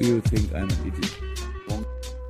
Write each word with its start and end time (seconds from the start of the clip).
Do 0.00 0.06
you 0.06 0.20
think 0.20 0.52
I'm 0.52 0.62
an 0.62 0.70
idiot? 0.86 1.12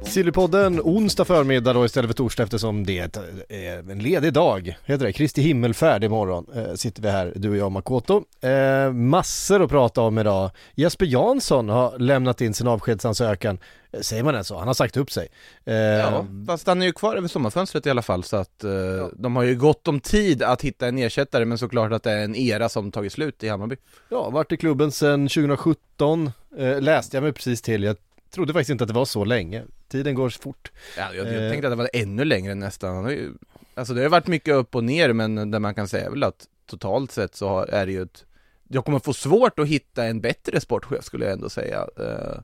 Sillypodden 0.05 0.81
onsdag 0.81 1.25
förmiddag 1.25 1.73
då 1.73 1.85
istället 1.85 2.09
för 2.09 2.15
torsdag 2.15 2.43
eftersom 2.43 2.87
det 2.87 2.99
är 2.99 3.11
eh, 3.49 3.79
en 3.93 3.99
ledig 3.99 4.33
dag. 4.33 4.77
Heter 4.85 5.05
det? 5.07 5.13
Kristi 5.13 5.43
himmelfärd 5.43 6.05
imorgon 6.05 6.47
eh, 6.55 6.75
sitter 6.75 7.03
vi 7.03 7.09
här, 7.09 7.33
du 7.37 7.51
och 7.51 7.57
jag 7.57 7.73
Makoto. 7.73 8.25
Eh, 8.41 8.93
massor 8.93 9.63
att 9.63 9.71
prata 9.71 10.01
om 10.01 10.19
idag. 10.19 10.51
Jesper 10.75 11.07
Jansson 11.07 11.69
har 11.69 11.99
lämnat 11.99 12.41
in 12.41 12.55
sin 12.55 12.67
avskedsansökan. 12.67 13.59
Eh, 13.93 14.01
Säger 14.01 14.23
man 14.23 14.35
ens 14.35 14.47
så? 14.49 14.59
Han 14.59 14.67
har 14.67 14.75
sagt 14.75 14.97
upp 14.97 15.11
sig. 15.11 15.29
Eh, 15.65 15.75
Ja, 15.75 16.27
fast 16.47 16.67
han 16.67 16.83
är 16.83 16.87
ju 16.87 16.93
kvar 16.93 17.17
över 17.17 17.29
sommarfönstret 17.29 17.87
i 17.87 17.91
alla 17.91 18.03
fall 18.03 18.25
så 18.25 18.37
att 18.37 18.65
eh, 18.65 18.71
de 19.17 19.37
har 19.37 19.43
ju 19.43 19.55
gott 19.57 19.89
om 19.89 20.01
tid 20.01 20.43
att 20.43 20.63
hitta 20.63 20.89
en 20.89 20.99
ersättare 20.99 21.45
men 21.45 21.59
såklart 21.59 21.93
att 21.93 22.03
det 22.03 22.13
är 22.13 22.25
en 22.25 22.37
era 22.37 22.69
som 22.69 22.93
tagit 22.93 23.13
slut 23.13 23.43
i 23.45 23.49
Hammarby. 23.49 23.77
Ja, 24.09 24.31
varit 24.31 24.53
i 24.53 24.57
klubben 24.57 24.93
sedan 24.93 25.29
2017, 25.29 26.31
eh, 26.57 26.81
läste 26.81 27.17
jag 27.17 27.25
mig 27.25 27.33
precis 27.33 27.63
till. 27.63 27.83
Jag 27.83 27.97
trodde 28.31 28.53
faktiskt 28.53 28.71
inte 28.71 28.85
att 28.85 28.89
det 28.89 28.95
var 28.95 29.05
så 29.05 29.25
länge. 29.25 29.65
Tiden 29.89 30.15
går 30.15 30.31
fort. 30.31 30.73
Ja, 30.99 31.15
jag, 31.15 31.27
Eh. 31.27 31.35
jag 31.35 31.51
tänkte 31.53 31.69
att 31.69 31.73
det 31.73 31.77
var 31.77 31.91
ännu 31.93 32.25
längre 32.25 32.55
nästan. 32.55 33.19
Alltså 33.75 33.95
det 33.95 34.03
har 34.03 34.09
varit 34.09 34.27
mycket 34.27 34.55
upp 34.55 34.75
och 34.75 34.85
ner 34.85 35.13
men 35.13 35.51
det 35.51 35.59
man 35.59 35.75
kan 35.75 35.89
säga 35.89 36.11
väl 36.11 36.23
att 36.23 36.47
totalt 36.67 37.13
sett 37.13 37.35
så 37.35 37.49
har, 37.49 37.67
är 37.67 37.87
det 37.87 37.93
ju 37.93 38.03
ett 38.03 38.25
Jag 38.69 38.85
kommer 38.85 38.99
få 38.99 39.13
svårt 39.13 39.59
att 39.59 39.67
hitta 39.69 40.05
en 40.05 40.21
bättre 40.21 40.61
sportchef 40.61 41.05
skulle 41.05 41.25
jag 41.25 41.33
ändå 41.33 41.49
säga 41.49 41.87
eh, 41.99 42.39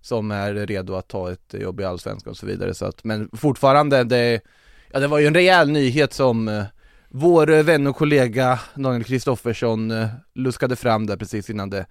Som 0.00 0.30
är 0.30 0.54
redo 0.54 0.94
att 0.94 1.08
ta 1.08 1.32
ett 1.32 1.54
jobb 1.54 1.80
i 1.80 1.84
Allsvenskan 1.84 2.30
och 2.30 2.36
så 2.36 2.46
vidare 2.46 2.74
så 2.74 2.84
att, 2.84 3.04
men 3.04 3.30
fortfarande 3.32 4.04
det 4.04 4.40
Ja 4.92 5.00
det 5.00 5.06
var 5.06 5.18
ju 5.18 5.26
en 5.26 5.34
rejäl 5.34 5.70
nyhet 5.70 6.12
som 6.12 6.48
eh, 6.48 6.64
Vår 7.08 7.50
eh, 7.50 7.62
vän 7.62 7.86
och 7.86 7.96
kollega 7.96 8.60
Daniel 8.74 9.04
Kristoffersson 9.04 9.90
eh, 9.90 10.06
luskade 10.34 10.76
fram 10.76 11.06
där 11.06 11.16
precis 11.16 11.50
innan 11.50 11.70
det 11.70 11.86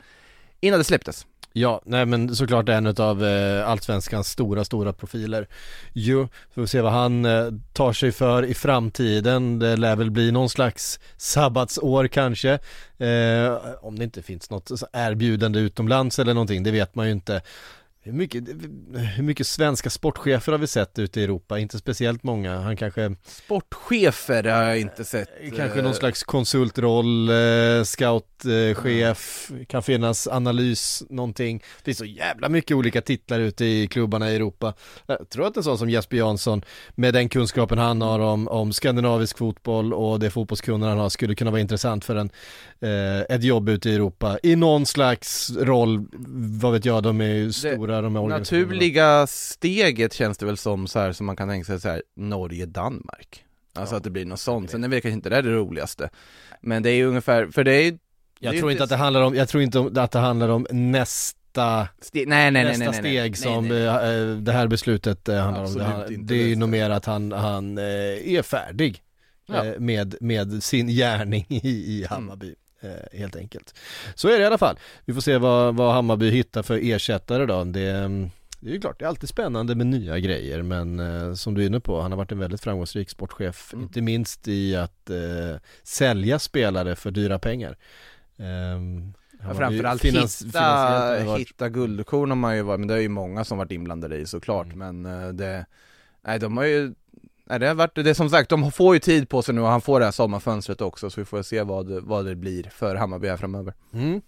Innan 0.60 0.80
det 0.80 0.84
släpptes 0.84 1.26
Ja, 1.58 1.82
nej 1.86 2.06
men 2.06 2.36
såklart 2.36 2.70
en 2.70 2.88
av 2.88 3.26
eh, 3.26 3.70
Allsvenskans 3.70 4.28
stora, 4.28 4.66
stora 4.66 4.94
profiler. 4.94 5.48
Jo, 5.94 6.28
får 6.54 6.62
vi 6.62 6.68
se 6.68 6.82
vad 6.82 6.92
han 6.92 7.26
eh, 7.26 7.48
tar 7.74 7.94
sig 7.94 8.12
för 8.12 8.46
i 8.46 8.54
framtiden. 8.54 9.60
Det 9.60 9.76
lär 9.76 9.96
väl 9.96 10.12
bli 10.12 10.32
någon 10.32 10.50
slags 10.50 11.00
sabbatsår 11.18 12.08
kanske. 12.08 12.60
Eh, 12.98 13.58
om 13.82 14.00
det 14.00 14.04
inte 14.04 14.22
finns 14.22 14.50
något 14.50 14.72
erbjudande 14.94 15.60
utomlands 15.60 16.20
eller 16.20 16.34
någonting, 16.34 16.64
det 16.64 16.72
vet 16.72 16.96
man 16.96 17.06
ju 17.06 17.12
inte. 17.12 17.42
Hur 18.06 18.14
mycket, 18.14 18.44
hur 19.18 19.24
mycket 19.24 19.48
svenska 19.48 19.90
sportchefer 19.90 20.52
har 20.52 20.60
vi 20.60 20.68
sett 20.68 21.00
ute 21.00 21.22
i 21.22 21.24
Europa? 21.24 21.60
Inte 21.60 21.78
speciellt 21.78 22.24
många. 22.24 22.60
Han 22.60 22.78
kanske 22.78 23.16
Sportchefer 23.24 24.44
har 24.44 24.64
jag 24.64 24.80
inte 24.80 25.06
sett 25.06 25.30
Kanske 25.56 25.80
eh, 25.80 25.84
någon 25.84 25.94
slags 25.94 26.24
konsultroll, 26.24 27.30
eh, 27.30 27.84
scoutchef, 27.84 29.52
kan 29.68 29.84
finnas 29.84 30.28
analys, 30.28 31.04
någonting. 31.10 31.58
Det 31.58 31.86
finns 31.86 31.98
så 31.98 32.06
jävla 32.06 32.50
mycket 32.50 32.78
olika 32.78 33.02
titlar 33.02 33.40
ute 33.40 33.66
i 33.66 33.88
klubbarna 33.88 34.32
i 34.32 34.36
Europa. 34.36 34.74
Jag 35.08 35.30
tror 35.30 35.48
att 35.48 35.58
en 35.58 35.64
sån 35.64 35.78
som 35.78 35.90
Jesper 35.90 36.18
Jansson, 36.18 36.62
med 36.96 37.14
den 37.14 37.30
kunskapen 37.30 37.78
han 37.78 38.02
har 38.02 38.20
om, 38.20 38.48
om 38.48 38.74
skandinavisk 38.74 39.38
fotboll 39.38 39.94
och 39.94 40.20
det 40.20 40.30
fotbollskunnande 40.30 40.88
han 40.88 40.98
har, 40.98 41.10
skulle 41.10 41.36
kunna 41.36 41.52
vara 41.52 41.62
intressant 41.62 42.06
för 42.06 42.16
en, 42.16 42.30
eh, 42.82 43.36
ett 43.36 43.44
jobb 43.44 43.70
ute 43.70 43.90
i 43.90 43.96
Europa. 43.96 44.38
I 44.44 44.56
någon 44.56 44.86
slags 44.86 45.52
roll, 45.58 46.06
vad 46.62 46.74
vet 46.74 46.86
jag, 46.86 47.04
de 47.04 47.22
är 47.22 47.34
ju 47.34 47.52
stora 47.52 47.95
de 48.02 48.16
här 48.16 48.24
organisationerna. 48.24 48.68
Naturliga 48.68 49.28
steget 49.28 50.14
känns 50.14 50.38
det 50.38 50.46
väl 50.46 50.58
som 50.58 50.88
så 50.88 51.00
här 51.00 51.12
som 51.12 51.26
man 51.26 51.36
kan 51.36 51.50
tänka 51.50 51.66
sig 51.66 51.80
så 51.82 51.90
här 51.90 52.02
Norge-Danmark 52.16 53.46
Alltså 53.74 53.96
Ja, 53.96 53.98
att 53.98 54.04
det 54.04 54.10
blir 54.10 54.26
något 54.26 54.40
sånt, 54.40 54.70
sen 54.72 54.84
är 54.84 54.88
det 54.88 55.02
kanske 55.02 55.14
inte 55.16 55.30
det, 55.30 55.36
är 55.38 55.42
det 55.42 55.52
roligaste 55.52 56.10
Men 56.62 56.84
det 56.84 56.90
är 56.90 56.96
ju 56.96 57.06
ungefär, 57.06 57.48
för 57.48 57.64
det 57.64 57.72
är 57.74 57.82
ju 57.84 57.98
Jag 58.40 58.54
det 58.54 58.58
är 58.58 58.60
tror 58.60 58.72
inte 58.72 58.84
att 58.84 58.90
det 58.90 58.96
handlar 58.96 59.22
om, 59.22 59.36
jag 59.36 59.50
tror 59.50 59.64
inte 59.64 59.92
att 60.02 60.12
det 60.12 60.20
handlar 60.20 60.50
om 60.50 60.68
nästa 60.72 61.88
ste- 62.02 62.24
nej, 62.28 62.52
nej, 62.52 62.64
nästa 62.64 62.80
nej, 62.80 63.02
nej, 63.02 63.02
nej, 63.02 63.12
steg 63.34 63.38
som 63.38 63.68
nej. 63.68 63.84
eh, 63.86 64.36
det 64.38 64.52
här 64.52 64.68
beslutet 64.68 65.30
eh, 65.30 65.38
handlar 65.38 65.64
Absolut 65.64 65.88
om. 65.88 66.04
Det, 66.08 66.36
det 66.36 66.44
är 66.44 66.48
ju 66.48 66.56
nog 66.56 66.70
mer 66.70 66.90
att 66.90 67.06
han, 67.06 67.32
han 67.32 67.78
eh, 67.78 67.84
är 68.36 68.42
färdig 68.42 69.02
Ja. 69.48 69.66
eh, 69.66 69.80
med, 69.80 70.16
med 70.22 70.64
sin 70.64 70.88
gärning 70.88 71.46
i, 71.50 71.68
i 71.70 72.06
Hammarby. 72.10 72.56
Eh, 72.86 73.20
Helt 73.20 73.36
enkelt. 73.36 73.76
Så 74.16 74.28
är 74.28 74.38
det 74.38 74.44
i 74.44 74.46
alla 74.46 74.58
fall. 74.58 74.80
Vi 75.06 75.14
får 75.14 75.22
se 75.22 75.38
vad, 75.38 75.76
vad 75.76 75.94
Hammarby 75.94 76.30
hittar 76.30 76.64
för 76.64 76.80
ersättare 76.84 77.46
då. 77.46 77.64
Det, 77.64 77.82
det 78.60 78.70
är 78.70 78.74
ju 78.74 78.80
klart, 78.82 79.00
det 79.00 79.06
är 79.06 79.10
alltid 79.10 79.30
spännande 79.30 79.76
med 79.76 79.88
nya 79.88 80.20
grejer 80.20 80.62
men 80.62 81.00
eh, 81.00 81.34
som 81.34 81.54
du 81.54 81.62
är 81.62 81.66
inne 81.66 81.80
på, 81.80 82.02
han 82.02 82.12
har 82.12 82.18
varit 82.18 82.32
en 82.32 82.40
väldigt 82.40 82.62
framgångsrik 82.62 83.10
sportchef, 83.10 83.74
Mm. 83.74 83.84
inte 83.84 84.02
minst 84.02 84.48
i 84.48 84.76
att 84.76 85.10
eh, 85.10 85.60
sälja 85.84 86.40
spelare 86.40 86.96
för 86.96 87.12
dyra 87.12 87.40
pengar. 87.40 87.78
Ehm, 88.38 89.14
Ja, 89.48 89.54
framförallt 89.54 90.02
finans- 90.02 90.46
hitta, 90.46 91.36
hitta 91.38 91.70
guldkorn 91.70 92.30
har 92.32 92.36
man 92.36 92.56
ju 92.56 92.62
varit, 92.62 92.80
men 92.80 92.88
det 92.88 92.94
är 92.94 93.00
ju 93.00 93.10
många 93.10 93.44
som 93.44 93.58
varit 93.58 93.72
inblandade 93.72 94.18
i 94.18 94.26
såklart 94.26 94.66
Mm. 94.74 94.78
men 95.04 95.24
eh, 95.24 95.30
det 95.34 95.66
Nej 96.28 96.40
de 96.40 96.58
har 96.58 96.64
ju 96.66 96.94
Nej 97.50 97.60
det 97.60 97.68
har 97.68 97.76
varit, 97.76 97.96
det 97.96 98.10
är 98.10 98.14
som 98.14 98.30
sagt, 98.30 98.50
de 98.50 98.72
får 98.72 98.94
ju 98.96 99.00
tid 99.00 99.30
på 99.30 99.42
sig 99.42 99.56
nu 99.56 99.62
och 99.62 99.68
han 99.68 99.82
får 99.82 100.00
det 100.00 100.06
här 100.06 100.12
sommarfönstret 100.12 100.82
också 100.82 101.10
så 101.10 101.22
vi 101.22 101.26
får 101.26 101.42
se 101.44 101.62
vad, 101.62 101.90
vad 102.04 102.26
det 102.26 102.36
blir 102.36 102.64
för 102.76 102.96
Hammarby 102.96 103.28
här 103.28 103.38
framöver 103.38 103.74
Mm. 103.94 104.22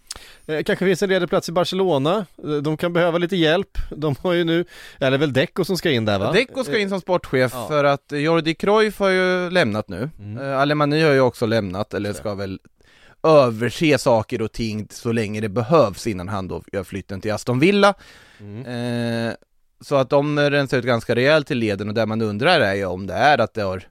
Eh, 0.45 0.63
kanske 0.63 0.85
finns 0.85 1.03
en 1.03 1.09
ledig 1.09 1.29
plats 1.29 1.49
i 1.49 1.51
Barcelona, 1.51 2.25
Eh, 2.43 2.49
de 2.49 2.77
kan 2.77 2.93
behöva 2.93 3.17
lite 3.17 3.35
hjälp, 3.35 3.77
de 3.91 4.15
har 4.21 4.33
ju 4.33 4.43
nu, 4.43 4.65
eller 4.99 5.17
väl 5.17 5.33
Deco 5.33 5.65
som 5.65 5.77
ska 5.77 5.91
in 5.91 6.05
där 6.05 6.19
va? 6.19 6.31
Deco 6.31 6.63
ska 6.63 6.77
in 6.77 6.89
som 6.89 7.01
sportchef 7.01 7.51
ja. 7.55 7.67
för 7.67 7.83
att 7.83 8.11
Jordi 8.11 8.53
Cruyff 8.55 8.99
har 8.99 9.09
ju 9.09 9.49
lämnat 9.49 9.89
nu 9.89 10.09
Mm. 10.19 10.37
mm. 10.37 10.57
Alemani 10.59 11.01
har 11.01 11.11
ju 11.11 11.19
också 11.21 11.45
lämnat, 11.45 11.93
eller 11.93 12.13
ska 12.13 12.35
väl 12.35 12.59
överse 13.23 13.97
saker 13.97 14.41
och 14.41 14.51
ting 14.51 14.87
så 14.91 15.11
länge 15.11 15.41
det 15.41 15.49
behövs 15.49 16.07
innan 16.07 16.27
han 16.27 16.47
då 16.47 16.63
gör 16.71 16.83
flytten 16.83 17.21
till 17.21 17.33
Aston 17.33 17.59
Villa 17.59 17.93
Mm. 18.39 19.27
eh, 19.27 19.33
Så 19.81 19.95
att 19.95 20.09
de 20.09 20.39
rensar 20.39 20.77
ut 20.77 20.85
ganska 20.85 21.15
rejält 21.15 21.51
i 21.51 21.55
leden 21.55 21.87
och 21.87 21.93
det 21.93 22.05
man 22.05 22.21
undrar 22.21 22.59
är 22.59 22.75
ju 22.75 22.85
om 22.85 23.07
det 23.07 23.13
är 23.13 23.37
att 23.37 23.53
det 23.53 23.61
har 23.61 23.83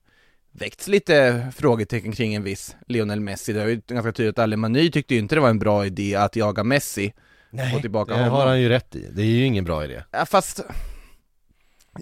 väckts 0.52 0.88
lite 0.88 1.46
frågetecken 1.56 2.12
kring 2.12 2.34
en 2.34 2.42
viss 2.42 2.76
Lionel 2.86 3.20
Messi 3.20 3.52
Det 3.52 3.62
är 3.62 3.66
ju 3.66 3.80
ganska 3.86 4.12
tydligt 4.12 4.38
att 4.38 4.42
Alemani 4.42 4.90
tyckte 4.90 5.14
ju 5.14 5.20
inte 5.20 5.34
det 5.34 5.40
var 5.40 5.50
en 5.50 5.58
bra 5.58 5.86
idé 5.86 6.14
att 6.14 6.36
jaga 6.36 6.64
Messi 6.64 7.12
Nej, 7.50 7.72
få 7.74 7.80
tillbaka 7.80 8.12
det 8.12 8.18
honom. 8.18 8.34
har 8.34 8.46
han 8.46 8.60
ju 8.60 8.68
rätt 8.68 8.96
i, 8.96 9.08
det 9.12 9.22
är 9.22 9.26
ju 9.26 9.44
ingen 9.44 9.64
bra 9.64 9.84
idé. 9.84 10.02
Ja, 10.10 10.26
fast 10.26 10.60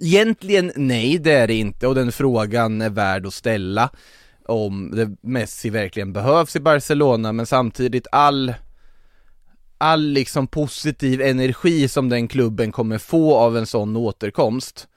Egentligen 0.01 0.73
nej, 0.77 1.19
det 1.19 1.33
är 1.33 1.47
det 1.47 1.55
inte 1.55 1.87
och 1.87 1.95
den 1.95 2.13
frågan 2.13 2.83
är 2.83 2.91
värd 2.91 3.27
att 3.27 3.35
ställa 3.35 3.91
om 4.47 4.91
det 4.91 5.17
Messi 5.29 5.71
verkligen 5.71 6.13
behövs 6.13 6.57
i 6.57 6.61
Barcelona 6.61 7.33
men 7.33 7.47
samtidigt 7.47 8.07
all 8.13 8.55
all 9.85 10.03
liksom 10.03 10.47
positiv 10.47 11.21
energi 11.21 11.89
som 11.89 12.09
den 12.09 12.29
klubben 12.29 12.73
kommer 12.73 12.99
få 12.99 13.37
av 13.37 13.57
en 13.57 13.67
sån 13.67 13.97
återkomst 13.97 14.89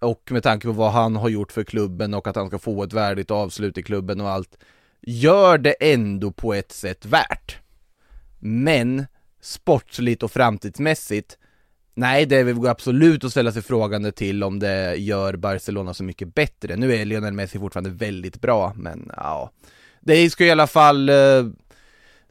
och 0.00 0.28
med 0.30 0.42
tanke 0.42 0.66
på 0.66 0.72
vad 0.72 0.92
han 0.92 1.16
har 1.16 1.28
gjort 1.28 1.52
för 1.52 1.64
klubben 1.64 2.14
och 2.14 2.28
att 2.28 2.36
han 2.36 2.48
ska 2.48 2.58
få 2.58 2.82
ett 2.82 2.92
värdigt 2.92 3.30
avslut 3.30 3.78
i 3.78 3.82
klubben 3.82 4.20
och 4.20 4.30
allt 4.30 4.58
gör 5.00 5.58
det 5.58 5.72
ändå 5.80 6.30
på 6.30 6.54
ett 6.54 6.72
sätt 6.72 7.06
värt. 7.06 7.56
Men 8.38 9.06
sportsligt 9.40 10.22
och 10.22 10.32
framtidsmässigt 10.32 11.38
Nej, 11.94 12.26
det 12.26 12.42
vill 12.42 12.66
absolut 12.66 13.24
att 13.24 13.30
ställa 13.30 13.52
sig 13.52 13.62
frågande 13.62 14.12
till 14.12 14.44
om 14.44 14.58
det 14.58 14.96
gör 14.96 15.36
Barcelona 15.36 15.94
så 15.94 16.04
mycket 16.04 16.34
bättre. 16.34 16.76
Nu 16.76 16.94
är 16.94 17.04
Lionel 17.04 17.32
Messi 17.32 17.58
fortfarande 17.58 17.90
väldigt 17.90 18.40
bra, 18.40 18.72
men 18.76 19.10
ja. 19.16 19.50
Det 20.00 20.30
ska 20.30 20.44
i 20.44 20.50
alla 20.50 20.66
fall 20.66 21.08
eh, 21.08 21.44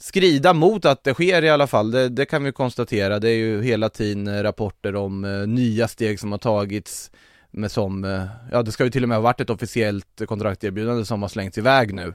skrida 0.01 0.53
mot 0.53 0.85
att 0.85 1.03
det 1.03 1.13
sker 1.13 1.43
i 1.43 1.49
alla 1.49 1.67
fall, 1.67 1.91
det, 1.91 2.09
det 2.09 2.25
kan 2.25 2.43
vi 2.43 2.51
konstatera. 2.51 3.19
Det 3.19 3.29
är 3.29 3.35
ju 3.35 3.61
hela 3.61 3.89
tiden 3.89 4.27
eh, 4.27 4.43
rapporter 4.43 4.95
om 4.95 5.25
eh, 5.25 5.47
nya 5.47 5.87
steg 5.87 6.19
som 6.19 6.31
har 6.31 6.39
tagits 6.39 7.11
med 7.51 7.71
som, 7.71 8.03
eh, 8.03 8.25
ja 8.51 8.63
det 8.63 8.71
ska 8.71 8.83
ju 8.83 8.89
till 8.89 9.03
och 9.03 9.09
med 9.09 9.17
ha 9.17 9.21
varit 9.21 9.41
ett 9.41 9.49
officiellt 9.49 10.21
kontrakterbjudande 10.25 11.05
som 11.05 11.21
har 11.21 11.29
slängts 11.29 11.57
iväg 11.57 11.93
nu. 11.93 12.13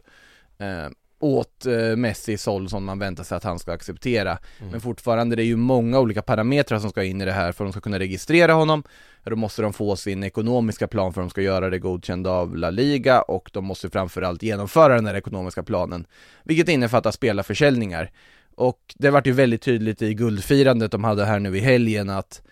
Eh, 0.59 0.88
åt 1.34 1.67
eh, 1.67 1.96
Messis 1.96 2.46
håll 2.46 2.69
som 2.69 2.84
man 2.84 2.99
väntar 2.99 3.25
sig 3.25 3.37
att 3.37 3.44
han 3.44 3.58
ska 3.58 3.73
acceptera. 3.73 4.38
Men 4.70 4.81
fortfarande 4.81 5.37
det 5.37 5.43
är 5.43 5.46
ju 5.46 5.56
många 5.56 6.00
olika 6.00 6.23
parametrar 6.23 6.78
som 6.78 6.90
ska 6.90 7.05
in 7.05 7.20
i 7.20 7.25
det 7.25 7.32
här 7.32 7.52
för 7.52 7.64
att 7.64 7.69
de 7.69 7.73
ska 7.73 7.81
kunna 7.81 7.99
registrera 7.99 8.52
honom. 8.52 8.82
Då 9.25 9.37
måste 9.37 9.62
de 9.62 9.73
få 9.73 9.96
sin 9.96 10.25
ekonomiska 10.25 10.88
plan 10.88 11.12
för 11.12 11.20
att 11.20 11.26
de 11.26 11.31
ska 11.31 11.43
göra 11.43 11.70
det 11.70 11.78
godkänd 11.78 12.26
av 12.26 12.56
La 12.56 12.70
Liga 12.70 13.23
och 13.23 13.50
de 13.52 13.64
måste 13.64 13.90
framförallt 13.90 14.43
genomföra 14.43 14.94
den 14.94 15.06
här 15.06 15.14
ekonomiska 15.14 15.62
planen. 15.62 16.06
Vilket 16.44 16.69
innefattar 16.69 17.11
spelarförsäljningar. 17.11 18.11
Och 18.55 18.94
det 18.94 19.11
vart 19.11 19.26
ju 19.26 19.32
väldigt 19.32 19.62
tydligt 19.62 20.02
i 20.02 20.14
guldfirandet 20.14 20.93
de 20.93 21.05
hade 21.05 21.25
här 21.25 21.38
nu 21.38 21.56
i 21.56 21.61
helgen 21.61 22.11
att 22.11 22.43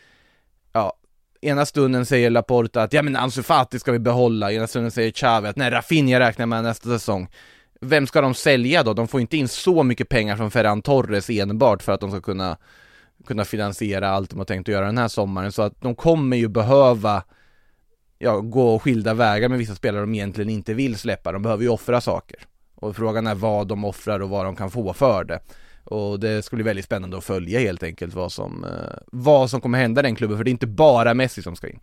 Ja, 0.77 0.93
ena 1.41 1.67
stunden 1.67 2.07
säger 2.07 2.31
Laporta 2.31 2.83
att 2.83 2.93
ja 2.93 3.03
men 3.03 3.17
Ansu 3.17 3.43
Fati 3.43 3.79
ska 3.79 3.93
vi 3.93 3.99
behålla, 3.99 4.53
ena 4.53 4.67
stunden 4.67 4.91
säger 4.91 5.11
Xavi 5.11 5.49
att 5.49 5.57
nej 5.57 5.71
Rafinha 5.71 6.21
räknar 6.21 6.47
med 6.47 6.63
nästa 6.63 6.89
säsong 6.89 7.29
vem 7.85 8.07
ska 8.07 8.21
de 8.21 8.35
sälja 8.35 8.83
då? 8.83 8.95
De 8.95 9.09
får 9.09 9.21
inte 9.21 9.37
in 9.37 9.49
så 9.49 9.83
mycket 9.83 10.09
pengar 10.09 10.37
från 10.37 10.51
Ferran 10.51 10.83
Torres 10.83 11.31
enbart 11.31 11.83
för 11.83 11.93
att 11.93 12.01
de 12.01 12.11
ska 12.11 12.21
kunna 12.21 12.57
kunna 13.27 13.45
finansiera 13.45 14.09
allt 14.09 14.31
de 14.31 14.39
har 14.39 14.47
tänkt 14.47 14.69
att 14.69 14.73
göra 14.73 14.87
den 14.87 14.99
här 14.99 15.09
sommaren. 15.09 15.53
Så 15.53 15.63
att 15.63 15.81
de 15.81 15.95
kommer 15.95 16.37
ju 16.37 16.49
behöva 16.49 17.23
ja, 18.19 18.41
gå 18.41 18.79
skilda 18.79 19.15
vägar 19.15 19.49
med 19.49 19.59
vissa 19.59 19.75
spelare 19.75 20.01
de 20.01 20.15
egentligen 20.15 20.51
inte 20.51 20.75
vill 20.75 20.97
släppa, 20.99 21.33
de 21.33 21.43
behöver 21.43 21.63
ju 21.63 21.69
offra 21.69 22.01
saker. 22.01 22.39
Och 22.75 22.97
frågan 22.97 23.27
är 23.27 23.35
vad 23.35 23.67
de 23.67 23.85
offrar 23.85 24.21
och 24.21 24.29
vad 24.29 24.45
de 24.45 24.57
kan 24.57 24.71
få 24.71 24.93
för 24.93 25.25
det. 25.25 25.41
Och 25.85 26.21
det 26.21 26.45
ska 26.45 26.57
bli 26.57 26.65
väldigt 26.65 26.85
spännande 26.85 27.17
att 27.17 27.25
följa 27.25 27.61
helt 27.61 27.83
enkelt 27.83 28.15
vad 28.15 28.33
som, 28.33 28.65
eh, 28.65 28.99
vad 29.07 29.51
som 29.51 29.61
kommer 29.61 29.79
hända 29.79 30.01
i 30.01 30.03
den 30.03 30.15
klubben 30.15 30.37
för 30.37 30.45
det 30.45 30.49
är 30.49 30.53
inte 30.53 30.67
bara 30.67 31.15
Messi 31.15 31.43
som 31.43 31.57
ska 31.57 31.69
in. 31.69 31.81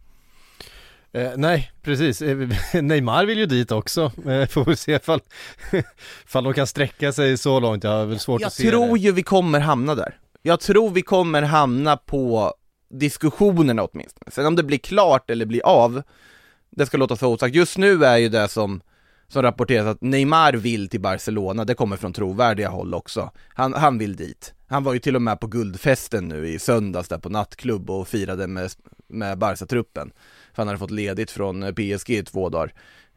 Eh, 1.13 1.31
nej, 1.37 1.71
precis. 1.81 2.21
Eh, 2.21 2.37
Neymar 2.81 3.25
vill 3.25 3.37
ju 3.37 3.45
dit 3.45 3.71
också. 3.71 4.01
Eh, 4.01 4.47
får 4.47 4.65
vi 4.65 4.75
se 4.75 4.91
ifall, 4.91 5.19
ifall 6.25 6.43
de 6.43 6.53
kan 6.53 6.67
sträcka 6.67 7.11
sig 7.11 7.37
så 7.37 7.59
långt. 7.59 7.83
Jag 7.83 7.91
har 7.91 8.05
väl 8.05 8.19
svårt 8.19 8.41
Jag 8.41 8.47
att 8.47 8.53
se 8.53 8.69
tror 8.69 8.95
det. 8.95 8.99
ju 8.99 9.11
vi 9.11 9.23
kommer 9.23 9.59
hamna 9.59 9.95
där 9.95 10.17
Jag 10.41 10.59
tror 10.59 10.89
vi 10.89 11.01
kommer 11.01 11.41
hamna 11.41 11.97
på 11.97 12.53
diskussionerna 12.89 13.83
åtminstone 13.83 14.31
Sen 14.31 14.45
om 14.45 14.55
det 14.55 14.63
blir 14.63 14.77
klart 14.77 15.29
eller 15.29 15.45
blir 15.45 15.65
av 15.65 16.03
Det 16.69 16.85
ska 16.85 16.97
låta 16.97 17.15
så 17.15 17.33
osagt, 17.33 17.55
just 17.55 17.77
nu 17.77 18.05
är 18.05 18.17
ju 18.17 18.29
det 18.29 18.47
som 18.47 18.81
som 19.27 19.41
rapporteras 19.41 19.87
att 19.87 20.01
Neymar 20.01 20.53
vill 20.53 20.89
till 20.89 21.01
Barcelona, 21.01 21.65
det 21.65 21.73
kommer 21.73 21.97
från 21.97 22.13
trovärdiga 22.13 22.69
håll 22.69 22.93
också. 22.93 23.31
Han, 23.53 23.73
han 23.73 23.97
vill 23.97 24.15
dit. 24.15 24.53
Han 24.67 24.83
var 24.83 24.93
ju 24.93 24.99
till 24.99 25.15
och 25.15 25.21
med 25.21 25.39
på 25.39 25.47
guldfesten 25.47 26.27
nu 26.27 26.47
i 26.47 26.59
söndags 26.59 27.09
där 27.09 27.17
på 27.17 27.29
nattklubb 27.29 27.89
och 27.89 28.07
firade 28.07 28.47
med, 28.47 28.71
med 29.07 29.37
Barca-truppen. 29.37 30.11
För 30.53 30.61
han 30.61 30.67
hade 30.67 30.79
fått 30.79 30.91
ledigt 30.91 31.31
från 31.31 31.63
eh, 31.63 31.71
PSG 31.71 32.09
i 32.09 32.23
två 32.23 32.49
dagar. 32.49 32.73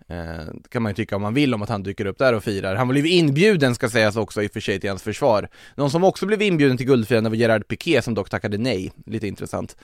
Eh, 0.09 0.47
kan 0.69 0.83
man 0.83 0.91
ju 0.91 0.95
tycka 0.95 1.17
om 1.17 1.23
man 1.23 1.35
vill 1.35 1.55
om 1.55 1.63
att 1.63 1.69
han 1.69 1.83
dyker 1.83 2.07
upp 2.07 2.19
där 2.19 2.33
och 2.33 2.45
firar. 2.45 2.75
Han 2.75 2.89
blev 2.89 3.07
inbjuden 3.07 3.75
ska 3.75 3.91
sägas 3.91 4.17
också 4.17 4.43
i 4.43 4.47
och 4.47 4.53
för 4.53 4.61
sig 4.61 4.81
till 4.81 4.91
hans 4.91 5.03
försvar. 5.03 5.49
Någon 5.75 5.91
som 5.91 6.05
också 6.05 6.27
blev 6.27 6.43
inbjuden 6.43 6.77
till 6.77 6.87
guldfirande 6.87 7.31
var 7.31 7.37
Gerard 7.37 7.69
Piqué 7.69 8.03
som 8.03 8.15
dock 8.15 8.31
tackade 8.31 8.59
nej. 8.59 8.93
Lite 9.07 9.29
intressant. 9.29 9.77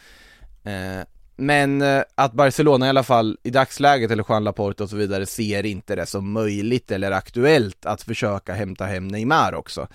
Eh, 0.64 1.06
men 1.36 1.82
eh, 1.82 2.02
att 2.14 2.32
Barcelona 2.32 2.86
i 2.86 2.88
alla 2.88 3.02
fall 3.02 3.38
i 3.42 3.50
dagsläget, 3.50 4.10
eller 4.10 4.24
Juan 4.28 4.44
Laporte 4.44 4.82
och 4.82 4.90
så 4.90 4.96
vidare, 4.96 5.26
ser 5.26 5.66
inte 5.66 5.96
det 5.96 6.06
som 6.06 6.32
möjligt 6.32 6.90
eller 6.90 7.10
aktuellt 7.12 7.86
att 7.86 8.02
försöka 8.02 8.54
hämta 8.54 8.84
hem 8.84 9.08
Neymar 9.08 9.54
också. 9.54 9.88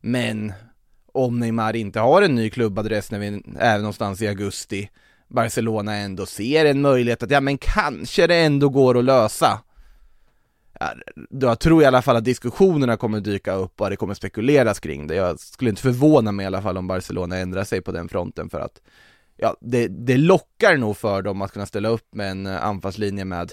Men 0.00 0.52
om 1.12 1.40
Neymar 1.40 1.76
inte 1.76 2.00
har 2.00 2.22
en 2.22 2.34
ny 2.34 2.50
klubbadress 2.50 3.10
när 3.10 3.18
vi 3.18 3.42
är 3.58 3.78
någonstans 3.78 4.22
i 4.22 4.28
augusti, 4.28 4.90
Barcelona 5.28 5.94
ändå 5.94 6.26
ser 6.26 6.64
en 6.64 6.80
möjlighet 6.80 7.22
att 7.22 7.30
ja 7.30 7.40
men 7.40 7.58
kanske 7.58 8.26
det 8.26 8.36
ändå 8.36 8.68
går 8.68 8.98
att 8.98 9.04
lösa. 9.04 9.60
Ja, 10.80 10.92
jag 11.30 11.60
tror 11.60 11.82
i 11.82 11.86
alla 11.86 12.02
fall 12.02 12.16
att 12.16 12.24
diskussionerna 12.24 12.96
kommer 12.96 13.20
dyka 13.20 13.54
upp 13.54 13.80
och 13.80 13.90
det 13.90 13.96
kommer 13.96 14.14
spekuleras 14.14 14.80
kring 14.80 15.06
det. 15.06 15.14
Jag 15.14 15.40
skulle 15.40 15.70
inte 15.70 15.82
förvåna 15.82 16.32
mig 16.32 16.44
i 16.44 16.46
alla 16.46 16.62
fall 16.62 16.76
om 16.76 16.86
Barcelona 16.86 17.36
ändrar 17.36 17.64
sig 17.64 17.80
på 17.80 17.92
den 17.92 18.08
fronten 18.08 18.50
för 18.50 18.60
att 18.60 18.80
ja, 19.36 19.56
det, 19.60 19.88
det 19.88 20.16
lockar 20.16 20.76
nog 20.76 20.96
för 20.96 21.22
dem 21.22 21.42
att 21.42 21.52
kunna 21.52 21.66
ställa 21.66 21.88
upp 21.88 22.14
med 22.14 22.30
en 22.30 22.46
eh, 22.46 22.64
anfallslinje 22.64 23.24
med 23.24 23.52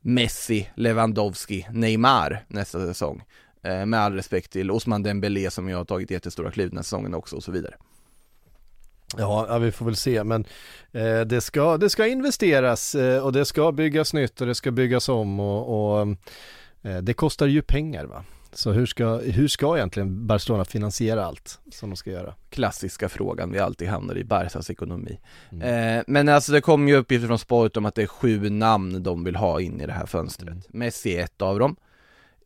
Messi, 0.00 0.68
Lewandowski, 0.74 1.66
Neymar 1.70 2.44
nästa 2.48 2.78
säsong. 2.78 3.22
Eh, 3.62 3.86
med 3.86 4.00
all 4.00 4.12
respekt 4.12 4.52
till 4.52 4.70
Osman 4.70 5.02
Dembélé 5.02 5.50
som 5.50 5.68
ju 5.68 5.74
har 5.74 5.84
tagit 5.84 6.10
jättestora 6.10 6.50
kliv 6.50 6.68
den 6.68 6.78
här 6.78 6.82
säsongen 6.82 7.14
också 7.14 7.36
och 7.36 7.44
så 7.44 7.52
vidare. 7.52 7.74
Ja, 9.18 9.58
vi 9.58 9.72
får 9.72 9.86
väl 9.86 9.96
se, 9.96 10.24
men 10.24 10.44
eh, 10.92 11.20
det, 11.20 11.40
ska, 11.40 11.76
det 11.76 11.90
ska 11.90 12.06
investeras 12.06 12.94
eh, 12.94 13.24
och 13.24 13.32
det 13.32 13.44
ska 13.44 13.72
byggas 13.72 14.14
nytt 14.14 14.40
och 14.40 14.46
det 14.46 14.54
ska 14.54 14.70
byggas 14.70 15.08
om 15.08 15.40
och, 15.40 15.98
och 15.98 16.08
eh, 16.82 16.98
det 17.02 17.14
kostar 17.14 17.46
ju 17.46 17.62
pengar 17.62 18.04
va. 18.04 18.24
Så 18.54 18.72
hur 18.72 18.86
ska, 18.86 19.16
hur 19.16 19.48
ska 19.48 19.76
egentligen 19.76 20.26
Barcelona 20.26 20.64
finansiera 20.64 21.24
allt 21.24 21.60
som 21.72 21.90
de 21.90 21.96
ska 21.96 22.10
göra? 22.10 22.34
Klassiska 22.50 23.08
frågan 23.08 23.52
vi 23.52 23.58
alltid 23.58 23.88
hamnar 23.88 24.18
i, 24.18 24.24
Barcas 24.24 24.70
ekonomi. 24.70 25.18
Eh, 25.62 26.02
men 26.06 26.28
alltså 26.28 26.52
det 26.52 26.60
kom 26.60 26.88
ju 26.88 26.96
uppgifter 26.96 27.26
från 27.26 27.38
Sport 27.38 27.76
om 27.76 27.86
att 27.86 27.94
det 27.94 28.02
är 28.02 28.06
sju 28.06 28.50
namn 28.50 29.02
de 29.02 29.24
vill 29.24 29.36
ha 29.36 29.60
in 29.60 29.80
i 29.80 29.86
det 29.86 29.92
här 29.92 30.06
fönstret. 30.06 30.56
Messi 30.68 31.16
är 31.16 31.24
ett 31.24 31.42
av 31.42 31.58
dem. 31.58 31.76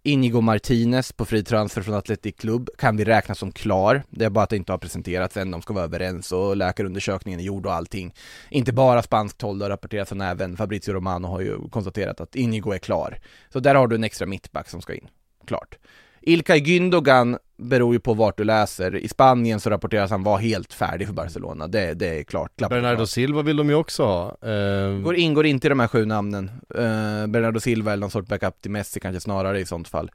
Inigo 0.07 0.41
Martinez 0.41 1.13
på 1.13 1.25
fri 1.25 1.45
transfer 1.45 1.83
från 1.83 1.95
Athletic 1.95 2.35
Club 2.37 2.71
kan 2.79 2.97
vi 2.97 3.05
räkna 3.05 3.35
som 3.35 3.53
klar. 3.53 4.03
Det 4.11 4.25
är 4.25 4.31
bara 4.31 4.45
att 4.45 4.51
det 4.51 4.57
inte 4.57 4.73
har 4.73 4.79
presenterats 4.79 5.37
än, 5.37 5.51
de 5.51 5.63
ska 5.63 5.75
vara 5.75 5.85
överens 5.85 6.33
och 6.33 6.57
läkarundersökningen 6.57 7.41
är 7.41 7.45
gjord 7.45 7.67
och 7.67 7.73
allting. 7.73 8.15
Inte 8.51 8.73
bara 8.73 9.03
spanskt 9.03 9.43
håll, 9.43 9.59
det 9.59 9.65
har 9.65 9.71
rapporterats 9.71 10.13
utan 10.13 10.21
även 10.21 10.57
Fabrizio 10.57 10.93
Romano 10.93 11.29
har 11.29 11.41
ju 11.41 11.69
konstaterat 11.69 12.21
att 12.21 12.37
Inigo 12.37 12.73
är 12.73 12.79
klar. 12.79 13.19
Så 13.53 13.61
där 13.61 13.75
har 13.75 13.87
du 13.87 13.97
en 13.97 14.05
extra 14.05 14.27
mittback 14.27 14.69
som 14.69 14.83
ska 14.83 14.95
in. 14.95 15.09
Klart. 15.47 15.79
Ilkay 16.29 16.61
Gündogan 16.61 17.39
beror 17.57 17.95
ju 17.95 18.01
på 18.01 18.15
vart 18.15 18.39
du 18.39 18.45
läser. 18.45 18.97
I 18.97 19.09
Spanien 19.09 19.61
så 19.61 19.71
rapporteras 19.71 20.11
han 20.11 20.23
vara 20.23 20.39
helt 20.39 20.73
färdig 20.73 21.07
för 21.07 21.15
Barcelona. 21.15 21.67
Det, 21.67 21.95
det 21.95 22.19
är 22.19 22.25
klart. 22.25 22.57
klappat 22.57 22.77
och 22.77 22.83
Bernardo. 22.83 23.07
Silva 23.07 23.43
vill 23.43 23.57
de 23.57 23.69
ju 23.69 23.75
också 23.75 24.05
ha. 24.05 24.37
Eh, 24.51 24.99
Går, 24.99 25.17
ingår 25.17 25.47
inte 25.47 25.67
i 25.67 25.69
de 25.69 25.81
här 25.81 25.89
sju 25.89 26.05
namnen. 26.05 26.51
Uh, 26.75 27.27
Bernardo 27.27 27.61
Silva 27.61 27.93
eller 27.93 28.01
någon 28.01 28.11
sorts 28.11 28.29
backup 28.29 28.63
till 28.63 28.71
Messi 28.71 29.01
kanske 29.01 29.21
snarare 29.21 29.61
i 29.61 29.67
sånt 29.67 29.89
fall. 29.89 30.11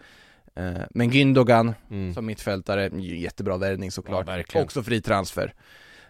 Eh, 0.55 0.81
men 0.89 1.09
Gündogan 1.09 1.73
mm. 1.91 2.13
som 2.13 2.25
mittfältare, 2.25 2.89
jättebra 2.99 3.57
värvning 3.57 3.91
såklart. 3.91 4.27
Ja, 4.27 4.33
verkligen. 4.35 4.65
Också 4.65 4.83
fri 4.83 5.01
transfer. 5.01 5.53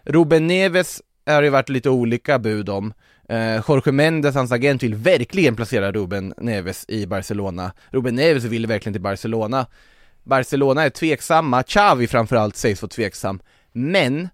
Ruben 0.02 0.46
Neves 0.46 1.02
har 1.26 1.42
det 1.42 1.50
varit 1.50 1.68
lite 1.68 1.90
olika 1.90 2.38
bud 2.38 2.68
om. 2.68 2.92
Eh, 3.32 3.62
Jorge 3.68 3.92
Mendes, 3.92 4.34
hans 4.34 4.52
agent, 4.52 4.82
vill 4.82 4.94
verkligen 4.94 5.56
placera 5.56 5.92
Ruben 5.92 6.34
Neves 6.36 6.84
i 6.88 7.06
Barcelona. 7.06 7.72
Ruben 7.90 8.14
Neves 8.14 8.44
vill 8.44 8.66
verkligen 8.66 8.94
till 8.94 9.02
Barcelona. 9.02 9.66
Barcelona 10.22 10.82
är 10.82 10.90
tveksamma, 10.90 11.62
Xavi 11.62 12.06
framförallt 12.06 12.56
sägs 12.56 12.82
vara 12.82 12.88
tveksam. 12.88 13.40
Men 13.72 14.28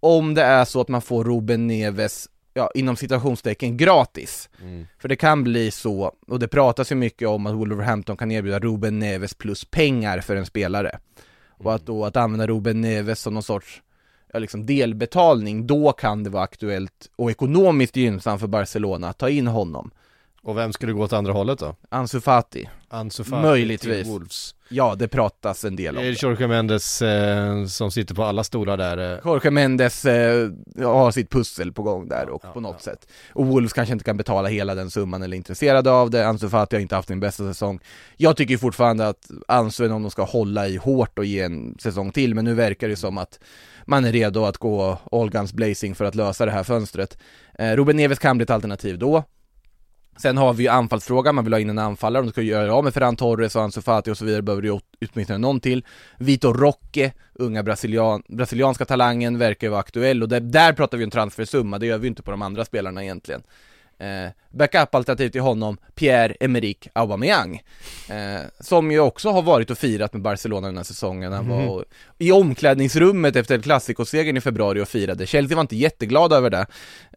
om 0.00 0.34
det 0.34 0.42
är 0.42 0.64
så 0.64 0.80
att 0.80 0.88
man 0.88 1.02
får 1.02 1.24
Ruben 1.24 1.66
Neves, 1.66 2.28
ja 2.54 2.70
inom 2.74 2.96
citationstecken 2.96 3.76
gratis. 3.76 4.48
Mm. 4.62 4.86
För 4.98 5.08
det 5.08 5.16
kan 5.16 5.44
bli 5.44 5.70
så, 5.70 6.14
och 6.26 6.38
det 6.38 6.48
pratas 6.48 6.92
ju 6.92 6.96
mycket 6.96 7.28
om 7.28 7.46
att 7.46 7.54
Wolverhampton 7.54 8.16
kan 8.16 8.30
erbjuda 8.30 8.58
Ruben 8.58 8.98
Neves 8.98 9.34
plus 9.34 9.64
pengar 9.64 10.20
för 10.20 10.36
en 10.36 10.46
spelare. 10.46 10.98
Och 11.48 11.74
att 11.74 11.86
då 11.86 12.04
att 12.04 12.16
använda 12.16 12.46
Ruben 12.46 12.80
Neves 12.80 13.20
som 13.20 13.34
någon 13.34 13.42
sorts 13.42 13.82
liksom 14.38 14.66
delbetalning, 14.66 15.66
då 15.66 15.92
kan 15.92 16.24
det 16.24 16.30
vara 16.30 16.42
aktuellt 16.42 17.10
och 17.16 17.30
ekonomiskt 17.30 17.96
gynnsamt 17.96 18.40
för 18.40 18.48
Barcelona 18.48 19.08
att 19.08 19.18
ta 19.18 19.28
in 19.28 19.46
honom. 19.46 19.90
Och 20.42 20.56
vem 20.58 20.72
skulle 20.72 20.92
gå 20.92 21.02
åt 21.02 21.12
andra 21.12 21.32
hållet 21.32 21.58
då? 21.58 21.74
Ansu 21.88 22.20
Fati. 22.20 22.68
Ansu 22.88 23.24
Fati 23.24 23.42
Möjligtvis. 23.42 24.02
till 24.02 24.12
Wolves. 24.12 24.54
Ja, 24.68 24.94
det 24.94 25.08
pratas 25.08 25.64
en 25.64 25.76
del 25.76 25.96
om 25.96 26.02
Det 26.02 26.08
är. 26.08 26.24
Jorge 26.24 26.46
Mendes 26.48 27.02
eh, 27.02 27.64
som 27.66 27.90
sitter 27.90 28.14
på 28.14 28.24
alla 28.24 28.44
stolar 28.44 28.76
där. 28.76 29.12
Eh. 29.14 29.18
Jorge 29.24 29.50
Mendes 29.50 30.04
eh, 30.04 30.50
har 30.82 31.10
sitt 31.10 31.30
pussel 31.30 31.72
på 31.72 31.82
gång 31.82 32.08
där 32.08 32.28
och 32.28 32.40
Ja, 32.44 32.52
på 32.52 32.60
något 32.60 32.76
ja. 32.78 32.92
sätt. 32.92 33.08
Och 33.32 33.46
Wolves 33.46 33.72
kanske 33.72 33.92
inte 33.92 34.04
kan 34.04 34.16
betala 34.16 34.48
hela 34.48 34.74
den 34.74 34.90
summan 34.90 35.22
eller 35.22 35.34
är 35.34 35.38
intresserade 35.38 35.90
av 35.90 36.10
det. 36.10 36.26
Ansu 36.28 36.48
Fati 36.48 36.76
har 36.76 36.80
inte 36.80 36.94
haft 36.96 37.08
sin 37.08 37.20
bästa 37.20 37.42
säsong. 37.42 37.80
Jag 38.16 38.36
tycker 38.36 38.56
fortfarande 38.56 39.08
att 39.08 39.30
Ansu 39.48 39.84
är 39.84 39.88
någon 39.88 40.02
de 40.02 40.10
ska 40.10 40.24
hålla 40.24 40.68
i 40.68 40.76
hårt 40.76 41.18
och 41.18 41.24
ge 41.24 41.40
en 41.40 41.76
säsong 41.78 42.12
till, 42.12 42.34
men 42.34 42.44
nu 42.44 42.54
verkar 42.54 42.88
det 42.88 42.96
som 42.96 43.18
att 43.18 43.38
man 43.86 44.04
är 44.04 44.12
redo 44.12 44.44
att 44.44 44.58
gå 44.58 44.98
all 45.12 45.30
guns 45.30 45.52
blazing 45.52 45.94
för 45.94 46.04
att 46.04 46.14
lösa 46.14 46.44
det 46.46 46.52
här 46.52 46.62
fönstret. 46.64 47.18
Eh, 47.58 47.76
Ruben 47.76 47.96
Neves 47.96 48.18
kan 48.18 48.36
bli 48.38 48.42
ett 48.44 48.50
alternativ 48.50 48.98
då. 48.98 49.24
Sen 50.22 50.36
har 50.36 50.52
vi 50.52 50.62
ju 50.62 50.68
anfallsfrågan, 50.68 51.34
man 51.34 51.44
vill 51.44 51.52
ha 51.52 51.60
in 51.60 51.70
en 51.70 51.78
anfallare, 51.78 52.20
om 52.20 52.26
du 52.26 52.32
ska 52.32 52.42
göra 52.42 52.74
av 52.74 52.84
med 52.84 52.94
Ferran 52.94 53.16
Torres 53.16 53.56
och 53.56 53.62
Ansu 53.62 53.80
Fati 53.80 54.10
och 54.10 54.18
så 54.18 54.24
vidare 54.24 54.42
behöver 54.42 54.62
du 54.62 54.68
ju 54.68 54.80
åtminstone 55.12 55.38
någon 55.38 55.60
till. 55.60 55.84
Vitor 56.18 56.54
Roque, 56.54 57.12
unga 57.34 57.62
brasilian, 57.62 58.22
brasilianska 58.28 58.84
talangen, 58.84 59.38
verkar 59.38 59.66
ju 59.66 59.70
vara 59.70 59.80
aktuell 59.80 60.22
och 60.22 60.28
där, 60.28 60.40
där 60.40 60.72
pratar 60.72 60.98
vi 60.98 61.04
en 61.04 61.10
transfersumma, 61.10 61.78
det 61.78 61.86
gör 61.86 61.98
vi 61.98 62.04
ju 62.04 62.08
inte 62.08 62.22
på 62.22 62.30
de 62.30 62.42
andra 62.42 62.64
spelarna 62.64 63.02
egentligen. 63.02 63.42
Eh, 63.98 64.30
Backup-alternativ 64.50 65.28
till 65.28 65.40
honom, 65.40 65.76
Pierre-Emerick 65.94 66.88
Aubameyang. 66.92 67.62
Eh, 68.08 68.40
Som 68.60 68.92
ju 68.92 69.00
också 69.00 69.30
har 69.30 69.42
varit 69.42 69.70
och 69.70 69.78
firat 69.78 70.12
med 70.12 70.22
Barcelona 70.22 70.66
den 70.66 70.76
här 70.76 70.84
säsongen. 70.84 71.32
Han 71.32 71.48
var 71.48 71.68
och, 71.68 71.84
i 72.18 72.32
omklädningsrummet 72.32 73.36
efter 73.36 73.58
Clasico-segern 73.58 74.36
i 74.36 74.40
februari 74.40 74.80
och 74.80 74.88
firade. 74.88 75.26
Chelsea 75.26 75.56
var 75.56 75.60
inte 75.62 75.76
jätteglada 75.76 76.36
över 76.36 76.50
det. 76.50 76.66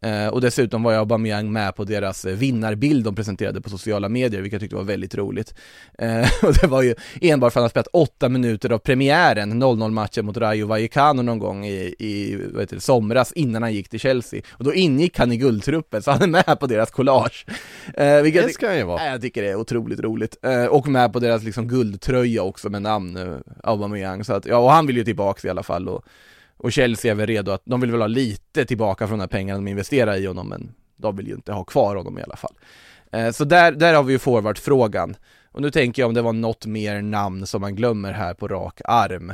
Eh, 0.01 0.27
Och 0.27 0.41
dessutom 0.41 0.83
var 0.83 0.91
ju 0.91 0.97
Aubameyang 0.97 1.51
med 1.51 1.75
på 1.75 1.83
deras 1.83 2.25
eh, 2.25 2.35
vinnarbild 2.35 3.05
de 3.05 3.15
presenterade 3.15 3.61
på 3.61 3.69
sociala 3.69 4.09
medier, 4.09 4.41
vilket 4.41 4.53
jag 4.53 4.61
tyckte 4.61 4.75
var 4.75 4.83
väldigt 4.83 5.15
roligt. 5.15 5.53
Eh, 5.99 6.27
Och 6.43 6.53
det 6.53 6.67
var 6.67 6.81
ju 6.81 6.95
enbart 7.21 7.53
för 7.53 7.59
att 7.59 7.63
han 7.63 7.69
spelat 7.69 7.87
åtta 7.93 8.29
minuter 8.29 8.69
av 8.71 8.77
premiären, 8.77 9.63
0-0 9.63 9.91
matchen 9.91 10.25
mot 10.25 10.37
Rayo 10.37 10.67
Vallecano 10.67 11.21
någon 11.21 11.39
gång 11.39 11.65
i, 11.65 11.95
i 11.99 12.39
vad 12.53 12.61
heter 12.61 12.75
det, 12.75 12.81
somras 12.81 13.31
innan 13.33 13.61
han 13.63 13.73
gick 13.73 13.89
till 13.89 13.99
Chelsea. 13.99 14.41
Och 14.51 14.63
då 14.63 14.73
ingick 14.73 15.17
han 15.19 15.31
i 15.31 15.37
guldtruppen, 15.37 16.01
så 16.01 16.11
han 16.11 16.21
är 16.21 16.27
med 16.27 16.59
på 16.59 16.67
deras 16.67 16.91
collage. 16.91 17.22
Eh, 17.93 18.21
vilket 18.21 18.41
jag 18.41 18.49
Det 18.49 18.53
ska 18.53 18.67
han 18.67 18.77
ju 18.77 18.83
vara. 18.83 18.97
Nej, 18.97 19.11
jag 19.11 19.21
tycker 19.21 19.41
det 19.41 19.49
är 19.49 19.55
otroligt 19.55 19.99
roligt. 19.99 20.37
Eh, 20.41 20.65
och 20.65 20.87
med 20.87 21.13
på 21.13 21.19
deras 21.19 21.43
liksom 21.43 21.67
guldtröja 21.67 22.43
också 22.43 22.69
med 22.69 22.81
namn 22.81 23.17
eh, 23.17 23.37
Aubameyang. 23.63 24.23
Så 24.23 24.33
att, 24.33 24.45
ja, 24.45 24.57
och 24.57 24.71
han 24.71 24.87
vill 24.87 24.97
ju 24.97 25.03
tillbaka 25.03 25.47
i 25.47 25.51
alla 25.51 25.63
fall. 25.63 25.89
Och, 25.89 26.05
och 26.57 26.71
Chelsea 26.71 27.11
är 27.11 27.15
väl 27.15 27.27
redo 27.27 27.51
att, 27.51 27.61
de 27.65 27.81
vill 27.81 27.91
väl 27.91 28.01
ha 28.01 28.07
lite 28.07 28.65
tillbaka 28.65 29.07
från 29.07 29.17
de 29.17 29.23
här 29.23 29.27
pengarna 29.27 29.59
de 29.59 29.67
investerar 29.67 30.15
i 30.15 30.25
honom, 30.25 30.49
men 30.49 30.73
de 30.97 31.15
vill 31.15 31.27
ju 31.27 31.33
inte 31.33 31.51
ha 31.51 31.63
kvar 31.63 31.95
honom 31.95 32.19
i 32.19 32.21
alla 32.21 32.35
fall. 32.35 32.53
Eh, 33.11 33.31
så 33.31 33.45
där, 33.45 33.71
där 33.71 33.93
har 33.93 34.03
vi 34.03 34.13
ju 34.13 34.19
forwardfrågan. 34.19 35.15
Och 35.51 35.61
nu 35.61 35.71
tänker 35.71 36.01
jag 36.01 36.07
om 36.07 36.13
det 36.13 36.21
var 36.21 36.33
något 36.33 36.65
mer 36.65 37.01
namn 37.01 37.47
som 37.47 37.61
man 37.61 37.75
glömmer 37.75 38.11
här 38.11 38.33
på 38.33 38.47
rak 38.47 38.81
arm 38.85 39.33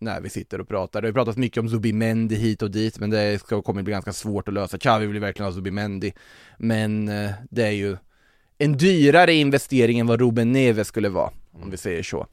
när 0.00 0.20
vi 0.20 0.28
sitter 0.28 0.60
och 0.60 0.68
pratar. 0.68 1.02
Det 1.02 1.08
har 1.08 1.12
pratats 1.12 1.38
mycket 1.38 1.58
om 1.58 1.68
Zubimendi 1.68 2.34
hit 2.36 2.62
och 2.62 2.70
dit, 2.70 2.98
men 2.98 3.10
det 3.10 3.38
ska, 3.38 3.62
kommer 3.62 3.82
bli 3.82 3.92
ganska 3.92 4.12
svårt 4.12 4.48
att 4.48 4.54
lösa. 4.54 4.78
Xavi 4.78 5.06
vill 5.06 5.14
ju 5.14 5.20
verkligen 5.20 5.46
ha 5.46 5.54
Zubimendi, 5.54 6.12
men 6.58 7.08
eh, 7.08 7.30
det 7.50 7.62
är 7.62 7.70
ju 7.70 7.96
en 8.58 8.72
dyrare 8.76 9.32
investering 9.34 9.98
än 9.98 10.06
vad 10.06 10.20
Ruben 10.20 10.52
Neves 10.52 10.88
skulle 10.88 11.08
vara, 11.08 11.30
om 11.52 11.70
vi 11.70 11.76
säger 11.76 12.02
så. 12.02 12.26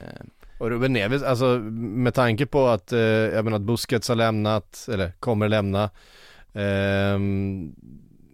Eh, 0.00 0.26
Och 0.58 0.70
Ruben 0.70 0.92
Neves, 0.92 1.22
alltså 1.22 1.58
med 1.72 2.14
tanke 2.14 2.46
på 2.46 2.66
att, 2.66 2.92
eh, 2.92 3.00
jag 3.00 3.44
menar 3.44 3.56
att 3.56 3.62
Busquets 3.62 4.08
har 4.08 4.16
lämnat, 4.16 4.88
eller 4.92 5.12
kommer 5.20 5.48
lämna 5.48 5.84
eh, 6.52 7.18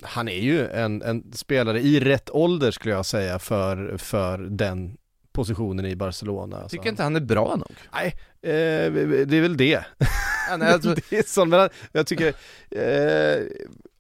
Han 0.03 0.29
är 0.29 0.41
ju 0.41 0.67
en, 0.69 1.03
en 1.03 1.33
spelare 1.33 1.81
i 1.81 2.01
rätt 2.01 2.31
ålder 2.31 2.71
skulle 2.71 2.95
jag 2.95 3.07
säga 3.07 3.39
för, 3.39 3.97
för 3.99 4.39
den 4.39 4.97
positionen 5.35 5.87
i 5.87 5.97
Barcelona. 5.97 6.57
Alltså, 6.57 6.69
tycker 6.77 6.89
inte 6.91 7.03
han 7.03 7.17
är 7.17 7.21
bra 7.21 7.57
nog. 7.57 7.73
Nej, 7.93 8.07
eh, 8.43 8.93
det 9.27 9.37
är 9.37 9.41
väl 9.41 9.57
det. 9.57 9.85
Ja, 10.51 10.57
nej, 10.57 10.73
alltså, 10.73 10.95
det 11.11 11.19
är 11.19 11.23
sånt, 11.23 11.51
men 11.51 11.69
jag 11.93 12.07
tycker 12.07 12.29
eh, 12.71 13.43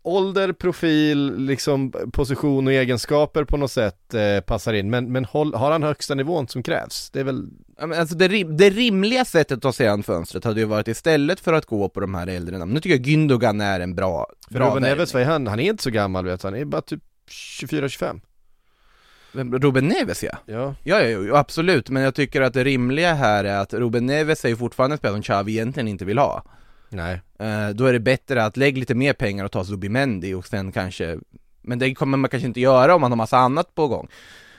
ålder, 0.02 0.52
profil, 0.52 1.34
liksom 1.38 1.92
position 2.12 2.66
och 2.66 2.72
egenskaper 2.72 3.44
på 3.44 3.56
något 3.56 3.70
sätt 3.70 4.14
eh, 4.14 4.40
passar 4.40 4.72
in. 4.74 4.90
Men, 4.90 5.12
men 5.12 5.24
håll, 5.24 5.54
har 5.54 5.70
han 5.72 5.82
högsta 5.82 6.14
nivån 6.14 6.48
som 6.48 6.62
krävs? 6.62 7.10
Det 7.10 7.20
är 7.20 7.24
väl 7.24 7.46
Ja, 7.78 7.86
men 7.86 8.00
alltså 8.00 8.14
det, 8.16 8.28
rim- 8.28 8.56
det 8.56 8.70
rimliga 8.70 9.24
sättet 9.24 9.56
att 9.56 9.62
ta 9.62 9.72
sig 9.72 9.88
an 9.88 10.02
fönstret 10.02 10.44
hade 10.44 10.60
ju 10.60 10.66
varit 10.66 10.88
istället 10.88 11.40
för 11.40 11.52
att 11.52 11.66
gå 11.66 11.88
på 11.88 12.00
de 12.00 12.14
här 12.14 12.26
äldre 12.26 12.58
namnen. 12.58 12.74
Nu 12.74 12.80
tycker 12.80 12.96
jag 12.96 13.06
Gündogan 13.06 13.60
är 13.60 13.80
en 13.80 13.94
bra, 13.94 14.26
bra 14.50 14.70
Ruben 14.70 14.82
Neves, 14.82 15.14
vad 15.14 15.22
är 15.22 15.26
han? 15.26 15.46
Han 15.46 15.60
är 15.60 15.70
inte 15.70 15.82
så 15.82 15.90
gammal 15.90 16.24
vet 16.24 16.40
du, 16.40 16.46
han 16.48 16.54
är 16.56 16.64
bara 16.64 16.82
typ 16.82 17.00
24-25 17.30 18.00
Vem- 18.00 18.20
Ruben 19.34 19.88
Neves 19.88 20.22
ja. 20.22 20.38
Ja, 20.46 20.74
Ja, 20.82 21.02
ja, 21.02 21.20
ja, 21.20 21.36
absolut, 21.36 21.90
men 21.90 22.02
jag 22.02 22.14
tycker 22.14 22.42
att 22.42 22.54
det 22.54 22.64
rimliga 22.64 23.14
här 23.14 23.44
är 23.44 23.58
att 23.58 23.74
Ruben 23.74 24.06
Neves 24.06 24.44
är 24.44 24.48
ju 24.48 24.56
fortfarande 24.56 24.94
en 24.94 24.98
spelare 24.98 25.16
som 25.16 25.22
Xavi 25.22 25.52
egentligen 25.52 25.88
inte 25.88 26.04
vill 26.04 26.18
ha. 26.18 26.42
nej 26.88 27.20
Eh, 27.38 27.68
då 27.68 27.86
är 27.86 27.92
det 27.92 28.00
bättre 28.00 28.44
att 28.44 28.56
lägga 28.56 28.78
lite 28.78 28.94
mer 28.94 29.12
pengar 29.12 29.44
och 29.44 29.52
ta 29.52 29.64
Zubimendi 29.64 30.34
och 30.34 30.46
sen 30.46 30.72
kanske 30.72 31.18
Men 31.62 31.78
det 31.78 31.94
kommer 31.94 32.18
man 32.18 32.30
kanske 32.30 32.46
inte 32.46 32.60
göra 32.60 32.94
om 32.94 33.00
man 33.00 33.12
har 33.12 33.16
massa 33.16 33.38
annat 33.38 33.74
på 33.74 33.88
gång 33.88 34.08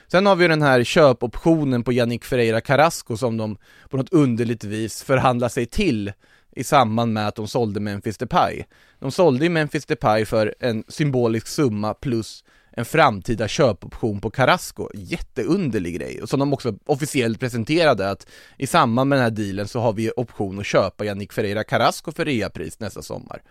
Sen 0.06 0.26
har 0.26 0.36
vi 0.36 0.44
ju 0.44 0.48
den 0.48 0.62
här 0.62 0.84
köpoptionen 0.84 1.84
på 1.84 1.92
Yannick 1.92 2.24
Ferreira 2.24 2.60
Carrasco 2.60 3.16
som 3.16 3.36
de 3.36 3.56
på 3.90 3.96
något 3.96 4.12
underligt 4.12 4.64
vis 4.64 5.02
förhandlar 5.02 5.48
sig 5.48 5.66
till 5.66 6.12
i 6.56 6.64
samband 6.64 7.12
med 7.12 7.28
att 7.28 7.34
de 7.34 7.48
sålde 7.48 7.80
Memphis 7.80 8.18
Depay. 8.18 8.64
De 8.98 9.12
sålde 9.12 9.44
ju 9.44 9.50
Memphis 9.50 9.86
Depay 9.86 10.24
för 10.24 10.54
en 10.60 10.84
symbolisk 10.88 11.46
summa 11.46 11.94
plus 11.94 12.44
en 12.78 12.84
framtida 12.84 13.48
köpoption 13.48 14.20
på 14.20 14.30
Carrasco. 14.30 14.88
Jätteunderlig 14.94 15.94
grej, 15.94 16.22
och 16.22 16.28
som 16.28 16.40
de 16.40 16.52
också 16.52 16.74
officiellt 16.86 17.40
presenterade 17.40 18.10
att 18.10 18.26
i 18.58 18.66
samband 18.66 19.08
med 19.08 19.18
den 19.18 19.22
här 19.22 19.30
dealen 19.30 19.68
så 19.68 19.80
har 19.80 19.92
vi 19.92 20.10
option 20.16 20.58
att 20.58 20.66
köpa 20.66 21.04
Yannick 21.04 21.32
Ferreira 21.32 21.64
Carrasco 21.64 22.12
för 22.12 22.24
reapris 22.24 22.80
nästa 22.80 23.02
sommar. 23.02 23.42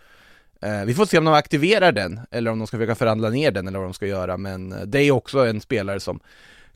Eh, 0.62 0.86
vi 0.86 0.94
får 0.94 1.06
se 1.06 1.18
om 1.18 1.26
de 1.26 1.34
aktiverar 1.34 1.92
den, 1.92 2.20
eller 2.32 2.52
om 2.52 2.60
de 2.60 2.68
ska 2.68 2.78
försöka 2.78 2.96
förhandla 2.96 3.30
ner 3.30 3.52
den 3.52 3.68
eller 3.68 3.80
vad 3.80 3.88
de 3.88 3.94
ska 3.94 4.08
göra, 4.08 4.38
men 4.38 4.72
eh, 4.72 4.82
det 4.82 5.00
är 5.00 5.12
också 5.12 5.40
en 5.40 5.62
spelare 5.62 6.00
som 6.00 6.20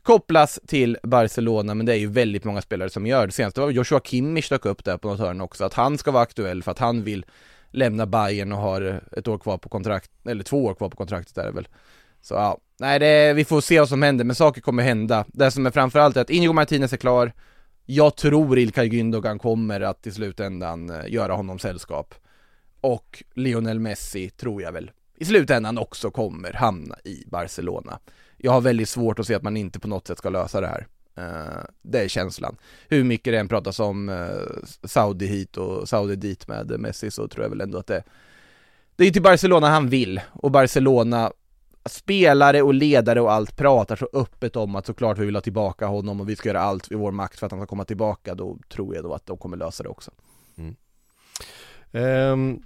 kopplas 0.02 0.60
till 0.66 0.98
Barcelona, 1.02 1.74
men 1.74 1.86
det 1.86 1.92
är 1.92 1.98
ju 1.98 2.06
väldigt 2.06 2.44
många 2.44 2.62
spelare 2.62 2.90
som 2.90 3.06
gör 3.06 3.26
det. 3.26 3.32
Senast 3.32 3.58
var 3.58 3.70
Joshua 3.70 4.00
Kimmich 4.00 4.48
dök 4.48 4.66
upp 4.66 4.84
där 4.84 4.96
på 4.96 5.08
något 5.08 5.18
hörn 5.20 5.40
också, 5.40 5.64
att 5.64 5.74
han 5.74 5.98
ska 5.98 6.10
vara 6.10 6.22
aktuell 6.22 6.62
för 6.62 6.70
att 6.70 6.78
han 6.78 7.02
vill 7.02 7.24
lämna 7.70 8.06
Bayern 8.06 8.52
och 8.52 8.58
har 8.58 9.00
ett 9.12 9.28
år 9.28 9.38
kvar 9.38 9.58
på 9.58 9.68
kontrakt, 9.68 10.10
eller 10.24 10.44
två 10.44 10.64
år 10.64 10.74
kvar 10.74 10.88
på 10.88 10.96
kontraktet 10.96 11.38
är 11.38 11.44
det 11.44 11.52
väl. 11.52 11.68
Så 12.22 12.34
ja, 12.34 12.58
nej 12.78 12.98
det, 12.98 13.32
vi 13.32 13.44
får 13.44 13.60
se 13.60 13.78
vad 13.78 13.88
som 13.88 14.02
händer, 14.02 14.24
men 14.24 14.36
saker 14.36 14.60
kommer 14.60 14.82
hända. 14.82 15.24
Det 15.28 15.50
som 15.50 15.66
är 15.66 15.70
framförallt 15.70 16.16
är 16.16 16.20
att 16.20 16.30
Inigo 16.30 16.52
Martinez 16.52 16.92
är 16.92 16.96
klar, 16.96 17.32
jag 17.86 18.16
tror 18.16 18.58
Ilkay 18.58 18.88
Gündogan 18.88 19.38
kommer 19.38 19.80
att 19.80 20.06
i 20.06 20.12
slutändan 20.12 20.90
eh, 20.90 21.12
göra 21.12 21.32
honom 21.32 21.58
sällskap. 21.58 22.14
Och 22.80 23.22
Lionel 23.34 23.80
Messi 23.80 24.30
tror 24.30 24.62
jag 24.62 24.72
väl 24.72 24.90
i 25.20 25.24
slutändan 25.24 25.78
också 25.78 26.10
kommer 26.10 26.52
hamna 26.52 26.96
i 27.04 27.24
Barcelona. 27.26 27.98
Jag 28.36 28.52
har 28.52 28.60
väldigt 28.60 28.88
svårt 28.88 29.18
att 29.18 29.26
se 29.26 29.34
att 29.34 29.42
man 29.42 29.56
inte 29.56 29.80
på 29.80 29.88
något 29.88 30.06
sätt 30.06 30.18
ska 30.18 30.28
lösa 30.28 30.60
det 30.60 30.66
här. 30.66 30.86
Eh, 31.16 31.64
det 31.82 32.00
är 32.00 32.08
känslan. 32.08 32.56
Hur 32.88 33.04
mycket 33.04 33.32
det 33.32 33.38
än 33.38 33.48
pratas 33.48 33.80
om 33.80 34.08
eh, 34.08 34.64
Saudi 34.84 35.26
hit 35.26 35.56
och 35.56 35.88
Saudi 35.88 36.16
dit 36.16 36.48
med 36.48 36.80
Messi 36.80 37.10
så 37.10 37.28
tror 37.28 37.44
jag 37.44 37.50
väl 37.50 37.60
ändå 37.60 37.78
att 37.78 37.86
det 37.86 38.02
Det 38.96 39.04
är 39.04 39.06
ju 39.06 39.12
till 39.12 39.22
Barcelona 39.22 39.68
han 39.68 39.88
vill 39.88 40.20
och 40.32 40.50
Barcelona 40.50 41.32
Spelare 41.84 42.62
och 42.62 42.74
ledare 42.74 43.20
och 43.20 43.32
allt 43.32 43.56
pratar 43.56 43.96
så 43.96 44.08
öppet 44.12 44.56
om 44.56 44.76
att 44.76 44.86
såklart 44.86 45.18
vi 45.18 45.26
vill 45.26 45.36
ha 45.36 45.40
tillbaka 45.40 45.86
honom 45.86 46.20
och 46.20 46.28
vi 46.28 46.36
ska 46.36 46.48
göra 46.48 46.60
allt 46.60 46.92
i 46.92 46.94
vår 46.94 47.12
makt 47.12 47.38
för 47.38 47.46
att 47.46 47.52
han 47.52 47.60
ska 47.60 47.66
komma 47.66 47.84
tillbaka. 47.84 48.34
Då 48.34 48.58
tror 48.72 48.94
jag 48.94 49.04
då 49.04 49.14
att 49.14 49.26
de 49.26 49.36
kommer 49.36 49.56
lösa 49.56 49.82
det 49.82 49.88
också. 49.88 50.10
Ehm, 51.92 52.62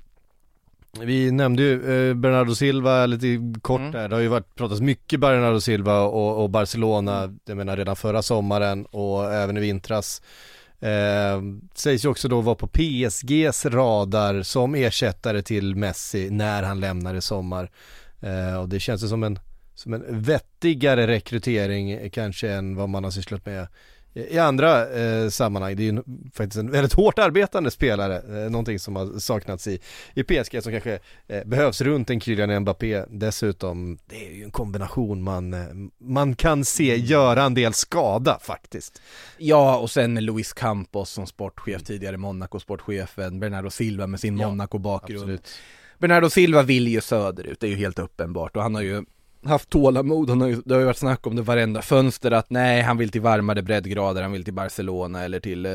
Vi 1.01 1.31
nämnde 1.31 1.63
ju 1.63 2.09
eh, 2.11 2.15
Bernardo 2.15 2.55
Silva 2.55 3.07
lite 3.07 3.61
kort 3.63 3.81
Mm. 3.81 3.93
där, 3.93 4.09
det 4.09 4.15
har 4.17 4.21
ju 4.23 4.29
varit 4.29 4.55
pratats 4.55 4.81
mycket 4.81 5.21
Bernardo 5.21 5.61
Silva 5.61 6.01
och, 6.01 6.43
och 6.43 6.51
Barcelona, 6.51 7.35
jag 7.45 7.57
menar 7.57 7.77
redan 7.77 7.97
förra 7.97 8.23
sommaren 8.23 8.87
och 8.87 9.33
även 9.35 9.57
i 9.57 9.61
vintras. 9.61 10.23
Eh, 10.81 11.43
sägs 11.75 12.05
ju 12.05 12.09
också 12.09 12.29
då 12.29 12.41
vara 12.41 12.55
på 12.55 12.67
PSGs 12.67 13.67
radar 13.67 14.43
som 14.43 14.75
ersättare 14.75 15.43
till 15.43 15.77
Messi 15.77 16.31
när 16.31 16.63
han 16.63 16.81
lämnar 16.81 17.15
i 17.15 17.21
sommar. 17.21 17.71
Eh, 18.25 18.61
och 18.61 18.69
det 18.69 18.81
känns 18.81 19.09
som 19.09 19.23
en, 19.23 19.39
som 19.75 19.95
en 19.95 20.23
vettigare 20.23 21.07
rekrytering 21.07 22.11
kanske 22.11 22.51
än 22.51 22.77
vad 22.77 22.89
man 22.89 23.05
har 23.05 23.11
sysslat 23.11 23.47
med 23.47 23.67
i 24.15 24.39
andra 24.39 24.91
eh, 25.01 25.29
sammanhang, 25.29 25.77
det 25.77 25.83
är 25.83 25.93
ju 25.93 26.03
faktiskt 26.33 26.57
en 26.57 26.71
väldigt 26.71 26.93
hårt 26.93 27.19
arbetande 27.19 27.71
spelare, 27.71 28.45
eh, 28.45 28.51
någonting 28.51 28.79
som 28.79 28.97
har 28.97 29.19
saknats 29.19 29.67
i, 29.67 29.81
i 30.15 30.23
PSG 30.23 30.63
som 30.63 30.73
kanske 30.73 30.99
eh, 31.29 31.45
behövs 31.45 31.81
runt 31.81 32.11
en 32.11 32.21
Kylian 32.21 32.61
Mbappé 32.61 33.05
dessutom. 33.09 33.99
Det 34.07 34.27
är 34.27 34.33
ju 34.33 34.45
en 34.45 34.51
kombination 34.51 35.23
man, 35.23 35.55
eh, 35.55 35.61
man 35.99 36.35
kan 36.35 36.65
se 36.65 36.97
göra 36.97 37.43
en 37.43 37.55
del 37.55 37.75
skada 37.75 38.39
faktiskt. 38.43 39.03
Ja, 39.39 39.77
och 39.79 39.91
sen 39.91 40.25
Luis 40.25 40.53
Campos 40.53 41.11
som 41.11 41.27
sportchef, 41.27 41.83
tidigare 41.83 42.17
Monaco-sportchefen, 42.17 43.41
Bernardo 43.41 43.71
Silva 43.71 44.07
med 44.07 44.21
sin 44.21 44.39
Ja, 44.39 44.49
Monaco-bakgrund. 44.49 45.21
absolut. 45.21 45.49
Bernardo 45.99 46.31
Silva 46.31 46.63
vill 46.63 46.89
ju 46.89 47.01
söderut, 47.01 47.61
det 47.61 47.67
är 47.67 47.71
ju 47.71 47.77
helt 47.77 47.99
uppenbart 47.99 48.57
och 48.57 48.63
han 48.63 48.75
har 48.75 48.83
ju 48.83 49.05
haft 49.45 49.71
tålamod, 49.71 50.31
han 50.31 50.41
har 50.41 50.49
ju, 50.49 50.63
det 50.65 50.75
har 50.75 50.81
ju 50.81 50.87
varit 50.87 50.97
snack 50.97 51.27
om 51.27 51.37
det 51.37 51.43
varenda 51.43 51.83
fönster 51.83 52.31
att 52.31 52.51
nej, 52.51 52.83
han 52.83 52.99
vill 52.99 53.11
till 53.11 53.21
varmare 53.21 53.63
breddgrader, 53.63 54.23
han 54.23 54.33
vill 54.33 54.45
till 54.45 54.55
Barcelona 54.55 55.25
eller 55.25 55.41
till 55.41 55.67
eh, 55.67 55.73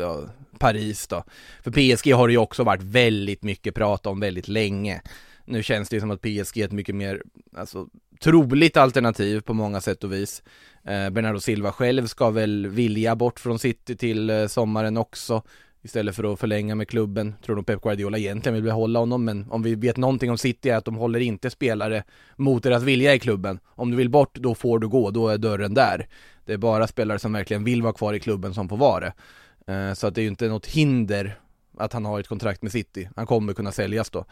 ja, 0.00 0.20
Paris 0.58 1.06
då. 1.06 1.24
För 1.62 1.70
PSG 1.70 2.12
har 2.12 2.28
det 2.28 2.32
ju 2.32 2.38
också 2.38 2.64
varit 2.64 2.82
väldigt 2.82 3.42
mycket 3.42 3.74
prat 3.74 4.06
om 4.06 4.20
väldigt 4.20 4.48
länge. 4.48 5.02
Nu 5.44 5.62
känns 5.62 5.88
det 5.88 5.96
ju 5.96 6.00
som 6.00 6.10
att 6.10 6.20
PSG 6.20 6.58
är 6.58 6.64
ett 6.64 6.72
mycket 6.72 6.94
mer, 6.94 7.22
alltså 7.56 7.86
troligt 8.20 8.76
alternativ 8.76 9.40
på 9.40 9.54
många 9.54 9.80
sätt 9.80 10.04
och 10.04 10.12
vis. 10.12 10.42
Eh, 10.84 11.10
Bernardo 11.10 11.40
Silva 11.40 11.72
själv 11.72 12.06
ska 12.06 12.30
väl 12.30 12.66
vilja 12.66 13.16
bort 13.16 13.40
från 13.40 13.58
City 13.58 13.96
till 13.96 14.30
eh, 14.30 14.46
sommaren 14.46 14.96
också 14.96 15.42
istället 15.86 16.16
för 16.16 16.32
att 16.32 16.40
förlänga 16.40 16.74
med 16.74 16.88
klubben. 16.88 17.34
Tror 17.44 17.56
nog 17.56 17.66
Pep 17.66 17.82
Guardiola 17.82 18.18
egentligen 18.18 18.54
vill 18.54 18.62
behålla 18.62 18.98
honom, 18.98 19.24
men 19.24 19.50
om 19.50 19.62
vi 19.62 19.74
vet 19.74 19.96
någonting 19.96 20.30
om 20.30 20.38
City 20.38 20.70
är 20.70 20.76
att 20.76 20.84
de 20.84 20.96
håller 20.96 21.20
inte 21.20 21.50
spelare 21.50 22.04
mot 22.36 22.62
deras 22.62 22.82
vilja 22.82 23.14
i 23.14 23.18
klubben. 23.18 23.58
Om 23.66 23.90
du 23.90 23.96
vill 23.96 24.10
bort, 24.10 24.34
då 24.34 24.54
får 24.54 24.78
du 24.78 24.88
gå, 24.88 25.10
då 25.10 25.28
är 25.28 25.38
dörren 25.38 25.74
där. 25.74 26.08
Det 26.44 26.52
är 26.52 26.56
bara 26.56 26.86
spelare 26.86 27.18
som 27.18 27.32
verkligen 27.32 27.64
vill 27.64 27.82
vara 27.82 27.92
kvar 27.92 28.14
i 28.14 28.20
klubben 28.20 28.54
som 28.54 28.68
får 28.68 28.76
vara 28.76 29.00
det. 29.00 29.72
Eh, 29.72 29.94
så 29.94 30.06
att 30.06 30.14
det 30.14 30.20
är 30.20 30.22
ju 30.22 30.28
inte 30.28 30.48
något 30.48 30.66
hinder 30.66 31.38
att 31.78 31.92
han 31.92 32.04
har 32.04 32.20
ett 32.20 32.28
kontrakt 32.28 32.62
med 32.62 32.72
City. 32.72 33.08
Han 33.16 33.26
kommer 33.26 33.52
kunna 33.52 33.72
säljas 33.72 34.10
då. 34.10 34.24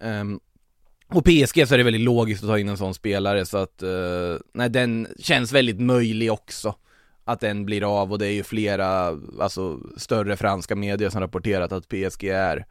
Ehm, 0.00 0.40
och 1.08 1.24
PSG 1.24 1.68
så 1.68 1.74
är 1.74 1.78
det 1.78 1.84
väldigt 1.84 2.02
logiskt 2.02 2.42
att 2.42 2.48
ta 2.48 2.58
in 2.58 2.68
en 2.68 2.76
sån 2.76 2.94
spelare 2.94 3.46
så 3.46 3.58
att, 3.58 3.82
eh, 3.82 4.36
nej 4.52 4.70
den 4.70 5.06
känns 5.18 5.52
väldigt 5.52 5.80
möjlig 5.80 6.32
också 6.32 6.74
att 7.24 7.40
den 7.40 7.64
blir 7.64 8.00
av 8.02 8.12
och 8.12 8.18
det 8.18 8.26
är 8.26 8.32
ju 8.32 8.42
flera, 8.42 9.18
alltså 9.40 9.80
större 9.96 10.36
franska 10.36 10.76
medier 10.76 11.10
som 11.10 11.20
rapporterat 11.20 11.72
att 11.72 11.88
PSG 11.88 12.24
är 12.24 12.66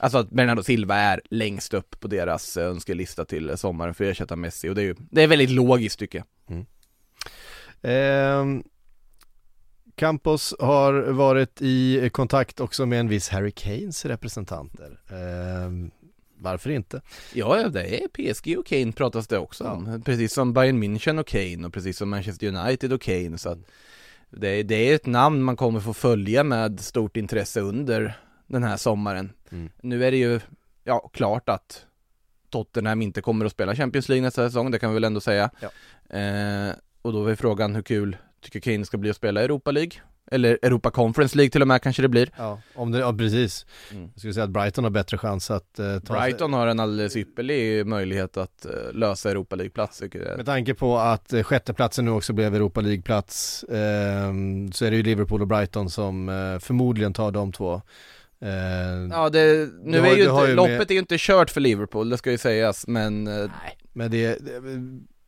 Alltså 0.00 0.18
att 0.18 0.30
Bernardo 0.30 0.62
Silva 0.62 0.94
är 0.94 1.20
längst 1.30 1.74
upp 1.74 2.00
på 2.00 2.08
deras 2.08 2.56
eh, 2.56 2.66
önskelista 2.66 3.24
till 3.24 3.58
sommaren 3.58 3.94
för 3.94 4.04
att 4.04 4.10
ersätta 4.10 4.36
Messi 4.36 4.68
och 4.68 4.74
det 4.74 4.82
är 4.82 4.84
ju, 4.84 4.94
det 4.98 5.22
är 5.22 5.26
väldigt 5.26 5.50
logiskt 5.50 5.98
tycker 5.98 6.18
jag 6.18 6.56
mm. 6.56 6.66
Ehm, 7.82 8.62
Campos 9.94 10.54
har 10.58 10.92
varit 11.02 11.62
i 11.62 12.10
kontakt 12.12 12.60
också 12.60 12.86
med 12.86 13.00
en 13.00 13.08
viss 13.08 13.28
Harry 13.28 13.50
Kanes 13.50 14.04
representanter. 14.04 15.00
Eh, 15.08 15.70
varför 16.40 16.70
inte? 16.70 17.00
Ja, 17.34 17.60
ja, 17.60 17.68
det 17.68 18.02
är 18.04 18.08
PSG 18.08 18.58
och 18.58 18.66
Kane 18.66 18.92
pratas 18.92 19.26
det 19.28 19.38
också 19.38 19.64
om. 19.64 20.02
Precis 20.04 20.32
som 20.32 20.52
Bayern 20.52 20.82
München 20.82 21.18
och 21.20 21.26
Kane 21.26 21.66
och 21.66 21.72
precis 21.72 21.96
som 21.98 22.10
Manchester 22.10 22.46
United 22.46 22.92
och 22.92 23.00
Kane. 23.02 23.38
Så 23.38 23.58
det, 24.30 24.48
är- 24.48 24.64
det 24.64 24.74
är 24.74 24.94
ett 24.94 25.06
namn 25.06 25.42
man 25.42 25.56
kommer 25.56 25.80
få 25.80 25.94
följa 25.94 26.44
med 26.44 26.80
stort 26.80 27.16
intresse 27.16 27.60
under 27.60 28.18
den 28.46 28.62
här 28.62 28.76
sommaren. 28.76 29.32
Mm. 29.50 29.70
Nu 29.82 30.04
är 30.04 30.10
det 30.10 30.16
ju, 30.16 30.40
ja, 30.84 31.10
klart 31.12 31.48
att 31.48 31.84
Tottenham 32.50 33.02
inte 33.02 33.20
kommer 33.20 33.44
att 33.44 33.52
spela 33.52 33.76
Champions 33.76 34.08
League 34.08 34.22
nästa 34.22 34.48
säsong, 34.48 34.70
det 34.70 34.78
kan 34.78 34.90
vi 34.90 34.94
väl 34.94 35.04
ändå 35.04 35.20
säga. 35.20 35.50
Ja. 35.60 35.68
Eh, 36.18 36.72
och 37.02 37.12
då 37.12 37.26
är 37.26 37.34
frågan 37.34 37.74
hur 37.74 37.82
kul 37.82 38.16
tycker 38.40 38.60
Kane 38.60 38.84
ska 38.84 38.96
bli 38.98 39.10
att 39.10 39.16
spela 39.16 39.42
Europa 39.42 39.70
League? 39.70 39.92
Eller 40.30 40.58
Europa 40.62 40.90
Conference 40.90 41.36
League 41.36 41.50
till 41.50 41.62
och 41.62 41.68
med 41.68 41.82
kanske 41.82 42.02
det 42.02 42.08
blir. 42.08 42.30
Ja, 42.36 42.60
om 42.74 42.90
det, 42.92 42.98
ja 42.98 43.12
precis. 43.12 43.66
Mm. 43.90 44.02
Jag 44.12 44.18
skulle 44.18 44.34
säga 44.34 44.44
att 44.44 44.50
Brighton 44.50 44.84
har 44.84 44.90
bättre 44.90 45.18
chans 45.18 45.50
att 45.50 45.78
eh, 45.78 45.98
ta 45.98 46.14
Brighton 46.20 46.52
har 46.52 46.66
en 46.66 46.80
alldeles 46.80 47.16
ypperlig 47.16 47.86
möjlighet 47.86 48.36
att 48.36 48.64
eh, 48.64 48.72
lösa 48.92 49.30
Europa 49.30 49.56
League-plats 49.56 49.98
tycker 49.98 50.18
jag. 50.28 50.36
Med 50.36 50.46
tanke 50.46 50.74
på 50.74 50.98
att 50.98 51.32
eh, 51.32 51.42
sjätteplatsen 51.42 52.04
nu 52.04 52.10
också 52.10 52.32
blev 52.32 52.54
Europa 52.54 52.80
League-plats 52.80 53.64
ehm, 53.70 54.72
så 54.72 54.84
är 54.84 54.90
det 54.90 54.96
ju 54.96 55.02
Liverpool 55.02 55.40
och 55.42 55.48
Brighton 55.48 55.90
som 55.90 56.28
eh, 56.28 56.58
förmodligen 56.58 57.12
tar 57.12 57.30
de 57.32 57.52
två. 57.52 57.82
Eh, 58.40 58.48
Ja, 59.10 59.28
det, 59.30 59.68
nu 59.84 60.00
har- 60.00 60.06
är 60.06 60.16
ju 60.16 60.22
inte, 60.30 60.44
ju 60.50 60.54
loppet 60.54 60.78
med- 60.78 60.90
är 60.90 60.94
ju 60.94 61.00
inte 61.00 61.16
kört 61.18 61.50
för 61.50 61.60
Liverpool, 61.60 62.10
det 62.10 62.18
ska 62.18 62.30
ju 62.30 62.38
sägas, 62.38 62.86
men 62.86 63.26
eh, 63.26 63.50
Men 63.92 64.10
det, 64.10 64.26
det, 64.46 64.60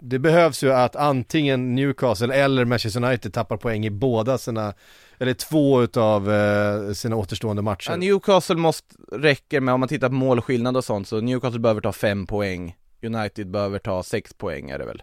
det 0.00 0.18
behövs 0.18 0.62
ju 0.62 0.72
att 0.72 0.96
antingen 0.96 1.74
Newcastle 1.74 2.34
eller 2.34 2.64
Manchester 2.64 3.04
United 3.04 3.32
tappar 3.32 3.56
poäng 3.56 3.86
i 3.86 3.90
båda 3.90 4.38
sina, 4.38 4.74
eller 5.18 5.34
två 5.34 5.82
utav 5.82 6.32
eh, 6.32 6.92
sina 6.92 7.16
återstående 7.16 7.62
matcher. 7.62 7.90
ja, 7.90 7.96
Newcastle 7.96 8.56
måste, 8.56 8.94
räcker 9.12 9.60
med, 9.60 9.74
om 9.74 9.80
man 9.80 9.88
tittar 9.88 10.08
på 10.08 10.14
målskillnad 10.14 10.76
och 10.76 10.84
sånt, 10.84 11.08
så 11.08 11.20
Newcastle 11.20 11.60
behöver 11.60 11.80
ta 11.80 11.92
fem 11.92 12.26
poäng, 12.26 12.76
United 13.02 13.50
behöver 13.50 13.78
ta 13.78 14.02
sex 14.02 14.34
poäng 14.34 14.70
är 14.70 14.78
det 14.78 14.86
väl, 14.86 15.02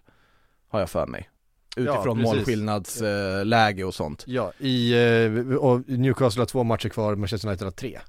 har 0.69 0.79
jag 0.79 0.89
för 0.89 1.07
mig. 1.07 1.29
Utifrån 1.75 2.17
precis. 2.17 2.33
målskillnadsläge 2.33 3.43
läge 3.43 3.83
och 3.83 3.93
sånt. 3.93 4.23
Ja, 4.27 4.51
i, 4.59 4.93
eh, 4.93 5.55
och 5.55 5.89
Newcastle 5.89 6.41
har 6.41 6.45
två 6.45 6.63
matcher 6.63 6.89
kvar, 6.89 7.15
Manchester 7.15 7.47
United 7.47 7.65
har 7.65 7.71
tre. 7.71 7.99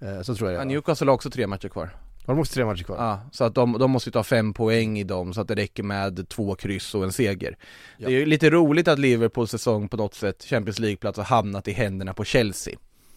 Eh, 0.00 0.22
så 0.22 0.34
tror 0.34 0.50
jag 0.50 0.60
det 0.60 0.62
Ja? 0.62 0.68
Newcastle 0.68 1.06
har 1.06 1.14
också 1.14 1.30
tre 1.30 1.46
matcher 1.46 1.68
kvar. 1.68 1.90
De 2.28 2.38
också 2.38 2.54
tre 2.54 2.64
matcher 2.64 2.84
kvar? 2.84 2.96
Ja, 2.96 3.20
så 3.32 3.44
att 3.44 3.54
de, 3.54 3.78
de 3.78 3.90
måste 3.90 4.08
ju 4.08 4.12
ta 4.12 4.22
fem 4.22 4.54
poäng 4.54 4.98
i 4.98 5.04
dem 5.04 5.34
så 5.34 5.40
att 5.40 5.48
det 5.48 5.54
räcker 5.54 5.82
med 5.82 6.28
två 6.28 6.54
kryss 6.54 6.94
och 6.94 7.04
en 7.04 7.12
seger. 7.12 7.56
Det 7.98 8.04
är 8.04 8.10
ju 8.10 8.26
lite 8.26 8.50
roligt 8.50 8.88
att 8.88 8.98
Liverpools 8.98 9.50
säsong 9.50 9.88
på 9.88 9.96
något 9.96 10.14
sätt, 10.14 10.44
Champions 10.44 10.78
League-plats, 10.78 11.16
har 11.16 11.24
hamnat 11.24 11.68
i 11.68 11.72
händerna 11.72 12.14
på 12.14 12.24
Chelsea. 12.24 12.74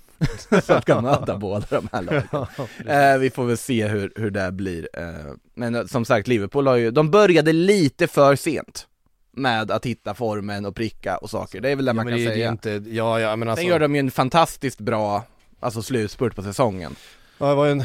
så 0.63 0.73
att 0.73 0.85
kan 0.85 1.03
möta 1.03 1.37
båda 1.37 1.65
de 1.69 1.89
här 1.91 2.01
lagen. 2.01 2.47
eh, 3.13 3.17
vi 3.17 3.29
får 3.29 3.45
väl 3.45 3.57
se 3.57 3.87
hur, 3.87 4.13
hur 4.15 4.31
det 4.31 4.51
blir. 4.51 4.89
Eh, 4.93 5.33
men 5.53 5.75
eh, 5.75 5.85
som 5.85 6.05
sagt, 6.05 6.27
Liverpool 6.27 6.67
har 6.67 6.75
ju, 6.75 6.91
de 6.91 7.11
började 7.11 7.53
lite 7.53 8.07
för 8.07 8.35
sent 8.35 8.87
med 9.31 9.71
att 9.71 9.85
hitta 9.85 10.13
formen 10.13 10.65
och 10.65 10.75
pricka 10.75 11.17
och 11.17 11.29
saker. 11.29 11.61
Det 11.61 11.69
är 11.69 11.75
väl 11.75 11.85
det 11.85 11.89
Ja, 11.89 11.93
man 11.93 12.05
kan 12.05 12.17
det, 12.17 12.25
det 12.25 12.33
säga. 12.33 12.49
inte, 12.49 12.83
ja, 12.85 13.19
ja 13.19 13.35
men 13.35 13.49
alltså. 13.49 13.61
Sen 13.61 13.69
gör 13.69 13.79
de 13.79 13.95
ju 13.95 13.99
en 13.99 14.11
fantastiskt 14.11 14.79
bra, 14.79 15.23
alltså 15.59 15.81
slutspurt 15.81 16.35
på 16.35 16.43
säsongen. 16.43 16.95
Ja, 17.37 17.49
det 17.49 17.55
var 17.55 17.67
en, 17.67 17.83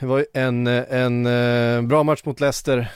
det 0.00 0.06
var 0.06 0.26
en, 0.34 0.66
en, 0.66 1.26
eh, 1.26 1.82
bra 1.82 2.02
match 2.02 2.20
mot 2.24 2.40
Leicester. 2.40 2.88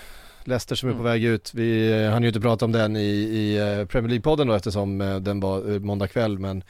Leicester 0.45 0.75
som 0.77 0.89
är 0.89 0.93
på 0.93 0.99
Mm. 1.01 1.13
väg 1.13 1.25
ut. 1.25 1.55
Vi 1.55 1.93
eh, 2.05 2.11
hann 2.11 2.23
ju 2.23 2.29
inte 2.29 2.41
prata 2.41 2.65
om 2.65 2.73
den 2.73 2.97
i, 2.97 3.01
i 3.11 3.57
eh, 3.59 3.87
Premier 3.87 4.11
League-podden 4.19 4.47
då 4.47 4.53
eftersom 4.55 4.99
den 5.21 5.41
var 5.41 5.79
måndag 5.79 6.09
kväll 6.09 6.39
men 6.39 6.65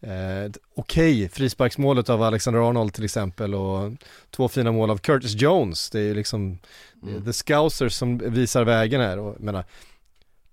eh, 0.00 0.52
okej 0.76 1.28
frisparksmålet 1.28 2.08
av 2.10 2.22
Alexander 2.22 2.68
Arnold 2.68 2.92
till 2.94 3.04
exempel 3.04 3.54
och 3.54 3.92
två 4.30 4.48
fina 4.48 4.72
mål 4.72 4.90
av 4.90 4.98
Curtis 4.98 5.34
Jones. 5.34 5.90
Det 5.90 5.98
är 5.98 6.04
ju 6.04 6.14
liksom 6.14 6.58
Mm. 7.02 7.24
the 7.24 7.32
scousers 7.32 7.92
som 7.92 8.18
visar 8.18 8.64
vägen 8.64 9.00
här 9.00 9.18
och 9.18 9.40
menar 9.40 9.64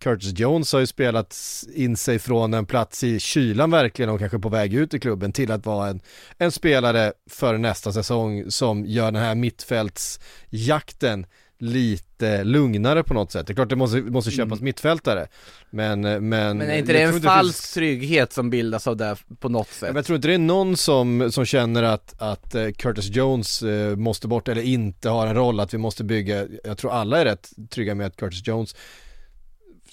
Curtis 0.03 0.39
Jones 0.39 0.73
har 0.73 0.79
ju 0.79 0.87
spelat 0.87 1.37
in 1.75 1.97
sig 1.97 2.19
från 2.19 2.53
en 2.53 2.65
plats 2.65 3.03
i 3.03 3.19
kylan 3.19 3.71
verkligen 3.71 4.09
och 4.11 4.19
kanske 4.19 4.39
på 4.39 4.49
väg 4.49 4.73
ut 4.73 4.93
i 4.93 4.99
klubben 4.99 5.31
till 5.31 5.51
att 5.51 5.65
vara 5.65 5.89
en, 5.89 6.01
en 6.37 6.51
spelare 6.51 7.13
för 7.29 7.57
nästa 7.57 7.93
säsong 7.93 8.51
som 8.51 8.85
gör 8.85 9.11
den 9.11 9.21
här 9.23 9.35
mittfältsjakten 9.35 11.25
lite 11.59 12.43
lugnare 12.43 13.03
på 13.03 13.13
något 13.13 13.31
sätt. 13.31 13.47
Det 13.47 13.53
är 13.53 13.55
klart 13.55 13.69
det 13.69 13.75
måste, 13.75 14.01
måste 14.01 14.31
köpas 14.31 14.51
Mm. 14.59 14.65
mittfältare 14.65 15.27
men, 15.69 16.01
men 16.01 16.19
Men 16.29 16.61
är 16.61 16.77
inte 16.77 16.93
det 16.93 17.01
en 17.01 17.15
det 17.15 17.21
falsk 17.21 17.57
finns- 17.61 17.73
trygghet 17.73 18.33
som 18.33 18.49
bildas 18.49 18.87
av 18.87 18.97
det 18.97 19.15
på 19.39 19.49
något 19.49 19.67
sätt? 19.67 19.81
men 19.89 19.95
jag 19.95 20.05
tror 20.05 20.15
inte 20.15 20.27
det 20.27 20.33
är 20.33 20.37
någon 20.37 20.77
som, 20.77 21.31
som 21.31 21.45
känner 21.45 21.83
att, 21.83 22.21
att 22.21 22.55
eh, 22.55 22.69
Curtis 22.71 23.09
Jones 23.09 23.63
eh, 23.63 23.95
måste 23.95 24.27
bort 24.27 24.47
eller 24.47 24.61
inte 24.61 25.09
har 25.09 25.27
en 25.27 25.35
roll, 25.35 25.59
att 25.59 25.73
vi 25.73 25.77
måste 25.77 26.03
bygga, 26.03 26.47
jag 26.63 26.77
tror 26.77 26.91
alla 26.91 27.17
är 27.21 27.25
rätt 27.25 27.49
trygga 27.69 27.95
med 27.95 28.07
att 28.07 28.15
Curtis 28.17 28.47
Jones 28.47 28.75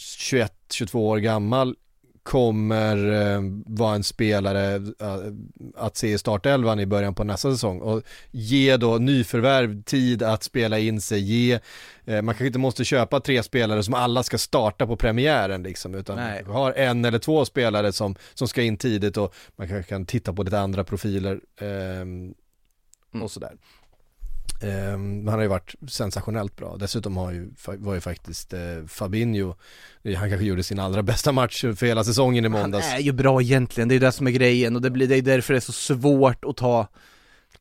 21-22 0.01 0.97
år 0.97 1.19
gammal 1.19 1.77
kommer 2.23 3.13
eh, 3.13 3.41
vara 3.67 3.95
en 3.95 4.05
spelare 4.05 4.75
eh, 4.75 5.17
att 5.77 5.97
se 5.97 6.13
i 6.13 6.19
startelvan 6.19 6.81
i 6.81 6.87
början 6.87 7.15
på 7.15 7.25
nästa 7.25 7.53
säsong 7.53 7.81
och 7.81 8.03
ge 8.31 8.77
då 8.77 8.99
nyförvärv 8.99 9.83
tid 9.83 10.23
att 10.23 10.43
spela 10.43 10.79
in 10.79 11.01
sig, 11.01 11.21
ge, 11.21 11.59
eh, 12.05 12.23
man 12.23 12.35
kanske 12.35 12.47
inte 12.47 12.59
måste 12.59 12.85
köpa 12.85 13.21
tre 13.21 13.43
spelare 13.43 13.83
som 13.83 13.95
alla 13.95 14.23
ska 14.23 14.39
starta 14.39 14.87
på 14.87 14.97
premiären 14.97 15.63
liksom, 15.63 15.95
utan 15.95 16.17
Nej. 16.17 16.45
har 16.47 16.73
en 16.73 17.05
eller 17.05 17.19
två 17.19 17.45
spelare 17.45 17.93
som, 17.93 18.17
som 18.35 18.49
ska 18.49 18.63
in 18.63 18.77
tidigt 18.77 19.17
och 19.17 19.35
man 19.57 19.69
kanske 19.69 19.89
kan 19.89 20.07
titta 20.07 20.33
på 20.33 20.43
lite 20.43 20.61
andra 20.61 20.85
profiler 20.85 21.41
ehm, 21.61 22.35
Mm. 23.15 23.25
och 23.25 23.31
sådär. 23.31 23.53
Ehm, 24.63 25.27
han 25.27 25.35
har 25.35 25.43
ju 25.43 25.49
varit 25.49 25.75
sensationellt 25.89 26.57
bra. 26.57 26.77
Dessutom 26.77 27.17
har 27.17 27.33
ju, 27.33 27.51
var 27.67 27.95
ju 27.95 28.01
faktiskt 28.01 28.53
eh, 28.53 28.61
Fabinho, 28.89 29.55
han 30.05 30.31
kanske 30.31 30.47
gjorde 30.47 30.63
sin 30.63 30.79
allra 30.79 31.03
bästa 31.03 31.33
match 31.33 31.61
för 31.77 31.87
hela 31.87 32.05
säsongen 32.05 32.45
i 32.45 32.49
Han 32.49 32.61
måndags. 32.61 32.93
är 32.93 32.99
ju 32.99 33.13
bra 33.13 33.43
egentligen, 33.43 33.89
det 33.89 33.93
är 33.93 33.97
ju 33.97 34.01
det 34.01 34.13
som 34.13 34.27
är 34.27 34.31
grejen 34.31 34.77
och 34.77 34.83
det, 34.83 34.91
blir, 34.91 35.09
det 35.09 35.17
är 35.17 35.23
därför 35.23 35.55
det 35.55 35.59
är 35.59 35.61
så 35.61 35.73
svårt 35.73 36.45
att 36.45 36.57
ta 36.57 36.89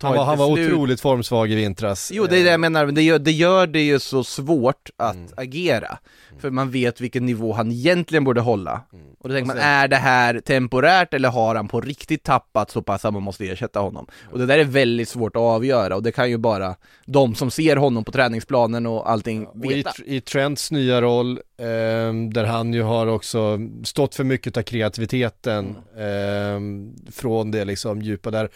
Han 0.02 0.16
var, 0.16 0.24
han 0.26 0.38
var 0.38 0.46
otroligt 0.52 1.02
formsvag 1.02 1.52
i 1.52 1.56
vintras. 1.56 2.12
Jo 2.14 2.26
det 2.26 2.36
är 2.38 2.40
det 2.44 2.46
Eh, 2.46 2.52
jag 2.52 2.60
menar, 2.60 2.86
men 2.86 2.96
det 2.96 3.02
gör, 3.04 3.20
det 3.20 3.32
gör 3.32 3.68
det 3.68 3.82
ju 3.82 4.00
så 4.00 4.24
svårt 4.24 4.90
att 4.98 5.16
Mm. 5.16 5.28
agera. 5.38 5.98
För 6.40 6.50
man 6.50 6.72
vet 6.72 7.02
vilken 7.02 7.26
nivå 7.26 7.54
han 7.54 7.72
egentligen 7.72 8.24
borde 8.24 8.42
hålla. 8.42 8.82
Och 9.20 9.30
då 9.30 9.36
tänker 9.36 9.42
Och 9.42 9.48
man, 9.48 9.56
sen- 9.56 9.66
är 9.66 9.88
det 9.88 9.96
här 9.96 10.40
temporärt 10.40 11.14
eller 11.14 11.30
har 11.30 11.56
han 11.56 11.68
på 11.68 11.82
riktigt 11.82 12.24
tappat 12.24 12.72
så 12.72 12.82
pass 12.82 13.06
att 13.06 13.14
man 13.14 13.24
måste 13.24 13.46
ersätta 13.50 13.80
honom? 13.80 14.08
Och 14.32 14.40
det 14.40 14.46
där 14.46 14.60
är 14.60 14.64
väldigt 14.64 15.10
svårt 15.10 15.36
att 15.36 15.42
avgöra 15.42 15.96
och 15.96 16.04
det 16.04 16.12
kan 16.12 16.30
ju 16.30 16.38
bara 16.38 16.76
de 17.06 17.36
som 17.36 17.52
ser 17.52 17.76
honom 17.76 18.04
på 18.04 18.12
träningsplanen 18.12 18.86
och 18.86 19.10
allting 19.12 19.48
Och 19.48 19.66
i, 19.66 19.74
veta. 19.76 19.92
i 20.06 20.22
Trents 20.22 20.72
nya 20.72 21.02
roll, 21.02 21.40
ehm, 21.62 22.34
där 22.34 22.44
han 22.46 22.74
ju 22.74 22.82
har 22.82 23.08
också 23.08 23.60
stått 23.84 24.16
för 24.16 24.24
mycket 24.24 24.58
av 24.58 24.62
kreativiteten 24.62 25.76
ehm, 25.98 26.96
från 27.12 27.52
det 27.52 27.66
liksom 27.66 28.02
djupa 28.02 28.32
där, 28.32 28.50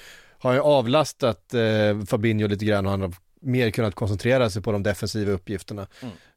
har 0.44 0.54
ju 0.54 0.60
avlastat 0.60 1.54
eh, 1.54 2.06
Fabinho 2.06 2.48
lite 2.48 2.66
grann 2.66 2.86
och 2.86 2.92
han 2.92 3.02
har 3.02 3.14
mer 3.42 3.70
kunnat 3.70 3.96
koncentrera 3.96 4.50
sig 4.50 4.62
på 4.62 4.72
de 4.72 4.84
defensiva 4.84 5.32
uppgifterna. 5.32 5.88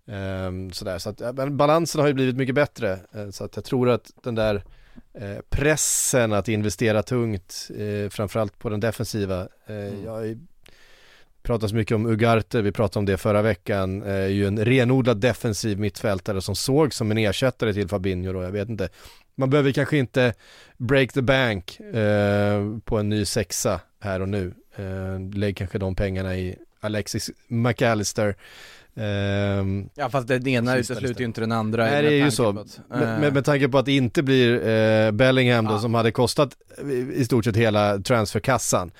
Ehm, 0.09 0.73
sådär, 0.73 0.99
så 0.99 1.11
att, 1.11 1.37
men 1.37 1.57
balansen 1.57 2.01
har 2.01 2.09
ju 2.09 2.14
blivit 2.14 2.37
mycket 2.37 2.55
bättre, 2.55 2.99
eh, 3.14 3.31
så 3.31 3.45
att 3.45 3.57
jag 3.57 3.64
tror 3.64 3.90
att 3.90 4.12
den 4.23 4.35
där 4.35 4.64
eh, 5.14 5.38
pressen 5.49 6.33
att 6.33 6.49
investera 6.49 7.03
tungt, 7.03 7.69
eh, 7.79 8.11
framförallt 8.11 8.59
på 8.59 8.69
den 8.69 8.81
defensiva, 8.81 9.49
eh, 9.66 10.05
jag 10.05 10.29
är 10.29 10.37
pratas 11.42 11.73
mycket 11.73 11.95
om 11.95 12.07
Ugarte, 12.07 12.62
vi 12.62 12.73
pratade 12.73 12.99
om 12.99 13.07
det 13.07 13.16
förra 13.16 13.42
veckan, 13.42 14.03
eh, 14.03 14.09
är 14.09 14.29
ju 14.29 14.47
en 14.47 14.64
renodlad 14.64 15.21
defensiv 15.21 15.79
mittfältare 15.79 16.40
som 16.40 16.57
såg 16.57 16.95
som 16.95 17.11
en 17.11 17.19
ersättare 17.19 17.73
till 17.73 17.88
Fabinho 17.88 18.33
då, 18.33 18.42
jag 18.42 18.51
vet 18.51 18.69
inte. 18.69 18.88
Man 19.35 19.51
behöver 19.51 19.73
kanske 19.73 19.99
inte 19.99 20.35
break 20.77 21.12
the 21.12 21.23
bank 21.23 21.81
eh, 21.81 22.79
på 22.85 22.99
en 22.99 23.09
ny 23.09 23.25
sexa 23.25 23.81
här 24.07 24.21
och 24.23 24.29
nu. 24.29 24.55
Eh, 24.77 25.35
lägg 25.38 25.57
kanske 25.57 25.79
de 25.79 25.95
pengarna 25.95 26.37
i 26.37 26.57
Alexis 26.81 27.31
McAllister. 27.49 28.37
Ehm, 28.97 29.88
Ja 29.95 30.11
fast 30.11 30.29
den 30.29 30.47
ena 30.47 30.77
utesluter 30.77 31.21
ju 31.21 31.27
inte 31.27 31.40
den 31.40 31.53
andra 31.53 31.85
Nej 31.85 32.03
det 32.03 32.09
är 32.12 32.25
ju 32.25 32.31
så, 32.31 32.49
att, 32.49 32.81
med, 32.88 33.03
eh, 33.03 33.21
med, 33.21 33.35
med 33.35 33.45
tanke 33.45 33.69
på 33.69 33.79
att 33.79 33.87
det 33.87 33.92
inte 33.97 34.23
blir 34.23 34.69
eh, 34.69 35.11
Bellingham 35.12 35.64
då 35.64 35.73
Ja. 35.73 35.79
som 35.79 35.95
hade 35.95 36.11
kostat 36.12 36.57
i- 36.90 37.12
i 37.21 37.25
stort 37.25 37.45
sett 37.45 37.57
hela 37.57 37.99
transferkassan. 37.99 38.90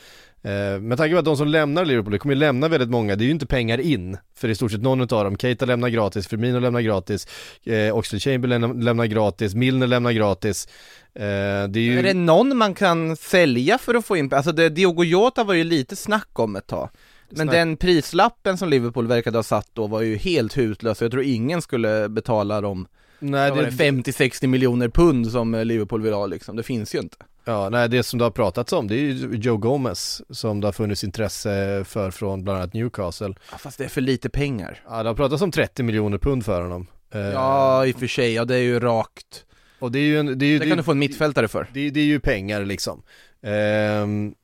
Eh, 0.42 0.81
med 0.81 0.99
tanke 0.99 1.12
på 1.14 1.19
att 1.19 1.25
de 1.25 1.37
som 1.37 1.49
lämnar 1.49 1.85
Liverpool, 1.85 2.12
det 2.12 2.19
kommer 2.19 2.35
ju 2.35 2.38
lämna 2.38 2.69
väldigt 2.69 2.90
många, 2.90 3.16
det 3.16 3.25
är 3.25 3.27
ju 3.27 3.31
inte 3.33 3.47
pengar 3.47 3.79
in 3.79 4.16
för 4.35 4.49
i 4.49 4.55
stort 4.55 4.73
sett 4.73 4.83
någon 4.83 5.01
av 5.01 5.07
dem. 5.07 5.37
Keita 5.37 5.64
lämnar 5.64 5.88
gratis, 5.88 6.29
Firmino 6.29 6.59
lämnar 6.59 6.81
gratis, 6.81 7.27
eh, 7.64 7.97
Oxlade 7.97 8.21
Chamberlain 8.21 8.81
lämnar 8.85 9.07
gratis, 9.07 9.55
Milner 9.55 9.87
lämnar 9.87 10.12
gratis. 10.12 10.69
Eh, 11.16 11.68
det 11.68 11.79
är 11.81 11.83
ju... 11.83 11.98
Är 11.98 12.02
det 12.02 12.14
någon 12.14 12.57
man 12.57 12.74
kan 12.74 13.16
sälja 13.16 13.79
för 13.79 13.94
att 13.94 14.07
få 14.07 14.16
in, 14.16 14.35
alltså 14.35 14.52
det, 14.52 14.68
Diogo 14.68 15.05
Jota 15.05 15.44
var 15.44 15.55
ju 15.55 15.64
lite 15.64 15.96
snack 15.96 16.29
om 16.38 16.57
ett 16.57 16.66
tag 16.66 16.88
Men 17.31 17.48
Snack- 17.48 17.52
den 17.55 17.76
prislappen 17.76 18.59
som 18.59 18.68
Liverpool 18.68 19.07
verkade 19.07 19.38
ha 19.38 19.42
satt 19.42 19.68
då 19.72 19.87
var 19.87 20.00
ju 20.02 20.16
helt 20.16 20.57
hutlös, 20.57 21.00
jag 21.02 21.11
tror 21.11 21.22
ingen 21.22 21.62
skulle 21.62 22.09
betala 22.09 22.61
dem 22.61 22.87
Nej, 23.18 23.50
det, 23.50 23.70
50-60 23.70 24.46
miljoner 24.46 24.88
pund 24.88 25.31
som 25.31 25.55
eh, 25.55 25.64
Liverpool 25.64 26.02
vill 26.02 26.12
ha 26.12 26.26
liksom, 26.26 26.57
det 26.57 26.62
finns 26.62 26.94
ju 26.94 26.98
inte 26.98 27.16
Ja, 27.44 27.68
nej 27.68 27.88
det 27.88 28.02
som 28.02 28.18
det 28.18 28.24
har 28.24 28.31
pratats 28.31 28.72
om 28.72 28.88
det 28.88 28.94
är 28.94 28.98
ju 28.98 29.37
Joe 29.37 29.57
Gomez 29.57 30.22
som 30.31 30.61
det 30.61 30.66
har 30.66 30.72
funnits 30.72 31.05
intresse 31.05 31.85
för 31.88 32.11
från 32.11 32.44
bland 32.44 32.59
annat 32.59 32.72
Newcastle. 32.74 33.35
Ja, 33.52 33.59
fast 33.59 33.79
det 33.79 33.85
är 33.85 33.88
för 33.88 34.00
lite 34.00 34.29
pengar. 34.29 34.81
Ja, 34.88 35.02
det 35.02 35.09
har 35.09 35.14
pratats 35.14 35.42
om 35.42 35.50
30 35.50 35.83
miljoner 35.83 36.18
pund 36.18 36.44
för 36.44 36.62
honom. 36.62 36.87
Eh, 37.14 37.20
Ja, 37.20 37.87
i 37.87 37.92
och 37.92 37.98
för 37.98 38.07
sig, 38.07 38.33
ja 38.35 38.44
det 38.44 38.55
är 38.55 38.62
ju 38.62 38.81
rakt. 38.81 39.44
Och 39.79 39.93
det 39.93 39.99
är 39.99 40.03
ju 40.03 40.19
en, 40.21 40.39
det 40.39 40.45
är 40.45 40.49
ju, 40.49 40.59
Det 40.59 40.69
kan 40.69 40.77
du 40.77 40.83
få 40.83 40.91
en 40.93 40.99
mittfältare 40.99 41.49
för. 41.49 41.67
det, 41.73 41.91
det 41.91 42.01
är 42.01 42.05
ju 42.05 42.21
pengar 42.21 42.65
liksom. 42.65 43.03
Ehm, 43.43 44.35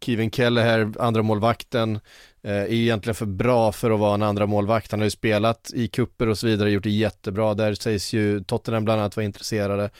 Kevin 0.00 0.30
Kelleher, 0.30 0.92
andra 0.98 1.22
målvakten 1.22 2.00
eh, 2.42 2.52
är 2.52 2.72
egentligen 2.72 3.14
för 3.14 3.26
bra 3.26 3.72
för 3.72 3.90
att 3.90 4.00
vara 4.00 4.14
en 4.14 4.22
andra 4.22 4.46
målvakt. 4.46 4.90
Han 4.90 5.00
har 5.00 5.04
ju 5.04 5.10
spelat 5.10 5.70
i 5.74 5.88
kupper 5.88 6.28
och 6.28 6.38
så 6.38 6.46
vidare, 6.46 6.70
gjort 6.70 6.82
det 6.82 6.90
jättebra. 6.90 7.54
Där 7.54 7.74
sägs 7.74 8.12
ju 8.12 8.44
Tottenham 8.44 8.84
bland 8.84 9.00
annat 9.00 9.16
vara 9.16 9.24
intresserade. 9.26 9.90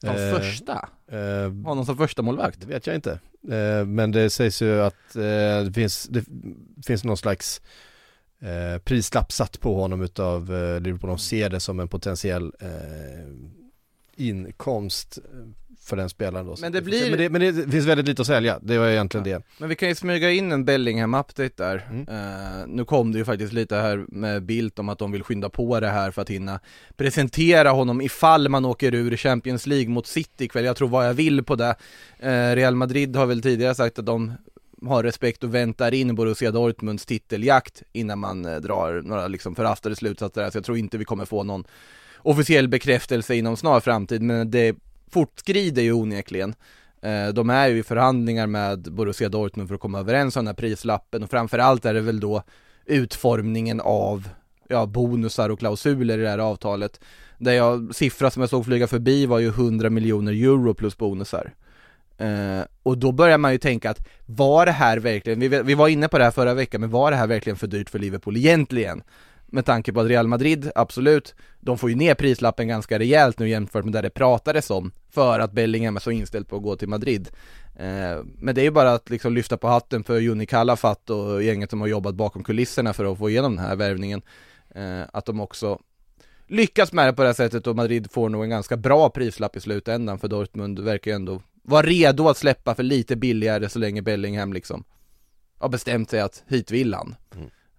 Som 0.00 0.10
Eh, 0.10 0.34
första? 0.38 0.88
eh, 1.12 1.52
Honom 1.64 1.86
som 1.86 1.96
första 1.96 2.22
målvakt. 2.22 2.60
det 2.60 2.66
vet 2.66 2.86
jag 2.86 2.96
inte. 2.96 3.10
Eh, 3.50 3.86
men 3.86 4.12
det 4.12 4.30
sägs 4.30 4.62
ju 4.62 4.80
att 4.82 5.16
eh, 5.16 5.22
det, 5.64 5.72
finns, 5.74 6.08
det 6.10 6.24
finns 6.86 7.04
någon 7.04 7.16
slags 7.16 7.60
eh, 8.42 8.78
prislapp 8.84 9.32
satt 9.32 9.60
på 9.60 9.74
honom 9.80 10.02
utav 10.02 10.54
eh, 10.54 10.80
Liverpool. 10.80 11.08
De 11.10 11.18
ser 11.18 11.50
det 11.50 11.60
som 11.60 11.80
en 11.80 11.88
potentiell 11.88 12.52
eh, 12.60 12.68
inkomst 14.16 15.18
eh, 15.18 15.48
för 15.80 15.96
den 15.96 16.08
spelaren 16.08 16.46
då. 16.46 16.56
Men 16.60 16.72
det 16.72 16.82
blir- 16.82 17.10
men, 17.10 17.18
det, 17.18 17.30
men 17.30 17.40
det 17.40 17.70
finns 17.72 17.86
väldigt 17.86 18.06
lite 18.08 18.22
att 18.22 18.26
sälja, 18.26 18.58
det 18.62 18.78
var 18.78 18.88
egentligen 18.88 19.24
det. 19.24 19.42
Men 19.58 19.68
vi 19.68 19.74
kan 19.74 19.88
ju 19.88 19.94
smyga 19.94 20.30
in 20.30 20.52
en 20.52 20.64
Bellingham-update 20.64 21.52
där. 21.56 21.86
Mm. 21.90 22.08
Eh, 22.08 22.66
nu 22.66 22.84
kom 22.84 23.12
det 23.12 23.18
ju 23.18 23.24
faktiskt 23.24 23.52
lite 23.52 23.76
här 23.76 24.04
med 24.08 24.42
Bildt 24.42 24.78
om 24.78 24.88
att 24.88 24.98
de 24.98 25.12
vill 25.12 25.22
skynda 25.22 25.48
på 25.48 25.80
det 25.80 25.88
här 25.88 26.10
för 26.10 26.22
att 26.22 26.30
hinna 26.30 26.60
presentera 26.96 27.70
honom 27.70 28.00
ifall 28.00 28.48
man 28.48 28.64
åker 28.64 28.94
ur 28.94 29.16
Champions 29.16 29.66
League 29.66 29.88
mot 29.88 30.06
City 30.06 30.44
ikväll. 30.44 30.64
Jag 30.64 30.76
tror 30.76 30.88
vad 30.88 31.06
jag 31.08 31.14
vill 31.14 31.42
på 31.44 31.54
det. 31.56 31.74
Eh, 32.18 32.54
Real 32.54 32.74
Madrid 32.74 33.16
har 33.16 33.26
väl 33.26 33.42
tidigare 33.42 33.74
sagt 33.74 33.98
att 33.98 34.06
de 34.06 34.32
har 34.86 35.02
respekt 35.02 35.44
och 35.44 35.54
väntar 35.54 35.94
in 35.94 36.14
Borussia 36.14 36.50
Dortmunds 36.50 37.06
titeljakt 37.06 37.82
innan 37.92 38.18
man 38.18 38.44
eh, 38.44 38.56
drar 38.56 39.02
några 39.02 39.28
liksom 39.28 39.54
förhastade 39.54 39.96
slutsatser 39.96 40.42
här, 40.42 40.50
Så 40.50 40.56
jag 40.56 40.64
tror 40.64 40.78
inte 40.78 40.98
vi 40.98 41.04
kommer 41.04 41.24
få 41.24 41.42
någon 41.42 41.64
officiell 42.18 42.68
bekräftelse 42.68 43.34
inom 43.34 43.56
snar 43.56 43.80
framtid, 43.80 44.22
men 44.22 44.50
det 44.50 44.76
fortskrider 45.10 45.82
ju 45.82 45.92
onekligen. 45.92 46.54
Eh, 47.02 47.28
de 47.28 47.50
är 47.50 47.68
ju 47.68 47.78
i 47.78 47.82
förhandlingar 47.82 48.46
med 48.46 48.92
Borussia 48.92 49.28
Dortmund 49.28 49.68
för 49.68 49.74
att 49.74 49.80
komma 49.80 49.98
överens 49.98 50.36
om 50.36 50.44
den 50.44 50.46
här 50.46 50.54
prislappen 50.54 51.22
och 51.22 51.30
framförallt 51.30 51.84
är 51.84 51.94
det 51.94 52.00
väl 52.00 52.20
då 52.20 52.42
utformningen 52.86 53.80
av 53.80 54.28
ja, 54.68 54.86
bonusar 54.86 55.50
och 55.50 55.58
klausuler 55.58 56.18
i 56.18 56.22
det 56.22 56.28
här 56.28 56.38
avtalet. 56.38 57.00
Där 57.38 57.52
jag, 57.52 57.94
siffra 57.94 58.30
som 58.30 58.40
jag 58.40 58.50
såg 58.50 58.64
flyga 58.64 58.86
förbi 58.86 59.26
var 59.26 59.38
ju 59.38 59.48
100 59.48 59.90
miljoner 59.90 60.32
euro 60.32 60.74
plus 60.74 60.98
bonusar. 60.98 61.52
Uh, 62.20 62.64
och 62.82 62.98
då 62.98 63.12
börjar 63.12 63.38
man 63.38 63.52
ju 63.52 63.58
tänka 63.58 63.90
att 63.90 64.08
var 64.26 64.66
det 64.66 64.72
här 64.72 64.98
verkligen, 64.98 65.40
vi, 65.40 65.48
vi 65.48 65.74
var 65.74 65.88
inne 65.88 66.08
på 66.08 66.18
det 66.18 66.24
här 66.24 66.30
förra 66.30 66.54
veckan, 66.54 66.80
men 66.80 66.90
var 66.90 67.10
det 67.10 67.16
här 67.16 67.26
verkligen 67.26 67.56
för 67.56 67.66
dyrt 67.66 67.90
för 67.90 67.98
Liverpool 67.98 68.36
egentligen? 68.36 69.02
Med 69.46 69.64
tanke 69.64 69.92
på 69.92 70.00
att 70.00 70.06
Real 70.06 70.26
Madrid, 70.26 70.70
absolut, 70.74 71.34
de 71.60 71.78
får 71.78 71.90
ju 71.90 71.96
ner 71.96 72.14
prislappen 72.14 72.68
ganska 72.68 72.98
rejält 72.98 73.38
nu 73.38 73.48
jämfört 73.48 73.84
med 73.84 73.92
där 73.92 74.02
det 74.02 74.10
pratades 74.10 74.70
om 74.70 74.92
för 75.10 75.40
att 75.40 75.52
Bellingham 75.52 75.96
är 75.96 76.00
så 76.00 76.10
inställd 76.10 76.48
på 76.48 76.56
att 76.56 76.62
gå 76.62 76.76
till 76.76 76.88
Madrid. 76.88 77.28
Uh, 77.80 78.24
men 78.38 78.54
det 78.54 78.60
är 78.60 78.64
ju 78.64 78.70
bara 78.70 78.92
att 78.92 79.10
liksom 79.10 79.34
lyfta 79.34 79.56
på 79.56 79.68
hatten 79.68 80.04
för 80.04 80.18
Juni 80.20 80.46
Kalafat 80.46 81.10
och 81.10 81.42
gänget 81.42 81.70
som 81.70 81.80
har 81.80 81.88
jobbat 81.88 82.14
bakom 82.14 82.44
kulisserna 82.44 82.92
för 82.92 83.12
att 83.12 83.18
få 83.18 83.30
igenom 83.30 83.56
den 83.56 83.64
här 83.64 83.76
värvningen. 83.76 84.22
Uh, 84.76 85.02
att 85.12 85.26
de 85.26 85.40
också 85.40 85.78
lyckas 86.46 86.92
med 86.92 87.08
det 87.08 87.12
på 87.12 87.22
det 87.22 87.28
här 87.28 87.34
sättet 87.34 87.66
och 87.66 87.76
Madrid 87.76 88.10
får 88.10 88.28
nog 88.28 88.44
en 88.44 88.50
ganska 88.50 88.76
bra 88.76 89.10
prislapp 89.10 89.56
i 89.56 89.60
slutändan 89.60 90.18
för 90.18 90.28
Dortmund 90.28 90.78
verkar 90.78 91.10
ju 91.10 91.14
ändå 91.14 91.42
vara 91.68 91.82
redo 91.82 92.28
att 92.28 92.36
släppa 92.36 92.74
för 92.74 92.82
lite 92.82 93.16
billigare 93.16 93.68
så 93.68 93.78
länge 93.78 94.02
Bellingham 94.02 94.52
liksom 94.52 94.84
har 95.58 95.68
bestämt 95.68 96.10
sig 96.10 96.20
att 96.20 96.42
hit 96.46 96.70
vill 96.70 96.94
han. 96.94 97.14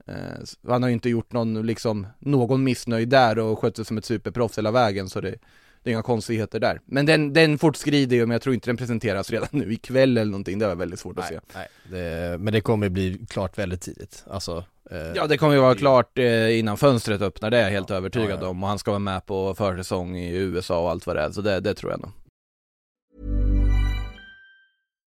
Eh, 0.08 0.44
så 0.44 0.58
han 0.72 0.84
har 0.84 0.90
ju 0.90 0.94
inte 0.94 1.10
gjort 1.10 1.34
någon, 1.34 1.66
liksom, 1.66 2.08
någon 2.20 2.64
missnöjd 2.64 3.10
där 3.10 3.40
och 3.40 3.60
skött 3.60 3.76
sig 3.76 3.86
som 3.86 3.98
ett 3.98 4.06
superproffs 4.06 4.58
hela 4.58 4.72
vägen 4.72 5.10
så 5.10 5.22
det, 5.22 5.36
det 5.84 5.90
är 5.90 5.92
inga 5.94 6.04
konstigheter 6.04 6.60
där. 6.60 6.82
Men 6.86 7.06
den, 7.06 7.34
den 7.34 7.58
fortskrider 7.58 8.16
ju 8.16 8.26
men 8.26 8.32
jag 8.36 8.42
tror 8.42 8.56
inte 8.56 8.70
den 8.70 8.78
presenteras 8.78 9.30
redan 9.32 9.50
nu 9.52 9.74
ikväll 9.74 10.18
eller 10.18 10.32
någonting, 10.32 10.60
det 10.60 10.68
var 10.68 10.76
väldigt 10.76 11.00
svårt 11.00 11.20
att 11.20 11.28
se. 11.28 11.40
Nej, 11.56 11.68
det, 11.92 12.38
men 12.40 12.54
det 12.54 12.62
kommer 12.62 12.90
bli 12.90 13.26
klart 13.30 13.58
väldigt 13.58 13.82
tidigt. 13.82 14.24
Alltså, 14.30 14.64
eh, 14.92 14.98
Ja 15.16 15.28
det 15.28 15.38
kommer 15.38 15.54
ju 15.54 15.62
vara 15.62 15.76
klart 15.76 16.18
eh, 16.18 16.60
innan 16.60 16.78
fönstret 16.78 17.22
öppnar, 17.22 17.50
det 17.52 17.58
är 17.58 17.64
jag 17.64 17.70
helt 17.72 17.92
övertygad 17.92 18.40
Ja, 18.40 18.44
ja. 18.44 18.48
om 18.48 18.64
och 18.64 18.70
han 18.70 18.80
ska 18.80 18.92
vara 18.92 19.00
med 19.00 19.26
på 19.26 19.56
försäsong 19.56 20.18
i 20.18 20.36
USA 20.36 20.80
och 20.84 20.90
allt 20.90 21.08
vad 21.08 21.16
det 21.16 21.22
är, 21.22 21.32
så 21.32 21.42
det, 21.42 21.60
det 21.60 21.74
tror 21.74 21.92
jag 21.92 22.02
nog. 22.02 22.12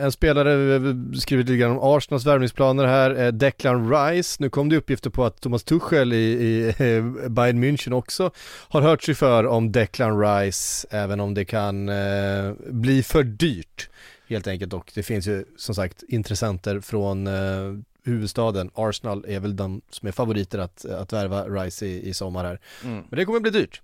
En 0.00 0.12
spelare 0.12 0.74
eh, 0.74 0.80
skrivit 1.18 1.48
lite 1.48 1.56
grann 1.56 1.70
om 1.70 1.96
Arsenals 1.96 2.26
värvningsplaner 2.26 2.84
här, 2.84 3.22
eh, 3.22 3.32
Declan 3.32 3.92
Rice. 3.92 4.36
Nu 4.42 4.50
kom 4.50 4.68
det 4.68 4.76
uppgifter 4.76 5.10
på 5.10 5.24
att 5.24 5.40
Thomas 5.40 5.64
Tuchel 5.64 6.12
i, 6.12 6.16
i 6.16 6.68
eh, 6.68 7.28
Bayern 7.28 7.64
München 7.64 7.92
också 7.92 8.30
har 8.68 8.80
hört 8.80 9.02
sig 9.02 9.14
för 9.14 9.46
om 9.46 9.72
Declan 9.72 10.20
Rice, 10.20 10.86
även 10.90 11.20
om 11.20 11.34
det 11.34 11.44
kan 11.44 11.88
eh, 11.88 12.52
bli 12.70 13.02
för 13.02 13.22
dyrt 13.22 13.88
helt 14.28 14.46
enkelt. 14.46 14.72
Och 14.72 14.90
det 14.94 15.02
finns 15.02 15.26
ju 15.26 15.44
som 15.56 15.74
sagt 15.74 16.02
intressenter 16.08 16.80
från 16.80 17.26
eh, 17.26 17.74
huvudstaden. 18.04 18.70
Arsenal 18.74 19.24
är 19.28 19.40
väl 19.40 19.56
de 19.56 19.80
som 19.90 20.08
är 20.08 20.12
favoriter 20.12 20.58
att, 20.58 20.84
att 20.84 21.12
värva 21.12 21.44
Rice 21.44 21.86
i, 21.86 22.08
i 22.08 22.14
sommar 22.14 22.44
här. 22.44 22.60
Mm. 22.84 23.04
Men 23.08 23.18
det 23.18 23.24
kommer 23.24 23.40
bli 23.40 23.50
dyrt. 23.50 23.82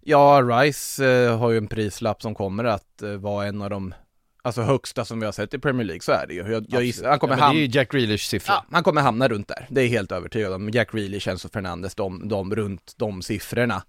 Ja, 0.00 0.42
Rice 0.42 1.06
eh, 1.06 1.38
har 1.38 1.50
ju 1.50 1.58
en 1.58 1.66
prislapp 1.66 2.22
som 2.22 2.34
kommer 2.34 2.64
att 2.64 3.02
eh, 3.02 3.10
vara 3.10 3.46
en 3.46 3.62
av 3.62 3.70
de 3.70 3.94
Alltså 4.46 4.62
högsta 4.62 5.04
som 5.04 5.20
vi 5.20 5.26
har 5.26 5.32
sett 5.32 5.54
i 5.54 5.58
Premier 5.58 5.86
League, 5.86 6.00
så 6.00 6.12
är 6.12 6.26
det 6.26 6.34
ju. 6.34 6.52
Jag, 6.52 6.66
jag 6.68 6.84
gissar, 6.84 7.08
han 7.08 7.18
kommer 7.18 7.36
ja, 7.36 7.40
hamna 7.40 7.54
Det 7.54 7.60
är 7.60 7.66
ju 7.66 7.78
Jack 7.78 7.92
Grealish 7.92 8.28
siffror. 8.28 8.54
Ja, 8.54 8.64
han 8.70 8.82
kommer 8.82 9.00
hamna 9.00 9.28
runt 9.28 9.48
där. 9.48 9.66
Det 9.70 9.82
är 9.82 9.88
helt 9.88 10.12
övertygad 10.12 10.52
om. 10.52 10.70
Jack 10.70 10.92
Grealish, 10.92 11.28
Enzo 11.28 11.48
Fernandes, 11.48 11.94
de, 11.94 12.28
de 12.28 12.54
runt 12.54 12.94
de 12.96 13.22
siffrorna. 13.22 13.82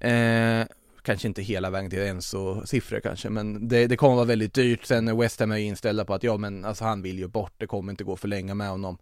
Eh, 0.00 0.66
kanske 1.02 1.28
inte 1.28 1.42
hela 1.42 1.70
vägen 1.70 1.90
till 1.90 1.98
Enzo-siffror 1.98 3.00
kanske, 3.00 3.30
men 3.30 3.68
det, 3.68 3.86
det 3.86 3.96
kommer 3.96 4.14
vara 4.14 4.24
väldigt 4.24 4.54
dyrt. 4.54 4.84
Sen 4.84 5.18
West 5.18 5.40
Ham 5.40 5.52
är 5.52 5.56
ju 5.56 5.64
inställda 5.64 6.04
på 6.04 6.14
att 6.14 6.22
ja, 6.22 6.36
men 6.36 6.64
alltså 6.64 6.84
han 6.84 7.02
vill 7.02 7.18
ju 7.18 7.28
bort. 7.28 7.52
Det 7.58 7.66
kommer 7.66 7.92
inte 7.92 8.04
gå 8.04 8.16
för 8.16 8.28
länge 8.28 8.54
med 8.54 8.68
honom. 8.68 8.98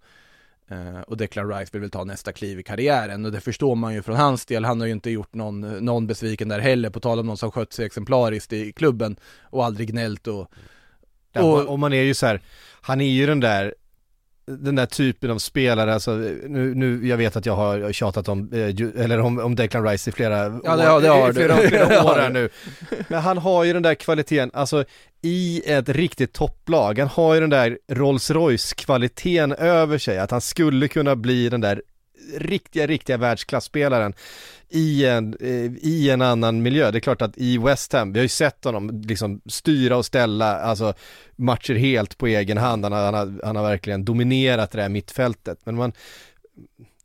Eh, 0.69 1.01
och 1.01 1.17
Declan 1.17 1.49
Rice 1.49 1.71
vill 1.73 1.81
väl 1.81 1.91
ta 1.91 2.05
nästa 2.05 2.33
kliv 2.33 2.61
i 2.61 2.63
karriären 2.63 3.25
och 3.25 3.33
det 3.33 3.41
förstår 3.41 3.75
man 3.75 3.95
ju 3.95 4.03
från 4.03 4.17
hans 4.17 4.47
del. 4.47 4.65
Han 4.65 4.81
har 4.81 4.87
ju 4.87 4.93
inte 4.93 5.11
gjort 5.11 5.35
någon, 5.35 5.61
någon 5.61 6.07
besviken 6.07 6.49
där 6.49 6.59
heller, 6.59 6.91
på 6.91 7.01
tal 7.01 7.19
om 7.19 7.27
någon 7.27 7.37
som 7.37 7.51
skött 7.51 7.73
sig 7.73 7.87
exemplariskt 7.87 8.53
i 8.53 8.73
klubben 8.73 9.17
och 9.43 9.65
aldrig 9.65 9.89
gnällt 9.89 10.27
och 10.27 10.51
Ja, 11.33 11.43
Och- 11.43 11.67
och, 11.69 11.79
man 11.79 11.93
är 11.93 12.03
ju 12.03 12.15
så 12.15 12.27
här, 12.27 12.41
han 12.81 13.01
är 13.01 13.11
ju 13.11 13.27
den 13.27 13.41
där 13.41 13.75
den 14.47 14.75
där 14.75 14.87
typen 14.87 15.31
av 15.31 15.39
spelare, 15.39 15.95
alltså 15.95 16.11
nu, 16.11 16.75
nu 16.75 17.07
jag 17.09 17.17
vet 17.17 17.37
att 17.37 17.47
jag 17.47 17.57
har 17.57 17.93
tjatat 17.93 18.29
om, 18.29 18.51
eh, 18.53 19.03
eller 19.05 19.21
om, 19.21 19.39
om 19.39 19.55
Declan 19.57 19.85
Rice 19.89 20.11
i 20.11 20.13
flera 20.13 20.61
Ja, 20.65 20.77
det 20.77 20.83
har- 20.85 21.01
det 21.01 21.09
har 21.09 21.27
du. 21.29 21.35
flera, 21.35 21.57
flera 21.69 21.93
Ja. 21.95 22.05
år 22.13 22.19
här 22.19 22.31
nu. 22.31 22.49
Men 23.09 23.21
han 23.23 23.39
har 23.39 23.65
ju 23.65 23.73
den 23.73 23.83
där 23.83 23.95
kvaliteten, 23.95 24.51
alltså 24.55 24.85
i 25.23 25.63
ett 25.67 25.89
riktigt 25.89 26.33
topplag, 26.33 26.99
han 26.99 27.09
har 27.09 27.35
ju 27.35 27.41
den 27.41 27.51
där 27.51 27.79
Rolls 27.93 28.31
Royce 28.31 28.75
kvaliteten 28.75 29.53
över 29.53 29.99
sig, 29.99 30.19
att 30.19 30.31
han 30.31 30.41
skulle 30.41 30.89
kunna 30.89 31.17
bli 31.17 31.49
den 31.49 31.61
där 31.61 31.83
riktiga, 32.39 32.87
riktiga 32.87 33.17
världsklasspelaren 33.17 34.15
i 34.69 35.07
en, 35.07 35.37
eh, 35.41 35.73
i 35.89 36.11
en 36.11 36.23
annan 36.23 36.63
miljö. 36.63 36.91
Det 36.91 36.99
är 36.99 37.01
klart 37.01 37.23
att 37.23 37.39
i 37.39 37.59
West 37.59 37.93
Ham, 37.93 38.13
vi 38.13 38.19
har 38.19 38.23
ju 38.23 38.29
sett 38.29 38.65
honom 38.65 39.03
liksom 39.05 39.41
styra 39.47 39.97
och 39.97 40.07
ställa, 40.07 40.59
alltså 40.61 40.95
matcher 41.37 41.75
helt 41.75 42.19
på 42.19 42.27
egen 42.27 42.59
hand. 42.59 42.85
Han 42.85 42.93
har, 42.93 43.05
han 43.05 43.15
har, 43.15 43.41
han 43.45 43.57
har 43.57 43.63
verkligen 43.63 44.05
dominerat 44.05 44.71
det 44.71 44.83
här 44.83 44.89
mittfältet. 44.89 45.59
Men 45.65 45.75
man, 45.77 45.93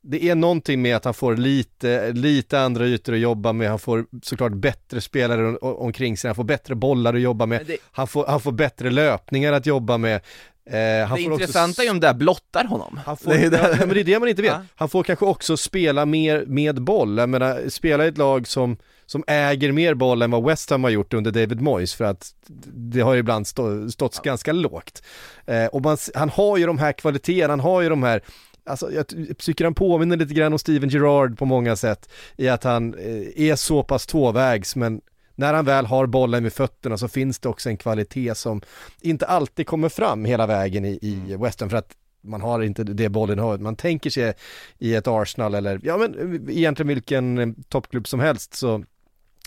det 0.02 0.24
är 0.30 0.36
någonting 0.36 0.82
med 0.82 0.96
att 0.96 1.06
han 1.06 1.14
får 1.14 1.36
lite, 1.38 2.12
lite 2.12 2.60
andra 2.60 2.86
ytor 2.88 3.14
att 3.14 3.20
jobba 3.20 3.54
med, 3.54 3.70
han 3.70 3.80
får 3.80 4.06
såklart 4.24 4.54
bättre 4.54 5.02
spelare 5.02 5.58
omkring 5.58 6.18
sig, 6.18 6.28
han 6.28 6.36
får 6.36 6.44
bättre 6.44 6.76
bollar 6.76 7.14
att 7.14 7.22
jobba 7.22 7.46
med, 7.46 7.66
det- 7.68 7.78
han, 7.92 8.08
får, 8.08 8.26
han 8.28 8.40
får 8.42 8.52
bättre 8.52 8.90
löpningar 8.92 9.54
att 9.54 9.66
jobba 9.66 9.98
med. 9.98 10.22
Eh, 10.70 11.08
han 11.08 11.18
det 11.18 11.24
får 11.24 11.32
också 11.32 11.42
intressanta 11.42 11.82
är 11.82 11.86
ju 11.86 11.92
om 11.92 12.00
det 12.00 12.08
här 12.08 12.14
blottar 12.14 12.64
honom. 12.66 13.00
han 13.06 13.18
får, 13.18 13.34
är 13.34 13.50
det- 13.50 13.58
ja, 13.80 13.86
men 13.86 13.90
det 13.90 14.00
är 14.00 14.04
det 14.04 14.20
man 14.20 14.30
inte 14.30 14.42
vet. 14.42 14.52
Ja. 14.52 14.62
Han 14.76 14.90
får 14.90 15.04
kanske 15.04 15.26
också 15.26 15.58
spela 15.58 16.06
mer 16.06 16.44
med 16.48 16.82
boll. 16.82 17.18
Jag 17.18 17.30
menar, 17.30 17.70
spela 17.70 18.06
i 18.06 18.08
ett 18.08 18.18
lag 18.18 18.48
som, 18.48 18.78
som 19.06 19.24
äger 19.28 19.72
mer 19.72 19.94
boll 19.94 20.22
än 20.22 20.32
vad 20.32 20.44
West 20.46 20.70
Ham 20.70 20.84
har 20.84 20.92
gjort 20.92 21.14
under 21.14 21.32
David 21.32 21.62
Moyes 21.62 21.94
för 21.94 22.06
att 22.06 22.32
det 22.74 23.00
har 23.02 23.14
ju 23.14 23.20
ibland 23.20 23.48
stå, 23.48 23.90
stått 23.90 24.22
ganska 24.24 24.52
lågt. 24.52 25.04
Eh, 25.46 25.66
och 25.66 25.82
man, 25.82 25.98
han 26.16 26.30
har 26.30 26.58
ju 26.58 26.66
de 26.66 26.78
här 26.78 26.92
kvaliteterna, 26.92 27.52
han 27.52 27.60
har 27.60 27.82
ju 27.82 27.90
de 27.90 28.04
här 28.04 28.22
Alltså 28.70 28.92
jag 28.92 29.08
ty- 29.08 29.34
tycker 29.34 29.64
han 29.64 29.74
påminner 29.74 30.18
lite 30.18 30.34
grann 30.34 30.54
om 30.54 30.60
Steven 30.60 30.90
Gerrard 30.90 31.38
på 31.38 31.46
många 31.46 31.76
sätt 31.76 32.10
i 32.38 32.50
att 32.50 32.64
han 32.64 32.94
eh, 32.94 33.42
är 33.50 33.56
så 33.56 33.84
pass 33.84 34.06
tvåvägs 34.08 34.76
men 34.76 35.02
när 35.38 35.54
han 35.54 35.66
väl 35.66 35.86
har 35.86 36.06
bollen 36.06 36.44
med 36.44 36.54
fötterna 36.54 36.98
så 36.98 37.08
finns 37.08 37.40
det 37.40 37.50
också 37.50 37.70
en 37.70 37.78
kvalitet 37.78 38.36
som 38.36 38.62
inte 39.02 39.26
alltid 39.26 39.68
kommer 39.68 39.90
fram 39.90 40.26
hela 40.26 40.48
vägen 40.48 40.86
i, 40.86 41.00
i 41.02 41.36
West 41.36 41.60
Ham 41.60 41.70
för 41.70 41.78
att 41.78 41.96
man 42.22 42.42
har 42.42 42.62
inte 42.62 42.84
det 42.84 43.10
bollinnehavet. 43.10 43.62
Man 43.62 43.76
tänker 43.76 44.10
sig 44.10 44.34
i 44.78 44.96
ett 44.96 45.08
Arsenal 45.08 45.56
eller, 45.56 45.80
ja 45.84 45.98
men 45.98 46.34
eh, 46.50 46.58
egentligen 46.58 46.88
vilken 46.88 47.38
eh, 47.38 47.48
toppklubb 47.70 48.08
som 48.08 48.20
helst 48.20 48.54
så 48.54 48.84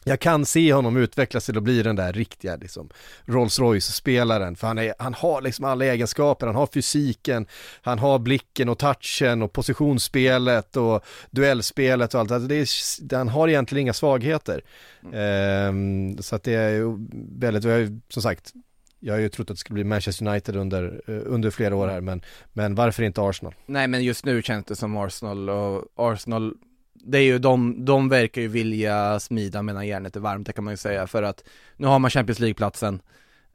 jag 0.04 0.20
kan 0.20 0.46
se 0.46 0.72
honom 0.72 0.96
utvecklas 0.96 1.46
till 1.46 1.56
att 1.56 1.62
bli 1.62 1.82
den 1.82 1.96
där 1.96 2.12
riktiga 2.12 2.56
liksom, 2.56 2.88
Rolls 3.24 3.58
Royce-spelaren, 3.58 4.56
för 4.56 4.66
han, 4.66 4.78
är, 4.78 4.94
han 4.98 5.14
har 5.14 5.42
liksom 5.42 5.64
alla 5.64 5.84
egenskaper, 5.84 6.46
han 6.46 6.56
har 6.56 6.66
fysiken, 6.66 7.46
han 7.82 7.98
har 7.98 8.18
blicken 8.18 8.68
och 8.68 8.78
touchen 8.78 9.42
och 9.42 9.52
positionsspelet 9.52 10.76
och 10.76 11.04
duellspelet 11.30 12.14
och 12.14 12.20
allt, 12.20 12.30
alltså 12.30 12.48
det 12.48 12.54
är, 12.54 13.16
han 13.16 13.28
har 13.28 13.48
egentligen 13.48 13.82
inga 13.82 13.92
svagheter. 13.92 14.64
Ehm, 15.12 16.18
så 16.22 16.36
att 16.36 16.42
det 16.42 16.54
är 16.54 16.96
väldigt, 17.40 17.64
jag 17.64 17.72
har 17.72 17.78
ju, 17.78 18.00
som 18.08 18.22
sagt, 18.22 18.52
jag 19.00 19.14
har 19.14 19.20
ju 19.20 19.28
trott 19.28 19.50
att 19.50 19.56
det 19.56 19.60
skulle 19.60 19.74
bli 19.74 19.84
Manchester 19.84 20.26
United 20.26 20.56
under, 20.56 21.02
eh, 21.06 21.20
under 21.26 21.50
flera 21.50 21.76
år 21.76 21.88
här, 21.88 22.00
men, 22.00 22.22
men 22.52 22.74
varför 22.74 23.02
inte 23.02 23.22
Arsenal? 23.22 23.54
Nej 23.66 23.88
men 23.88 24.04
just 24.04 24.24
nu 24.24 24.42
känns 24.42 24.64
det 24.64 24.76
som 24.76 24.96
Arsenal 24.96 25.50
och 25.50 25.84
Arsenal 25.96 26.54
Det 27.04 27.18
är 27.18 27.22
ju 27.22 27.38
de, 27.38 27.84
de 27.84 28.08
verkar 28.08 28.42
ju 28.42 28.48
vilja 28.48 29.20
smida 29.20 29.62
medan 29.62 29.86
järnet 29.86 30.16
är 30.16 30.20
varmt 30.20 30.46
det 30.46 30.52
kan 30.52 30.64
man 30.64 30.72
ju 30.72 30.76
säga 30.76 31.06
för 31.06 31.22
att 31.22 31.44
Nu 31.76 31.86
har 31.86 31.98
man 31.98 32.10
Champions 32.10 32.38
League-platsen. 32.38 33.00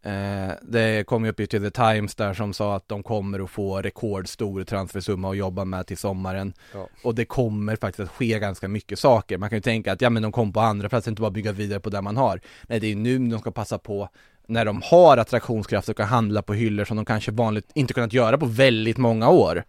Eh, 0.03 0.53
Det 0.61 1.07
kom 1.07 1.25
ju 1.25 1.31
upp 1.31 1.39
i 1.39 1.47
The 1.47 1.71
Times 1.71 2.15
där 2.15 2.33
som 2.33 2.53
sa 2.53 2.75
att 2.75 2.87
de 2.87 3.03
kommer 3.03 3.39
att 3.39 3.49
få 3.49 3.81
rekordstor 3.81 4.63
transfersumma 4.63 5.29
att 5.29 5.37
jobba 5.37 5.65
med 5.65 5.87
till 5.87 5.97
sommaren. 5.97 6.53
Ja. 6.73 6.87
Och 7.03 7.15
det 7.15 7.25
kommer 7.25 7.75
faktiskt 7.75 8.09
att 8.09 8.15
ske 8.15 8.39
ganska 8.39 8.67
mycket 8.67 8.99
saker. 8.99 9.37
Man 9.37 9.49
kan 9.49 9.57
ju 9.57 9.61
tänka 9.61 9.91
att 9.91 10.01
ja 10.01 10.09
men 10.09 10.23
de 10.23 10.31
kom 10.31 10.53
på 10.53 10.59
andra 10.59 10.89
plats, 10.89 11.07
inte 11.07 11.21
bara 11.21 11.31
bygga 11.31 11.51
vidare 11.51 11.79
på 11.79 11.89
det 11.89 12.01
man 12.01 12.17
har. 12.17 12.39
Nej 12.67 12.79
det 12.79 12.87
är 12.87 12.89
ju 12.89 12.95
nu 12.95 13.17
de 13.17 13.39
ska 13.39 13.51
passa 13.51 13.77
på 13.77 14.09
när 14.47 14.65
de 14.65 14.81
har 14.83 15.17
attraktionskraft 15.17 15.89
och 15.89 15.97
kan 15.97 16.07
handla 16.07 16.41
på 16.41 16.53
hyllor 16.53 16.85
som 16.85 16.97
de 16.97 17.05
kanske 17.05 17.31
vanligt 17.31 17.71
inte 17.75 17.93
kunnat 17.93 18.13
göra 18.13 18.37
på 18.37 18.45
väldigt 18.45 18.97
många 18.97 19.29
år 19.29 19.63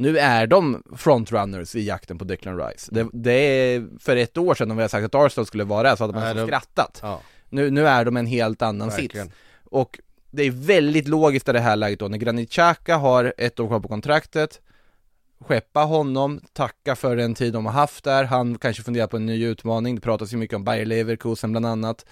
nu 0.00 0.18
är 0.18 0.46
de 0.46 0.82
frontrunners 0.96 1.74
i 1.76 1.80
jakten 1.86 2.18
på 2.18 2.24
Declan 2.24 2.58
Rice. 2.58 2.88
Det, 2.94 3.08
det 3.12 3.32
är 3.32 3.88
för 3.98 4.16
ett 4.16 4.38
år 4.38 4.54
sedan 4.54 4.70
om 4.70 4.76
vi 4.76 4.82
hade 4.82 4.88
sagt 4.90 5.04
att 5.04 5.14
Arsenal 5.14 5.46
skulle 5.46 5.64
vara 5.64 5.90
det 5.90 5.96
så 5.96 6.02
hade 6.04 6.14
man 6.14 6.22
Nej, 6.22 6.34
de- 6.34 6.46
skrattat. 6.46 6.98
Ja, 7.02 7.20
Nu, 7.48 7.70
nu 7.70 7.86
är 7.86 8.04
de 8.04 8.16
en 8.16 8.26
helt 8.26 8.62
annan 8.62 8.88
verkligen. 8.88 9.26
sits. 9.26 9.36
Och 9.64 10.00
det 10.30 10.42
är 10.42 10.50
väldigt 10.50 11.08
logiskt 11.08 11.48
i 11.48 11.52
det 11.52 11.60
här 11.60 11.76
läget 11.76 11.98
då 11.98 12.08
när 12.08 12.18
Granit 12.18 12.50
Xhaka 12.50 12.96
har 12.96 13.34
ett 13.38 13.60
år 13.60 13.68
kvar 13.68 13.80
på 13.80 13.88
kontraktet 13.88 14.60
Skeppa 15.40 15.80
honom, 15.80 16.40
tacka 16.52 16.96
för 16.96 17.16
den 17.16 17.34
tid 17.34 17.52
de 17.52 17.66
har 17.66 17.72
haft 17.72 18.04
där, 18.04 18.24
han 18.24 18.58
kanske 18.58 18.82
funderar 18.82 19.06
på 19.06 19.16
en 19.16 19.26
ny 19.26 19.44
utmaning, 19.46 19.94
det 19.94 20.00
pratas 20.00 20.32
ju 20.32 20.36
mycket 20.36 20.56
om 20.56 20.64
Bayer 20.64 20.84
Leverkusen 20.84 21.50
bland 21.50 21.66
annat 21.66 22.06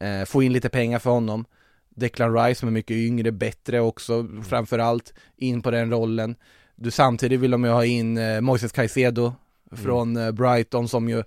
eh, 0.00 0.24
Få 0.24 0.42
in 0.42 0.52
lite 0.52 0.68
pengar 0.68 0.98
för 0.98 1.10
honom 1.10 1.44
Declan 1.88 2.34
Rice 2.34 2.60
som 2.60 2.68
är 2.68 2.72
mycket 2.72 2.96
yngre, 2.96 3.32
bättre 3.32 3.80
också 3.80 4.26
framförallt, 4.48 5.14
in 5.36 5.62
på 5.62 5.70
den 5.70 5.90
rollen 5.90 6.36
Du 6.80 6.90
samtidigt 6.90 7.40
vill 7.40 7.50
de 7.50 7.64
ju 7.64 7.70
ha 7.70 7.84
in 7.84 8.18
eh, 8.18 8.40
Moises 8.40 8.72
Caicedo 8.72 9.32
från 9.70 10.16
eh, 10.16 10.30
Brighton 10.30 10.88
som 10.88 11.08
ju 11.08 11.22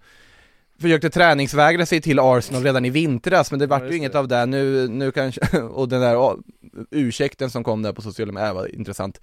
försökte 0.82 1.10
träningsvägra 1.10 1.86
sig 1.86 2.02
till 2.02 2.20
Arsenal 2.20 2.64
redan 2.64 2.86
i 2.86 2.90
vintras 2.90 3.52
men 3.52 3.60
det 3.60 3.68
vart 3.68 3.82
ju 3.82 3.86
just 3.86 3.98
inget 3.98 4.12
det. 4.12 4.20
av 4.20 4.28
det 4.28 4.46
nu, 4.46 4.88
nu 4.88 5.12
kanske, 5.12 5.42
och 5.62 5.90
den 5.90 6.02
där 6.02 6.16
oh, 6.16 6.36
ursäkten 6.92 7.50
som 7.50 7.64
kom 7.64 7.82
där 7.82 7.94
på 7.94 8.02
sociala 8.02 8.32
medier, 8.32 8.50
äh, 8.50 8.56
var 8.56 8.76
intressant 8.76 9.22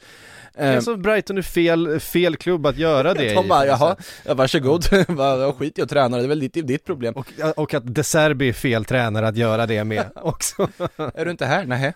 Det 0.54 0.62
är 0.62 0.74
Eh, 0.74 0.80
som 0.80 1.02
Brighton 1.02 1.38
är 1.38 1.42
fel, 1.42 2.00
fel 2.00 2.36
klubb 2.36 2.66
att 2.66 2.76
göra 2.76 3.14
det 3.14 3.20
De 3.34 3.44
i, 3.44 3.48
bara, 3.48 3.58
något 3.58 3.68
jaha, 3.68 3.96
ja, 4.24 4.34
varsågod, 4.34 4.84
Bara, 5.08 5.36
ja, 5.42 5.52
skit 5.52 5.78
i 5.78 5.82
att 5.82 5.88
träna, 5.90 6.16
det 6.16 6.22
är 6.24 6.28
väl 6.28 6.40
ditt, 6.40 6.66
ditt 6.66 6.84
problem 6.84 7.14
Och, 7.14 7.26
och 7.56 7.74
att 7.74 7.94
De 7.94 8.02
Serbi 8.04 8.48
är 8.48 8.52
fel 8.52 8.84
tränare 8.84 9.28
att 9.28 9.36
göra 9.36 9.66
det 9.66 9.84
med 9.84 10.04
också. 10.14 10.68
Är 11.14 11.24
du 11.24 11.30
inte 11.30 11.46
här? 11.46 11.64
Nej. 11.64 11.92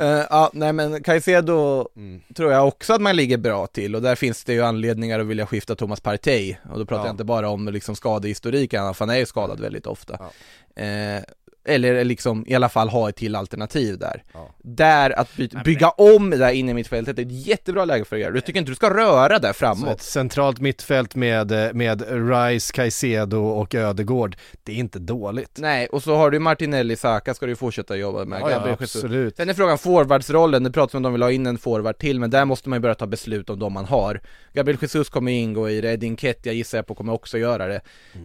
Uh, 0.00 0.06
ja, 0.30 0.50
nej 0.52 0.72
men 0.72 1.02
Caicedo 1.02 1.88
Mm. 1.96 2.20
tror 2.36 2.52
jag 2.52 2.68
också 2.68 2.92
att 2.92 3.00
man 3.00 3.16
ligger 3.16 3.36
bra 3.38 3.66
till 3.66 3.94
och 3.94 4.02
där 4.02 4.14
finns 4.14 4.44
det 4.44 4.52
ju 4.52 4.62
anledningar 4.62 5.20
att 5.20 5.26
vilja 5.26 5.46
skifta 5.46 5.74
Thomas 5.74 6.00
Partey 6.00 6.56
och 6.72 6.78
då 6.78 6.86
pratar 6.86 7.02
Ja. 7.02 7.06
jag 7.06 7.12
inte 7.12 7.24
bara 7.24 7.48
om 7.48 7.68
liksom 7.68 7.96
skadehistoriken, 7.96 8.94
han 9.00 9.10
är 9.10 9.16
ju 9.16 9.26
skadad 9.26 9.60
väldigt 9.60 9.86
ofta. 9.86 10.16
Ja. 10.20 10.82
Eh, 10.82 11.22
eller 11.68 12.04
liksom 12.04 12.44
i 12.46 12.54
alla 12.54 12.68
fall 12.68 12.88
ha 12.88 13.08
ett 13.08 13.16
till 13.16 13.34
alternativ 13.36 13.98
där. 13.98 14.22
Ja. 14.32 14.48
Där 14.62 15.18
att 15.18 15.36
by- 15.36 15.50
bygga 15.64 15.88
om 15.90 16.30
där 16.30 16.52
inne 16.52 16.70
i 16.70 16.74
mittfältet 16.74 17.18
är 17.18 17.22
ett 17.22 17.46
jättebra 17.46 17.84
läge 17.84 18.04
för 18.04 18.16
att 18.16 18.22
göra. 18.22 18.34
Jag 18.34 18.44
tycker 18.44 18.58
inte 18.60 18.70
du 18.72 18.76
ska 18.76 18.90
röra 18.94 19.38
där 19.38 19.48
Så 19.48 19.54
framåt. 19.54 19.88
ett 19.88 20.02
centralt 20.02 20.60
mittfält 20.60 21.14
med, 21.14 21.52
eh, 21.52 21.72
med 21.72 22.02
Rice, 22.30 22.72
Caicedo 22.74 23.38
och 23.38 23.74
Ödegård, 23.74 24.36
det 24.62 24.72
är 24.72 24.76
inte 24.76 24.98
dåligt. 24.98 25.50
Nej, 25.58 25.86
och 25.86 26.02
så 26.02 26.16
har 26.16 26.30
du 26.30 26.38
Martinelli, 26.38 26.96
Saka 26.96 27.34
ska 27.34 27.46
du 27.46 27.56
fortsätta 27.56 27.96
jobba 27.96 28.24
med, 28.24 28.40
Ja, 28.40 28.50
ja, 28.50 28.76
absolut. 28.80 29.36
Sen 29.36 29.48
är 29.48 29.54
frågan 29.54 29.78
forwardsrollen, 29.78 30.62
det 30.64 30.70
pratas 30.70 30.94
om 30.94 30.98
att 30.98 31.02
de 31.02 31.12
vill 31.12 31.22
ha 31.22 31.30
in 31.32 31.46
en 31.46 31.58
forward 31.58 31.98
till, 31.98 32.20
men 32.20 32.30
där 32.30 32.44
måste 32.44 32.68
man 32.68 32.76
ju 32.76 32.80
börja 32.80 32.94
ta 32.94 33.06
beslut 33.06 33.50
om 33.50 33.58
de 33.58 33.72
man 33.72 33.84
har. 33.84 34.20
Gabriel 34.52 34.78
Jesus 34.82 35.08
kommer 35.08 35.32
ingå 35.32 35.70
i 35.70 35.80
det, 35.80 35.92
Edin 35.92 36.16
Kettia 36.16 36.52
gissar 36.52 36.78
jag 36.78 36.86
på 36.86 36.94
kommer 36.94 37.12
också 37.12 37.38
göra 37.38 37.66
det. 37.66 37.80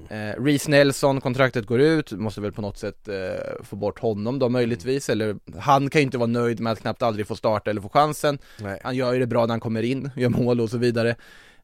Mm. 0.09 0.29
Eh, 0.29 0.43
Reece 0.43 0.67
Nelson, 0.67 1.21
kontraktet 1.21 1.65
går 1.65 1.81
ut, 1.81 2.11
måste 2.11 2.41
väl 2.41 2.51
på 2.51 2.61
något 2.61 2.77
sätt 2.77 3.07
eh, 3.07 3.13
få 3.63 3.75
bort 3.75 3.99
honom 3.99 4.39
då 4.39 4.49
möjligtvis, 4.49 5.09
eller 5.09 5.35
han 5.59 5.89
kan 5.89 6.01
ju 6.01 6.03
inte 6.05 6.17
vara 6.17 6.27
nöjd 6.27 6.59
med 6.59 6.71
att 6.73 6.79
knappt 6.81 7.01
aldrig 7.01 7.27
få 7.27 7.35
starta 7.35 7.69
eller 7.69 7.81
få 7.81 7.89
chansen. 7.89 8.39
Nej. 8.61 8.79
Han 8.83 8.95
gör 8.95 9.13
ju 9.13 9.19
det 9.19 9.27
bra 9.27 9.41
när 9.45 9.53
han 9.53 9.59
kommer 9.59 9.83
in, 9.83 10.09
gör 10.15 10.29
mål 10.29 10.61
och 10.61 10.69
så 10.69 10.77
vidare. 10.77 11.15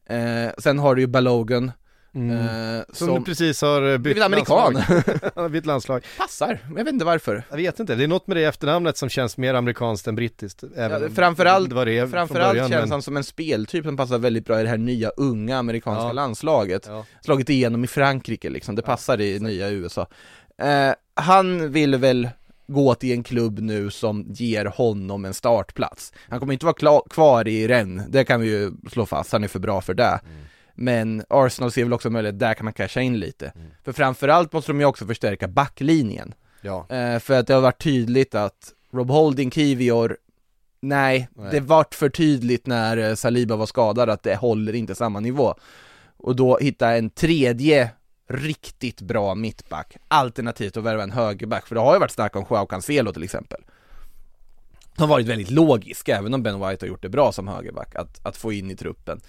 Eh, 0.10 0.50
sen 0.58 0.80
har 0.80 0.96
du 0.96 1.02
ju 1.02 1.08
Balogun, 1.08 1.72
Mm. 2.14 2.32
eh, 2.78 2.84
Som, 2.94 3.08
som 3.08 3.20
du 3.20 3.26
precis 3.26 3.62
har 3.62 3.82
eh, 3.82 3.92
bytt 3.98 4.02
blivit 4.02 4.24
amerikan. 4.24 4.74
landslag. 4.74 5.04
Han 5.36 5.44
har 5.44 5.50
bytt 5.50 5.66
landslag. 5.66 6.06
passar, 6.18 6.60
jag 6.78 6.84
vet 6.84 6.94
inte 6.94 7.06
varför. 7.06 7.44
Jag 7.50 7.58
vet 7.58 7.80
inte, 7.80 7.96
det 7.96 8.04
är 8.04 8.08
något 8.08 8.28
med 8.28 8.38
det 8.38 8.44
efternamnet 8.44 8.98
som 8.98 9.10
känns 9.10 9.38
mer 9.38 9.54
amerikanskt 9.54 10.08
än 10.08 10.16
brittiskt. 10.16 10.64
Även 10.76 11.02
Ja, 11.04 11.10
framförallt- 11.10 11.74
var 11.74 11.86
det 11.86 12.00
från 12.02 12.12
Framförallt 12.12 12.52
början, 12.52 12.70
känns 12.70 12.82
men- 12.82 12.92
han 12.92 13.02
som 13.02 13.18
en 13.18 13.24
speltyp 13.24 13.86
som 13.86 13.98
passar 13.98 14.18
väldigt 14.18 14.46
bra 14.46 14.60
i 14.60 14.64
det 14.64 14.70
här 14.70 14.78
nya 14.78 15.10
unga 15.10 15.58
amerikanska 15.58 16.04
Ja. 16.08 16.12
landslaget 16.12 16.86
Ja. 16.88 17.06
Slagit 17.22 17.50
igenom 17.50 17.84
i 17.84 17.88
Frankrike 17.88 18.50
liksom, 18.50 18.76
det 18.76 18.82
passar 18.82 19.22
i 19.22 19.40
nya 19.40 19.70
USA 19.70 20.08
eh, 20.58 20.94
Han 21.20 21.72
vill 21.72 21.96
väl 21.96 22.30
gå 22.68 22.96
till 22.96 23.12
en 23.12 23.24
klubb 23.24 23.60
nu 23.60 23.92
som 23.92 24.26
ger 24.30 24.66
honom 24.66 25.26
en 25.26 25.34
startplats. 25.34 26.14
Han 26.30 26.40
kommer 26.40 26.54
inte 26.54 26.66
vara 26.66 26.76
kla- 26.76 27.10
kvar 27.10 27.48
i 27.48 27.68
Rennes, 27.68 28.08
det 28.10 28.24
kan 28.26 28.42
vi 28.42 28.48
ju 28.48 28.72
slå 28.92 29.06
fast, 29.06 29.32
han 29.32 29.44
är 29.44 29.48
för 29.48 29.60
bra 29.60 29.82
för 29.82 29.94
det. 29.94 30.20
Men 30.76 31.24
Arsenal 31.30 31.72
ser 31.72 31.84
väl 31.84 31.94
också 31.94 32.10
möjlighet, 32.10 32.40
där 32.40 32.54
kan 32.54 32.64
man 32.66 32.74
casha 32.74 33.02
in 33.02 33.20
lite. 33.20 33.54
För 33.84 33.92
framförallt 33.92 34.54
måste 34.54 34.72
de 34.72 34.80
ju 34.80 34.86
också 34.86 35.06
förstärka 35.06 35.48
backlinjen. 35.48 36.34
Ja. 36.62 36.86
Eh, 36.90 37.20
för 37.20 37.40
att 37.40 37.48
det 37.48 37.54
har 37.54 37.62
varit 37.62 37.84
tydligt 37.84 38.36
att 38.36 38.74
Rob 38.94 39.10
Holding, 39.12 39.52
Kivior 39.52 40.18
Nej, 40.82 41.30
Nej. 41.36 41.48
det 41.52 41.60
vart 41.60 41.96
för 41.96 42.10
tydligt 42.10 42.68
när 42.68 42.98
eh, 42.98 43.16
Saliba 43.16 43.56
var 43.56 43.66
skadad 43.66 44.10
att 44.10 44.24
det 44.24 44.36
håller 44.36 44.76
inte 44.76 44.96
samma 44.96 45.20
nivå. 45.20 45.56
Och 46.18 46.36
då 46.36 46.58
hitta 46.58 46.96
en 46.96 47.10
tredje 47.10 47.90
riktigt 48.30 49.02
bra 49.02 49.36
mittback 49.36 49.98
Alternativt 50.08 50.78
att 50.78 50.84
värva 50.84 51.04
en 51.04 51.12
högerback, 51.12 51.68
för 51.68 51.76
det 51.76 51.82
har 51.82 51.94
ju 51.94 52.00
varit 52.00 52.12
snack 52.12 52.36
om 52.36 52.46
Joao 52.50 52.65
Cancelo 52.65 53.13
till 53.13 53.24
exempel 53.24 53.62
De 54.96 55.02
har 55.02 55.08
varit 55.08 55.28
väldigt 55.28 55.50
logiska, 55.52 56.18
även 56.18 56.34
om 56.34 56.44
Ben 56.44 56.68
White 56.68 56.86
har 56.86 56.88
gjort 56.88 57.02
det 57.02 57.10
bra 57.10 57.32
som 57.32 57.48
högerback, 57.48 57.96
att, 57.96 58.26
att 58.26 58.38
få 58.38 58.54
in 58.54 58.72
i 58.72 58.76
truppen 58.76 59.22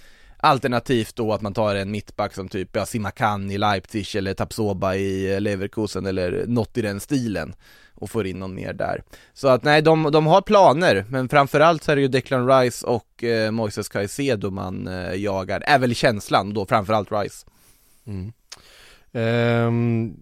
Alternativt 0.42 1.16
då 1.16 1.32
att 1.32 1.40
man 1.40 1.54
tar 1.54 1.74
en 1.74 1.90
mittback 1.90 2.34
som 2.34 2.48
typ 2.48 2.68
ja, 2.72 2.86
Simakan 2.86 3.50
i 3.50 3.58
Leipzig 3.58 4.16
eller 4.16 4.34
Tapsoba 4.34 4.94
i 4.94 5.40
Leverkusen 5.40 6.06
eller 6.06 6.44
något 6.46 6.78
i 6.78 6.82
den 6.82 7.00
stilen 7.00 7.54
och 7.94 8.10
får 8.10 8.26
in 8.26 8.38
någon 8.38 8.54
mer 8.54 8.72
där. 8.72 9.02
Så 9.34 9.48
att 9.48 9.64
nej, 9.64 9.82
de, 9.82 10.10
de 10.12 10.26
har 10.26 10.42
planer, 10.42 11.04
men 11.08 11.28
framförallt 11.28 11.84
så 11.84 11.92
är 11.92 11.96
det 11.96 12.02
ju 12.02 12.08
Declan 12.08 12.48
Rice 12.48 12.86
och 12.86 13.24
eh, 13.24 13.50
Moises 13.50 13.88
Caicedo 13.88 14.50
man 14.50 14.88
eh, 14.88 15.14
jagar, 15.14 15.62
är 15.66 15.78
väl 15.78 15.94
känslan 15.94 16.54
då, 16.54 16.66
framförallt 16.66 17.12
Rice. 17.12 17.46
Mm. 18.06 18.32
Ehm, 19.12 20.14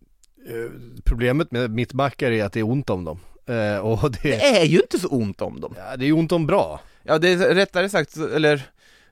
eh, 0.47 0.71
problemet 1.05 1.51
med 1.51 1.71
mittbackar 1.71 2.31
är 2.31 2.45
att 2.45 2.53
det 2.53 2.61
är 2.61 2.71
ont 2.71 2.91
om 2.91 3.05
dem. 3.05 3.21
Eh, 3.47 3.79
och 3.79 4.11
det, 4.11 4.19
Det 4.23 4.61
är 4.61 4.65
ju 4.65 4.79
inte 4.81 4.99
så 4.99 5.09
ont 5.09 5.43
om 5.43 5.61
dem. 5.61 5.75
ja, 5.77 5.97
det 5.97 6.07
är 6.07 6.13
ont 6.13 6.33
om 6.33 6.47
bra. 6.47 6.81
Ja, 7.03 7.19
det 7.19 7.29
är 7.29 7.55
rättare 7.55 7.89
sagt, 7.89 8.17
eller 8.17 8.63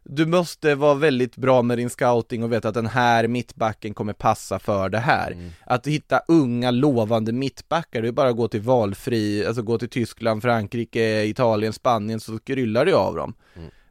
du 0.05 0.27
måste 0.27 0.75
vara 0.75 0.95
väldigt 0.95 1.37
bra 1.37 1.63
med 1.63 1.79
din 1.79 1.91
scouting 1.91 2.43
och 2.45 2.53
veta 2.53 2.69
att 2.69 2.75
den 2.75 2.87
här 2.87 3.29
mittbacken 3.29 3.95
kommer 3.95 4.13
passa 4.13 4.59
för 4.59 4.89
det 4.89 4.99
här. 4.99 5.37
Att 5.65 5.87
hitta 5.87 6.21
unga 6.29 6.71
lovande 6.71 7.33
mittbackar, 7.33 8.03
det 8.03 8.09
är 8.09 8.13
bara 8.13 8.29
att 8.29 8.37
gå 8.37 8.49
till 8.49 8.61
valfri, 8.61 9.47
alltså 9.47 9.63
gå 9.63 9.79
till 9.79 9.89
Tyskland, 9.89 10.43
Frankrike, 10.43 11.25
Italien, 11.25 11.73
Spanien 11.73 12.21
så 12.21 12.39
kryllar 12.39 12.85
det 12.85 12.93
av 12.97 13.15
dem. 13.17 13.35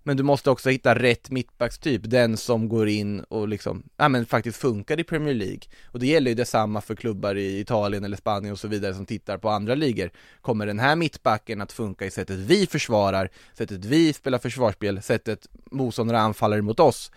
Men 0.07 0.17
du 0.17 0.23
måste 0.23 0.49
också 0.49 0.69
hitta 0.69 0.95
rätt 0.95 1.29
mittbackstyp, 1.31 2.01
den 2.05 2.37
som 2.37 2.69
går 2.69 2.87
in 2.87 3.19
och 3.19 3.47
liksom, 3.47 3.83
ja 3.97 4.09
men 4.09 4.25
faktiskt 4.25 4.57
funkar 4.57 4.99
i 4.99 5.03
Premier 5.03 5.33
League. 5.33 5.59
Och 5.85 5.99
det 5.99 6.07
gäller 6.07 6.31
ju 6.31 6.35
detsamma 6.35 6.81
för 6.81 6.95
klubbar 6.95 7.35
i 7.35 7.59
Italien 7.59 8.03
eller 8.03 8.17
Spanien 8.17 8.51
och 8.51 8.59
så 8.59 8.67
vidare 8.67 8.93
som 8.93 9.05
tittar 9.05 9.37
på 9.37 9.49
andra 9.49 9.75
ligor. 9.75 10.11
Kommer 10.41 10.65
den 10.65 10.79
här 10.79 10.95
mittbacken 10.95 11.61
att 11.61 11.71
funka 11.71 12.05
i 12.05 12.11
sättet 12.11 12.39
vi 12.39 12.67
försvarar, 12.67 13.29
sättet 13.53 13.85
vi 13.85 14.13
spelar 14.13 14.37
försvarsspel, 14.37 15.01
sättet 15.01 15.47
motståndare 15.71 16.19
anfaller 16.19 16.61
mot 16.61 16.79
oss? 16.79 17.11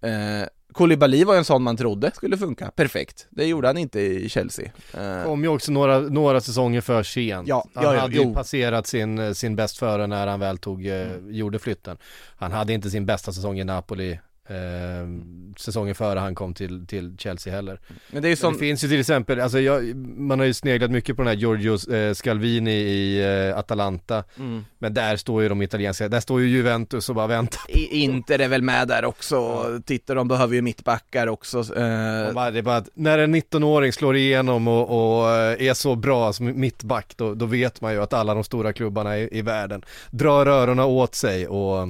Eh, 0.00 0.46
Koulibaly 0.74 1.24
var 1.24 1.36
en 1.36 1.44
sån 1.44 1.62
man 1.62 1.76
trodde 1.76 2.10
skulle 2.14 2.36
funka, 2.38 2.70
perfekt. 2.70 3.26
Det 3.30 3.46
gjorde 3.46 3.66
han 3.68 3.78
inte 3.78 4.00
i 4.00 4.28
Chelsea. 4.28 4.70
Eh, 4.94 5.24
Kom 5.24 5.42
ju 5.42 5.48
också 5.48 5.72
några, 5.72 5.98
några 5.98 6.40
säsonger 6.40 6.80
för 6.80 7.02
sent. 7.02 7.48
Ja, 7.48 7.64
han 7.74 7.84
ja, 7.84 7.94
ja, 7.94 8.00
hade 8.00 8.16
jo. 8.16 8.28
ju 8.28 8.34
passerat 8.34 8.86
sin, 8.86 9.34
sin 9.34 9.56
bäst 9.56 9.78
före 9.78 10.06
när 10.06 10.26
han 10.26 10.40
väl 10.40 10.58
tog, 10.58 10.86
eh, 10.86 11.06
gjorde 11.28 11.58
flytten. 11.58 11.96
Han 12.36 12.52
hade 12.52 12.72
inte 12.72 12.90
sin 12.90 13.06
bästa 13.06 13.32
säsong 13.32 13.58
i 13.58 13.64
Napoli 13.64 14.18
eh, 14.48 14.56
säsongen 15.56 15.94
före 15.94 16.18
han 16.18 16.34
kom 16.34 16.54
till, 16.54 16.86
till 16.86 17.16
Chelsea 17.18 17.54
heller. 17.54 17.80
men 18.10 18.22
det 18.22 18.28
är 18.28 18.30
ju 18.30 18.36
som, 18.36 18.52
Det 18.52 18.58
finns 18.58 18.84
ju 18.84 18.88
till 18.88 19.00
exempel, 19.00 19.40
alltså 19.40 19.60
jag, 19.60 19.96
man 19.96 20.38
har 20.38 20.46
ju 20.46 20.54
sneglat 20.54 20.90
mycket 20.90 21.16
på 21.16 21.22
den 21.22 21.28
här 21.28 21.34
Giorgio 21.36 21.94
eh, 21.94 22.14
Scalvini 22.14 22.70
i 22.72 23.20
eh, 23.50 23.58
Atalanta. 23.58 24.24
mm. 24.38 24.64
Men 24.78 24.94
där 24.94 25.16
står 25.16 25.42
ju 25.42 25.48
de 25.48 25.62
italienska, 25.62 26.08
där 26.08 26.20
står 26.20 26.40
ju 26.40 26.48
Juventus 26.48 27.08
och 27.08 27.14
bara 27.14 27.26
väntar. 27.26 27.60
I- 27.68 28.02
Inter 28.02 28.38
är 28.38 28.48
väl 28.48 28.62
med 28.62 28.88
där 28.88 29.04
också, 29.04 29.64
titta 29.86 30.14
de 30.14 30.28
behöver 30.28 30.54
ju 30.54 30.62
mittbackar 30.62 31.26
också. 31.26 31.58
Eh, 31.58 32.32
bara, 32.32 32.50
det 32.50 32.58
är 32.58 32.62
bara 32.62 32.76
att 32.76 32.88
när 32.94 33.18
en 33.18 33.34
19-åring 33.36 33.92
slår 33.92 34.16
igenom 34.16 34.68
och, 34.68 35.20
och 35.20 35.30
eh, 35.30 35.66
är 35.68 35.74
så 35.74 35.94
bra 35.94 36.32
som 36.32 36.60
mittback 36.60 37.12
då, 37.16 37.34
då 37.34 37.46
vet 37.46 37.80
man 37.80 37.92
ju 37.92 38.02
att 38.02 38.12
alla 38.12 38.34
de 38.34 38.44
stora 38.44 38.72
klubbarna 38.72 39.18
i, 39.18 39.38
i 39.38 39.42
världen 39.42 39.84
drar 40.10 40.46
öronen 40.46 40.84
åt 40.84 41.14
sig 41.14 41.46
och 41.48 41.88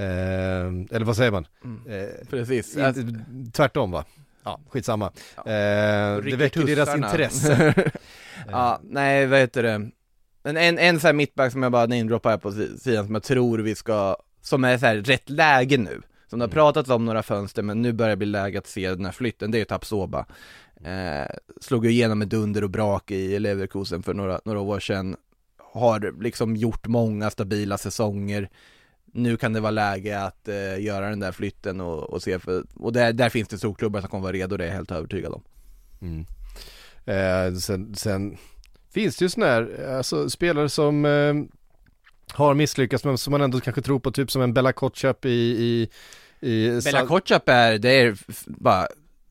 eller 0.00 1.04
vad 1.04 1.16
säger 1.16 1.30
man? 1.30 1.46
Eh, 1.88 2.26
precis. 2.30 2.76
inte, 2.76 3.04
tvärtom 3.52 3.90
va? 3.90 4.04
Ja, 4.44 4.60
skitsamma. 4.68 5.06
Eh, 5.36 5.42
det 5.44 6.36
väcker 6.38 6.66
deras 6.66 6.94
intresse. 6.96 7.74
ja, 8.50 8.80
nej 8.82 9.26
vad 9.26 9.38
heter 9.38 9.62
det? 9.62 9.90
En, 10.42 10.56
en, 10.56 10.78
en 10.78 11.00
sån 11.00 11.08
här 11.08 11.12
mittback 11.12 11.52
som 11.52 11.62
jag 11.62 11.72
bara 11.72 11.86
namedroppar 11.86 12.30
här 12.30 12.38
på 12.38 12.52
si- 12.52 12.78
sidan 12.78 13.04
som 13.06 13.14
jag 13.14 13.22
tror 13.22 13.58
vi 13.58 13.74
ska 13.74 14.16
Som 14.42 14.64
är 14.64 14.78
så 14.78 14.86
här 14.86 14.96
rätt 14.96 15.30
läge 15.30 15.78
nu. 15.78 16.02
Som 16.30 16.38
det 16.38 16.44
har 16.44 16.50
pratats 16.50 16.90
om 16.90 17.04
några 17.04 17.22
fönster 17.22 17.62
men 17.62 17.82
nu 17.82 17.92
börjar 17.92 18.10
det 18.10 18.16
bli 18.16 18.26
läge 18.26 18.58
att 18.58 18.66
se 18.66 18.88
den 18.90 19.04
här 19.04 19.12
flytten, 19.12 19.50
det 19.50 19.56
är 19.56 19.60
ju 19.60 19.64
Tapsoba. 19.64 20.26
Eh, 20.84 21.36
Slog 21.60 21.84
ju 21.84 21.90
igenom 21.90 22.18
med 22.18 22.28
dunder 22.28 22.64
och 22.64 22.70
brak 22.70 23.10
i 23.10 23.38
Leverkusen 23.38 24.02
för 24.02 24.14
några, 24.14 24.40
några 24.44 24.60
år 24.60 24.80
sedan. 24.80 25.16
Har 25.72 26.22
liksom 26.22 26.56
gjort 26.56 26.86
många 26.86 27.30
stabila 27.30 27.78
säsonger 27.78 28.48
nu 29.16 29.36
kan 29.36 29.52
det 29.52 29.60
vara 29.60 29.70
läge 29.70 30.20
att 30.20 30.48
eh, 30.48 30.80
göra 30.80 31.10
den 31.10 31.20
där 31.20 31.32
flytten 31.32 31.80
och, 31.80 32.10
och 32.10 32.22
se 32.22 32.38
för, 32.38 32.64
och 32.74 32.92
där, 32.92 33.12
där 33.12 33.28
finns 33.28 33.48
det 33.48 33.58
storklubbar 33.58 34.00
som 34.00 34.10
kommer 34.10 34.22
vara 34.22 34.32
redo, 34.32 34.56
det 34.56 34.64
är 34.64 34.68
jag 34.68 34.74
helt 34.74 34.90
övertygad 34.90 35.32
om. 35.32 35.42
Mm. 36.00 36.26
Eh, 37.04 37.58
sen, 37.58 37.94
sen 37.94 38.36
finns 38.90 39.16
det 39.16 39.24
ju 39.24 39.28
sådana 39.28 39.52
här, 39.52 39.94
alltså 39.96 40.30
spelare 40.30 40.68
som 40.68 41.04
eh, 41.04 41.34
har 42.32 42.54
misslyckats 42.54 43.04
men 43.04 43.18
som 43.18 43.30
man 43.30 43.40
ändå 43.40 43.60
kanske 43.60 43.82
tror 43.82 43.98
på, 43.98 44.10
typ 44.10 44.30
som 44.30 44.42
en 44.42 44.54
Bella 44.54 44.72
Kotschap 44.72 45.24
i, 45.24 45.28
i, 45.30 45.88
i 46.50 46.80
Bella 46.84 47.06
Kotschap 47.06 47.48
är, 47.48 47.78
det 47.78 47.90
är 47.90 48.16
bara 48.46 48.86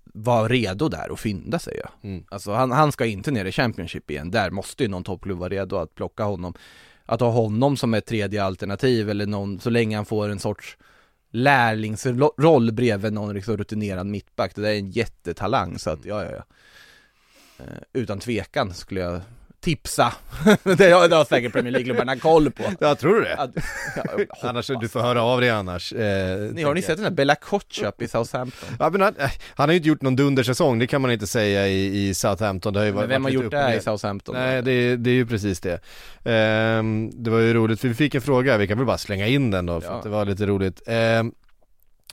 vara 0.06 0.48
redo 0.48 0.89
där 0.89 1.12
och 1.12 1.19
fynda 1.19 1.60
säger 1.60 1.80
jag. 1.80 2.12
Mm. 2.12 2.26
Alltså 2.30 2.52
han, 2.52 2.71
han 2.71 2.91
ska 2.91 3.06
inte 3.06 3.32
ner 3.32 3.45
i 3.45 3.52
Championship 3.52 4.12
igen, 4.12 4.32
där 4.32 4.52
måste 4.52 4.84
ju 4.84 4.89
någon 4.89 5.04
toppklubb 5.04 5.39
vara 5.39 5.50
redo 5.50 5.76
att 5.76 5.95
plocka 5.95 6.24
honom. 6.24 6.54
Att 7.06 7.20
ha 7.20 7.30
honom 7.30 7.78
som 7.78 7.94
ett 7.94 8.06
tredje 8.06 8.44
alternativ 8.44 9.10
eller 9.10 9.26
någon, 9.26 9.60
så 9.60 9.70
länge 9.70 9.96
han 9.96 10.06
får 10.06 10.30
en 10.30 10.39
sorts 10.39 10.78
lärlingsroll 11.32 12.72
bredvid 12.72 13.13
någon 13.13 13.36
liksom 13.36 13.58
rutinerad 13.58 14.06
mittback, 14.06 14.56
det 14.56 14.62
där 14.62 14.70
är 14.70 14.78
en 14.78 14.91
jättetalang 14.91 15.80
så 15.80 15.89
att 15.89 16.06
ja, 16.06 16.24
ja, 16.24 16.32
ja. 16.32 16.44
Eh, 17.60 17.82
utan 17.94 18.20
tvekan 18.20 18.74
skulle 18.74 19.02
jag 19.02 19.22
tipsa, 19.65 20.13
det 20.63 20.91
har, 20.91 21.08
det 21.08 21.15
har 21.15 21.25
säkert 21.25 21.54
Premier 21.54 21.71
League-klubbarna 21.71 22.15
koll 22.19 22.51
på. 22.51 22.63
Ja, 22.80 22.95
tror 22.95 23.15
du 23.15 23.21
det? 23.21 23.36
Att, 23.38 23.49
ja, 23.95 24.04
Annars, 24.49 24.67
du 24.82 24.88
får 24.88 24.99
höra 24.99 25.21
av 25.23 25.41
dig 25.41 25.49
annars. 25.49 25.93
Eh, 25.93 26.38
Ni, 26.54 26.63
har 26.63 26.73
ni 26.73 26.82
sett 26.82 26.95
den 26.97 27.04
där 27.04 27.12
Bella 27.12 27.36
Kotschap 27.36 28.01
i 28.01 28.08
Southampton? 28.08 28.69
Ja, 28.80 28.89
men 28.89 29.01
han, 29.01 29.15
eh, 29.19 29.30
han 29.56 29.69
har 29.69 29.73
ju 29.73 29.78
inte 29.78 29.89
gjort 29.89 30.01
någon 30.01 30.15
dundersäsong, 30.15 30.80
det 30.80 30.88
kan 30.88 31.01
man 31.01 31.12
inte 31.12 31.28
säga 31.28 31.67
i, 31.67 32.08
i 32.10 32.13
Southampton. 32.13 32.73
Det 32.73 32.80
har 32.80 32.86
ju 32.86 32.91
Men 32.91 32.97
varit, 32.97 33.10
vem 33.10 33.23
har 33.23 33.32
gjort 33.32 33.51
det 33.51 33.58
här 33.58 33.78
i 33.78 33.80
Southampton? 33.82 34.36
Nej, 34.36 34.62
det, 34.62 34.71
är- 34.71 34.97
det 34.97 35.10
är 35.10 35.13
ju 35.15 35.25
precis 35.25 35.60
det. 35.60 35.80
Ehm, 36.23 37.12
det 37.23 37.30
var 37.32 37.39
ju 37.39 37.54
roligt, 37.54 37.82
för 37.82 37.88
vi 37.88 37.93
fick 37.93 38.15
en 38.15 38.21
fråga, 38.21 38.58
vi 38.58 38.67
kan 38.67 38.78
väl 38.78 38.88
bara 38.88 38.97
slänga 38.97 39.28
in 39.28 39.51
den 39.51 39.65
då, 39.65 39.82
för 39.82 39.88
Ja. 39.89 39.97
att 39.97 40.04
det 40.04 40.10
var 40.10 40.25
lite 40.25 40.45
roligt. 40.45 40.82
Ehm, 40.88 41.32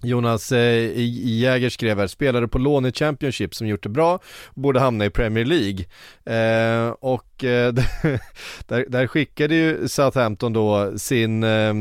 Jonas 0.03 0.53
eh, 0.53 0.93
Jäger 1.25 1.71
skrev 1.71 1.99
här, 1.99 2.07
spelare 2.07 2.49
på 2.49 2.59
lån 2.59 2.87
i 2.87 2.93
Championship 2.93 3.55
som 3.55 3.67
gjort 3.67 3.83
det 3.83 3.89
bra, 3.89 4.19
borde 4.55 4.81
hamna 4.81 5.05
i 5.05 5.11
Premier 5.11 5.45
League. 5.45 5.85
Eh, 6.25 6.91
och 6.91 7.45
eh, 7.45 7.73
där, 8.67 8.85
där 8.89 9.07
skickade 9.07 9.55
ju 9.55 9.89
Southampton 9.89 10.53
då 10.53 10.99
sin 10.99 11.43
eh, 11.43 11.75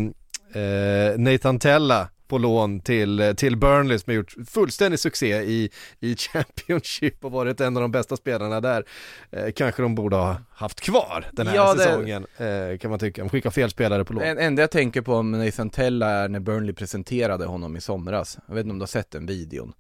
eh 0.54 1.18
Nathan 1.18 1.60
Tella 1.60 2.10
på 2.32 2.38
lån 2.38 2.80
till, 2.80 3.20
eh, 3.20 3.34
till 3.34 3.58
Burnley 3.58 4.00
som 4.00 4.12
har 4.12 4.16
gjort 4.16 4.36
fullständig 4.48 5.00
succé 5.00 5.42
i, 5.42 5.70
i 6.00 6.16
Championship 6.18 7.26
och 7.26 7.32
varit 7.32 7.62
en 7.62 7.78
av 7.78 7.82
de 7.82 7.92
bästa 7.92 8.18
spelarna 8.18 8.62
där. 8.62 8.84
Eh, 9.32 9.52
kanske 9.52 9.82
de 9.82 9.96
borde 9.96 10.16
ha 10.16 10.36
haft 10.52 10.82
kvar 10.82 11.26
den 11.34 11.48
här 11.48 11.56
Ja, 11.56 11.74
det- 11.74 11.80
säsongen 11.84 12.26
eh, 12.38 12.78
kan 12.78 12.90
man 12.90 13.00
tycka. 13.00 13.22
De 13.22 13.30
skickar 13.30 13.50
fel 13.50 13.70
spelare 13.70 14.06
på 14.06 14.14
lån. 14.14 14.24
En, 14.24 14.38
enda 14.38 14.62
jag 14.62 14.72
tänker 14.72 15.02
på 15.02 15.22
med 15.24 15.46
Nathan 15.46 15.70
Tella 15.70 16.10
är 16.10 16.30
när 16.30 16.40
Burnley 16.40 16.74
presenterade 16.74 17.46
honom 17.46 17.76
i 17.78 17.82
somras 17.82 18.38
Jag 18.48 18.56
vet 18.56 18.62
inte 18.62 18.72
om 18.72 18.80
du 18.80 18.84
har 18.84 18.88
sett 18.88 19.12
den 19.12 19.26
videon 19.26 19.74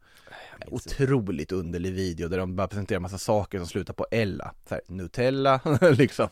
Otroligt 0.67 1.51
underlig 1.51 1.93
video 1.93 2.27
där 2.27 2.37
de 2.37 2.55
bara 2.55 2.67
presenterar 2.67 2.99
massa 2.99 3.17
saker 3.17 3.57
som 3.57 3.67
slutar 3.67 3.93
på 3.93 4.05
Ella. 4.11 4.53
Så 4.69 4.75
här, 4.75 4.81
Nutella, 4.87 5.59
liksom. 5.91 6.27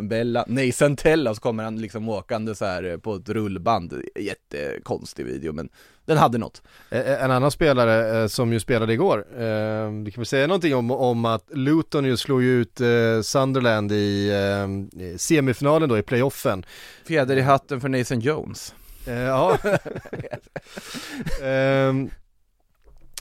Bella, 0.00 0.44
Nathan 0.48 0.96
Tella 0.96 1.34
så 1.34 1.40
kommer 1.40 1.64
han 1.64 1.80
liksom 1.80 2.08
åkande 2.08 2.54
så 2.54 2.64
här 2.64 2.96
på 2.98 3.14
ett 3.14 3.28
rullband. 3.28 4.02
Jättekonstig 4.20 5.24
video 5.26 5.52
men 5.52 5.68
den 6.04 6.18
hade 6.18 6.38
något. 6.38 6.62
Eh, 6.90 7.22
En 7.24 7.30
annan 7.30 7.50
spelare 7.50 8.22
eh, 8.22 8.26
som 8.26 8.52
ju 8.52 8.60
spelade 8.60 8.92
igår, 8.92 9.26
eh, 9.32 9.90
vi 10.04 10.10
kan 10.10 10.20
väl 10.20 10.26
säga 10.26 10.46
någonting 10.46 10.74
om, 10.74 10.90
om 10.90 11.24
att 11.24 11.44
Luton 11.52 12.04
ju 12.04 12.16
slog 12.16 12.42
ut 12.42 12.80
eh, 12.80 13.20
Sunderland 13.22 13.92
i 13.92 14.30
eh, 14.30 15.16
semifinalen 15.16 15.88
då 15.88 15.98
i 15.98 16.02
playoffen. 16.02 16.64
Fjäder 17.06 17.36
i 17.36 17.40
hatten 17.40 17.80
för 17.80 17.88
Nathan 17.88 18.20
Jones. 18.20 18.74
Eh, 19.06 19.14
ja. 19.14 19.58
Ehm, 21.42 22.10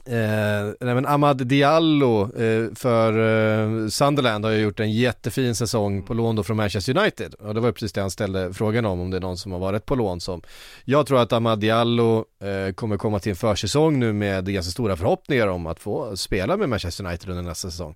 Eh, 0.06 0.74
nej 0.80 0.96
men 0.96 1.06
Ahmad 1.06 1.48
Diallo 1.48 2.22
eh, 2.36 2.74
för 2.76 3.12
eh, 3.14 3.88
Sunderland 3.88 4.46
har 4.46 4.52
ju 4.52 4.58
gjort 4.62 4.80
en 4.80 4.92
jättefin 4.92 5.56
säsong 5.56 6.04
på 6.04 6.14
lån 6.14 6.36
då 6.36 6.44
från 6.44 6.58
Manchester 6.58 6.98
United. 6.98 7.34
Och 7.34 7.54
det 7.54 7.60
var 7.60 7.68
ju 7.68 7.74
precis 7.74 7.94
det 7.94 8.02
han 8.02 8.12
ställde 8.12 8.54
frågan 8.54 8.86
om, 8.86 9.00
om 9.00 9.12
det 9.12 9.18
är 9.18 9.22
någon 9.22 9.38
som 9.38 9.52
har 9.52 9.60
varit 9.60 9.86
på 9.86 9.96
lån 9.96 10.20
som 10.22 10.42
Jag 10.86 11.08
tror 11.08 11.22
att 11.22 11.34
Ahmad 11.34 11.60
Diallo 11.60 12.26
eh, 12.40 12.74
kommer 12.74 12.98
komma 12.98 13.20
till 13.20 13.30
en 13.30 13.36
försäsong 13.36 14.00
nu 14.00 14.14
med 14.14 14.54
ganska 14.54 14.72
stora 14.72 14.98
förhoppningar 14.98 15.48
om 15.48 15.68
att 15.68 15.80
få 15.80 16.18
spela 16.18 16.58
med 16.58 16.70
Manchester 16.70 17.06
United 17.06 17.30
under 17.30 17.44
nästa 17.44 17.72
säsong. 17.72 17.96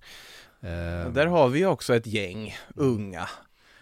Eh, 0.60 1.12
Där 1.12 1.26
har 1.26 1.48
vi 1.48 1.58
ju 1.58 1.66
också 1.66 1.94
ett 1.94 2.06
gäng 2.06 2.56
unga 2.74 3.28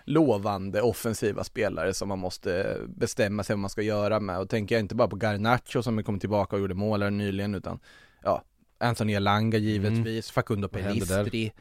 lovande 0.05 0.83
offensiva 0.83 1.45
spelare 1.45 1.95
som 1.95 2.09
man 2.09 2.19
måste 2.19 2.77
bestämma 2.89 3.45
sig 3.45 3.55
vad 3.55 3.61
man 3.61 3.71
ska 3.71 3.83
göra 3.83 4.21
med. 4.21 4.39
Och 4.39 4.49
tänker 4.49 4.75
jag 4.75 4.81
inte 4.81 4.95
bara 4.95 5.09
på 5.09 5.17
Garnacho 5.17 5.83
som 5.83 6.03
kom 6.03 6.19
tillbaka 6.19 6.57
och 6.57 6.61
gjorde 6.63 6.75
mål 6.75 7.03
här 7.03 7.11
nyligen 7.11 7.55
utan 7.55 7.79
ja, 8.27 8.43
Anthony 8.79 9.13
Elanga 9.15 9.59
givetvis, 9.59 10.31
Facundo 10.31 10.69
Mm. 10.73 10.85
Där? 10.85 10.93
Pelistri, 10.93 11.53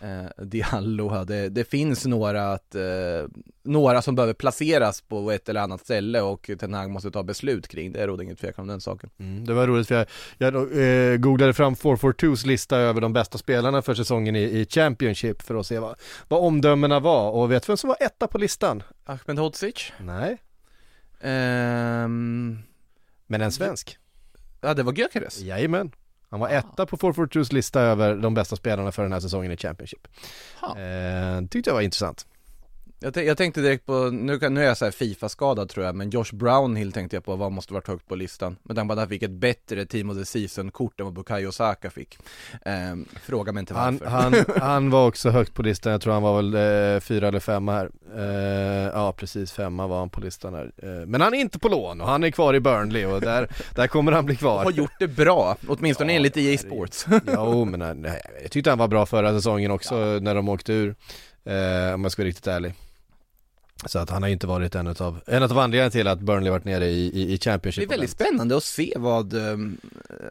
eh, 0.00 0.44
Diallo, 0.44 1.24
det, 1.24 1.48
det 1.48 1.64
finns 1.64 2.06
några 2.06 2.52
att, 2.52 2.74
eh, 2.74 2.82
några 3.64 4.02
som 4.02 4.14
behöver 4.14 4.34
placeras 4.34 5.00
på 5.00 5.30
ett 5.30 5.48
eller 5.48 5.60
annat 5.60 5.80
ställe 5.80 6.20
och 6.20 6.50
Ten 6.58 6.74
Hag 6.74 6.90
måste 6.90 7.10
ta 7.10 7.22
beslut 7.22 7.68
kring, 7.68 7.92
det 7.92 8.06
råder 8.06 8.24
ingen 8.24 8.36
tvekan 8.36 8.62
om 8.62 8.68
den 8.68 8.80
saken. 8.80 9.10
Mm, 9.18 9.44
det 9.44 9.54
var 9.54 9.66
roligt 9.66 9.88
för 9.88 9.94
jag, 9.94 10.06
jag 10.38 10.54
eh, 10.54 11.16
googlade 11.16 11.52
fram 11.54 11.74
442s 11.74 12.46
lista 12.46 12.76
över 12.76 13.00
de 13.00 13.12
bästa 13.12 13.38
spelarna 13.38 13.82
för 13.82 13.94
säsongen 13.94 14.36
i, 14.36 14.42
i 14.42 14.66
Championship 14.70 15.42
för 15.42 15.54
att 15.54 15.66
se 15.66 15.78
vad, 15.78 15.96
vad 16.28 16.40
omdömena 16.40 17.00
var 17.00 17.30
och 17.30 17.52
vet 17.52 17.62
du 17.62 17.66
vem 17.66 17.76
som 17.76 17.88
var 17.88 17.96
etta 18.00 18.26
på 18.26 18.38
listan? 18.38 18.82
Ahmed 19.04 19.38
Hodzic? 19.38 19.92
Nej, 20.00 20.38
Ehm, 21.20 22.58
men 23.26 23.40
en 23.40 23.52
svensk. 23.52 23.98
ja 24.60 24.74
det 24.74 24.82
var 24.82 24.92
Gyökeres. 24.92 25.40
Jajamän. 25.40 25.90
Han 26.34 26.40
var 26.40 26.48
etta 26.48 26.86
på 26.86 26.96
442s 26.96 27.52
lista 27.52 27.80
över 27.80 28.14
de 28.14 28.34
bästa 28.34 28.56
spelarna 28.56 28.92
för 28.92 29.02
den 29.02 29.12
här 29.12 29.20
säsongen 29.20 29.52
i 29.52 29.56
Championship. 29.56 30.08
Ha. 30.60 30.78
Eh, 30.78 31.42
tyckte 31.50 31.70
jag 31.70 31.74
var 31.74 31.82
intressant. 31.82 32.26
Jag, 33.04 33.16
jag 33.26 33.36
tänkte 33.36 33.60
direkt 33.60 33.86
på, 33.86 34.10
nu, 34.12 34.38
kan, 34.38 34.54
nu 34.54 34.62
är 34.62 34.66
jag 34.66 34.76
så 34.76 34.90
FIFA-skadad 34.92 35.68
tror 35.68 35.86
jag, 35.86 35.94
men 35.94 36.10
Josh 36.10 36.32
Brownhill 36.34 36.92
tänkte 36.92 37.16
jag 37.16 37.24
på, 37.24 37.36
vad 37.36 37.52
måste 37.52 37.72
varit 37.74 37.88
högt 37.88 38.08
på 38.08 38.14
listan? 38.14 38.56
Att 38.68 38.76
han 38.78 39.08
fick 39.08 39.22
ett 39.22 39.30
bättre 39.30 39.86
Team 39.86 40.10
of 40.10 40.16
the 40.16 40.24
Season-kort 40.24 41.00
än 41.00 41.06
vad 41.06 41.14
Bukayo 41.14 41.52
Saka 41.52 41.90
fick. 41.90 42.18
Ehm, 42.64 43.04
fråga 43.22 43.52
mig 43.52 43.60
inte 43.60 43.74
Han, 43.74 43.98
varför. 43.98 44.10
han, 44.16 44.34
han 44.60 44.90
var 44.90 45.06
också 45.06 45.30
högt 45.30 45.54
på 45.54 45.62
listan, 45.62 45.92
jag 45.92 46.00
tror 46.00 46.12
han 46.12 46.22
var 46.22 46.36
väl 46.42 46.54
eh, 46.94 47.00
fyra 47.00 47.28
eller 47.28 47.40
femma 47.40 47.72
här. 47.72 47.90
Eh, 48.16 48.90
ja 48.94 49.12
precis, 49.12 49.52
femma 49.52 49.86
var 49.86 49.98
han 49.98 50.10
på 50.10 50.20
listan 50.20 50.54
här. 50.54 50.72
Eh, 50.82 51.06
men 51.06 51.20
han 51.20 51.34
är 51.34 51.38
inte 51.38 51.58
på 51.58 51.68
lån 51.68 52.00
och 52.00 52.08
han 52.08 52.24
är 52.24 52.30
kvar 52.30 52.54
i 52.54 52.60
Burnley 52.60 53.04
och 53.04 53.20
där, 53.20 53.48
där 53.74 53.86
kommer 53.86 54.12
han 54.12 54.26
bli 54.26 54.36
kvar. 54.36 54.64
har 54.64 54.70
gjort 54.70 54.98
det 54.98 55.08
bra, 55.08 55.56
åtminstone 55.68 56.12
Ja, 56.12 56.16
enligt 56.16 56.36
EA. 56.36 56.58
Sports. 56.58 57.06
Jo 57.26 57.64
men 57.64 57.80
han- 57.80 58.02
nej, 58.02 58.20
jag 58.42 58.50
tyckte 58.50 58.70
han 58.70 58.78
var 58.78 58.88
bra 58.88 59.06
förra 59.06 59.32
säsongen 59.32 59.70
också 59.70 59.94
när 60.20 60.34
de 60.34 60.48
åkte 60.48 60.72
ur. 60.72 60.94
Eh, 61.46 61.94
om 61.94 62.02
jag 62.02 62.12
ska 62.12 62.22
vara 62.22 62.28
riktigt 62.28 62.46
ärlig. 62.46 62.74
Så 63.86 63.98
att 63.98 64.10
han 64.10 64.22
har 64.22 64.28
ju 64.28 64.32
inte 64.32 64.46
varit 64.46 64.74
en 64.74 64.86
utav, 64.86 65.20
en 65.26 65.42
utav 65.42 65.58
anledningarna 65.58 65.90
till 65.90 66.08
att 66.08 66.20
Burnley 66.20 66.50
varit 66.50 66.64
nere 66.64 66.86
i, 66.86 67.06
i, 67.06 67.22
i 67.22 67.26
Det 67.26 67.38
Championship. 67.44 67.84
är 67.84 67.88
väldigt 67.88 68.10
spännande 68.10 68.56
att 68.56 68.64
se 68.64 68.92
vad, 68.96 69.34
ehm, 69.34 69.76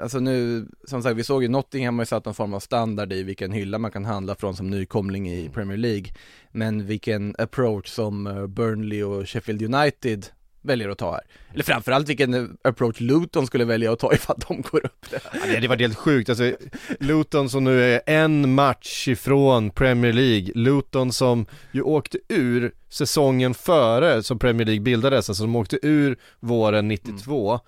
alltså 0.01 0.19
nu, 0.19 0.65
som 0.87 1.03
sagt 1.03 1.17
vi 1.17 1.23
såg 1.23 1.43
ju 1.43 1.49
Nottingham 1.49 1.97
har 1.97 2.01
ju 2.01 2.05
satt 2.05 2.25
någon 2.25 2.33
form 2.33 2.53
av 2.53 2.59
standard 2.59 3.13
i 3.13 3.23
vilken 3.23 3.51
hylla 3.51 3.77
man 3.77 3.91
kan 3.91 4.05
handla 4.05 4.35
från 4.35 4.55
som 4.55 4.69
nykomling 4.69 5.31
i 5.31 5.49
Premier 5.49 5.77
League. 5.77 6.05
Men 6.51 6.85
vilken 6.85 7.35
approach 7.37 7.87
som 7.87 8.27
eh, 8.27 8.47
Burnley 8.47 9.03
och 9.03 9.29
Sheffield 9.29 9.75
United 9.75 10.25
väljer 10.63 10.89
att 10.89 10.97
ta 10.97 11.11
här. 11.11 11.21
Eller 11.53 11.63
framförallt 11.63 12.09
vilken 12.09 12.57
approach 12.63 12.99
Luton 12.99 13.47
skulle 13.47 13.65
välja 13.65 13.93
att 13.93 13.99
ta 13.99 14.13
ifall 14.13 14.35
de 14.47 14.61
går 14.61 14.85
upp 14.85 15.05
där. 15.09 15.21
Ja, 15.33 15.39
det 15.47 15.53
hade 15.53 15.67
varit 15.67 15.81
helt 15.81 15.97
sjukt, 15.97 16.29
alltså 16.29 16.51
Luton 16.99 17.49
som 17.49 17.63
nu 17.63 17.93
är 17.93 18.01
en 18.05 18.53
match 18.53 19.07
ifrån 19.07 19.69
Premier 19.69 20.13
League, 20.13 20.51
Luton 20.55 21.13
som 21.13 21.45
ju 21.71 21.81
åkte 21.81 22.17
ur 22.29 22.71
säsongen 22.89 23.53
före 23.53 24.23
som 24.23 24.39
Premier 24.39 24.65
League 24.65 24.81
bildades, 24.81 25.29
alltså 25.29 25.43
de 25.43 25.55
åkte 25.55 25.79
ur 25.81 26.17
våren 26.39 26.87
92 26.87 27.51
Mm 27.51 27.59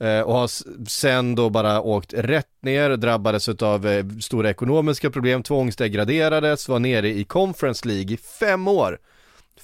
eh, 0.00 0.20
och 0.20 0.34
har 0.34 0.50
sen 0.88 1.34
då 1.34 1.50
bara 1.50 1.80
åkt 1.80 2.14
rätt 2.14 2.62
ner, 2.62 2.96
drabbades 2.96 3.48
av 3.48 3.86
eh, 3.86 4.06
stora 4.20 4.50
ekonomiska 4.50 5.10
problem, 5.10 5.42
tvångsdegraderades, 5.42 6.68
var 6.68 6.78
nere 6.78 7.08
i 7.08 7.24
Conference 7.24 7.88
League 7.88 8.12
i 8.12 8.16
fem 8.16 8.68
år. 8.68 8.98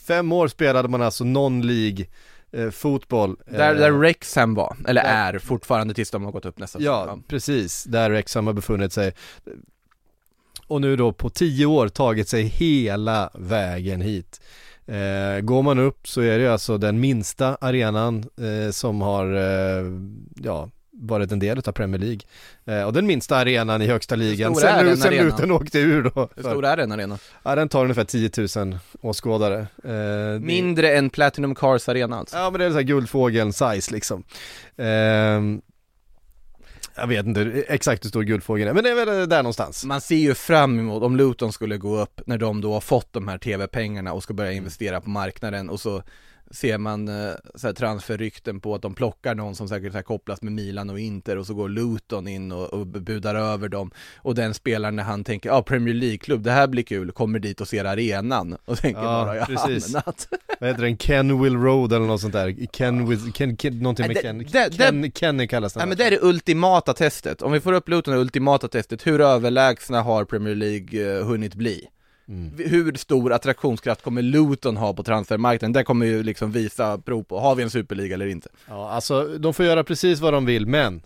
Fem 0.06 0.32
år 0.32 0.48
spelade 0.48 0.88
man 0.88 1.02
alltså 1.02 1.24
non-League 1.24 2.06
eh, 2.54 2.70
fotboll. 2.70 3.36
Där, 3.46 3.74
Eh, 3.74 3.80
där 3.80 3.92
Rexham 3.92 4.54
var, 4.54 4.76
eller 4.88 5.02
där- 5.02 5.34
är 5.34 5.38
fortfarande 5.38 5.94
tills 5.94 6.10
de 6.10 6.24
har 6.24 6.32
gått 6.32 6.44
upp 6.46 6.58
nästa 6.58 6.80
Ja, 6.82 7.02
säsong. 7.04 7.22
precis, 7.28 7.84
där 7.84 8.10
Wrexham 8.10 8.46
har 8.46 8.54
befunnit 8.54 8.92
sig. 8.92 9.12
Och 10.66 10.80
nu 10.80 10.96
då 10.96 11.12
på 11.12 11.30
tio 11.30 11.66
år 11.66 11.88
tagit 11.88 12.28
sig 12.28 12.42
hela 12.42 13.30
vägen 13.34 14.00
hit. 14.00 14.40
Eh, 14.86 15.40
går 15.40 15.62
man 15.62 15.78
upp 15.78 16.08
så 16.08 16.20
är 16.20 16.38
det 16.38 16.52
alltså 16.52 16.78
den 16.78 17.00
minsta 17.00 17.56
arenan 17.60 18.24
eh, 18.38 18.70
som 18.70 19.00
har, 19.00 19.34
eh, 19.34 19.84
ja, 20.42 20.70
varit 20.96 21.32
en 21.32 21.38
del 21.38 21.58
av 21.58 21.72
Premier 21.72 22.00
League. 22.00 22.20
Eh, 22.64 22.86
och 22.86 22.92
den 22.92 23.06
minsta 23.06 23.36
arenan 23.36 23.82
i 23.82 23.86
högsta 23.86 24.14
ligan 24.16 24.54
sen, 24.56 24.96
sen? 24.96 25.14
Luton 25.14 25.50
åkte 25.50 25.78
ur 25.78 26.02
då. 26.02 26.28
Hur 26.36 26.42
stor 26.42 26.64
är 26.64 26.76
den 26.76 26.92
arenan? 26.92 27.18
Ja, 27.42 27.54
den 27.54 27.68
tar 27.68 27.82
ungefär 27.82 28.04
10 28.04 28.30
000 28.64 28.78
åskådare. 29.00 29.58
Eh, 29.58 29.66
det- 29.84 30.40
Mindre 30.42 30.96
än 30.96 31.10
Platinum 31.10 31.54
Cars 31.54 31.88
arena 31.88 32.16
alltså? 32.18 32.36
Ja 32.36 32.50
men 32.50 32.58
det 32.60 32.66
är 32.66 32.70
så 32.70 32.76
här 32.76 32.82
guldfågeln 32.82 33.52
size 33.52 33.92
liksom. 33.94 34.24
Ehm, 34.76 35.60
jag 36.96 37.06
vet 37.06 37.26
inte 37.26 37.64
exakt 37.68 38.04
hur 38.04 38.08
stor 38.08 38.22
guldfågeln 38.22 38.68
är, 38.70 38.74
men 38.74 38.84
det 38.84 38.90
är 38.90 39.06
väl 39.06 39.28
där 39.28 39.42
någonstans. 39.42 39.84
Man 39.84 40.00
ser 40.00 40.16
ju 40.16 40.34
fram 40.34 40.78
emot 40.78 41.02
om 41.02 41.16
Luton 41.16 41.52
skulle 41.52 41.76
gå 41.76 42.00
upp 42.00 42.20
när 42.26 42.38
de 42.38 42.60
då 42.60 42.72
har 42.72 42.80
fått 42.80 43.12
de 43.12 43.28
här 43.28 43.38
tv-pengarna 43.38 44.12
och 44.12 44.22
ska 44.22 44.34
börja 44.34 44.52
investera 44.52 45.00
på 45.00 45.10
marknaden 45.10 45.70
och 45.70 45.80
så 45.80 46.02
ser 46.54 46.78
man 46.78 47.08
eh, 47.08 47.32
så 47.54 47.66
här 47.66 47.74
transferrykten 47.74 48.60
på 48.60 48.74
att 48.74 48.82
de 48.82 48.94
plockar 48.94 49.34
någon 49.34 49.54
som 49.54 49.68
säkert 49.68 49.94
här 49.94 50.02
kopplas 50.02 50.42
med 50.42 50.52
Milan 50.52 50.90
och 50.90 50.98
Inter 51.00 51.38
och 51.38 51.46
så 51.46 51.54
går 51.54 51.68
Luton 51.68 52.28
in 52.28 52.52
och, 52.52 52.74
och 52.74 52.86
budar 52.86 53.34
över 53.34 53.68
dem 53.68 53.90
och 54.16 54.34
den 54.34 54.54
spelaren 54.54 54.96
när 54.96 55.02
han 55.02 55.24
tänker 55.24 55.48
ja 55.48 55.62
Premier 55.62 55.94
League-klubb, 55.94 56.42
det 56.42 56.50
här 56.50 56.66
blir 56.66 56.82
kul, 56.82 57.12
kommer 57.12 57.38
dit 57.38 57.60
och 57.60 57.68
ser 57.68 57.84
arenan 57.84 58.56
och 58.64 58.78
tänker 58.78 59.00
Ja, 59.00 59.06
bara 59.24 59.36
jag 59.36 59.46
har 59.46 59.54
precis. 59.66 59.94
hamnat. 59.94 60.28
Vad 60.60 60.68
heter 60.70 60.82
den? 60.82 60.98
Kenwill 60.98 61.56
Road 61.56 61.92
eller 61.92 62.06
något 62.06 62.20
sånt 62.20 62.32
där? 62.32 62.66
Ken 62.72 63.08
with, 63.08 63.32
Ken, 63.32 63.56
Ken, 63.56 63.78
någonting 63.78 64.06
med 64.06 64.20
Ken, 64.22 64.38
det- 64.38 64.76
Ken, 64.76 65.12
Kenny 65.12 65.46
kallas 65.46 65.72
den. 65.72 65.80
Nej 65.80 65.88
men 65.88 65.96
det 65.96 66.04
är 66.04 66.10
det 66.10 66.18
ultimata 66.22 66.92
testet, 66.92 67.42
om 67.42 67.52
vi 67.52 67.60
får 67.60 67.72
upp 67.72 67.88
Luton 67.88 68.14
det 68.14 68.20
ultimata 68.20 68.68
testet, 68.68 69.06
hur 69.06 69.20
överlägsna 69.20 70.02
har 70.02 70.24
Premier 70.24 70.54
League 70.54 71.18
eh, 71.18 71.26
hunnit 71.26 71.54
bli? 71.54 71.88
Mm. 72.28 72.52
Hur 72.58 72.94
stor 72.94 73.32
attraktionskraft 73.32 74.02
kommer 74.02 74.22
Luton 74.22 74.76
ha 74.76 74.94
på 74.94 75.02
transfermarknaden? 75.02 75.72
Det 75.72 75.84
kommer 75.84 76.06
ju 76.06 76.22
liksom 76.22 76.52
visa 76.52 76.98
prov 76.98 77.22
på, 77.22 77.40
har 77.40 77.54
vi 77.54 77.62
en 77.62 77.70
superliga 77.70 78.14
eller 78.14 78.26
inte? 78.26 78.48
Ja, 78.68 78.90
alltså 78.90 79.38
de 79.38 79.54
får 79.54 79.64
göra 79.64 79.84
precis 79.84 80.20
vad 80.20 80.32
de 80.32 80.46
vill, 80.46 80.66
men 80.66 81.02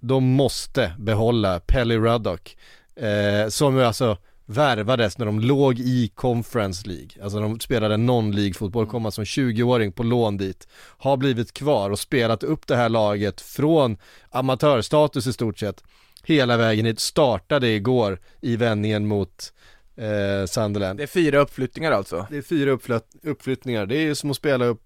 de 0.00 0.24
måste 0.24 0.92
behålla 0.98 1.60
Pelly 1.60 1.96
Ruddock, 1.96 2.56
eh, 2.96 3.48
som 3.48 3.76
ju 3.76 3.84
alltså 3.84 4.16
värvades 4.46 5.18
när 5.18 5.26
de 5.26 5.40
låg 5.40 5.78
i 5.78 6.08
Conference 6.14 6.88
League. 6.88 7.22
Alltså 7.22 7.40
de 7.40 7.60
spelade 7.60 7.96
non-League 7.96 8.54
fotboll, 8.54 8.86
kom 8.86 9.06
alltså 9.06 9.24
som 9.24 9.42
20-åring 9.44 9.92
på 9.92 10.02
lån 10.02 10.36
dit. 10.36 10.68
Har 10.98 11.16
blivit 11.16 11.52
kvar 11.52 11.90
och 11.90 11.98
spelat 11.98 12.42
upp 12.42 12.66
det 12.66 12.76
här 12.76 12.88
laget 12.88 13.40
från 13.40 13.96
amatörstatus 14.30 15.26
i 15.26 15.32
stort 15.32 15.58
sett 15.58 15.84
hela 16.24 16.56
vägen 16.56 16.86
hit. 16.86 17.00
Startade 17.00 17.68
igår 17.68 18.20
i 18.40 18.56
vändningen 18.56 19.06
mot 19.06 19.52
eh, 20.00 20.46
Sunderland. 20.46 20.98
Det 20.98 21.02
är 21.02 21.06
fyra 21.06 21.38
uppflyttningar 21.40 21.92
alltså? 21.92 22.26
Det 22.30 22.36
är 22.38 22.42
fyra 22.42 22.70
uppflytt, 22.70 23.04
uppflyttningar, 23.22 23.86
det 23.86 23.96
är 23.96 24.02
ju 24.02 24.14
som 24.14 24.30
att 24.30 24.36
spela 24.36 24.64
upp, 24.64 24.82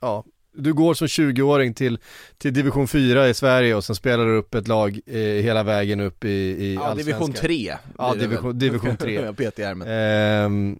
ja, 0.00 0.24
du 0.52 0.72
går 0.72 0.94
som 0.94 1.06
20-åring 1.06 1.74
till, 1.74 1.98
till 2.38 2.54
division 2.54 2.88
4 2.88 3.28
i 3.28 3.34
Sverige 3.34 3.74
och 3.74 3.84
sen 3.84 3.96
spelar 3.96 4.26
du 4.26 4.36
upp 4.36 4.54
ett 4.54 4.68
lag 4.68 5.00
eh, 5.06 5.14
hela 5.18 5.62
vägen 5.62 6.00
upp 6.00 6.24
i, 6.24 6.28
i 6.28 6.74
Ja, 6.74 6.94
division 6.94 7.32
3 7.32 7.76
Ja, 7.98 8.14
division- 8.18 8.52
division 8.58 8.96
3. 8.96 9.14
Jag 9.24 9.36
petar 9.36 9.62
i 9.62 9.66
ärmen 9.66 9.88
Ehm, 9.90 10.78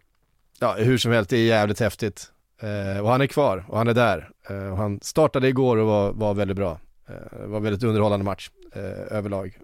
ja, 0.60 0.74
hur 0.78 0.98
som 0.98 1.12
helst, 1.12 1.30
det 1.30 1.36
är 1.36 1.44
jävligt 1.46 1.80
häftigt. 1.80 2.32
Eh, 2.62 3.00
och 3.02 3.10
han 3.10 3.20
är 3.20 3.26
kvar 3.26 3.64
och 3.68 3.78
han 3.78 3.88
är 3.88 3.94
där. 3.94 4.30
Eh, 4.50 4.70
och 4.72 4.76
han 4.76 5.00
startade 5.02 5.48
igår 5.48 5.76
och 5.76 5.86
var, 5.86 6.12
var 6.12 6.34
väldigt 6.34 6.56
bra. 6.56 6.80
Eh, 7.08 7.14
det 7.40 7.46
var 7.46 7.60
väldigt 7.60 7.82
underhållande 7.82 8.24
match 8.24 8.50
eh, 8.74 9.16
överlag. 9.18 9.58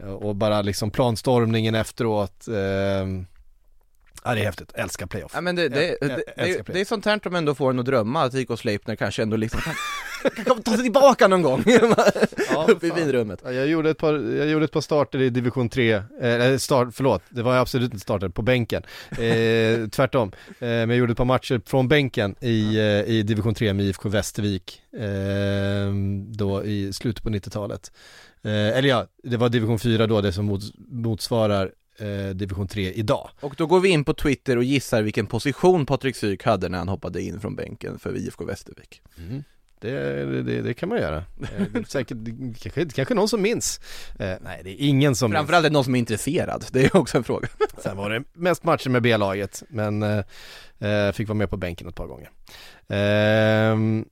Eh, 0.00 0.12
och 0.12 0.36
bara 0.36 0.62
liksom 0.62 0.90
planstormningen 0.90 1.74
efteråt. 1.74 2.48
Ehm, 2.48 3.26
ja, 4.28 4.34
det 4.34 4.40
är 4.40 4.44
häftigt. 4.44 4.72
Älskar 4.74 5.06
playoff. 5.06 5.32
Ja 5.34 5.40
men 5.40 5.56
det, 5.56 5.68
det, 5.68 5.86
Jag- 5.86 5.96
det, 6.00 6.08
jag 6.08 6.18
det, 6.36 6.42
älskar 6.42 6.72
det, 6.72 6.80
är 6.80 6.84
sånt 6.84 7.04
här 7.04 7.20
som 7.22 7.34
ändå 7.34 7.54
får 7.54 7.70
en 7.70 7.78
att 7.78 7.86
drömma 7.86 8.22
att 8.22 8.34
IK 8.34 8.48
Sleipner 8.58 8.96
kanske 8.96 9.22
ändå 9.22 9.36
liksom 9.36 9.60
kan, 9.60 9.74
kan 10.44 10.62
ta 10.62 10.72
sig 10.74 10.82
tillbaka 10.82 11.28
någon 11.28 11.42
gång 11.42 11.60
upp 12.68 12.84
i 12.84 12.88
fan. 12.88 12.96
vinrummet 12.98 13.40
Ja, 13.44 13.52
jag, 13.52 13.66
gjorde 13.66 13.90
ett 13.90 13.98
par, 13.98 14.14
jag 14.14 14.48
gjorde 14.48 14.64
ett 14.64 14.72
par 14.72 14.80
starter 14.80 15.20
i 15.20 15.30
division 15.30 15.68
3, 15.68 15.92
eh, 16.20 16.56
start, 16.56 16.88
förlåt, 16.92 17.22
det 17.28 17.42
var 17.42 17.56
absolut 17.56 17.92
inte 17.92 18.02
starter 18.02 18.28
på 18.28 18.42
bänken, 18.42 18.82
eh, 19.10 19.88
tvärtom. 19.90 20.32
Eh, 20.48 20.54
men 20.68 20.88
jag 20.90 20.98
gjorde 20.98 21.12
ett 21.12 21.18
par 21.18 21.24
matcher 21.24 21.60
från 21.66 21.88
bänken 21.88 22.34
i, 22.40 22.76
eh, 22.76 22.84
i 23.14 23.22
division 23.22 23.54
3 23.54 23.72
med 23.72 23.86
IFK 23.86 24.08
Västervik, 24.08 24.82
eh, 24.92 25.92
då 26.28 26.64
i 26.64 26.92
slutet 26.92 27.22
på 27.24 27.30
90-talet. 27.30 27.92
Eh, 28.42 28.50
eller 28.78 28.88
ja, 28.88 29.06
det 29.22 29.36
var 29.36 29.48
division 29.48 29.78
4 29.78 30.06
då, 30.06 30.20
det 30.20 30.32
som 30.32 30.44
mots, 30.44 30.66
motsvarar 30.88 31.70
eh, 31.98 32.28
division 32.34 32.68
3 32.68 32.92
idag. 32.92 33.30
Och 33.40 33.54
då 33.58 33.66
går 33.66 33.80
vi 33.80 33.88
in 33.88 34.04
på 34.04 34.14
Twitter 34.14 34.56
och 34.56 34.64
gissar 34.64 35.02
vilken 35.02 35.26
position 35.26 35.86
Patrik 35.86 36.16
Syk 36.16 36.44
hade 36.44 36.68
när 36.68 36.78
han 36.78 36.88
hoppade 36.88 37.22
in 37.22 37.40
från 37.40 37.56
bänken 37.56 37.98
för 37.98 38.16
IFK 38.16 38.44
Västervik 38.44 39.02
Det, 39.80 40.24
det, 40.42 40.62
det 40.62 40.74
kan 40.74 40.88
man 40.88 40.98
göra. 40.98 41.16
Eh, 41.16 41.62
det 41.72 41.88
säkert, 41.88 42.16
kanske, 42.62 42.86
kanske 42.88 43.14
någon 43.14 43.28
som 43.28 43.42
minns. 43.42 43.80
Eh, 44.18 44.34
nej, 44.40 44.60
det 44.64 44.70
är 44.70 44.76
ingen 44.88 45.14
som. 45.14 45.32
Framförallt 45.32 45.64
är 45.64 45.70
det 45.70 45.72
någon 45.72 45.84
som 45.84 45.94
är 45.94 45.98
intresserad, 45.98 46.64
det 46.72 46.84
är 46.84 46.96
också 46.96 47.18
en 47.18 47.24
fråga 47.24 47.48
Sen 47.82 47.96
var 47.96 48.10
det 48.10 48.24
mest 48.32 48.64
matcher 48.64 48.90
med 48.90 49.02
B-laget, 49.02 49.62
men 49.68 50.02
eh, 50.02 50.24
eh, 50.78 51.12
fick 51.12 51.28
vara 51.28 51.36
med 51.38 51.50
på 51.50 51.56
bänken 51.56 51.88
ett 51.88 51.94
par 51.94 52.06
gånger. 52.06 52.30
Ehm, 52.88 54.04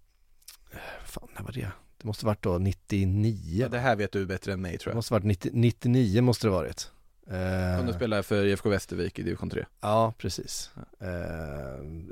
fan, 1.04 1.28
när 1.36 1.42
var 1.42 1.52
det? 1.52 1.60
Det 1.60 1.70
Det 1.98 2.06
måste 2.06 2.26
varit 2.26 2.42
då 2.42 2.58
99. 2.58 3.38
Ja, 3.62 3.68
det 3.68 3.78
här 3.78 3.96
vet 3.96 4.12
du 4.12 4.26
bättre 4.26 4.52
än 4.52 4.60
mig 4.62 4.78
tror 4.78 4.90
Det 4.90 4.92
jag. 4.92 4.96
måste 4.96 5.12
varit 5.12 5.24
90, 5.24 5.50
99 5.54 6.22
måste 6.22 6.46
det 6.46 6.50
varit. 6.50 6.90
Eh, 7.30 7.80
Om 7.80 7.86
du 7.86 7.92
spelar 7.92 8.22
för 8.22 8.44
IFK 8.46 8.68
Västervik 8.68 9.18
i 9.18 9.22
division 9.22 9.50
3. 9.50 9.64
Ja, 9.80 10.14
precis. 10.18 10.70
Eh, 11.00 11.08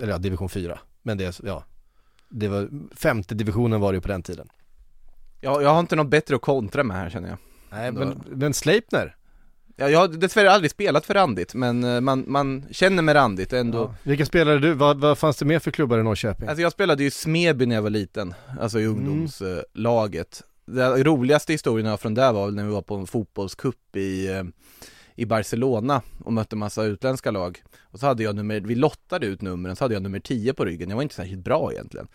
eller 0.03 0.09
ja, 0.13 0.19
division 0.19 0.49
4. 0.49 0.79
Men 1.03 1.19
det, 1.19 1.41
ja. 1.45 1.65
Det 2.29 2.49
var, 2.49 2.69
femte 2.97 3.35
divisionen 3.35 3.81
var 3.81 3.93
det 3.93 3.97
ju 3.97 4.01
på 4.01 4.09
den 4.09 4.23
tiden. 4.23 4.49
Ja, 5.41 5.63
jag 5.63 5.71
har 5.71 5.81
inte 5.81 5.97
något 5.97 6.09
bättre 6.11 6.35
att 6.37 6.43
kontra 6.43 6.85
med 6.85 6.97
här 6.97 7.11
känner 7.11 7.29
jag. 7.29 7.39
Nej, 7.71 7.93
Då- 7.93 7.99
men, 7.99 8.23
men 8.27 8.55
Sleipner, 8.55 9.17
Ja, 9.77 9.89
jag 9.89 9.99
har 9.99 10.09
dessvärre 10.09 10.51
aldrig 10.51 10.71
spelat 10.71 11.07
för 11.07 11.15
Randigt, 11.15 11.55
men 11.55 11.85
eh, 11.85 12.01
man, 12.01 12.25
man 12.29 12.65
känner 12.71 13.03
med 13.03 13.15
Randigt 13.15 13.53
ändå. 13.53 13.79
ja. 13.79 13.95
vilka 14.03 14.27
spelare 14.27 14.59
du, 14.59 14.73
vad, 14.73 15.01
vad 15.01 15.19
fanns 15.19 15.37
det 15.37 15.45
mer 15.45 15.59
för 15.59 15.71
klubbar 15.71 15.99
i 15.99 16.03
Norrköping? 16.03 16.49
Alltså 16.49 16.63
jag 16.63 16.73
spelade 16.73 17.03
ju 17.05 17.11
Smeby 17.11 17.67
när 17.67 17.75
jag 17.75 17.83
var 17.83 17.91
liten, 17.91 18.35
alltså 18.61 18.81
i 18.81 18.87
ungdomslaget. 18.87 20.43
Den 20.67 21.05
roligaste 21.05 21.53
historien 21.53 21.85
jag 21.87 21.93
har 21.93 21.97
från 21.99 22.15
där 22.15 22.33
var 22.33 22.51
när 22.51 22.65
vi 22.65 22.71
var 22.71 22.83
på 22.83 22.95
en 22.95 23.07
fotbollscup 23.07 23.97
i, 23.97 24.27
eh, 24.33 24.43
i 25.17 25.27
Barcelona 25.27 26.03
och 26.25 26.33
mötte 26.33 26.57
massa 26.57 26.85
utländska 26.85 27.31
lag. 27.31 27.63
Och 27.81 28.01
så 28.01 28.07
hade 28.07 28.23
jag 28.23 28.37
nummer, 28.37 28.61
vi 28.61 28.75
lottade 28.75 29.27
ut 29.27 29.43
numren, 29.43 29.77
så 29.77 29.85
hade 29.85 29.95
jag 29.95 30.03
nummer 30.03 30.21
10 30.21 30.55
på 30.55 30.65
ryggen, 30.65 30.89
jag 30.89 30.97
var 30.97 31.03
inte 31.03 31.15
särskilt 31.15 31.45
bra 31.45 31.73
egentligen. 31.73 32.09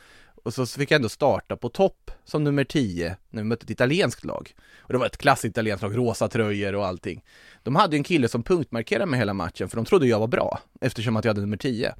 Och 0.43 0.53
så 0.53 0.65
fick 0.65 0.91
jag 0.91 0.95
ändå 0.95 1.09
starta 1.09 1.57
på 1.57 1.69
topp 1.69 2.11
som 2.25 2.43
nummer 2.43 2.63
10 2.63 3.17
när 3.29 3.41
vi 3.41 3.47
mötte 3.49 3.63
ett 3.63 3.69
italienskt 3.69 4.25
lag. 4.25 4.55
Och 4.77 4.93
det 4.93 4.99
var 4.99 5.05
ett 5.05 5.17
klassiskt 5.17 5.51
italienskt 5.51 5.83
lag, 5.83 5.97
rosa 5.97 6.27
tröjor 6.27 6.75
och 6.75 6.85
allting. 6.85 7.23
De 7.63 7.75
hade 7.75 7.95
ju 7.95 7.97
en 7.97 8.03
kille 8.03 8.27
som 8.27 8.43
punktmarkerade 8.43 9.05
mig 9.05 9.19
hela 9.19 9.33
matchen 9.33 9.69
för 9.69 9.75
de 9.75 9.85
trodde 9.85 10.07
jag 10.07 10.19
var 10.19 10.27
bra 10.27 10.59
eftersom 10.81 11.17
att 11.17 11.25
jag 11.25 11.29
hade 11.29 11.41
nummer 11.41 11.57
10. 11.57 11.93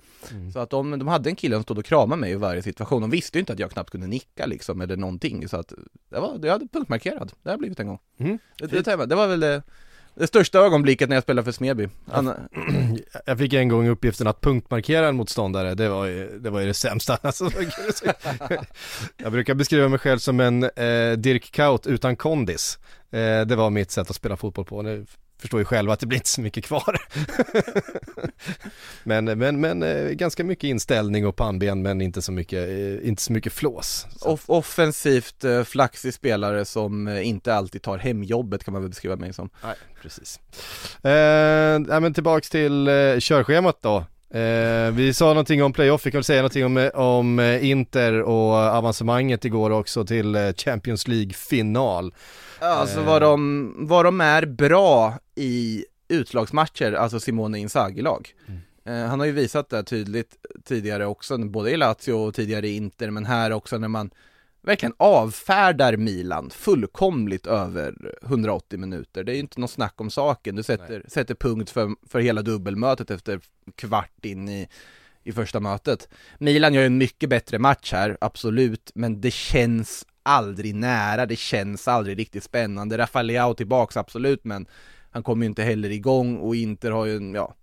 Så 0.53 0.59
att 0.59 0.69
de, 0.69 0.99
de 0.99 1.07
hade 1.07 1.29
en 1.29 1.35
kille 1.35 1.55
som 1.55 1.63
stod 1.63 1.77
och 1.77 1.85
kramade 1.85 2.21
mig 2.21 2.31
i 2.31 2.35
varje 2.35 2.61
situation. 2.61 3.01
De 3.01 3.09
visste 3.09 3.37
ju 3.37 3.39
inte 3.39 3.53
att 3.53 3.59
jag 3.59 3.71
knappt 3.71 3.89
kunde 3.89 4.07
nicka 4.07 4.45
liksom 4.45 4.81
eller 4.81 4.97
någonting. 4.97 5.47
Så 5.47 5.57
att 5.57 5.73
det 6.09 6.19
var, 6.19 6.39
jag 6.43 6.51
hade 6.51 6.67
punktmarkerad. 6.67 7.31
Det 7.43 7.49
har 7.49 7.53
jag 7.53 7.59
blivit 7.59 7.79
en 7.79 7.87
gång. 7.87 7.99
Mm. 8.17 8.39
Det, 8.57 8.67
det, 8.67 9.05
det 9.05 9.15
var 9.15 9.27
väl 9.27 9.61
det, 10.19 10.27
största 10.27 10.59
ögonblicket 10.59 11.09
när 11.09 11.15
jag 11.15 11.23
spelade 11.23 11.45
för 11.45 11.51
Smeby. 11.51 11.87
Anna, 12.05 12.37
Jag 13.25 13.37
fick 13.37 13.53
en 13.53 13.69
gång 13.69 13.87
uppgiften 13.87 14.27
att 14.27 14.41
punktmarkera 14.41 15.07
en 15.07 15.15
motståndare, 15.15 15.75
det 15.75 15.89
var 15.89 16.05
ju 16.05 16.39
det, 16.39 16.49
var 16.49 16.59
ju 16.59 16.67
det 16.67 16.73
sämsta. 16.73 17.17
Alltså, 17.29 17.49
jag 19.17 19.31
brukar 19.31 19.53
beskriva 19.53 19.87
mig 19.87 19.99
själv 19.99 20.17
som 20.19 20.39
en 20.39 20.63
eh, 20.63 21.11
Dirk 21.17 21.51
Kaut 21.51 21.87
utan 21.87 22.15
kondis. 22.15 22.79
Eh, 23.11 23.41
det 23.41 23.55
var 23.55 23.69
mitt 23.69 23.91
sätt 23.91 24.09
att 24.09 24.15
spela 24.15 24.37
fotboll 24.37 24.65
på. 24.65 24.81
Nu 24.81 25.05
förstår 25.39 25.59
ju 25.59 25.65
själva 25.65 25.93
att 25.93 25.99
det 25.99 26.05
blir 26.05 26.17
inte 26.17 26.29
så 26.29 26.41
mycket 26.41 26.65
kvar. 26.65 26.97
men 29.03 29.25
men, 29.25 29.61
men 29.61 29.83
eh, 29.83 30.09
ganska 30.09 30.43
mycket 30.43 30.63
inställning 30.63 31.27
och 31.27 31.35
pannben 31.35 31.81
men 31.81 32.01
inte 32.01 32.21
så 32.21 32.31
mycket, 32.31 32.69
eh, 32.69 33.07
inte 33.07 33.21
så 33.21 33.33
mycket 33.33 33.53
flås. 33.53 34.07
Så. 34.17 34.29
off, 34.29 34.43
offensivt 34.47 35.43
eh, 35.43 35.63
flaxig 35.63 36.13
spelare 36.13 36.65
som 36.65 37.07
inte 37.07 37.53
alltid 37.53 37.81
tar 37.81 37.97
hemjobbet 37.97 38.63
kan 38.63 38.71
man 38.71 38.81
väl 38.81 38.89
beskriva 38.89 39.15
mig 39.15 39.33
som. 39.33 39.49
Nej, 39.63 39.75
precis. 40.01 40.39
Eh, 41.03 41.99
men 41.99 42.13
tillbaks 42.13 42.49
till 42.49 42.87
eh, 42.87 42.93
körschemat 43.19 43.81
då. 43.81 43.97
Eh, 44.39 44.91
vi 44.91 45.13
sa 45.13 45.27
någonting 45.27 45.63
om 45.63 45.73
playoff, 45.73 46.05
vi 46.05 46.11
kan 46.11 46.17
väl 46.17 46.23
säga 46.23 46.41
någonting 46.41 46.65
om, 46.65 46.89
om 46.93 47.39
Inter 47.61 48.21
och 48.21 48.53
avancemanget 48.53 49.45
igår 49.45 49.69
också 49.69 50.05
till 50.05 50.53
Champions 50.57 51.07
League-final. 51.07 52.13
Alltså 52.61 53.01
vad 53.01 53.21
de, 53.21 53.73
vad 53.87 54.05
de 54.05 54.21
är 54.21 54.45
bra 54.45 55.19
i 55.35 55.85
utslagsmatcher, 56.07 56.93
alltså 56.93 57.19
Simone 57.19 57.59
Inzaghi-lag. 57.59 58.35
Eh, 58.85 59.05
han 59.05 59.19
har 59.19 59.25
ju 59.25 59.31
visat 59.31 59.69
det 59.69 59.83
tydligt 59.83 60.35
tidigare 60.65 61.05
också, 61.05 61.37
både 61.37 61.71
i 61.71 61.77
Lazio 61.77 62.13
och 62.13 62.35
tidigare 62.35 62.67
i 62.67 62.75
Inter, 62.75 63.11
men 63.11 63.25
här 63.25 63.51
också 63.51 63.77
när 63.77 63.87
man 63.87 64.09
verkligen 64.61 64.93
avfärdar 64.97 65.97
Milan 65.97 66.49
fullkomligt 66.49 67.47
över 67.47 68.15
180 68.23 68.79
minuter. 68.79 69.23
Det 69.23 69.31
är 69.31 69.33
ju 69.33 69.39
inte 69.39 69.59
något 69.59 69.71
snack 69.71 70.01
om 70.01 70.09
saken. 70.09 70.55
Du 70.55 70.63
sätter, 70.63 71.03
sätter 71.07 71.35
punkt 71.35 71.69
för, 71.69 71.89
för 72.09 72.19
hela 72.19 72.41
dubbelmötet 72.41 73.11
efter 73.11 73.39
kvart 73.75 74.25
in 74.25 74.49
i, 74.49 74.67
i 75.23 75.31
första 75.31 75.59
mötet. 75.59 76.09
Milan 76.37 76.73
gör 76.73 76.81
ju 76.81 76.87
en 76.87 76.97
mycket 76.97 77.29
bättre 77.29 77.59
match 77.59 77.93
här, 77.93 78.17
absolut, 78.21 78.91
men 78.95 79.21
det 79.21 79.31
känns 79.31 80.05
aldrig 80.29 80.75
nära, 80.75 81.25
det 81.25 81.35
känns 81.35 81.87
aldrig 81.87 82.19
riktigt 82.19 82.43
spännande. 82.43 82.97
Rafael 82.97 83.25
Leao 83.25 83.53
tillbaks, 83.53 83.97
absolut, 83.97 84.43
men 84.43 84.65
han 85.11 85.23
kommer 85.23 85.43
ju 85.45 85.49
inte 85.49 85.63
heller 85.63 85.89
igång 85.89 86.37
och 86.37 86.55
Inter 86.55 86.91
har 86.91 87.05
ju 87.05 87.15
en, 87.15 87.33
ja, 87.33 87.55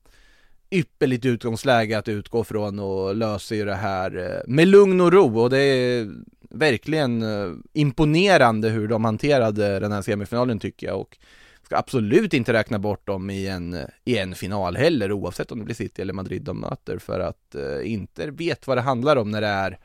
ypperligt 0.71 1.25
utgångsläge 1.25 1.99
att 1.99 2.09
utgå 2.09 2.45
från 2.45 2.79
och 2.79 3.17
löser 3.17 3.57
ju 3.57 3.64
det 3.64 3.75
här 3.75 4.17
eh, 4.17 4.41
med 4.47 4.69
lugn 4.69 5.01
och 5.01 5.12
ro 5.12 5.41
och 5.41 5.51
det 5.51 5.59
är 5.59 6.09
verkligen 6.51 7.23
eh, 7.23 7.53
imponerande 7.73 8.69
hur 8.69 8.89
de 8.89 9.05
hanterade 9.05 9.81
den 9.81 9.93
här 9.93 10.03
semifinalen 10.03 10.59
tycker 10.59 10.87
jag 10.87 11.01
och 11.01 11.19
ska 11.62 11.77
absolut 11.77 12.35
inte 12.35 12.53
räkna 12.53 12.79
bort 12.79 13.07
dem 13.07 13.31
i 13.31 13.47
en, 13.47 13.77
i 14.05 14.19
en 14.19 14.35
final 14.35 14.77
heller 14.77 15.12
oavsett 15.12 15.53
om 15.53 15.59
det 15.59 15.64
blir 15.64 15.75
City 15.75 16.03
eller 16.03 16.12
Madrid 16.12 16.43
de 16.43 16.61
möter 16.61 16.99
för 16.99 17.21
att 17.21 17.55
eh, 17.55 17.93
Inter 17.93 18.29
vet 18.29 18.67
vad 18.67 18.77
det 18.77 18.81
handlar 18.81 19.17
om 19.17 19.31
när 19.31 19.41
det 19.41 19.47
är 19.47 19.79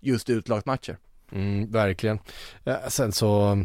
just 0.00 0.30
utlagsmatcher. 0.30 0.96
Mm, 1.32 1.70
verkligen. 1.72 2.18
Ja, 2.64 2.80
sen 2.88 3.12
så, 3.12 3.64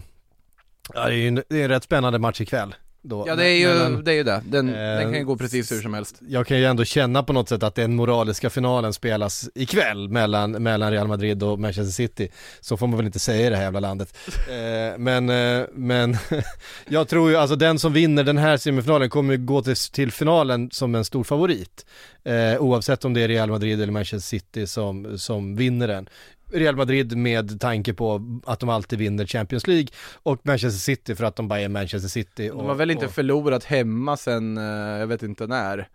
ja, 0.94 1.06
det 1.06 1.14
är 1.14 1.18
ju 1.18 1.28
en, 1.28 1.36
det 1.36 1.60
är 1.60 1.64
en 1.64 1.70
rätt 1.70 1.84
spännande 1.84 2.20
match 2.20 2.42
ikväll. 2.42 2.76
Då. 3.08 3.24
Ja 3.28 3.36
det 3.36 3.48
är 3.48 3.56
ju, 3.60 3.68
Men- 3.68 3.94
men- 3.94 4.04
det, 4.04 4.12
är 4.12 4.16
ju 4.16 4.24
det, 4.24 4.42
den, 4.46 4.70
Eh, 4.70 4.76
den 4.76 5.02
kan 5.04 5.14
ju 5.14 5.26
gå 5.26 5.38
precis 5.38 5.72
hur 5.72 5.82
som 5.82 5.94
helst. 5.94 6.16
jag 6.28 6.48
kan 6.48 6.58
ju 6.58 6.66
ändå 6.66 6.84
känna 6.86 7.24
på 7.24 7.34
något 7.34 7.50
sätt 7.50 7.64
att 7.64 7.76
den 7.76 7.96
moraliska 7.96 8.50
finalen 8.50 8.94
spelas 8.94 9.50
ikväll 9.56 10.10
mellan, 10.10 10.52
mellan 10.52 10.92
Real 10.92 11.08
Madrid 11.08 11.44
och 11.44 11.60
Manchester 11.60 11.92
City. 11.92 12.30
Så 12.62 12.78
får 12.78 12.88
man 12.88 12.98
väl 12.98 13.06
inte 13.06 13.20
säga 13.20 13.48
i 13.48 13.50
det 13.50 13.56
här 13.56 13.64
jävla 13.64 13.80
landet. 13.80 14.18
Eh, 14.50 14.98
men, 14.98 15.30
eh, 15.30 15.66
men 15.74 16.18
jag 16.88 17.08
tror 17.08 17.30
ju, 17.30 17.36
alltså 17.36 17.56
den 17.56 17.80
som 17.80 17.94
vinner 17.94 18.24
den 18.24 18.38
här 18.38 18.58
semifinalen 18.58 19.10
kommer 19.10 19.34
ju 19.34 19.46
gå 19.46 19.62
till, 19.62 19.76
till 19.76 20.12
finalen 20.12 20.70
som 20.72 20.96
en 20.96 21.06
stor 21.06 21.24
favorit. 21.24 21.86
Eh, 22.24 22.58
oavsett 22.62 23.06
om 23.06 23.14
det 23.14 23.22
är 23.22 23.28
Real 23.28 23.50
Madrid 23.50 23.82
eller 23.82 23.94
Manchester 23.94 24.28
City 24.30 24.68
som, 24.68 25.18
som 25.18 25.56
vinner 25.56 25.88
den. 25.88 26.10
Real 26.56 26.76
Madrid 26.76 27.18
med 27.18 27.60
tanke 27.60 27.94
på 27.94 28.40
att 28.46 28.60
de 28.60 28.70
alltid 28.70 29.00
vinner 29.00 29.26
Champions 29.26 29.68
League 29.68 29.88
och 30.24 30.40
Manchester 30.44 30.80
City 30.80 31.16
för 31.16 31.24
att 31.24 31.36
de 31.36 31.48
bara 31.48 31.60
är 31.60 31.70
Manchester 31.70 32.10
City. 32.10 32.48
De 32.50 32.66
har 32.66 32.76
väl 32.76 32.92
inte 32.92 33.06
och, 33.06 33.12
förlorat 33.12 33.64
hemma 33.64 34.18
sen, 34.18 34.58
eh, 34.58 34.64
jag 35.00 35.08
vet 35.08 35.24
inte 35.24 35.48
när. 35.48 35.88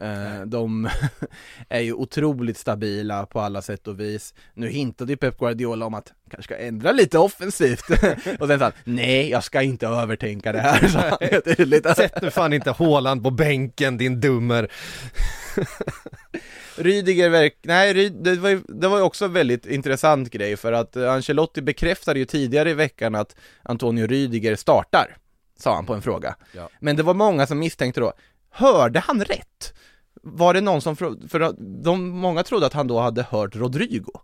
Eh, 0.00 0.46
De 0.46 0.88
är 1.68 1.80
ju 1.80 1.92
otroligt 1.92 2.58
stabila 2.58 3.26
på 3.26 3.40
alla 3.40 3.62
sätt 3.62 3.88
och 3.88 4.00
vis. 4.00 4.34
Nu 4.54 4.68
hintade 4.68 5.12
ju 5.12 5.16
Pep 5.16 5.38
Guardiola 5.38 5.86
om 5.86 5.94
att 5.94 6.12
kanske 6.30 6.54
ska 6.54 6.62
ändra 6.62 6.92
lite 6.92 7.18
offensivt. 7.18 7.90
och 8.40 8.48
sen 8.48 8.58
sa 8.58 8.64
han, 8.64 8.72
nej 8.84 9.30
jag 9.30 9.44
ska 9.44 9.62
inte 9.62 9.86
övertänka 9.86 10.52
det 10.52 10.60
här, 10.60 10.88
han 11.30 11.42
tydligt. 11.56 11.96
Sätt 11.96 12.22
nu 12.22 12.30
fan 12.30 12.52
inte 12.52 12.70
Haaland 12.70 13.22
på 13.22 13.30
bänken 13.30 13.98
din 13.98 14.20
dummer. 14.20 14.70
Rydiger 16.76 17.30
verk... 17.30 17.56
Nej, 17.62 17.94
Ryd... 17.94 18.12
det, 18.12 18.36
var 18.36 18.50
ju, 18.50 18.62
det 18.68 18.88
var 18.88 18.96
ju 18.96 19.02
också 19.02 19.24
en 19.24 19.32
väldigt 19.32 19.66
intressant 19.66 20.30
grej 20.30 20.56
för 20.56 20.72
att 20.72 20.96
Ancelotti 20.96 21.62
bekräftade 21.62 22.18
ju 22.18 22.24
tidigare 22.24 22.70
i 22.70 22.74
veckan 22.74 23.14
att 23.14 23.36
Antonio 23.62 24.06
Rydiger 24.06 24.56
startar, 24.56 25.16
sa 25.58 25.74
han 25.74 25.86
på 25.86 25.94
en 25.94 26.02
fråga. 26.02 26.36
Ja. 26.52 26.68
Men 26.80 26.96
det 26.96 27.02
var 27.02 27.14
många 27.14 27.46
som 27.46 27.58
misstänkte 27.58 28.00
då, 28.00 28.12
hörde 28.50 29.00
han 29.00 29.24
rätt? 29.24 29.74
Var 30.22 30.54
det 30.54 30.60
någon 30.60 30.80
som, 30.80 30.96
för 30.96 31.40
att 31.40 31.56
de, 31.58 32.08
många 32.08 32.42
trodde 32.42 32.66
att 32.66 32.72
han 32.72 32.86
då 32.86 32.98
hade 32.98 33.22
hört 33.22 33.56
Rodrigo 33.56 34.20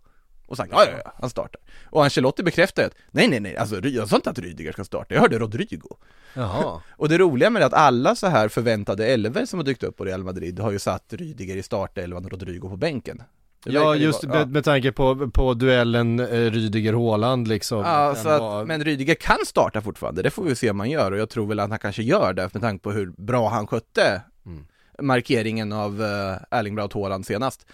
och 0.47 0.57
sagt 0.57 0.71
ja, 0.71 0.85
ja, 0.85 0.97
ja, 1.05 1.13
han 1.21 1.29
startar. 1.29 1.61
Och 1.85 2.03
Ancelotti 2.03 2.43
bekräftade 2.43 2.87
att 2.87 2.93
nej, 3.11 3.27
nej, 3.27 3.39
nej, 3.39 3.57
alltså 3.57 3.87
jag 3.87 4.09
sa 4.09 4.15
inte 4.15 4.29
att 4.29 4.39
Rydiger 4.39 4.71
ska 4.71 4.83
starta, 4.83 5.13
jag 5.13 5.21
hörde 5.21 5.39
Rodrigo. 5.39 5.97
Jaha. 6.33 6.81
Och 6.97 7.09
det 7.09 7.17
roliga 7.17 7.49
med 7.49 7.61
det 7.61 7.63
är 7.63 7.67
att 7.67 7.73
alla 7.73 8.15
så 8.15 8.27
här 8.27 8.47
förväntade 8.47 9.05
elver 9.07 9.45
som 9.45 9.59
har 9.59 9.63
dykt 9.65 9.83
upp 9.83 9.97
på 9.97 10.05
Real 10.05 10.23
Madrid 10.23 10.59
har 10.59 10.71
ju 10.71 10.79
satt 10.79 11.13
Rydiger 11.13 11.57
i 11.57 11.63
startelvan 11.63 12.25
och 12.25 12.31
Rodrigo 12.31 12.69
på 12.69 12.77
bänken. 12.77 13.21
Det 13.65 13.71
Ja 13.71 13.95
just 13.95 14.23
vara- 14.23 14.39
med, 14.39 14.51
med 14.51 14.63
tanke 14.63 14.91
på, 14.91 15.29
på 15.31 15.53
duellen 15.53 16.19
eh, 16.19 16.25
Rydiger-Haaland 16.51 17.47
liksom. 17.47 17.79
Ja, 17.79 18.15
så 18.15 18.29
att, 18.29 18.39
var- 18.41 18.65
men 18.65 18.83
Rydiger 18.83 19.15
kan 19.15 19.37
starta 19.45 19.81
fortfarande, 19.81 20.21
det 20.21 20.29
får 20.31 20.43
vi 20.43 20.55
se 20.55 20.69
om 20.69 20.79
han 20.79 20.89
gör 20.89 21.11
och 21.11 21.17
jag 21.17 21.29
tror 21.29 21.47
väl 21.47 21.59
att 21.59 21.69
han 21.69 21.79
kanske 21.79 22.03
gör 22.03 22.33
det 22.33 22.53
med 22.53 22.61
tanke 22.61 22.83
på 22.83 22.91
hur 22.91 23.13
bra 23.17 23.49
han 23.49 23.67
skötte 23.67 24.21
Mm. 24.45 24.65
markeringen 25.01 25.73
av 25.73 26.01
uh, 26.01 26.35
Erling 26.51 26.75
Braut 26.75 26.93
Haaland 26.93 27.25
senast. 27.25 27.65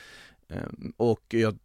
Ehm, 0.49 0.93
och 0.97 1.22
jag 1.30 1.57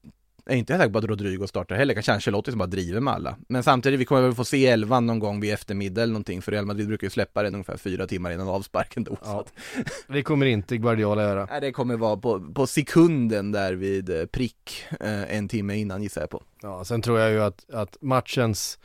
är 0.47 0.57
inte 0.57 0.79
säker 0.79 0.91
på 0.93 0.99
att 0.99 1.05
Rodrigo 1.05 1.47
startar 1.47 1.77
heller, 1.77 1.95
kanske 1.95 2.13
Ancelotti 2.13 2.51
som 2.51 2.59
bara 2.59 2.67
driver 2.67 3.01
med 3.01 3.15
alla. 3.15 3.37
Men 3.49 3.63
samtidigt, 3.63 4.01
vi 4.01 4.05
kommer 4.05 4.23
väl 4.23 4.35
få 4.35 4.45
se 4.45 4.67
elvan 4.67 5.07
någon 5.07 5.19
gång 5.19 5.41
vid 5.41 5.55
eftermiddag 5.55 6.03
eller 6.03 6.13
någonting, 6.13 6.43
för 6.43 6.53
Real 6.53 6.67
Madrid 6.67 6.87
brukar 6.89 7.07
ju 7.07 7.11
släppa 7.11 7.43
den 7.43 7.55
ungefär 7.55 7.77
fyra 7.77 8.07
timmar 8.07 8.31
innan 8.31 8.49
avsparken 8.49 9.05
då. 9.05 9.17
Så 9.17 9.21
Ja. 9.25 9.45
Det 10.09 10.23
kommer 10.23 10.47
inte 10.47 10.77
Guardiola 10.77 11.23
göra. 11.23 11.47
nej, 11.51 11.61
det 11.61 11.73
kommer 11.73 11.97
vara 11.97 12.17
på, 12.17 12.53
på 12.55 12.67
sekunden 12.67 13.53
där 13.53 13.73
vid 13.73 14.11
eh, 14.11 14.27
prick, 14.27 14.85
eh, 15.01 15.37
en 15.37 15.49
timme 15.49 15.77
innan 15.77 16.03
gissar 16.03 16.21
jag 16.21 16.31
på. 16.31 16.43
Ja, 16.63 16.85
sen 16.85 17.03
tror 17.03 17.19
jag 17.21 17.31
ju 17.31 17.43
att, 17.43 17.71
att 17.71 17.97
matchens 18.01 18.79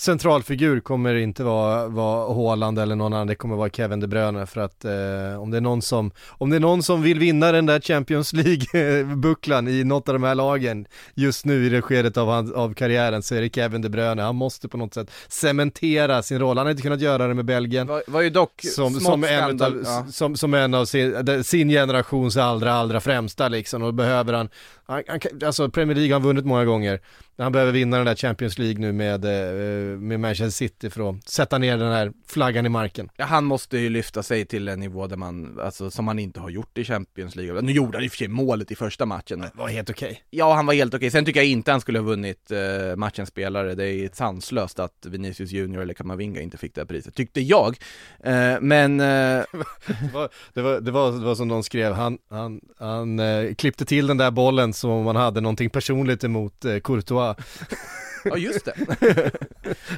centralfigur 0.00 0.80
kommer 0.80 1.14
inte 1.14 1.44
vara, 1.44 1.88
vara 1.88 2.34
Haaland 2.34 2.78
eller 2.78 2.96
någon 2.96 3.12
annan, 3.12 3.26
det 3.26 3.34
kommer 3.34 3.56
vara 3.56 3.70
Kevin 3.70 4.00
De 4.00 4.06
Bruyne 4.06 4.46
för 4.46 4.60
att 4.60 4.84
eh, 4.84 5.42
om 5.42 5.50
det 5.50 5.56
är 5.56 5.60
någon 5.60 5.82
som, 5.82 6.10
om 6.28 6.50
det 6.50 6.56
är 6.56 6.60
någon 6.60 6.82
som 6.82 7.02
vill 7.02 7.18
vinna 7.18 7.52
den 7.52 7.66
där 7.66 7.80
Champions 7.80 8.32
League-bucklan 8.32 9.68
i 9.68 9.84
något 9.84 10.08
av 10.08 10.12
de 10.12 10.22
här 10.22 10.34
lagen 10.34 10.86
just 11.14 11.44
nu 11.44 11.66
i 11.66 11.68
det 11.68 11.82
skedet 11.82 12.16
av, 12.16 12.28
han- 12.28 12.54
av 12.54 12.74
karriären 12.74 13.22
så 13.22 13.34
är 13.34 13.40
det 13.40 13.54
Kevin 13.54 13.82
De 13.82 13.88
Bruyne, 13.88 14.22
han 14.22 14.36
måste 14.36 14.68
på 14.68 14.76
något 14.76 14.94
sätt 14.94 15.10
cementera 15.28 16.22
sin 16.22 16.38
roll, 16.38 16.56
han 16.58 16.66
har 16.66 16.70
inte 16.70 16.82
kunnat 16.82 17.00
göra 17.00 17.26
det 17.26 17.34
med 17.34 17.44
Belgien. 17.44 17.86
Var, 17.86 18.02
var 18.06 18.20
ju 18.20 18.30
dock 18.30 18.60
som, 18.74 19.00
som, 19.00 19.24
en 19.24 19.50
utav, 19.50 19.82
ja. 19.84 20.06
som, 20.12 20.36
som 20.36 20.54
en 20.54 20.74
av 20.74 20.84
sin, 20.84 21.44
sin 21.44 21.68
generations 21.68 22.36
allra, 22.36 22.72
allra 22.72 23.00
främsta 23.00 23.48
liksom 23.48 23.82
och 23.82 23.94
behöver 23.94 24.32
han, 24.32 24.48
han, 24.86 25.02
han 25.08 25.20
alltså 25.46 25.68
Premier 25.70 25.96
League 25.96 26.12
har 26.14 26.20
han 26.20 26.28
vunnit 26.28 26.44
många 26.44 26.64
gånger, 26.64 27.00
han 27.38 27.52
behöver 27.52 27.72
vinna 27.72 27.96
den 27.96 28.06
där 28.06 28.14
Champions 28.14 28.58
League 28.58 28.80
nu 28.80 28.92
med, 28.92 29.24
eh, 29.24 29.98
med 29.98 30.20
Manchester 30.20 30.50
City 30.50 30.90
för 30.90 31.10
att 31.10 31.28
sätta 31.28 31.58
ner 31.58 31.78
den 31.78 31.92
här 31.92 32.12
flaggan 32.26 32.66
i 32.66 32.68
marken. 32.68 33.08
Ja, 33.16 33.24
han 33.24 33.44
måste 33.44 33.78
ju 33.78 33.88
lyfta 33.88 34.22
sig 34.22 34.44
till 34.44 34.68
en 34.68 34.80
nivå 34.80 35.06
där 35.06 35.16
man, 35.16 35.60
alltså 35.60 35.90
som 35.90 36.08
han 36.08 36.18
inte 36.18 36.40
har 36.40 36.50
gjort 36.50 36.78
i 36.78 36.84
Champions 36.84 37.36
League. 37.36 37.62
Nu 37.62 37.72
gjorde 37.72 37.98
han 37.98 38.04
i 38.04 38.08
och 38.08 38.10
för 38.10 38.18
sig 38.18 38.28
målet 38.28 38.70
i 38.70 38.76
första 38.76 39.06
matchen. 39.06 39.40
Det 39.40 39.50
var 39.54 39.68
helt 39.68 39.90
okej. 39.90 40.22
Ja, 40.30 40.54
han 40.54 40.66
var 40.66 40.74
helt 40.74 40.94
okej. 40.94 41.10
Sen 41.10 41.24
tycker 41.24 41.40
jag 41.40 41.46
inte 41.46 41.70
han 41.70 41.80
skulle 41.80 41.98
ha 41.98 42.06
vunnit 42.06 42.50
eh, 42.50 42.96
matchens 42.96 43.28
spelare. 43.28 43.74
Det 43.74 43.86
är 43.88 44.10
sanslöst 44.12 44.78
att 44.78 45.06
Vinicius 45.06 45.50
Junior 45.50 45.82
eller 45.82 45.94
Kamavinga 45.94 46.40
inte 46.40 46.58
fick 46.58 46.74
det 46.74 46.80
här 46.80 46.86
priset, 46.86 47.14
tyckte 47.14 47.40
jag. 47.40 47.76
Eh, 48.24 48.60
men, 48.60 49.00
eh, 49.00 49.06
Det, 49.86 50.10
var, 50.12 50.28
det, 50.54 50.62
var, 50.62 50.80
det, 50.80 50.90
var, 50.90 51.12
det 51.12 51.24
var 51.24 51.34
som 51.34 51.48
någon 51.48 51.64
skrev, 51.64 51.92
han, 51.92 52.18
han, 52.30 52.60
han 52.78 53.18
eh, 53.18 53.54
klippte 53.54 53.84
till 53.84 54.06
den 54.06 54.16
där 54.16 54.30
bollen 54.30 54.72
som 54.72 54.90
om 54.90 55.04
man 55.04 55.16
hade 55.16 55.40
någonting 55.40 55.70
personligt 55.70 56.24
emot 56.24 56.64
eh, 56.64 56.76
Courtois. 56.76 57.19
ja 58.24 58.36
just 58.36 58.64
det. 58.64 58.74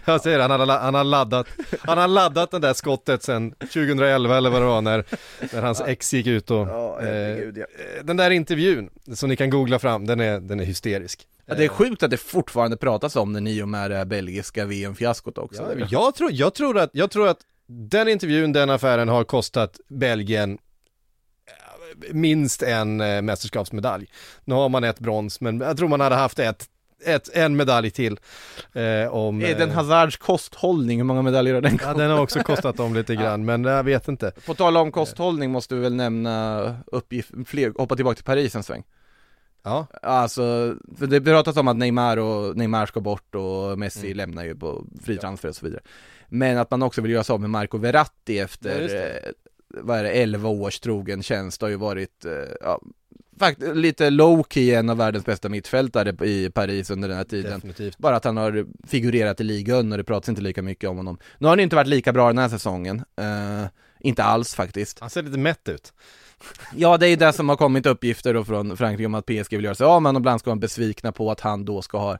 Jag 0.04 0.20
säger 0.20 0.38
det, 0.38 0.44
han 0.44 0.60
har, 0.60 0.78
han 0.78 0.94
har 0.94 1.04
laddat, 1.04 1.46
han 1.80 1.98
har 1.98 2.08
laddat 2.08 2.50
det 2.50 2.58
där 2.58 2.72
skottet 2.74 3.22
sen 3.22 3.50
2011 3.52 4.36
eller 4.36 4.50
vad 4.50 4.62
det 4.62 4.66
var 4.66 4.80
när, 4.80 5.04
när 5.52 5.62
hans 5.62 5.80
ex 5.80 6.12
gick 6.14 6.26
ut 6.26 6.50
och 6.50 6.68
Ja, 6.68 6.98
herregud, 7.00 7.58
ja. 7.58 7.64
eh, 7.98 8.04
Den 8.04 8.16
där 8.16 8.30
intervjun 8.30 8.90
som 9.14 9.28
ni 9.28 9.36
kan 9.36 9.50
googla 9.50 9.78
fram, 9.78 10.06
den 10.06 10.20
är, 10.20 10.40
den 10.40 10.60
är 10.60 10.64
hysterisk. 10.64 11.26
Ja, 11.46 11.54
det 11.54 11.64
är 11.64 11.68
sjukt 11.68 12.02
att 12.02 12.10
det 12.10 12.16
fortfarande 12.16 12.76
pratas 12.76 13.16
om 13.16 13.32
den 13.32 13.46
i 13.46 13.62
och 13.62 13.68
med 13.68 13.90
det 13.90 13.96
här 13.96 14.04
belgiska 14.04 14.64
VM-fiaskot 14.64 15.38
också. 15.38 15.74
Ja, 15.78 15.86
jag, 15.90 16.14
tror, 16.14 16.30
jag, 16.32 16.54
tror 16.54 16.78
att, 16.78 16.90
jag 16.92 17.10
tror 17.10 17.28
att 17.28 17.38
den 17.66 18.08
intervjun, 18.08 18.52
den 18.52 18.70
affären 18.70 19.08
har 19.08 19.24
kostat 19.24 19.80
Belgien 19.88 20.58
eh, 21.46 22.14
minst 22.14 22.62
en 22.62 23.00
eh, 23.00 23.22
mästerskapsmedalj. 23.22 24.06
Nu 24.44 24.54
har 24.54 24.68
man 24.68 24.84
ett 24.84 24.98
brons, 24.98 25.40
men 25.40 25.60
jag 25.60 25.76
tror 25.76 25.88
man 25.88 26.00
hade 26.00 26.14
haft 26.16 26.38
ett, 26.38 26.66
ett, 27.04 27.28
en 27.36 27.56
medalj 27.56 27.90
till. 27.90 28.18
Eh, 28.72 29.14
om, 29.14 29.42
Eden 29.42 29.68
eh, 29.68 29.74
Hazards 29.74 30.16
kosthållning, 30.16 30.98
hur 30.98 31.04
många 31.04 31.22
medaljer 31.22 31.54
har 31.54 31.60
den 31.60 31.78
Ja, 31.82 31.94
den 31.94 32.10
har 32.10 32.20
också 32.20 32.42
kostat 32.42 32.76
dem 32.76 32.94
lite 32.94 33.14
grann, 33.22 33.44
men 33.44 33.64
jag 33.64 33.84
vet 33.84 34.08
inte. 34.08 34.32
På 34.46 34.54
tal 34.54 34.76
om 34.76 34.92
kosthållning 34.92 35.50
måste 35.50 35.74
vi 35.74 35.80
väl 35.80 35.94
nämna 35.94 36.76
uppgift, 36.86 37.30
fler, 37.46 37.72
hoppa 37.78 37.96
tillbaka 37.96 38.14
till 38.14 38.24
Paris 38.24 38.54
en 38.56 38.62
sväng. 38.62 38.82
Ja, 39.64 39.86
Alltså, 40.02 40.74
för 40.98 41.06
det 41.06 41.20
pratas 41.20 41.56
om 41.56 41.68
att 41.68 41.76
Neymar 41.76 42.16
och 42.16 42.56
Neymar 42.56 42.86
ska 42.86 43.00
bort 43.00 43.34
och 43.34 43.78
Messi 43.78 44.06
Mm. 44.06 44.16
lämnar 44.16 44.44
ju 44.44 44.54
på 44.56 44.84
fri 45.04 45.16
transfer 45.16 45.48
och 45.48 45.56
så 45.56 45.66
vidare. 45.66 45.80
Men 46.28 46.58
att 46.58 46.70
man 46.70 46.82
också 46.82 47.00
vill 47.00 47.10
göra 47.10 47.24
sig 47.24 47.34
av 47.34 47.40
med 47.40 47.50
Marco 47.50 47.78
Verratti 47.78 48.36
Ja, 48.38 48.44
efter, 48.44 49.32
vad 49.76 49.98
är 49.98 50.02
det, 50.02 50.10
11 50.10 50.48
års 50.48 50.80
trogen 50.80 51.22
tjänst 51.22 51.62
har 51.62 51.68
ju 51.68 51.76
varit, 51.76 52.24
eh, 52.24 52.32
ja, 52.60 52.80
fakt- 53.38 53.74
lite 53.74 54.10
low-key 54.10 54.74
en 54.74 54.90
av 54.90 54.96
världens 54.96 55.24
bästa 55.24 55.48
mittfältare 55.48 56.26
i 56.26 56.50
Paris 56.50 56.90
under 56.90 57.08
den 57.08 57.16
här 57.16 57.24
tiden. 57.24 57.52
definitivt. 57.54 57.98
Bara 57.98 58.16
att 58.16 58.24
han 58.24 58.36
har 58.36 58.66
figurerat 58.86 59.40
i 59.40 59.44
ligan 59.44 59.92
och 59.92 59.98
det 59.98 60.04
pratas 60.04 60.28
inte 60.28 60.42
lika 60.42 60.62
mycket 60.62 60.90
om 60.90 60.96
honom. 60.96 61.18
Nu 61.38 61.46
har 61.46 61.52
han 61.52 61.60
inte 61.60 61.76
varit 61.76 61.88
lika 61.88 62.12
bra 62.12 62.26
den 62.26 62.38
här 62.38 62.48
säsongen, 62.48 63.04
eh, 63.16 63.66
inte 64.00 64.22
alls 64.24 64.54
faktiskt. 64.54 65.00
Han 65.00 65.10
ser 65.10 65.22
lite 65.22 65.38
mätt 65.38 65.68
ut. 65.68 65.92
Ja, 66.76 66.96
det 66.98 67.08
är 67.08 67.16
det 67.16 67.32
som 67.32 67.48
har 67.48 67.56
kommit 67.56 67.86
uppgifter 67.86 68.34
då 68.34 68.44
från 68.44 68.76
Frankrike 68.76 69.06
om 69.06 69.14
att 69.14 69.26
PSG 69.26 69.56
vill 69.56 69.64
göra 69.64 69.74
sig 69.74 69.84
av 69.86 70.02
med 70.02 70.08
honom, 70.08 70.22
ibland 70.22 70.40
ska 70.40 70.50
vara 70.50 70.58
besvikna 70.58 71.12
på 71.12 71.30
att 71.30 71.40
han 71.40 71.64
då 71.64 71.82
ska 71.82 71.98
ha 71.98 72.18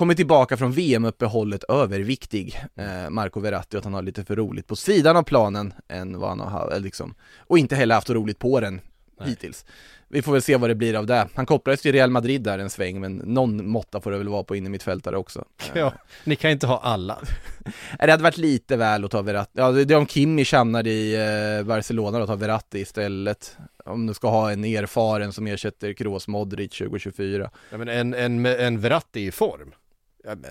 kommit 0.00 0.16
tillbaka 0.16 0.56
från 0.56 0.72
VM-uppehållet 0.72 1.64
överviktig, 1.64 2.60
eh, 2.76 3.10
Marco 3.10 3.40
Verratti, 3.40 3.76
och 3.76 3.78
att 3.78 3.84
han 3.84 3.94
har 3.94 4.02
lite 4.02 4.24
för 4.24 4.36
roligt 4.36 4.66
på 4.66 4.76
sidan 4.76 5.16
av 5.16 5.22
planen 5.22 5.72
än 5.88 6.18
vad 6.18 6.28
han 6.28 6.40
har 6.40 6.50
ha- 6.50 6.78
liksom, 6.78 7.14
och 7.38 7.58
inte 7.58 7.76
heller 7.76 7.94
haft 7.94 8.10
roligt 8.10 8.38
på 8.38 8.60
den 8.60 8.80
hittills. 9.24 9.64
Vi 10.08 10.22
får 10.22 10.32
väl 10.32 10.42
se 10.42 10.56
vad 10.56 10.70
det 10.70 10.74
blir 10.74 10.94
av 10.94 11.06
det. 11.06 11.28
Han 11.34 11.46
kopplades 11.46 11.80
till 11.82 11.92
Real 11.92 12.10
Madrid 12.10 12.42
där 12.42 12.58
en 12.58 12.70
sväng, 12.70 13.00
men 13.00 13.16
någon 13.16 13.68
måtta 13.68 14.00
får 14.00 14.10
det 14.10 14.18
väl 14.18 14.28
vara 14.28 14.44
på 14.44 14.56
in 14.56 14.66
i 14.66 14.68
mittfältare 14.68 15.16
också. 15.16 15.44
Eh, 15.60 15.66
Ja, 15.80 15.92
ni 16.24 16.36
kan 16.36 16.50
inte 16.50 16.66
ha 16.66 16.78
alla. 16.80 17.18
det 17.98 18.10
hade 18.10 18.22
varit 18.22 18.36
lite 18.36 18.76
väl 18.76 19.04
att 19.04 19.10
ta 19.10 19.22
Verratti, 19.22 19.50
ja 19.54 19.72
det 19.72 19.94
är 19.94 19.98
om 19.98 20.06
Kimmich 20.06 20.52
hamnar 20.52 20.86
i 20.86 21.14
eh, 21.58 21.66
Barcelona 21.66 22.18
då, 22.18 22.26
ta 22.26 22.34
Verratti 22.36 22.78
istället. 22.78 23.56
Om 23.84 24.06
du 24.06 24.14
ska 24.14 24.28
ha 24.30 24.52
en 24.52 24.64
erfaren 24.64 25.32
som 25.32 25.46
ersätter 25.46 25.92
Kroos 25.92 26.28
Modric 26.28 26.78
2024. 26.78 27.50
Ja, 27.70 27.78
men 27.78 27.88
en, 27.88 28.14
en, 28.14 28.46
en 28.46 28.80
Verratti 28.80 29.20
i 29.26 29.30
form. 29.32 29.72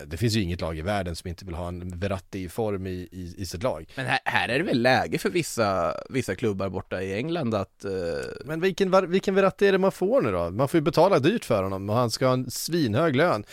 Det 0.06 0.18
finns 0.18 0.36
ju 0.36 0.42
inget 0.42 0.62
lag 0.62 0.78
i 0.78 0.82
världen 0.82 1.16
som 1.16 1.28
inte 1.28 1.46
vill 1.46 1.56
ha 1.56 1.68
en 1.68 2.00
Verratti 2.00 2.40
i 2.40 2.50
form 2.50 2.88
i, 2.88 3.10
i, 3.12 3.36
i 3.38 3.46
sitt 3.46 3.64
lag. 3.64 3.94
Men 3.96 4.06
här, 4.06 4.20
här 4.26 4.50
är 4.50 4.58
det 4.58 4.64
väl 4.66 4.82
läge 4.82 5.18
för 5.18 5.30
vissa, 5.30 5.96
vissa 6.10 6.36
klubbar 6.36 6.70
borta 6.70 7.02
i 7.02 7.14
England 7.14 7.54
att 7.54 7.86
eh, 7.86 7.92
Men 8.46 8.62
vilken, 8.62 9.12
vilken 9.12 9.36
Verratti 9.36 9.68
är 9.68 9.72
det 9.72 9.78
man 9.78 9.92
får 9.92 10.22
nu 10.22 10.32
då? 10.32 10.50
Man 10.50 10.68
får 10.68 10.78
ju 10.78 10.82
betala 10.82 11.20
dyrt 11.20 11.46
för 11.46 11.64
honom 11.64 11.90
och 11.90 11.96
han 11.96 12.12
ska 12.12 12.26
ha 12.26 12.34
en 12.34 12.52
svinhög 12.52 13.16
lön. 13.16 13.44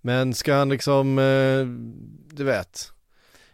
Men 0.00 0.34
ska 0.34 0.54
han 0.54 0.68
liksom, 0.68 1.18
eh, 1.18 1.66
du 2.36 2.44
vet, 2.44 2.92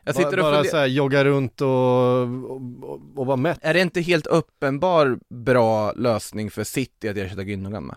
Jag 0.05 0.15
bara, 0.15 0.25
sitter 0.25 0.39
och 0.39 0.53
bara 0.53 0.65
så 0.65 0.77
här, 0.77 0.87
jogga 0.87 1.25
runt 1.25 1.61
och, 1.61 1.69
och, 1.69 2.61
och, 2.83 3.01
och 3.17 3.27
vara 3.27 3.37
mätt? 3.37 3.59
Är 3.63 3.75
det 3.75 3.81
inte 3.81 4.01
helt 4.01 4.27
uppenbar 4.27 5.19
bra 5.29 5.93
lösning 5.93 6.51
för 6.51 6.65
City 6.65 7.09
att 7.09 7.17
ersätta 7.17 7.43
Gündogan 7.43 7.81
med? 7.81 7.97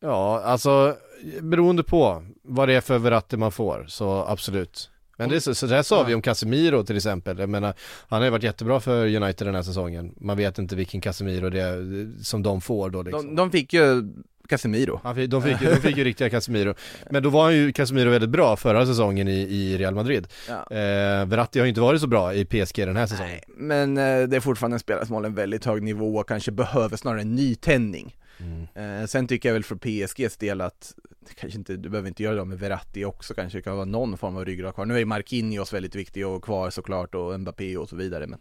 Ja, 0.00 0.40
alltså 0.40 0.96
beroende 1.40 1.82
på 1.82 2.24
vad 2.42 2.68
det 2.68 2.74
är 2.74 2.80
för 2.80 2.98
Verratti 2.98 3.36
man 3.36 3.52
får, 3.52 3.84
så 3.88 4.24
absolut. 4.28 4.90
Men 5.16 5.28
det, 5.30 5.40
så, 5.40 5.54
så 5.54 5.66
där 5.66 5.82
sa 5.82 5.96
Ja. 5.96 6.04
vi 6.04 6.14
om 6.14 6.22
Casemiro 6.22 6.84
till 6.84 6.96
exempel, 6.96 7.38
jag 7.38 7.48
menar, 7.48 7.74
han 8.08 8.18
har 8.18 8.24
ju 8.24 8.30
varit 8.30 8.42
jättebra 8.42 8.80
för 8.80 9.16
United 9.16 9.46
den 9.46 9.54
här 9.54 9.62
säsongen. 9.62 10.14
Man 10.20 10.36
vet 10.36 10.58
inte 10.58 10.76
vilken 10.76 11.00
Casemiro 11.00 11.50
det 11.50 11.60
är 11.60 12.10
som 12.22 12.42
de 12.42 12.60
får 12.60 12.90
då 12.90 13.02
liksom. 13.02 13.26
De, 13.26 13.36
de 13.36 13.50
fick 13.50 13.72
ju 13.72 14.12
Casemiro. 14.48 15.00
Han 15.02 15.14
fick, 15.14 15.30
de, 15.30 15.42
fick, 15.42 15.60
de 15.60 15.76
fick 15.76 15.96
ju 15.96 16.04
riktiga 16.04 16.30
Casemiro. 16.30 16.74
Men 17.10 17.22
då 17.22 17.28
var 17.30 17.44
han 17.44 17.54
ju 17.56 17.72
Casemiro 17.72 18.10
väldigt 18.10 18.30
bra 18.30 18.56
förra 18.56 18.86
säsongen 18.86 19.28
i, 19.28 19.40
i 19.40 19.78
Real 19.78 19.94
Madrid. 19.94 20.26
Ja. 20.48 20.76
Eh, 20.76 21.26
Verratti 21.26 21.58
har 21.58 21.66
ju 21.66 21.68
inte 21.68 21.80
varit 21.80 22.00
så 22.00 22.06
bra 22.06 22.34
i 22.34 22.44
PSG 22.44 22.76
den 22.86 22.96
här 22.96 23.06
säsongen. 23.06 23.32
Nej, 23.32 23.44
men 23.56 23.96
eh, 24.22 24.28
det 24.28 24.36
är 24.36 24.40
fortfarande 24.40 24.74
en 24.74 24.80
spelare 24.80 25.06
som 25.06 25.14
håller 25.14 25.28
en 25.28 25.34
väldigt 25.34 25.64
hög 25.64 25.82
nivå 25.82 26.16
och 26.16 26.28
kanske 26.28 26.52
behöver 26.52 26.96
snarare 26.96 27.20
en 27.20 27.34
nytändning. 27.34 28.16
Mm. 28.38 29.00
Eh, 29.00 29.06
sen 29.06 29.26
tycker 29.26 29.48
jag 29.48 29.54
väl 29.54 29.64
för 29.64 29.76
PSGs 30.06 30.36
del 30.36 30.60
att 30.60 30.94
det 31.09 31.09
kanske 31.34 31.58
inte, 31.58 31.76
du 31.76 31.88
behöver 31.88 32.08
inte 32.08 32.22
göra 32.22 32.34
det 32.34 32.44
med 32.44 32.58
Verratti 32.58 33.04
också 33.04 33.34
kanske, 33.34 33.58
det 33.58 33.62
kan 33.62 33.76
vara 33.76 33.84
någon 33.84 34.18
form 34.18 34.36
av 34.36 34.44
ryggrad 34.44 34.74
kvar. 34.74 34.86
Nu 34.86 35.00
är 35.00 35.04
Marquinhos 35.04 35.72
väldigt 35.72 35.94
viktig 35.94 36.26
och 36.26 36.44
kvar 36.44 36.70
såklart 36.70 37.14
och 37.14 37.40
Mbappé 37.40 37.76
och 37.76 37.88
så 37.88 37.96
vidare 37.96 38.26
men 38.26 38.40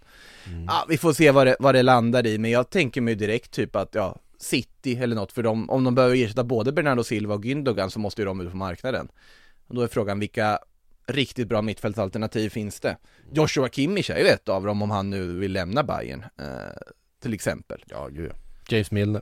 ja, 0.68 0.86
vi 0.90 0.98
får 0.98 1.14
se 1.14 1.32
vad 1.32 1.48
det, 1.48 1.56
vad 1.60 1.76
det 1.76 1.84
landar 1.84 2.28
i, 2.28 2.38
men 2.38 2.52
jag 2.52 2.70
tänker 2.70 3.02
mig 3.02 3.16
direkt 3.16 3.52
typ 3.52 3.76
att 3.76 3.96
ja, 3.96 4.18
City 4.38 4.96
eller 4.96 5.16
något, 5.16 5.32
för 5.32 5.44
de, 5.44 5.70
om 5.70 5.84
de 5.84 5.96
behöver 5.96 6.16
ersätta 6.16 6.44
både 6.44 6.72
Bernardo 6.72 7.04
Silva 7.04 7.34
och 7.34 7.46
Gündogan 7.46 7.90
så 7.90 8.00
måste 8.00 8.22
ju 8.22 8.26
de 8.26 8.42
ut 8.42 8.52
på 8.52 8.58
marknaden. 8.58 9.10
Och 9.68 9.76
då 9.76 9.82
är 9.82 9.88
frågan 9.88 10.20
vilka 10.20 10.60
riktigt 11.08 11.48
bra 11.48 11.62
mittfältsalternativ 11.62 12.50
finns 12.50 12.80
det? 12.80 12.98
Joshua 13.32 13.70
Kimmich 13.70 14.10
är 14.10 14.18
ju 14.18 14.28
ett 14.28 14.50
av 14.50 14.66
dem 14.66 14.82
om 14.82 14.92
han 14.92 15.10
nu 15.10 15.40
vill 15.40 15.52
lämna 15.52 15.84
Bayern 15.84 16.26
eh, 16.38 16.48
till 17.22 17.34
exempel. 17.34 17.84
Ja, 17.88 18.08
gud. 18.08 18.32
James 18.70 18.92
Milner. 18.92 19.22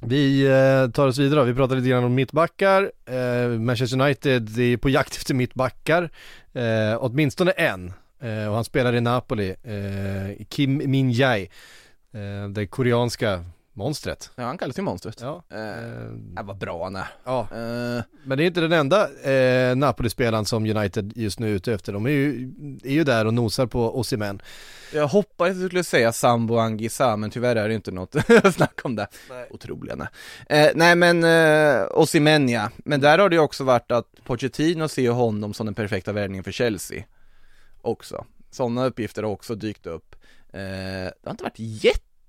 Vi 0.00 0.46
eh, 0.46 0.90
tar 0.90 1.06
oss 1.06 1.18
vidare, 1.18 1.44
vi 1.44 1.54
pratar 1.54 1.76
lite 1.76 1.88
grann 1.88 2.04
om 2.04 2.14
mittbackar. 2.14 2.92
Eh, 3.06 3.48
Manchester 3.48 4.00
United 4.00 4.58
är 4.58 4.76
på 4.76 4.90
jakt 4.90 5.16
efter 5.16 5.34
mittbackar, 5.34 6.10
eh, 6.52 6.96
åtminstone 6.98 7.50
en. 7.50 7.92
Och 8.20 8.54
han 8.54 8.64
spelar 8.64 8.94
i 8.94 9.00
Napoli, 9.00 9.54
Kim 10.48 10.82
Min-Jae, 10.86 11.48
det 12.54 12.66
koreanska 12.66 13.44
monstret. 13.78 14.30
Ja, 14.36 14.44
han 14.44 14.58
kallas 14.58 14.78
ju 14.78 14.82
monstret. 14.82 15.20
Ja, 15.20 15.42
Eh, 15.50 15.60
eh, 15.60 16.10
ja, 16.36 16.42
vad 16.42 16.58
bra 16.58 16.84
han 16.84 16.96
är. 16.96 17.06
ja. 17.24 17.40
Eh, 17.40 18.02
Men 18.24 18.38
det 18.38 18.44
är 18.44 18.46
inte 18.46 18.60
den 18.60 18.72
enda 18.72 19.08
eh, 19.32 19.76
Napoli-spelaren 19.76 20.44
som 20.44 20.66
United 20.66 21.12
just 21.16 21.38
nu 21.38 21.50
är 21.50 21.54
ute 21.54 21.72
efter. 21.72 21.92
De 21.92 22.06
är 22.06 22.10
ju, 22.10 22.50
är 22.84 22.92
ju 22.92 23.04
där 23.04 23.26
och 23.26 23.34
nosar 23.34 23.66
på 23.66 23.98
Osimhen. 23.98 24.42
jag 24.94 25.08
hoppades 25.08 25.54
att 25.56 25.60
du 25.62 25.66
skulle 25.68 25.84
säga 25.84 26.12
Sambo 26.12 26.56
Angisa, 26.56 27.16
men 27.16 27.30
tyvärr 27.30 27.56
är 27.56 27.68
det 27.68 27.74
inte 27.74 27.90
något 27.90 28.14
snack 28.54 28.80
om 28.84 28.96
det. 28.96 29.06
Otroliga 29.50 29.94
nej. 29.96 30.08
Eh, 30.48 30.70
nej 30.74 30.96
men, 30.96 31.24
eh, 31.24 31.86
Osimhen 31.90 32.48
ja. 32.48 32.70
Men 32.76 33.00
där 33.00 33.18
har 33.18 33.28
det 33.28 33.36
ju 33.36 33.42
också 33.42 33.64
varit 33.64 33.92
att 33.92 34.06
Pochettino 34.24 34.88
ser 34.88 35.10
honom 35.10 35.54
som 35.54 35.66
den 35.66 35.74
perfekta 35.74 36.12
värvningen 36.12 36.44
för 36.44 36.52
Chelsea. 36.52 37.04
Också. 37.82 38.24
Sådana 38.50 38.86
uppgifter 38.86 39.22
har 39.22 39.30
också 39.30 39.54
dykt 39.54 39.86
upp. 39.86 40.14
Eh, 40.52 40.60
det 40.60 41.24
har 41.24 41.30
inte 41.30 41.44
varit 41.44 41.58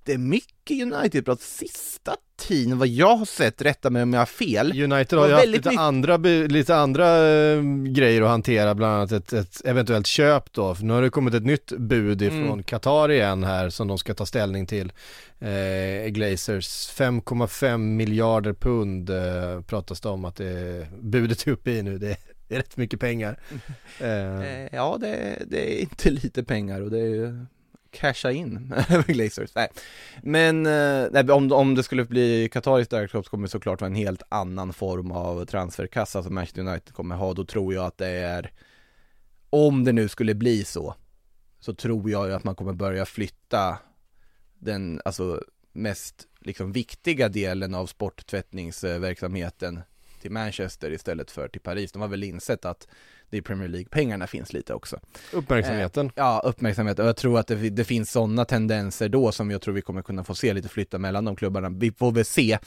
jättemycket 0.09 0.81
United-prat 0.93 1.41
sista 1.41 2.15
tiden, 2.39 2.77
vad 2.79 2.87
jag 2.87 3.15
har 3.15 3.25
sett, 3.25 3.61
rätta 3.61 3.89
mig 3.89 4.03
om 4.03 4.13
jag 4.13 4.21
har 4.21 4.25
fel. 4.25 4.81
United 4.91 5.19
har 5.19 5.27
ju 5.27 5.33
haft 5.33 5.47
lite 5.47 5.69
mycket- 5.69 5.79
andra, 5.81 6.17
lite 6.47 6.75
andra 6.75 7.27
eh, 7.29 7.61
grejer 7.87 8.21
att 8.21 8.29
hantera, 8.29 8.75
bland 8.75 8.93
annat 8.93 9.11
ett, 9.11 9.33
ett 9.33 9.61
eventuellt 9.65 10.07
köp 10.07 10.53
då. 10.53 10.75
För 10.75 10.83
nu 10.83 10.93
har 10.93 11.01
det 11.01 11.09
kommit 11.09 11.33
ett 11.33 11.45
nytt 11.45 11.71
bud 11.77 12.21
ifrån 12.21 12.39
Mm. 12.49 12.63
Qatar 12.63 13.11
igen 13.11 13.43
här 13.43 13.69
som 13.69 13.87
de 13.87 13.97
ska 13.97 14.13
ta 14.13 14.25
ställning 14.25 14.65
till. 14.65 14.91
Eh, 15.39 16.07
Glazers 16.09 16.89
5,5 16.91 17.77
miljarder 17.77 18.53
pund 18.53 19.09
eh, 19.09 19.61
pratas 19.61 20.01
det 20.01 20.09
om 20.09 20.25
att 20.25 20.35
det, 20.35 20.87
budet 21.01 21.47
är 21.47 21.51
uppe 21.51 21.71
i 21.71 21.81
nu. 21.83 21.97
Det, 21.97 22.15
det 22.47 22.55
är 22.55 22.59
rätt 22.59 22.77
mycket 22.77 22.99
pengar. 22.99 23.39
Eh, 23.99 24.09
Eh, 24.09 24.67
ja, 24.71 24.97
det, 25.01 25.43
det 25.47 25.73
är 25.77 25.81
inte 25.81 26.09
lite 26.09 26.43
pengar 26.43 26.81
och 26.81 26.91
det 26.91 26.99
är 26.99 27.07
ju 27.15 27.45
casha 27.91 28.31
in 28.31 28.73
med 28.89 29.05
Glazers. 29.05 29.55
Nej. 29.55 29.67
Men 30.23 30.65
eh, 30.65 31.07
nej, 31.11 31.31
om, 31.31 31.51
om 31.51 31.75
det 31.75 31.83
skulle 31.83 32.05
bli 32.05 32.49
Qataris 32.51 32.93
ägarskap 32.93 33.25
så 33.25 33.31
kommer 33.31 33.47
det 33.47 33.51
såklart 33.51 33.81
vara 33.81 33.89
en 33.89 33.95
helt 33.95 34.23
annan 34.29 34.73
form 34.73 35.11
av 35.11 35.45
transferkassa 35.45 36.23
som 36.23 36.35
Manchester 36.35 36.61
United 36.61 36.93
kommer 36.93 37.15
ha. 37.15 37.33
Då 37.33 37.45
tror 37.45 37.73
jag 37.73 37.85
att 37.85 37.97
det 37.97 38.07
är, 38.07 38.51
om 39.49 39.83
det 39.83 39.91
nu 39.91 40.07
skulle 40.07 40.35
bli 40.35 40.63
så, 40.63 40.95
så 41.59 41.73
tror 41.73 42.11
jag 42.11 42.27
ju 42.27 42.33
att 42.33 42.43
man 42.43 42.55
kommer 42.55 42.73
börja 42.73 43.05
flytta 43.05 43.77
den, 44.59 45.01
alltså 45.05 45.43
mest 45.71 46.27
liksom 46.39 46.71
viktiga 46.71 47.29
delen 47.29 47.75
av 47.75 47.85
sporttvättningsverksamheten 47.85 49.79
till 50.19 50.31
Manchester 50.31 50.91
istället 50.91 51.31
för 51.31 51.47
till 51.47 51.61
Paris. 51.61 51.91
De 51.91 52.01
har 52.01 52.09
väl 52.09 52.23
insett 52.23 52.65
att 52.65 52.87
det 53.29 53.37
är 53.37 53.41
Premier 53.41 53.67
League-pengarna 53.67 54.27
finns 54.27 54.53
lite 54.53 54.73
också. 54.73 54.99
uppmärksamheten. 55.33 56.11
Ja, 56.15 56.41
uppmärksamhet 56.45 56.99
och 56.99 57.05
jag 57.05 57.15
tror 57.15 57.39
att 57.39 57.47
det, 57.47 57.69
det 57.69 57.83
finns 57.83 58.11
sådana 58.11 58.45
tendenser 58.45 59.09
då 59.09 59.31
som 59.31 59.51
jag 59.51 59.61
tror 59.61 59.73
vi 59.73 59.81
kommer 59.81 60.01
kunna 60.01 60.23
få 60.23 60.35
se 60.35 60.53
lite 60.53 60.69
flytta 60.69 60.97
mellan 60.97 61.25
de 61.25 61.35
klubbarna. 61.35 61.69
Vi 61.69 61.91
får 61.91 62.11
väl 62.11 62.25
se. 62.25 62.57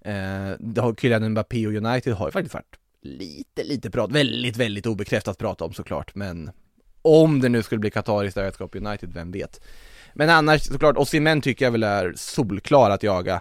Eh, 0.00 0.94
Kylian 1.00 1.30
Mbappé 1.30 1.66
och 1.66 1.72
United 1.72 2.12
har 2.12 2.28
ju 2.28 2.32
faktiskt 2.32 2.54
varit 2.54 2.76
lite, 3.02 3.64
lite 3.64 3.90
prat, 3.90 4.12
väldigt, 4.12 4.56
väldigt 4.56 4.86
obekräftat 4.86 5.38
prata 5.38 5.64
om 5.64 5.72
såklart, 5.72 6.14
men 6.14 6.50
om 7.02 7.40
det 7.40 7.48
nu 7.48 7.62
skulle 7.62 7.78
bli 7.78 7.90
Qatariskt 7.90 8.36
ägarskap 8.36 8.74
United, 8.74 9.12
vem 9.12 9.30
vet? 9.30 9.60
Men 10.14 10.30
annars 10.30 10.62
såklart, 10.62 10.96
Osimhen 10.96 11.40
tycker 11.40 11.64
jag 11.64 11.72
väl 11.72 11.82
är 11.82 12.12
solklar 12.16 12.90
att 12.90 13.02
jaga. 13.02 13.40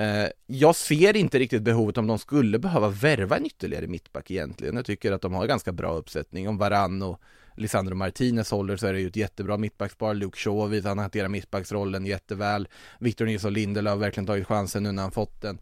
Eh, 0.00 0.28
jag 0.46 0.76
ser 0.76 1.16
inte 1.16 1.38
riktigt 1.38 1.62
behovet 1.62 1.98
om 1.98 2.06
de 2.06 2.18
skulle 2.18 2.58
behöva 2.58 2.88
värva 2.88 3.36
en 3.36 3.46
ytterligare 3.46 3.86
mittback 3.86 4.30
egentligen. 4.30 4.76
Jag 4.76 4.84
tycker 4.84 5.12
att 5.12 5.22
de 5.22 5.32
har 5.34 5.46
ganska 5.46 5.72
bra 5.72 5.94
uppsättning. 5.94 6.48
Om 6.48 6.58
Varann 6.58 7.02
och 7.02 7.20
Lisandro 7.56 7.94
Martinez 7.94 8.50
håller 8.50 8.76
så 8.76 8.86
är 8.86 8.92
det 8.92 9.00
ju 9.00 9.08
ett 9.08 9.16
jättebra 9.16 9.56
mittbackspar. 9.56 10.14
Luke 10.14 10.38
Shaw 10.38 10.68
visar 10.70 10.88
han 10.88 10.98
hanterar 10.98 11.28
mittbacksrollen 11.28 12.06
jätteväl. 12.06 12.68
Victor 13.00 13.26
Nilsson 13.26 13.52
Lindelöf 13.52 13.90
har 13.90 13.96
verkligen 13.96 14.26
tagit 14.26 14.46
chansen 14.46 14.82
nu 14.82 14.92
när 14.92 15.02
han 15.02 15.12
fått 15.12 15.40
den. 15.40 15.58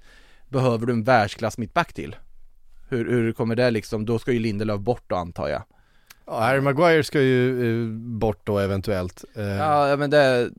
Behöver 0.48 0.86
du 0.86 0.92
en 0.92 1.04
världsklass 1.04 1.58
mittback 1.58 1.92
till? 1.92 2.16
Hur, 2.88 3.10
hur 3.10 3.32
kommer 3.32 3.56
det 3.56 3.70
liksom, 3.70 4.06
då 4.06 4.18
ska 4.18 4.32
ju 4.32 4.38
Lindelöf 4.38 4.80
bort 4.80 5.04
då 5.06 5.16
antar 5.16 5.48
jag. 5.48 5.62
Ja, 6.26 6.40
Harry 6.40 6.60
Maguire 6.60 7.04
ska 7.04 7.20
ju 7.20 7.82
eh, 7.82 7.88
bort 8.18 8.46
då 8.46 8.58
eventuellt. 8.58 9.24
Eh, 9.36 9.44
Ja, 9.44 9.96
men 9.96 10.10
det 10.10 10.50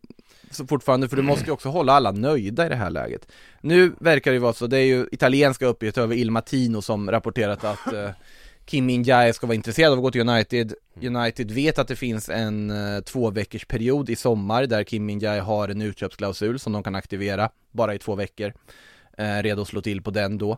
så 0.52 0.68
fortfarande, 0.68 1.10
för 1.10 1.16
du 1.16 1.22
måste 1.22 1.46
ju 1.46 1.52
också 1.52 1.70
hålla 1.70 1.94
alla 1.94 2.12
nöjda 2.12 2.66
i 2.66 2.70
det 2.70 2.76
här 2.76 2.90
läget. 2.90 3.28
Nu 3.62 3.94
verkar 4.00 4.32
det 4.32 4.36
ju 4.36 4.42
vara 4.42 4.54
så, 4.54 4.68
det 4.68 4.78
är 4.78 4.86
ju 4.86 5.08
italienska 5.12 5.66
uppgifter 5.66 6.02
över 6.02 6.16
Il 6.16 6.32
Matino 6.32 6.82
som 6.82 7.12
rapporterat 7.12 7.64
att 7.64 7.94
eh, 7.94 8.10
Kim 8.66 8.86
Min-Jae 8.86 9.34
ska 9.34 9.48
vara 9.48 9.56
intresserad 9.56 9.92
av 9.92 9.98
att 9.98 10.04
gå 10.04 10.12
till 10.12 10.30
United. 10.30 10.74
United 11.02 11.52
vet 11.52 11.80
att 11.80 11.88
det 11.88 11.96
finns 11.96 12.30
en 12.30 12.70
eh, 12.70 13.02
två 13.02 13.32
veckors 13.32 13.66
period 13.66 14.10
i 14.10 14.16
sommar 14.16 14.66
där 14.66 14.84
Kim 14.84 15.06
Min-Jae 15.06 15.40
har 15.40 15.70
en 15.70 15.82
utköpsklausul 15.82 16.60
som 16.60 16.74
de 16.74 16.84
kan 16.84 16.96
aktivera 16.96 17.50
bara 17.72 17.96
i 17.96 18.00
två 18.00 18.16
veckor. 18.16 18.54
Eh, 19.18 19.44
redo 19.44 19.62
att 19.62 19.68
slå 19.68 19.82
till 19.82 20.02
på 20.02 20.12
den 20.12 20.38
då. 20.38 20.58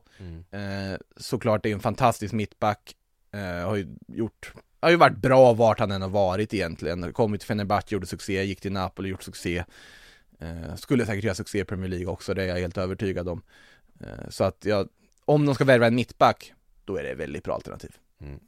Eh, 0.51 0.99
såklart 1.17 1.63
det 1.63 1.69
är 1.69 1.73
en 1.73 1.79
fantastisk 1.79 2.33
mittback, 2.33 2.95
eh, 3.33 3.67
har 3.67 3.75
ju 3.75 3.87
gjort 4.07 4.53
har 4.81 4.89
ju 4.89 4.95
varit 4.95 5.17
bra 5.17 5.53
vart 5.53 5.79
han 5.79 5.91
än 5.91 6.01
har 6.01 6.09
varit 6.09 6.53
egentligen. 6.53 7.13
Kommit 7.13 7.41
till 7.41 7.47
Fenerbahce, 7.47 7.93
gjorde 7.93 8.07
succé, 8.07 8.43
gick 8.43 8.61
till 8.61 8.71
Napoli, 8.71 9.09
gjort 9.09 9.23
succé. 9.23 9.63
Eh, 10.39 10.75
skulle 10.75 11.05
säkert 11.05 11.23
göra 11.23 11.35
succé 11.35 11.59
i 11.59 11.65
Premier 11.65 11.89
League 11.89 12.07
också, 12.07 12.33
det 12.33 12.43
är 12.43 12.47
jag 12.47 12.59
helt 12.59 12.77
övertygad 12.77 13.29
om. 13.29 13.41
Eh, 13.99 14.29
så 14.29 14.43
att 14.43 14.65
jag, 14.65 14.89
om 15.25 15.45
de 15.45 15.55
ska 15.55 15.63
värva 15.63 15.87
en 15.87 15.95
mittback, 15.95 16.53
då 16.85 16.97
är 16.97 17.03
det 17.03 17.09
ett 17.09 17.17
väldigt 17.17 17.43
bra 17.43 17.53
alternativ. 17.53 17.91
Mm. 18.21 18.39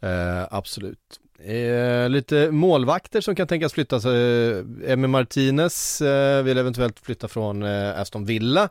Eh, 0.00 0.48
absolut. 0.50 1.20
Eh, 1.38 2.08
lite 2.08 2.50
målvakter 2.50 3.20
som 3.20 3.34
kan 3.34 3.46
tänkas 3.46 3.72
flytta 3.72 3.96
Eh, 3.96 4.64
Emi 4.86 5.06
Martinez 5.08 6.00
eh, 6.00 6.42
vill 6.42 6.58
eventuellt 6.58 7.00
flytta 7.00 7.28
från 7.28 7.62
eh, 7.62 8.00
Aston 8.00 8.24
Villa. 8.24 8.68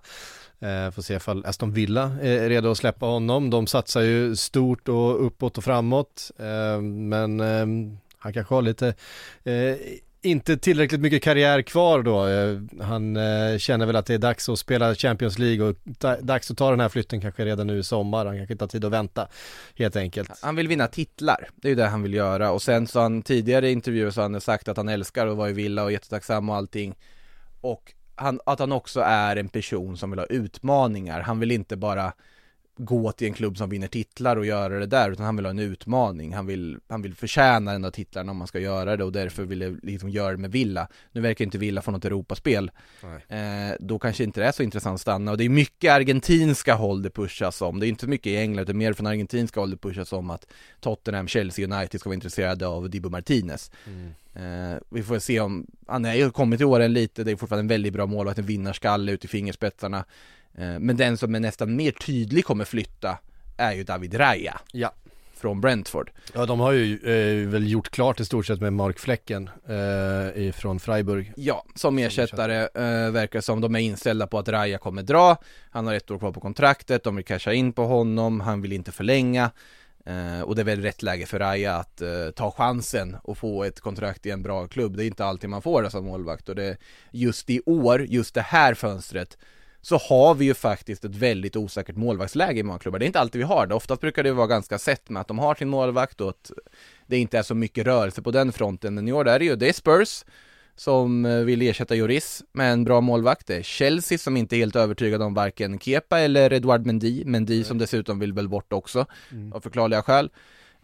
Eh, 0.62 0.92
får 0.92 1.02
se 1.02 1.14
ifall 1.14 1.46
Aston 1.46 1.74
Villa 1.74 2.12
är 2.22 2.50
redo 2.50 2.72
att 2.72 2.78
släppa 2.78 3.06
honom. 3.06 3.50
De 3.50 3.68
satsar 3.68 4.02
ju 4.02 4.36
stort 4.36 4.88
och 4.88 5.26
uppåt 5.26 5.58
och 5.58 5.64
framåt. 5.64 6.32
Eh, 6.40 6.82
men 6.82 7.40
eh, 7.40 7.98
han 8.18 8.34
kanske 8.34 8.54
har 8.54 8.62
lite 8.62 8.88
eh, 9.44 9.76
inte 10.24 10.58
tillräckligt 10.58 11.02
mycket 11.02 11.24
karriär 11.24 11.62
kvar 11.62 12.04
då. 12.04 12.28
Eh, 12.28 12.86
Han 12.86 13.18
eh, 13.18 13.58
känner 13.58 13.86
väl 13.86 13.96
att 13.96 14.06
det 14.06 14.14
är 14.14 14.18
dags 14.18 14.50
att 14.50 14.60
spela 14.60 14.96
Champions 14.96 15.40
League 15.40 15.66
och 15.68 15.76
dags 16.22 16.52
att 16.52 16.58
ta 16.58 16.70
den 16.70 16.80
här 16.80 16.90
flytten 16.90 17.22
kanske 17.22 17.46
redan 17.46 17.68
nu 17.68 17.80
i 17.80 17.84
sommar. 17.84 18.26
Han 18.26 18.38
kanske 18.38 18.54
inte 18.54 18.64
har 18.64 18.70
tid 18.70 18.86
att 18.86 18.92
vänta 18.92 19.28
helt 19.76 19.96
enkelt. 19.96 20.32
Han 20.42 20.56
vill 20.56 20.68
vinna 20.68 20.88
titlar, 20.88 21.50
det 21.56 21.68
är 21.68 21.70
ju 21.70 21.76
det 21.76 21.88
han 21.88 22.04
vill 22.04 22.14
göra 22.14 22.52
och 22.52 22.62
sen 22.62 22.88
så 22.88 23.00
har 23.00 23.04
han 23.04 23.22
tidigare 23.22 23.70
i 23.70 23.72
intervjuer 23.72 24.12
så 24.12 24.22
har 24.22 24.30
han 24.30 24.42
sagt 24.42 24.68
att 24.68 24.78
han 24.78 24.90
älskar 24.90 25.28
att 25.28 25.38
vara 25.38 25.50
i 25.50 25.54
Villa 25.54 25.84
och 25.84 25.88
är 25.90 25.92
jättetacksam 25.92 26.50
och 26.50 26.56
allting 26.56 26.96
och 27.62 27.94
han, 28.22 28.40
att 28.46 28.60
han 28.60 28.72
också 28.72 29.02
är 29.02 29.36
en 29.36 29.50
person 29.50 29.98
som 29.98 30.10
vill 30.10 30.20
ha 30.20 30.26
utmaningar, 30.26 31.22
han 31.22 31.40
vill 31.40 31.52
inte 31.52 31.76
bara 31.78 32.14
gå 32.78 33.12
till 33.12 33.28
en 33.28 33.34
klubb 33.34 33.58
som 33.58 33.70
vinner 33.70 33.88
titlar 33.88 34.38
och 34.38 34.46
göra 34.46 34.80
det 34.80 34.86
där 34.86 35.12
utan 35.12 35.26
han 35.26 35.36
vill 35.36 35.46
ha 35.46 35.50
en 35.50 35.60
utmaning, 35.60 36.34
han 36.34 36.46
vill, 36.46 36.78
han 36.88 37.02
vill 37.02 37.16
förtjäna 37.16 37.72
den 37.72 37.82
där 37.82 37.92
titlarna 37.92 38.32
om 38.32 38.38
man 38.38 38.48
ska 38.48 38.60
göra 38.60 38.98
det 38.98 39.04
och 39.04 39.12
därför 39.12 39.44
vill 39.44 39.62
jag 39.62 39.80
liksom 39.84 40.10
göra 40.10 40.32
det 40.32 40.38
med 40.38 40.52
Villa. 40.52 40.88
Nu 41.12 41.22
verkar 41.22 41.46
inte 41.46 41.58
Villa 41.58 41.82
få 41.82 41.92
något 41.92 42.06
Europaspel, 42.06 42.72
eh, 43.28 43.40
då 43.80 44.00
kanske 44.00 44.24
inte 44.24 44.40
det 44.40 44.46
är 44.46 44.52
så 44.52 44.64
intressant 44.64 44.96
att 44.96 45.02
stanna 45.02 45.32
och 45.32 45.38
det 45.38 45.46
är 45.46 45.50
mycket 45.50 45.92
argentinska 45.92 46.74
håll 46.74 47.02
det 47.02 47.10
pushas 47.10 47.62
om, 47.62 47.80
det 47.80 47.88
är 47.88 47.90
inte 47.90 48.08
mycket 48.08 48.28
i 48.28 48.38
England 48.38 48.64
utan 48.64 48.78
mer 48.78 48.94
från 48.94 49.08
argentinska 49.08 49.60
håll 49.60 49.72
det 49.72 49.78
pushas 49.78 50.14
om 50.14 50.30
att 50.30 50.48
Tottenham, 50.80 51.28
Chelsea, 51.28 51.76
United 51.76 52.00
ska 52.00 52.10
vara 52.10 52.16
intresserade 52.16 52.68
av 52.68 52.90
Dibu 52.90 53.10
Martinez. 53.10 53.72
Eh, 54.34 54.78
vi 54.90 55.04
får 55.04 55.20
se 55.20 55.40
om, 55.40 55.68
han 55.88 56.06
är 56.06 56.14
ju 56.14 56.32
kommit 56.32 56.62
i 56.62 56.64
åren 56.64 56.94
lite, 56.94 57.24
det 57.24 57.32
är 57.32 57.36
fortfarande 57.36 57.64
en 57.64 57.68
väldigt 57.68 57.94
bra 57.94 58.06
målvakt, 58.06 58.40
en 58.40 58.46
vinnarskalle 58.46 59.12
ut 59.12 59.26
i 59.26 59.28
fingerspetsarna. 59.28 60.06
Eh, 60.58 60.80
men 60.80 60.98
den 60.98 61.18
som 61.18 61.36
är 61.36 61.40
nästan 61.40 61.76
mer 61.76 61.92
tydlig 61.92 62.46
kommer 62.46 62.66
flytta 62.66 63.18
är 63.58 63.74
ju 63.74 63.84
David 63.84 64.20
Raya 64.20 64.60
Ja. 64.72 64.94
från 65.36 65.62
Brentford. 65.62 66.12
Ja, 66.34 66.46
de 66.46 66.60
har 66.60 66.72
ju 66.72 66.94
eh, 66.94 67.50
väl 67.50 67.72
gjort 67.72 67.90
klart 67.90 68.20
i 68.20 68.26
stort 68.26 68.46
sett 68.46 68.62
med 68.62 68.74
Mark 68.74 69.00
Flecken 69.00 69.50
eh, 69.68 70.48
ifrån 70.48 70.80
Freiburg. 70.80 71.34
Ja, 71.36 71.66
som 71.76 71.98
ersättare 71.98 72.62
eh, 72.62 73.12
verkar 73.12 73.42
som 73.42 73.62
de 73.62 73.76
är 73.76 73.80
inställda 73.80 74.28
på 74.28 74.40
att 74.40 74.50
Raya 74.50 74.78
kommer 74.78 75.04
dra. 75.04 75.38
Han 75.70 75.88
har 75.88 75.94
ett 75.94 76.12
år 76.12 76.20
kvar 76.20 76.32
på 76.32 76.40
kontraktet, 76.40 77.04
de 77.04 77.16
vill 77.16 77.26
casha 77.26 77.54
in 77.54 77.74
på 77.74 77.84
honom, 77.86 78.40
han 78.42 78.62
vill 78.62 78.74
inte 78.74 78.92
förlänga. 78.92 79.52
Eh, 80.06 80.42
och 80.42 80.56
det 80.56 80.62
är 80.62 80.66
väl 80.66 80.82
rätt 80.82 81.04
läge 81.04 81.26
för 81.26 81.40
Raja 81.40 81.76
att 81.76 82.02
eh, 82.02 82.30
ta 82.36 82.52
chansen 82.52 83.18
och 83.24 83.38
få 83.38 83.64
ett 83.64 83.80
kontrakt 83.80 84.26
i 84.26 84.30
en 84.32 84.44
bra 84.44 84.68
klubb. 84.68 84.98
Det 84.98 85.04
är 85.04 85.08
inte 85.08 85.26
alltid 85.26 85.50
man 85.50 85.62
får 85.62 85.84
det 85.84 85.90
som 85.92 86.06
målvakt 86.06 86.50
och 86.50 86.56
det, 86.56 86.78
just 87.12 87.50
i 87.50 87.62
år, 87.66 88.02
just 88.02 88.34
det 88.36 88.42
här 88.42 88.74
fönstret 88.74 89.38
så 89.82 89.98
har 89.98 90.36
vi 90.36 90.46
ju 90.46 90.54
faktiskt 90.54 91.06
ett 91.06 91.16
väldigt 91.16 91.56
osäkert 91.56 91.96
målvaktsläge 91.96 92.60
i 92.60 92.64
många 92.64 92.80
klubbar. 92.80 93.00
Det 93.00 93.06
är 93.06 93.08
inte 93.08 93.20
alltid 93.20 93.40
vi 93.40 93.46
har 93.46 93.68
det. 93.68 93.76
Oftast 93.76 94.02
brukar 94.02 94.24
det 94.24 94.34
vara 94.34 94.48
ganska 94.48 94.78
sett 94.80 95.10
med 95.10 95.22
att 95.22 95.28
de 95.28 95.40
har 95.40 95.56
sin 95.56 95.70
målvakt 95.70 96.22
och 96.22 96.30
att 96.30 96.52
det 97.08 97.18
inte 97.18 97.38
är 97.38 97.44
så 97.44 97.56
mycket 97.56 97.86
rörelse 97.86 98.22
på 98.22 98.32
den 98.32 98.52
fronten. 98.52 98.94
Men 98.96 99.08
i 99.08 99.12
år 99.12 99.28
är 99.28 99.40
det 99.40 99.46
ju, 99.46 99.56
det 99.56 99.70
är 99.70 99.74
Spurs 99.74 100.24
som 100.76 101.26
eh, 101.26 101.38
vill 101.38 101.62
ersätta 101.62 101.96
Joris 101.96 102.44
med 102.52 102.74
en 102.74 102.84
bra 102.84 103.02
målvakt. 103.02 103.48
Det 103.48 103.56
är 103.56 103.62
Chelsea 103.64 104.18
som 104.18 104.38
inte 104.38 104.56
är 104.56 104.58
helt 104.58 104.76
övertygade 104.76 105.24
om 105.26 105.34
varken 105.34 105.80
Kepa 105.80 106.20
eller 106.20 106.54
Edouard 106.54 106.86
Mendy. 106.86 107.26
Mendy 107.26 107.64
som 107.64 107.78
dessutom 107.78 108.20
vill 108.20 108.34
väl 108.34 108.50
bort 108.50 108.74
också, 108.74 109.06
Mm. 109.32 109.54
av 109.54 109.62
förklarliga 109.62 110.02
skäl. 110.04 110.30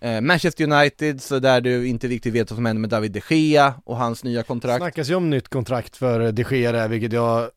Eh, 0.02 0.22
Manchester 0.22 0.64
United, 0.72 1.22
så 1.22 1.40
där 1.40 1.62
du 1.62 1.88
inte 1.88 2.08
riktigt 2.08 2.34
vet 2.34 2.52
vad 2.52 2.58
som 2.58 2.66
händer 2.66 2.82
med 2.82 2.90
David 2.90 3.12
de 3.12 3.36
Gea 3.36 3.74
och 3.86 3.98
hans 3.98 4.24
nya 4.24 4.44
kontrakt. 4.44 4.78
snackas 4.78 5.10
ju 5.10 5.16
om 5.16 5.30
nytt 5.30 5.48
kontrakt 5.48 5.98
för 5.98 6.32
de 6.32 6.44
Gea 6.52 6.72
där, 6.72 6.88
vilket 6.88 7.14
jag 7.14 7.50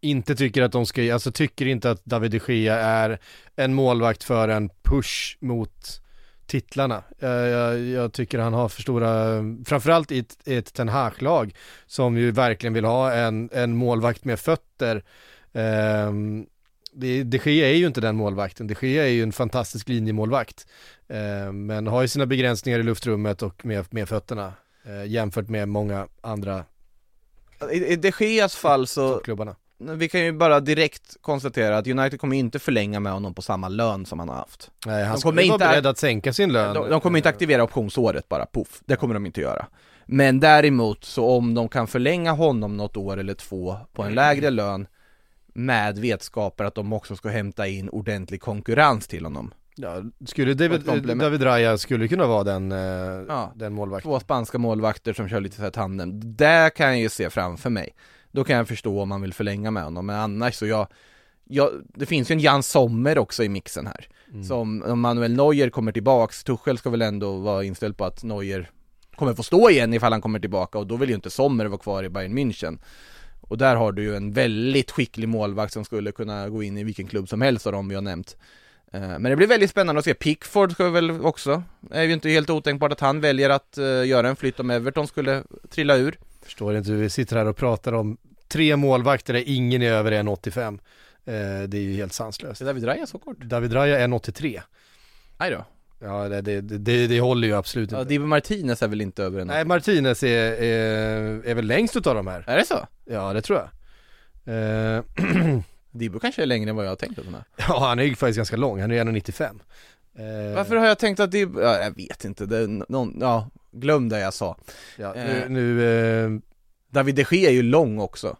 inte 0.00 0.36
tycker 0.36 0.62
att 0.62 0.72
de 0.72 0.86
ska, 0.86 1.14
alltså 1.14 1.32
tycker 1.32 1.66
inte 1.66 1.90
att 1.90 2.04
David 2.04 2.30
de 2.30 2.54
Gea 2.54 2.76
är 2.76 3.18
en 3.56 3.74
målvakt 3.74 4.24
för 4.24 4.48
en 4.48 4.70
push 4.82 5.36
mot 5.40 6.00
titlarna. 6.46 7.02
Jag, 7.18 7.48
jag, 7.48 7.80
jag 7.80 8.12
tycker 8.12 8.38
han 8.38 8.52
har 8.52 8.68
för 8.68 8.82
stora, 8.82 9.42
framförallt 9.66 10.12
i 10.12 10.18
ett, 10.18 10.36
i 10.44 10.54
ett 10.54 10.74
Ten 10.74 10.88
Hag-lag 10.88 11.54
som 11.86 12.18
ju 12.18 12.30
verkligen 12.30 12.74
vill 12.74 12.84
ha 12.84 13.12
en, 13.12 13.50
en 13.52 13.76
målvakt 13.76 14.24
med 14.24 14.40
fötter. 14.40 15.04
Det, 16.92 17.22
de 17.22 17.38
Gea 17.44 17.68
är 17.68 17.74
ju 17.74 17.86
inte 17.86 18.00
den 18.00 18.16
målvakten, 18.16 18.66
de 18.66 18.76
Gea 18.80 19.04
är 19.04 19.08
ju 19.08 19.22
en 19.22 19.32
fantastisk 19.32 19.88
linjemålvakt. 19.88 20.66
Ehm, 21.08 21.66
men 21.66 21.86
har 21.86 22.02
ju 22.02 22.08
sina 22.08 22.26
begränsningar 22.26 22.78
i 22.78 22.82
luftrummet 22.82 23.42
och 23.42 23.66
med, 23.66 23.86
med 23.90 24.08
fötterna 24.08 24.52
eh, 24.84 25.04
jämfört 25.04 25.48
med 25.48 25.68
många 25.68 26.08
andra 26.20 26.64
I, 27.72 27.76
I 27.76 27.96
de 27.96 28.12
Geas 28.20 28.56
fall 28.56 28.86
så, 28.86 29.18
klubbarna. 29.18 29.56
Vi 29.80 30.08
kan 30.08 30.20
ju 30.20 30.32
bara 30.32 30.60
direkt 30.60 31.16
konstatera 31.20 31.78
att 31.78 31.86
United 31.86 32.20
kommer 32.20 32.36
inte 32.36 32.58
förlänga 32.58 33.00
med 33.00 33.12
honom 33.12 33.34
på 33.34 33.42
samma 33.42 33.68
lön 33.68 34.06
som 34.06 34.18
han 34.18 34.28
har 34.28 34.36
haft. 34.36 34.70
Nej, 34.86 35.04
han 35.04 35.12
De 35.14 35.20
skulle 35.20 35.42
kommer 35.42 35.48
vara 35.48 35.54
inte- 35.54 35.68
beredd 35.68 35.86
att 35.86 35.98
sänka 35.98 36.32
sin 36.32 36.52
lön. 36.52 36.74
De, 36.74 36.90
de 36.90 37.00
kommer 37.00 37.18
inte 37.18 37.28
aktivera 37.28 37.62
optionsåret 37.64 38.28
bara, 38.28 38.46
poff. 38.46 38.80
Det 38.84 38.96
kommer 38.96 39.14
de 39.14 39.26
inte 39.26 39.40
göra. 39.40 39.66
Men 40.06 40.40
däremot, 40.40 41.04
så 41.04 41.28
om 41.30 41.54
de 41.54 41.68
kan 41.68 41.86
förlänga 41.86 42.32
honom 42.32 42.76
något 42.76 42.96
år 42.96 43.16
eller 43.16 43.34
två 43.34 43.76
på 43.92 44.02
en 44.02 44.14
lägre 44.14 44.50
lön 44.50 44.86
med 45.54 45.98
vetskapen 45.98 46.66
att 46.66 46.74
de 46.74 46.92
också 46.92 47.16
ska 47.16 47.28
hämta 47.28 47.66
in 47.66 47.88
ordentlig 47.88 48.40
konkurrens 48.40 49.06
till 49.06 49.24
honom. 49.24 49.54
Ja, 49.76 50.02
skulle 50.26 50.54
David. 50.54 50.80
David 51.18 51.42
Raya 51.44 51.78
skulle 51.78 52.08
kunna 52.08 52.26
vara 52.26 52.44
den, 52.44 52.72
eh, 52.72 52.78
Ja. 53.28 53.52
den 53.54 53.72
målvakten. 53.72 54.10
Två 54.10 54.20
spanska 54.20 54.58
målvakter 54.58 55.12
som 55.12 55.28
kör 55.28 55.40
lite 55.40 55.56
så 55.56 55.62
här 55.62 55.70
tandem. 55.70 56.36
Det 56.36 56.70
kan 56.76 56.86
jag 56.88 56.98
ju 56.98 57.08
se 57.08 57.30
framför 57.30 57.70
mig. 57.70 57.90
Då 58.32 58.44
kan 58.44 58.56
jag 58.56 58.68
förstå 58.68 59.02
om 59.02 59.08
man 59.08 59.22
vill 59.22 59.34
förlänga 59.34 59.70
med 59.70 59.84
honom, 59.84 60.06
men 60.06 60.16
annars 60.16 60.54
så 60.54 60.66
jag, 60.66 60.86
jag 61.44 61.70
det 61.94 62.06
finns 62.06 62.30
ju 62.30 62.32
en 62.32 62.40
Jan 62.40 62.62
Sommer 62.62 63.18
också 63.18 63.44
i 63.44 63.48
mixen 63.48 63.86
här. 63.86 64.08
Mm. 64.30 64.44
Som, 64.44 64.82
om 64.82 65.00
Manuel 65.00 65.32
Neuer 65.32 65.70
kommer 65.70 65.92
tillbaks, 65.92 66.44
Tuchel 66.44 66.78
ska 66.78 66.90
väl 66.90 67.02
ändå 67.02 67.36
vara 67.36 67.64
inställd 67.64 67.96
på 67.96 68.04
att 68.04 68.22
Neuer 68.22 68.70
kommer 69.16 69.34
få 69.34 69.42
stå 69.42 69.70
igen 69.70 69.94
ifall 69.94 70.12
han 70.12 70.20
kommer 70.20 70.40
tillbaka 70.40 70.78
och 70.78 70.86
då 70.86 70.96
vill 70.96 71.08
ju 71.08 71.14
inte 71.14 71.30
Sommer 71.30 71.66
vara 71.66 71.78
kvar 71.78 72.04
i 72.04 72.08
Bayern 72.08 72.38
München. 72.38 72.78
Och 73.40 73.58
där 73.58 73.76
har 73.76 73.92
du 73.92 74.02
ju 74.02 74.16
en 74.16 74.32
väldigt 74.32 74.90
skicklig 74.90 75.28
målvakt 75.28 75.72
som 75.72 75.84
skulle 75.84 76.12
kunna 76.12 76.48
gå 76.48 76.62
in 76.62 76.78
i 76.78 76.84
vilken 76.84 77.06
klubb 77.06 77.28
som 77.28 77.40
helst 77.40 77.66
av 77.66 77.72
dem 77.72 77.88
vi 77.88 77.94
har 77.94 78.02
nämnt. 78.02 78.36
Eh, 78.92 79.00
Men 79.00 79.22
det 79.22 79.36
blir 79.36 79.46
väldigt 79.46 79.70
spännande 79.70 79.98
att 79.98 80.04
se. 80.04 80.14
Pickford 80.14 80.72
ska 80.72 80.84
vi 80.84 80.90
väl 80.90 81.20
också, 81.20 81.62
är 81.90 82.02
ju 82.02 82.12
inte 82.12 82.28
helt 82.28 82.50
otänkbart 82.50 82.92
att 82.92 83.00
han 83.00 83.20
väljer 83.20 83.50
att 83.50 83.78
eh, 83.78 84.06
göra 84.06 84.28
en 84.28 84.36
flytt 84.36 84.60
om 84.60 84.70
Everton 84.70 85.06
skulle 85.06 85.42
trilla 85.70 85.96
ur. 85.96 86.18
Förstår 86.42 86.76
inte 86.76 86.90
hur 86.90 86.98
vi 86.98 87.10
sitter 87.10 87.36
här 87.36 87.46
och 87.46 87.56
pratar 87.56 87.92
om 87.92 88.16
tre 88.48 88.76
målvakter 88.76 89.32
där 89.32 89.42
ingen 89.46 89.82
är 89.82 89.92
över 89.92 90.12
1,85. 90.12 90.72
Eh, 91.24 91.68
det 91.68 91.76
är 91.78 91.82
ju 91.82 91.94
helt 91.94 92.12
sanslöst. 92.12 92.60
Är 92.60 92.64
David 92.66 92.86
Raya 92.86 93.06
så 93.06 93.18
kort? 93.18 93.38
David 93.40 93.74
Raya 93.74 93.98
är 94.00 94.08
1,83. 94.08 94.60
Nej 95.38 95.50
då. 95.50 95.64
Ja, 96.02 96.28
det, 96.28 96.40
det, 96.40 96.60
det, 96.60 97.06
det 97.06 97.20
håller 97.20 97.48
ju 97.48 97.54
absolut 97.54 97.90
Ja, 97.92 97.98
inte. 98.00 98.08
Dibu 98.08 98.26
Martinez 98.26 98.82
är 98.82 98.88
väl 98.88 99.00
inte 99.00 99.22
över 99.24 99.40
en 99.40 99.46
Nej, 99.46 99.64
Martinez 99.64 100.22
är, 100.22 100.62
är, 100.62 101.46
är 101.46 101.54
väl 101.54 101.66
längst 101.66 101.96
utav 101.96 102.14
de 102.14 102.26
här. 102.26 102.44
Är 102.46 102.56
det 102.56 102.66
så? 102.66 102.86
Ja, 103.04 103.32
det 103.32 103.42
tror 103.42 103.58
jag. 103.58 103.68
Eh, 104.96 105.02
Dibu 105.90 106.18
kanske 106.18 106.42
är 106.42 106.46
längre 106.46 106.70
än 106.70 106.76
vad 106.76 106.84
jag 106.84 106.90
har 106.90 106.96
tänkt 106.96 107.18
att 107.18 107.24
han 107.24 107.34
är. 107.34 107.44
ja, 107.56 107.86
han 107.88 107.98
är 107.98 108.02
ju 108.02 108.14
faktiskt 108.14 108.36
ganska 108.36 108.56
lång. 108.56 108.80
Han 108.80 108.90
är 108.90 109.04
1,95. 109.04 109.60
Eh, 110.14 110.54
Varför 110.54 110.76
har 110.76 110.86
jag 110.86 110.98
tänkt 110.98 111.20
att 111.20 111.30
Dibu, 111.30 111.60
ja, 111.62 111.82
jag 111.82 111.96
vet 111.96 112.24
inte, 112.24 112.46
det 112.46 112.56
är 112.58 112.92
någon, 112.92 113.16
ja, 113.20 113.50
glöm 113.72 114.08
det 114.08 114.20
jag 114.20 114.34
sa. 114.34 114.56
Ja, 114.96 115.12
nu, 115.16 115.42
eh, 115.42 115.50
nu 115.50 115.84
eh, 116.24 116.30
David 116.90 117.14
de 117.14 117.24
Gea 117.30 117.50
är 117.50 117.54
ju 117.54 117.62
lång 117.62 117.98
också. 117.98 118.36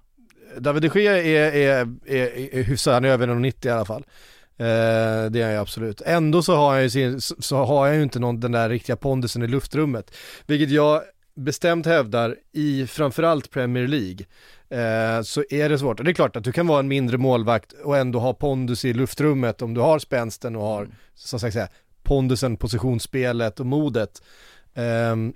David 0.59 0.83
de 0.83 1.01
Gea 1.01 1.23
är, 1.23 1.55
är, 1.55 1.89
är, 2.07 2.55
är 2.55 2.63
hyfsad, 2.63 2.95
han 2.95 3.05
är 3.05 3.09
över 3.09 3.29
1,90 3.29 3.67
i 3.67 3.71
alla 3.71 3.85
fall. 3.85 4.05
Eh, 4.57 5.31
det 5.31 5.41
är 5.41 5.43
han 5.43 5.53
ju 5.53 5.59
absolut. 5.59 6.01
Ändå 6.01 6.43
så 6.43 6.57
har 6.57 6.75
jag 6.75 6.83
ju, 6.83 6.91
sin, 6.91 7.21
så, 7.21 7.35
så 7.39 7.57
har 7.57 7.87
jag 7.87 7.97
ju 7.97 8.03
inte 8.03 8.19
någon, 8.19 8.41
den 8.41 8.53
där 8.53 8.69
riktiga 8.69 8.97
pondusen 8.97 9.43
i 9.43 9.47
luftrummet. 9.47 10.17
Vilket 10.47 10.71
jag 10.71 11.03
bestämt 11.35 11.87
hävdar 11.87 12.37
i 12.53 12.87
framförallt 12.87 13.51
Premier 13.51 13.87
League. 13.87 14.27
Eh, 14.71 15.23
så 15.23 15.45
är 15.51 15.69
det 15.69 15.79
svårt. 15.79 15.99
Och 15.99 16.05
det 16.05 16.11
är 16.11 16.15
klart 16.15 16.37
att 16.37 16.45
du 16.45 16.53
kan 16.53 16.67
vara 16.67 16.81
en 16.81 16.89
mindre 16.89 17.19
målvakt 17.19 17.73
och 17.73 17.97
ändå 17.97 18.19
ha 18.19 18.35
pondus 18.35 18.85
i 18.85 18.93
luftrummet 18.93 19.63
om 19.63 19.75
du 19.75 19.81
har 19.81 19.99
spänsten 19.99 20.57
och 20.57 20.63
har, 20.63 20.89
som 21.15 21.41
sagt 21.41 21.53
säga, 21.53 21.69
pondusen, 22.03 22.57
positionsspelet 22.57 23.61
och 23.61 23.67
modet. 23.67 24.23
Ehm, 24.75 25.13
um, 25.13 25.35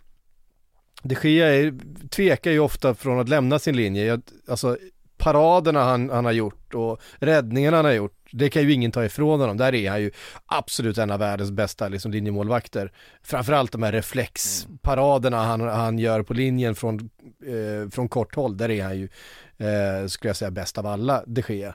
de 1.03 1.15
Gea 1.23 1.55
är, 1.55 1.75
tvekar 2.09 2.51
ju 2.51 2.59
ofta 2.59 2.95
från 2.95 3.21
att 3.21 3.29
lämna 3.29 3.59
sin 3.59 3.77
linje. 3.77 4.05
Jag, 4.05 4.23
alltså 4.49 4.77
paraderna 5.17 5.83
han, 5.83 6.11
han 6.11 6.25
har 6.25 6.33
gjort 6.33 6.75
och 6.75 7.01
räddningarna 7.19 7.77
han 7.77 7.85
har 7.85 7.93
gjort, 7.93 8.19
det 8.33 8.51
kan 8.51 8.63
ju 8.63 8.73
ingen 8.73 8.93
ta 8.93 9.05
ifrån 9.05 9.41
honom. 9.41 9.57
Där 9.57 9.75
är 9.75 9.91
han 9.91 10.01
ju 10.01 10.11
absolut 10.47 10.99
en 10.99 11.11
av 11.11 11.19
världens 11.19 11.51
bästa 11.51 11.89
liksom, 11.89 12.13
linjemålvakter. 12.13 12.93
Framförallt 13.23 13.73
de 13.73 13.83
här 13.83 13.93
reflexparaderna 13.93 15.45
han, 15.45 15.61
han 15.61 15.99
gör 15.99 16.23
på 16.23 16.35
linjen 16.35 16.75
från, 16.75 17.11
eh, 17.47 17.91
från 17.91 18.09
kort 18.09 18.35
håll, 18.35 18.57
där 18.57 18.71
är 18.71 18.85
han 18.85 18.99
ju, 18.99 19.09
eh, 19.59 20.07
skulle 20.07 20.29
jag 20.29 20.37
säga, 20.37 20.51
bäst 20.51 20.79
av 20.79 20.87
alla, 20.87 21.25
de 21.27 21.43
Gea. 21.49 21.75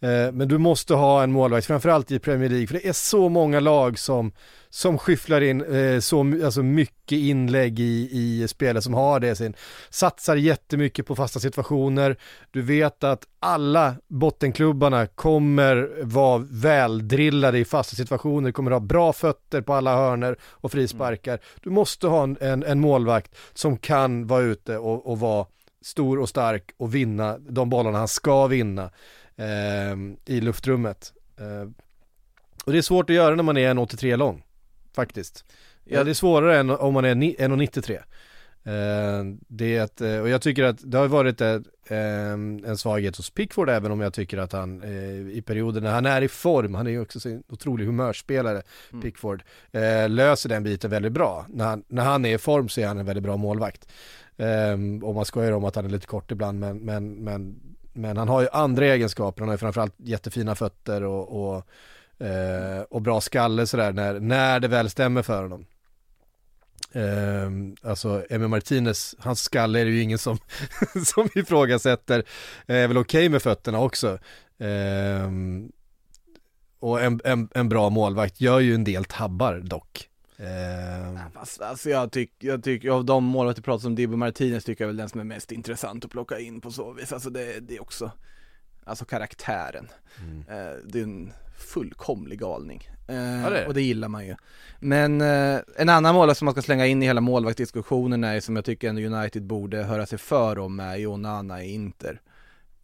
Eh, 0.00 0.32
men 0.32 0.48
du 0.48 0.58
måste 0.58 0.94
ha 0.94 1.22
en 1.22 1.32
målvakt, 1.32 1.66
framförallt 1.66 2.10
i 2.10 2.18
Premier 2.18 2.48
League, 2.48 2.66
för 2.66 2.74
det 2.74 2.88
är 2.88 2.92
så 2.92 3.28
många 3.28 3.60
lag 3.60 3.98
som, 3.98 4.32
som 4.76 4.98
skyfflar 4.98 5.40
in 5.40 5.74
eh, 5.74 6.00
så 6.00 6.44
alltså 6.44 6.62
mycket 6.62 7.18
inlägg 7.18 7.80
i, 7.80 8.08
i 8.12 8.48
spelet 8.48 8.84
som 8.84 8.94
har 8.94 9.20
det 9.20 9.36
sin, 9.36 9.54
satsar 9.90 10.36
jättemycket 10.36 11.06
på 11.06 11.16
fasta 11.16 11.40
situationer. 11.40 12.16
Du 12.50 12.62
vet 12.62 13.04
att 13.04 13.26
alla 13.40 13.94
bottenklubbarna 14.08 15.06
kommer 15.06 15.90
vara 16.02 16.46
väldrillade 16.50 17.58
i 17.58 17.64
fasta 17.64 17.96
situationer, 17.96 18.52
kommer 18.52 18.70
ha 18.70 18.80
bra 18.80 19.12
fötter 19.12 19.60
på 19.60 19.74
alla 19.74 19.96
hörner 19.96 20.36
och 20.42 20.72
frisparkar. 20.72 21.40
Du 21.62 21.70
måste 21.70 22.06
ha 22.06 22.22
en, 22.22 22.36
en, 22.40 22.62
en 22.62 22.80
målvakt 22.80 23.36
som 23.54 23.78
kan 23.78 24.26
vara 24.26 24.42
ute 24.42 24.78
och, 24.78 25.06
och 25.06 25.20
vara 25.20 25.46
stor 25.84 26.18
och 26.18 26.28
stark 26.28 26.70
och 26.76 26.94
vinna 26.94 27.38
de 27.38 27.70
bollarna 27.70 27.98
han 27.98 28.08
ska 28.08 28.46
vinna 28.46 28.90
eh, 29.36 30.34
i 30.34 30.40
luftrummet. 30.40 31.12
Eh, 31.38 31.70
och 32.66 32.72
det 32.72 32.78
är 32.78 32.82
svårt 32.82 33.10
att 33.10 33.16
göra 33.16 33.34
när 33.34 33.42
man 33.42 33.56
är 33.56 33.74
1,83 33.74 34.16
lång, 34.16 34.42
faktiskt. 34.96 35.44
Ja, 35.84 36.04
det 36.04 36.10
är 36.10 36.14
svårare 36.14 36.58
än 36.58 36.70
om 36.70 36.94
man 36.94 37.04
är 37.04 37.14
ni- 37.14 37.36
1,93. 37.38 37.94
Eh, 38.64 39.24
det 39.48 39.76
är 39.76 39.84
ett, 39.84 40.00
eh, 40.00 40.18
och 40.18 40.28
jag 40.28 40.42
tycker 40.42 40.64
att 40.64 40.78
det 40.82 40.98
har 40.98 41.08
varit 41.08 41.40
ett, 41.40 41.62
eh, 41.86 42.32
en 42.32 42.76
svaghet 42.76 43.16
hos 43.16 43.30
Pickford 43.30 43.68
även 43.68 43.92
om 43.92 44.00
jag 44.00 44.14
tycker 44.14 44.38
att 44.38 44.52
han 44.52 44.82
eh, 44.82 45.36
i 45.36 45.42
perioder 45.46 45.80
när 45.80 45.92
han 45.92 46.06
är 46.06 46.22
i 46.22 46.28
form, 46.28 46.74
han 46.74 46.86
är 46.86 46.90
ju 46.90 47.00
också 47.00 47.20
så 47.20 47.28
en 47.28 47.42
otrolig 47.48 47.86
humörspelare, 47.86 48.62
Pickford, 49.02 49.42
eh, 49.72 50.08
löser 50.08 50.48
den 50.48 50.62
biten 50.62 50.90
väldigt 50.90 51.12
bra. 51.12 51.46
När 51.48 51.64
han, 51.64 51.84
när 51.88 52.04
han 52.04 52.24
är 52.24 52.34
i 52.34 52.38
form 52.38 52.68
så 52.68 52.80
är 52.80 52.86
han 52.86 52.98
en 52.98 53.06
väldigt 53.06 53.24
bra 53.24 53.36
målvakt. 53.36 53.88
Um, 54.38 55.04
och 55.04 55.14
man 55.14 55.24
skojar 55.24 55.52
om 55.52 55.64
att 55.64 55.76
han 55.76 55.84
är 55.84 55.88
lite 55.88 56.06
kort 56.06 56.30
ibland 56.30 56.60
men, 56.60 56.78
men, 56.78 57.14
men, 57.14 57.60
men 57.92 58.16
han 58.16 58.28
har 58.28 58.40
ju 58.40 58.48
andra 58.52 58.86
egenskaper, 58.86 59.40
han 59.40 59.48
har 59.48 59.54
ju 59.54 59.58
framförallt 59.58 59.94
jättefina 59.96 60.54
fötter 60.54 61.02
och, 61.02 61.56
och, 61.56 61.64
eh, 62.18 62.80
och 62.90 63.02
bra 63.02 63.20
skalle 63.20 63.66
sådär 63.66 63.92
när, 63.92 64.20
när 64.20 64.60
det 64.60 64.68
väl 64.68 64.90
stämmer 64.90 65.22
för 65.22 65.42
honom. 65.42 65.66
Um, 66.92 67.76
alltså 67.82 68.24
Emi 68.30 68.48
Martinez, 68.48 69.14
hans 69.18 69.42
skalle 69.42 69.80
är 69.80 69.84
det 69.84 69.90
ju 69.90 70.02
ingen 70.02 70.18
som, 70.18 70.38
som 71.06 71.28
ifrågasätter, 71.34 72.24
är 72.66 72.88
väl 72.88 72.98
okej 72.98 73.28
med 73.28 73.42
fötterna 73.42 73.80
också. 73.80 74.18
Ehm, 74.58 75.72
och 76.78 77.02
en, 77.02 77.20
en, 77.24 77.48
en 77.54 77.68
bra 77.68 77.90
målvakt 77.90 78.40
gör 78.40 78.60
ju 78.60 78.74
en 78.74 78.84
del 78.84 79.04
tabbar 79.04 79.60
dock. 79.64 80.08
Ehm, 80.38 81.18
Fast, 81.34 81.60
alltså 81.60 81.90
jag 81.90 82.12
tycker, 82.12 82.48
jag 82.48 82.64
tycker, 82.64 82.90
av 82.90 83.04
de 83.04 83.24
målvakter 83.24 83.62
pratar 83.62 83.82
som 83.82 83.94
Dibu 83.94 84.16
Martinez 84.16 84.64
tycker 84.64 84.84
jag 84.84 84.86
väl 84.88 84.96
den 84.96 85.08
som 85.08 85.20
är 85.20 85.24
mest 85.24 85.52
intressant 85.52 86.04
att 86.04 86.10
plocka 86.10 86.38
in 86.38 86.60
på 86.60 86.70
så 86.70 86.92
vis, 86.92 87.12
alltså 87.12 87.30
det, 87.30 87.60
det 87.60 87.76
är 87.76 87.82
också 87.82 88.10
Alltså 88.84 89.04
karaktären 89.04 89.88
Mm. 90.20 90.38
eh, 90.48 90.74
Det 90.84 90.98
är 90.98 91.02
en 91.02 91.32
fullkomlig 91.56 92.38
galning. 92.38 92.88
Eh, 93.08 93.44
är 93.44 93.50
det. 93.50 93.66
Och 93.66 93.74
det 93.74 93.82
gillar 93.82 94.08
man 94.08 94.26
ju. 94.26 94.36
Men 94.78 95.20
eh, 95.20 95.60
en 95.76 95.88
annan 95.88 96.14
målvakt 96.14 96.38
som 96.38 96.44
man 96.44 96.54
ska 96.54 96.62
slänga 96.62 96.86
in 96.86 97.02
i 97.02 97.06
hela 97.06 97.20
målvaktsdiskussionen 97.20 98.24
är 98.24 98.40
som 98.40 98.56
jag 98.56 98.64
tycker 98.64 98.88
ändå 98.88 99.02
United 99.02 99.42
borde 99.42 99.82
höra 99.82 100.06
sig 100.06 100.18
för 100.18 100.58
om 100.58 100.80
är 100.80 100.96
ju 100.96 101.06
Onana 101.06 101.64
i 101.64 101.72
Inter. 101.72 102.20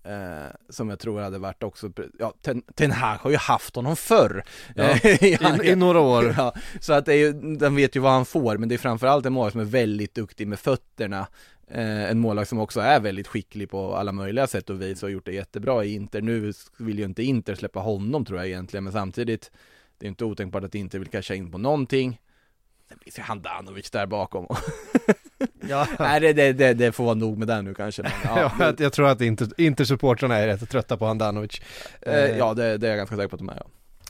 Eh, 0.05 0.55
som 0.68 0.91
jag 0.91 0.99
tror 0.99 1.20
hade 1.20 1.39
varit 1.39 1.62
också, 1.62 1.93
ja 2.18 2.35
Ten, 2.43 2.62
Ten 2.75 2.93
Hag 2.93 3.16
har 3.16 3.31
ju 3.31 3.37
haft 3.37 3.77
honom 3.77 3.97
förr. 3.97 4.45
Ja, 4.77 4.97
I, 5.05 5.39
I 5.62 5.77
några 5.77 6.01
år. 6.01 6.35
Ja, 6.37 6.55
så 6.81 6.93
att 6.93 7.07
det 7.07 7.12
är 7.12 7.18
ju, 7.18 7.33
den 7.33 7.77
vet 7.77 7.97
ju 7.97 8.01
vad 8.01 8.12
han 8.12 8.25
får, 8.25 8.57
men 8.57 8.68
det 8.68 8.75
är 8.75 8.79
framförallt 8.79 9.27
en 9.27 9.33
målvakt 9.33 9.53
som 9.53 9.61
är 9.61 9.64
väldigt 9.64 10.14
duktig 10.14 10.49
med 10.49 10.59
fötterna. 10.59 11.27
Eh, 11.75 12.11
en 12.11 12.18
målvakt 12.18 12.49
som 12.49 12.59
också 12.59 12.81
är 12.81 13.01
väldigt 13.01 13.27
skicklig 13.27 13.70
på 13.70 13.95
alla 13.95 14.12
möjliga 14.12 14.47
sätt 14.47 14.70
och 14.70 14.83
vis 14.83 15.03
och 15.03 15.09
har 15.09 15.12
gjort 15.12 15.27
det 15.27 15.33
jättebra 15.33 15.85
i 15.85 15.95
Inter. 15.95 16.20
Nu 16.23 16.53
vill 16.79 16.99
ju 16.99 17.05
inte 17.05 17.23
Inter 17.23 17.55
släppa 17.55 17.81
honom 17.81 18.25
tror 18.25 18.39
jag 18.39 18.49
egentligen, 18.49 18.85
men 18.85 18.93
samtidigt, 18.93 19.51
det 19.99 20.07
är 20.07 20.09
inte 20.09 20.25
otänkbart 20.25 20.64
att 20.64 20.75
Inter 20.75 20.99
vill 20.99 21.09
casha 21.09 21.35
in 21.35 21.51
på 21.51 21.59
någonting. 21.59 22.20
Sen 22.89 22.99
finns 22.99 23.18
ju 23.18 23.23
Handanovic 23.23 23.91
där 23.91 24.07
bakom. 24.07 24.47
Ja. 25.68 25.87
Nej, 25.99 26.20
det, 26.20 26.33
det, 26.33 26.53
det, 26.53 26.75
det 26.75 26.93
får 26.93 27.05
vara 27.05 27.14
nog 27.14 27.39
med 27.39 27.49
det 27.49 27.62
nu 27.62 27.75
kanske. 27.75 28.03
Men, 28.03 28.12
ja, 28.25 28.53
Ja, 28.59 28.75
jag, 28.79 28.93
tror 28.93 29.09
att 29.09 29.20
Inter, 29.20 29.49
Intersupportrarna 29.61 30.37
är 30.37 30.47
rätt 30.47 30.70
trötta 30.70 30.97
på 30.97 31.07
Handanovic. 31.07 31.61
eh, 32.01 32.37
ja 32.39 32.55
det, 32.55 32.79
det 32.79 32.87
är 32.87 32.91
jag 32.91 32.99
ganska 32.99 33.16
säker 33.16 33.29
på 33.29 33.37
att 33.37 33.41
de 33.41 33.49
är. 33.49 33.62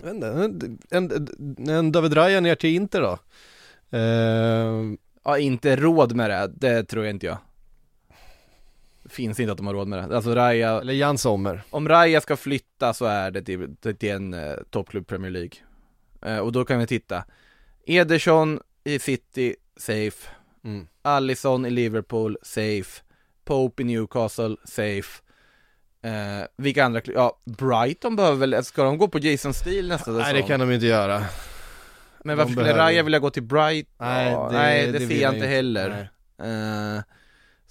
Ja. 0.03 0.11
Inte, 0.11 0.27
en, 0.27 0.79
en, 0.91 1.69
en 1.69 1.93
David 1.93 2.17
Raya 2.17 2.41
ner 2.41 2.55
till 2.55 2.75
Inter 2.75 3.01
då? 3.01 3.19
Eh, 3.99 4.95
ja, 5.25 5.39
inte 5.39 5.77
råd 5.77 6.17
med 6.17 6.31
det, 6.31 6.53
det 6.55 6.85
tror 6.85 7.05
jag 7.05 7.15
inte 7.15 7.27
jag. 7.27 7.39
Finns 9.13 9.41
inte 9.41 9.53
att 9.53 9.59
de 9.59 9.67
har 9.67 9.75
råd 9.75 9.89
med 9.89 10.09
det. 10.11 10.17
Alltså 10.17 10.35
Raja, 10.35 10.81
eller 10.81 10.93
Jan 10.93 11.19
Sommer. 11.19 11.63
om 11.71 11.89
Raja 11.89 12.21
ska 12.21 12.37
flytta 12.37 12.95
så 12.95 13.05
är 13.05 13.31
det 13.31 13.43
till, 13.43 13.77
till, 13.99 14.11
en 14.11 14.35
eh, 14.35 14.55
toppklubb 14.71 15.07
Premier 15.07 15.31
League. 15.31 15.51
Eh, 16.27 16.39
och 16.39 16.53
då 16.53 16.65
kan 16.65 16.79
vi 16.79 16.87
titta. 16.87 17.25
Ederson 17.87 18.61
i 18.85 18.99
City, 18.99 19.57
safe. 19.77 20.29
Mm. 20.65 20.87
Allison 21.03 21.67
i 21.67 21.71
Liverpool, 21.71 22.37
safe. 22.43 23.03
Pope 23.45 23.83
i 23.83 23.85
Newcastle, 23.85 24.57
safe. 24.65 25.23
Eh, 26.03 26.47
vilka 26.57 26.85
andra 26.85 27.01
Ja, 27.05 27.41
Brighton 27.45 28.17
behöver 28.17 28.47
väl, 28.47 28.65
ska 28.65 28.85
de 28.85 28.99
gå 28.99 29.09
på 29.09 29.19
Jason 29.19 29.55
Steele 29.55 29.89
nästa 29.89 30.05
säsong? 30.05 30.19
Nej 30.23 30.33
det 30.35 30.43
kan 30.43 30.61
de 30.61 30.73
inte 30.73 30.87
göra. 30.87 31.23
Men 32.25 32.37
varför 32.37 32.49
de 32.49 32.53
skulle 32.53 32.65
behöver- 32.65 32.81
Raja 32.85 33.03
vilja 33.03 33.19
gå 33.19 33.31
till 33.31 33.43
Brighton? 33.43 33.93
Nej, 33.99 34.33
Ja, 34.33 34.49
det- 34.51 34.59
nej, 34.59 34.87
det, 34.87 34.99
det 34.99 35.07
ser 35.07 35.23
jag 35.23 35.35
inte 35.35 35.47
heller. 35.47 36.09
Eh, 36.39 37.03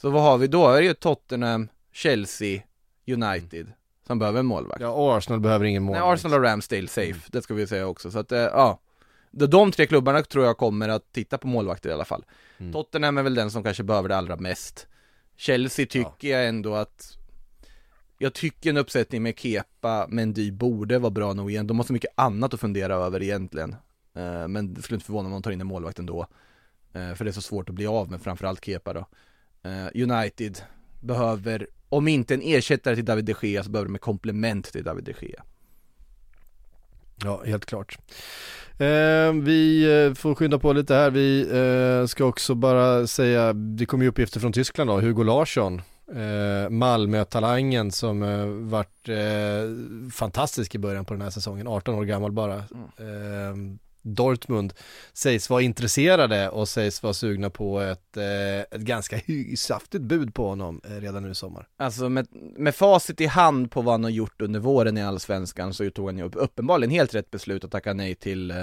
så 0.01 0.09
vad 0.09 0.21
har 0.21 0.37
vi 0.37 0.47
då? 0.47 0.67
Är 0.67 0.81
det 0.81 0.87
ju 0.87 0.93
Tottenham, 0.93 1.69
Chelsea, 1.91 2.61
United 3.07 3.71
som 4.07 4.19
behöver 4.19 4.39
en 4.39 4.45
målvakt. 4.45 4.81
Ja, 4.81 4.89
och 4.89 5.17
Arsenal 5.17 5.39
behöver 5.39 5.65
ingen 5.65 5.83
mål. 5.83 5.93
Nej, 5.93 6.13
Arsenal 6.13 6.39
och 6.39 6.43
Ramsdale 6.43 6.87
safe, 6.87 7.29
det 7.31 7.41
ska 7.41 7.53
vi 7.53 7.67
säga 7.67 7.87
också. 7.87 8.11
Så 8.11 8.19
att, 8.19 8.31
eh, 8.31 8.39
ja. 8.39 8.79
De, 9.31 9.71
tre 9.71 9.87
klubbarna 9.87 10.21
tror 10.21 10.45
jag 10.45 10.57
kommer 10.57 10.89
att 10.89 11.11
titta 11.11 11.37
på 11.37 11.47
målvakter 11.47 11.89
i 11.89 11.93
alla 11.93 12.05
fall. 12.05 12.25
Mm. 12.57 12.73
Tottenham 12.73 13.17
är 13.17 13.23
väl 13.23 13.35
den 13.35 13.51
som 13.51 13.63
kanske 13.63 13.83
behöver 13.83 14.09
det 14.09 14.17
allra 14.17 14.35
mest. 14.37 14.87
Chelsea 15.35 15.85
tycker 15.85 16.27
jag 16.27 16.47
ändå 16.47 16.75
att 16.75 17.17
jag 18.17 18.33
tycker 18.33 18.69
en 18.69 18.77
uppsättning 18.77 19.23
med 19.23 19.39
Kepa, 19.39 20.07
Mendy 20.09 20.51
borde 20.51 20.99
vara 20.99 21.09
bra 21.09 21.33
nog 21.33 21.51
igen. 21.51 21.67
De 21.67 21.79
har 21.79 21.85
så 21.85 21.93
mycket 21.93 22.13
annat 22.15 22.53
att 22.53 22.59
fundera 22.59 22.95
över 22.95 23.23
egentligen. 23.23 23.75
Eh, 24.15 24.47
Men 24.47 24.73
det 24.73 24.81
skulle 24.81 24.95
inte 24.95 25.05
förvåna 25.05 25.25
om 25.27 25.31
de 25.33 25.41
tar 25.41 25.51
in 25.51 25.61
en 25.61 25.67
målvakt 25.67 25.99
ändå. 25.99 26.27
Eh, 26.93 27.13
För 27.13 27.25
det 27.25 27.31
är 27.31 27.33
så 27.33 27.41
svårt 27.41 27.69
att 27.69 27.75
bli 27.75 27.87
av 27.87 28.11
med, 28.11 28.21
framförallt 28.21 28.65
Kepa 28.65 28.93
då. 28.93 29.05
Eh, 29.63 30.03
United 30.03 30.57
behöver, 30.99 31.67
om 31.89 32.07
inte 32.07 32.33
en 32.33 32.41
ersättare 32.41 32.95
till 32.95 33.05
David 33.05 33.25
de 33.25 33.35
Gea 33.41 33.63
så 33.63 33.69
behöver 33.69 33.87
de 33.89 33.95
ett 33.95 34.01
komplement 34.01 34.71
till 34.71 34.83
David 34.83 35.03
de 35.03 35.13
Gea. 35.21 35.43
Ja, 37.23 37.43
helt 37.45 37.65
klart. 37.65 37.97
Eh, 38.77 39.33
vi 39.33 39.83
eh, 40.07 40.13
får 40.13 40.35
skynda 40.35 40.59
på 40.59 40.73
lite 40.73 40.95
här. 40.95 41.11
Vi 41.11 41.41
eh, 42.01 42.07
ska 42.07 42.25
också 42.25 42.55
bara 42.55 43.07
säga, 43.07 43.53
det 43.53 43.85
kommer 43.85 44.03
ju 44.03 44.09
uppgifter 44.09 44.39
från 44.39 44.53
Tyskland 44.53 44.89
då, 44.89 44.99
Hugo 44.99 45.23
Larsson. 45.23 45.81
Eh, 46.15 46.69
Malmö-talangen 46.69 47.91
som 47.91 48.23
eh, 48.23 48.45
varit 48.45 49.09
eh, 49.09 50.11
fantastisk 50.11 50.75
i 50.75 50.77
början 50.77 51.05
på 51.05 51.13
den 51.13 51.21
här 51.21 51.29
säsongen, 51.29 51.67
18 51.67 51.95
år 51.95 52.03
gammal 52.03 52.31
bara. 52.31 52.55
Eh, 52.55 53.55
Dortmund 54.01 54.73
sägs 55.13 55.49
vara 55.49 55.61
intresserade 55.61 56.49
och 56.49 56.69
sägs 56.69 57.03
vara 57.03 57.13
sugna 57.13 57.49
på 57.49 57.79
ett, 57.79 58.17
eh, 58.17 58.59
ett 58.59 58.81
ganska 58.81 59.19
saftigt 59.57 60.03
bud 60.03 60.33
på 60.33 60.47
honom 60.47 60.81
eh, 60.83 61.01
redan 61.01 61.23
nu 61.23 61.31
i 61.31 61.35
sommar. 61.35 61.67
Alltså 61.77 62.09
med, 62.09 62.27
med 62.57 62.75
facit 62.75 63.21
i 63.21 63.25
hand 63.25 63.71
på 63.71 63.81
vad 63.81 63.93
han 63.93 64.03
har 64.03 64.11
gjort 64.11 64.41
under 64.41 64.59
våren 64.59 64.97
i 64.97 65.03
Allsvenskan 65.03 65.73
så 65.73 65.89
tog 65.89 66.05
han 66.05 66.17
ju 66.17 66.23
upp, 66.23 66.33
uppenbarligen 66.35 66.91
helt 66.91 67.15
rätt 67.15 67.31
beslut 67.31 67.63
att 67.63 67.71
tacka 67.71 67.93
nej 67.93 68.15
till 68.15 68.51
eh, 68.51 68.57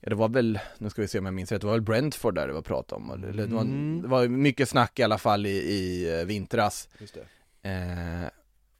Ja 0.00 0.10
det 0.10 0.14
var 0.16 0.28
väl, 0.28 0.58
nu 0.78 0.90
ska 0.90 1.02
vi 1.02 1.08
se 1.08 1.18
om 1.18 1.24
jag 1.24 1.34
minns 1.34 1.52
rätt, 1.52 1.60
det 1.60 1.66
var 1.66 1.74
väl 1.74 1.82
Brentford 1.82 2.34
där 2.34 2.46
det 2.46 2.52
var 2.52 2.62
prat 2.62 2.92
om, 2.92 3.10
eller 3.10 3.32
det 3.32 3.54
var, 3.54 3.60
Mm. 3.62 4.02
det 4.02 4.08
var 4.08 4.28
mycket 4.28 4.68
snack 4.68 4.98
i 4.98 5.02
alla 5.02 5.18
fall 5.18 5.46
i, 5.46 5.50
i 5.50 6.24
vintras 6.26 6.88
eh, 7.62 8.28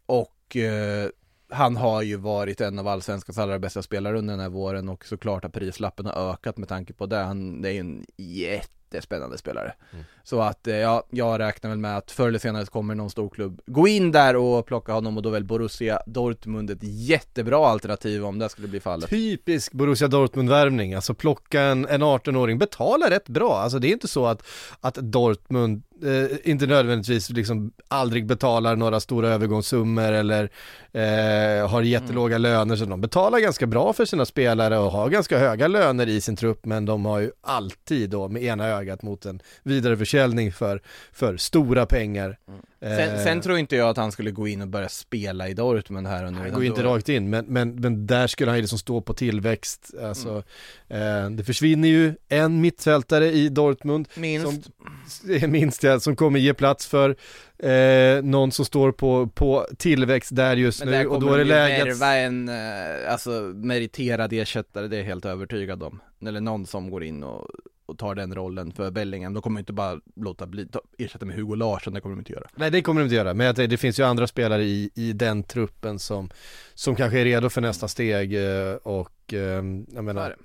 Och 0.07 0.57
eh, 0.57 1.09
han 1.55 1.77
har 1.77 2.03
ju 2.03 2.17
varit 2.17 2.61
en 2.61 2.79
av 2.79 2.89
allsvenskans 2.89 3.39
allra 3.39 3.59
bästa 3.59 3.83
spelare 3.83 4.19
under 4.19 4.33
den 4.33 4.41
här 4.41 4.49
våren 4.49 4.89
och 4.89 5.07
såklart 5.07 5.45
att 5.45 5.53
prislappen 5.53 6.07
har 6.07 6.33
ökat 6.33 6.57
med 6.57 6.69
tanke 6.69 6.93
på 6.93 7.07
det, 7.07 7.17
han 7.17 7.65
är 7.65 7.71
ju 7.71 7.79
en 7.79 8.05
jättespännande 8.17 9.39
spelare. 9.39 9.75
Mm. 9.93 10.05
Så 10.25 10.41
att, 10.41 10.67
eh, 10.67 10.77
ja, 10.77 11.07
jag 11.11 11.41
räknar 11.41 11.71
väl 11.71 11.79
med 11.79 11.97
att 11.97 12.11
förr 12.11 12.29
eller 12.29 12.39
senare 12.39 12.67
kommer 12.67 12.95
någon 12.95 13.11
stor 13.11 13.29
klubb 13.29 13.61
gå 13.67 13.89
in 13.89 14.13
där 14.13 14.37
och 14.37 14.67
plocka 14.67 14.93
honom 14.93 15.17
och 15.17 15.23
då 15.23 15.31
väl 15.31 15.45
Borussia 15.45 16.01
Dortmund 16.07 16.71
ett 16.71 16.79
jättebra 16.83 17.67
alternativ 17.67 18.25
om 18.25 18.39
det 18.39 18.49
skulle 18.49 18.69
bli 18.69 18.81
fallet. 18.81 19.11
Typisk 19.11 19.73
Borussia 19.73 20.09
Dortmund-värvning, 20.09 20.95
alltså 20.95 21.15
plocka 21.15 21.61
en, 21.61 21.87
en 21.87 22.03
18-åring, 22.03 22.59
betala 22.59 23.11
rätt 23.11 23.29
bra, 23.29 23.59
alltså 23.59 23.79
det 23.79 23.89
är 23.89 23.93
inte 23.93 24.09
så 24.09 24.27
att, 24.27 24.43
att 24.81 24.95
Dortmund 24.95 25.83
eh, 26.03 26.51
inte 26.51 26.67
nödvändigtvis 26.67 27.31
liksom 27.31 27.73
aldrig 27.89 28.27
betalar 28.27 28.77
några 28.77 29.01
stora 29.01 29.29
övergångssummor 29.29 30.13
eller 30.13 30.51
eh, 30.93 31.69
har 31.69 31.83
jättelåga 31.83 32.39
löner, 32.39 32.77
så 32.77 32.85
de 32.85 33.01
betalar 33.01 33.39
ganska 33.39 33.67
bra 33.67 33.93
för 33.93 34.05
sina 34.05 34.25
spelare 34.25 34.79
och 34.79 34.93
har 34.93 35.11
ganska 35.11 35.39
höga 35.39 35.69
löner 35.69 36.07
i 36.07 36.21
sin 36.21 36.37
trupp, 36.37 36.65
men 36.65 36.85
de 36.85 37.05
har 37.05 37.19
ju 37.19 37.31
alltid 37.41 38.11
då 38.11 38.29
med 38.29 38.43
ena 38.43 38.67
ögat 38.67 39.03
mot 39.03 39.27
en 39.27 39.41
vidareförsäljning 39.63 40.53
för, 40.53 40.83
för 41.13 41.37
stora 41.37 41.87
pengar. 41.87 42.39
Sen, 42.85 43.15
Eh, 43.15 43.25
sen 43.25 43.41
tror 43.41 43.59
inte 43.59 43.77
jag 43.77 43.89
att 43.89 43.97
han 43.97 44.13
skulle 44.13 44.31
gå 44.31 44.49
in 44.49 44.63
och 44.63 44.69
börja 44.69 44.89
spela 44.89 45.49
i 45.49 45.55
Dortmund 45.55 46.07
här 46.07 46.25
och 46.25 46.33
nu. 46.33 46.39
Han 46.39 46.53
går 46.53 46.65
inte 46.65 46.83
rakt 46.83 47.09
in, 47.09 47.31
men, 47.31 47.45
men, 47.47 47.75
men 47.75 48.07
där 48.07 48.27
skulle 48.27 48.51
han 48.51 48.59
ju 48.59 48.63
liksom 48.63 48.79
stå 48.79 49.01
på 49.01 49.15
tillväxt. 49.15 49.91
Alltså, 50.03 50.43
eh, 50.89 51.31
det 51.31 51.45
försvinner 51.45 51.89
ju 51.89 52.15
en 52.29 52.61
mittfältare 52.61 53.33
i 53.33 53.49
Dortmund, 53.49 54.09
Minst. 54.15 54.47
som, 54.47 55.51
minst 55.51 55.83
ja, 55.83 56.01
som 56.01 56.17
kommer 56.17 56.39
ge 56.39 56.55
plats 56.55 56.87
för 56.87 57.17
eh, 57.59 58.23
någon 58.23 58.53
som 58.53 58.65
står 58.65 58.93
på, 58.93 59.27
på 59.27 59.67
tillväxt 59.79 60.37
där 60.37 60.57
just 60.57 60.81
Men 60.81 60.89
nu. 60.89 60.97
där 60.97 61.07
och 61.07 61.21
då 61.21 61.33
är 61.33 61.39
det 61.39 61.45
de 61.45 61.49
ju 61.49 61.55
läge 61.55 61.85
värva 61.85 62.15
en, 62.15 62.49
eh, 62.49 63.13
alltså 63.13 63.31
meriterad 63.55 64.33
ersättare, 64.33 64.89
det 64.89 64.97
är 64.97 64.99
jag 64.99 65.07
helt 65.07 65.25
övertygad 65.25 65.83
om. 65.83 66.01
Eller 66.27 66.41
någon 66.41 66.67
som 66.67 66.91
går 66.91 67.05
in 67.05 67.25
och, 67.25 67.51
och 67.87 67.99
tar 67.99 68.15
den 68.15 68.35
rollen 68.35 68.73
för 68.73 68.91
Bellingham. 68.91 69.35
De 69.35 69.43
kommer 69.43 69.61
inte 69.61 69.73
bara 69.73 70.01
låta 70.17 70.47
bli, 70.47 70.67
ta, 70.67 70.81
ersätta 70.99 71.27
med 71.27 71.37
Hugo 71.37 71.55
Larsson, 71.55 71.95
det 71.95 72.01
kommer 72.01 72.17
de 72.17 72.21
inte 72.21 72.33
göra. 72.33 72.47
Nej 72.55 72.71
det 72.71 72.83
kommer 72.83 73.01
de 73.01 73.05
inte 73.05 73.15
göra, 73.15 73.35
men 73.35 73.47
jag 73.47 73.55
det 73.57 73.77
finns 73.77 73.99
ju 73.99 74.03
andra 74.03 74.27
spelare 74.27 74.65
i, 74.65 74.91
i 74.95 75.13
den 75.13 75.43
truppen 75.43 75.99
som, 75.99 76.31
som 76.75 76.97
kanske 76.97 77.21
är 77.21 77.25
redo 77.25 77.49
för 77.49 77.61
nästa 77.61 77.89
steg 77.89 78.35
eh, 78.35 78.75
och 78.75 79.35
eh, 79.35 79.63
jag 79.95 80.05
menar 80.05 80.37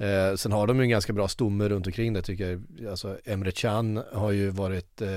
Eh, 0.00 0.34
sen 0.36 0.52
har 0.52 0.66
de 0.66 0.76
ju 0.76 0.82
en 0.82 0.88
ganska 0.90 1.12
bra 1.12 1.28
stomme 1.28 1.68
runt 1.68 1.86
omkring 1.86 2.12
det 2.12 2.22
tycker 2.22 2.60
jag. 2.78 2.90
Alltså 2.90 3.18
Emre 3.24 3.50
Can 3.52 4.02
har 4.12 4.30
ju 4.30 4.50
varit 4.50 5.02
eh, 5.02 5.08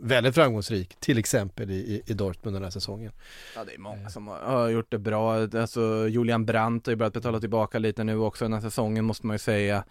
väldigt 0.00 0.34
framgångsrik, 0.34 0.96
till 1.00 1.18
exempel 1.18 1.70
i, 1.70 2.02
i, 2.06 2.14
Dortmund 2.14 2.56
den 2.56 2.62
här 2.62 2.70
säsongen. 2.70 3.12
Ja 3.56 3.64
det 3.64 3.74
är 3.74 3.78
många 3.78 4.08
som 4.08 4.26
har, 4.26 4.38
har 4.38 4.68
gjort 4.68 4.90
det 4.90 4.98
bra, 4.98 5.34
alltså 5.34 6.08
Julian 6.08 6.44
Brandt 6.44 6.86
har 6.86 6.92
ju 6.92 6.96
börjat 6.96 7.12
betala 7.12 7.40
tillbaka 7.40 7.78
lite 7.78 8.04
nu 8.04 8.16
också 8.16 8.44
den 8.44 8.52
här 8.52 8.60
säsongen 8.60 9.04
måste 9.04 9.26
man 9.26 9.34
ju 9.34 9.38
säga 9.38 9.84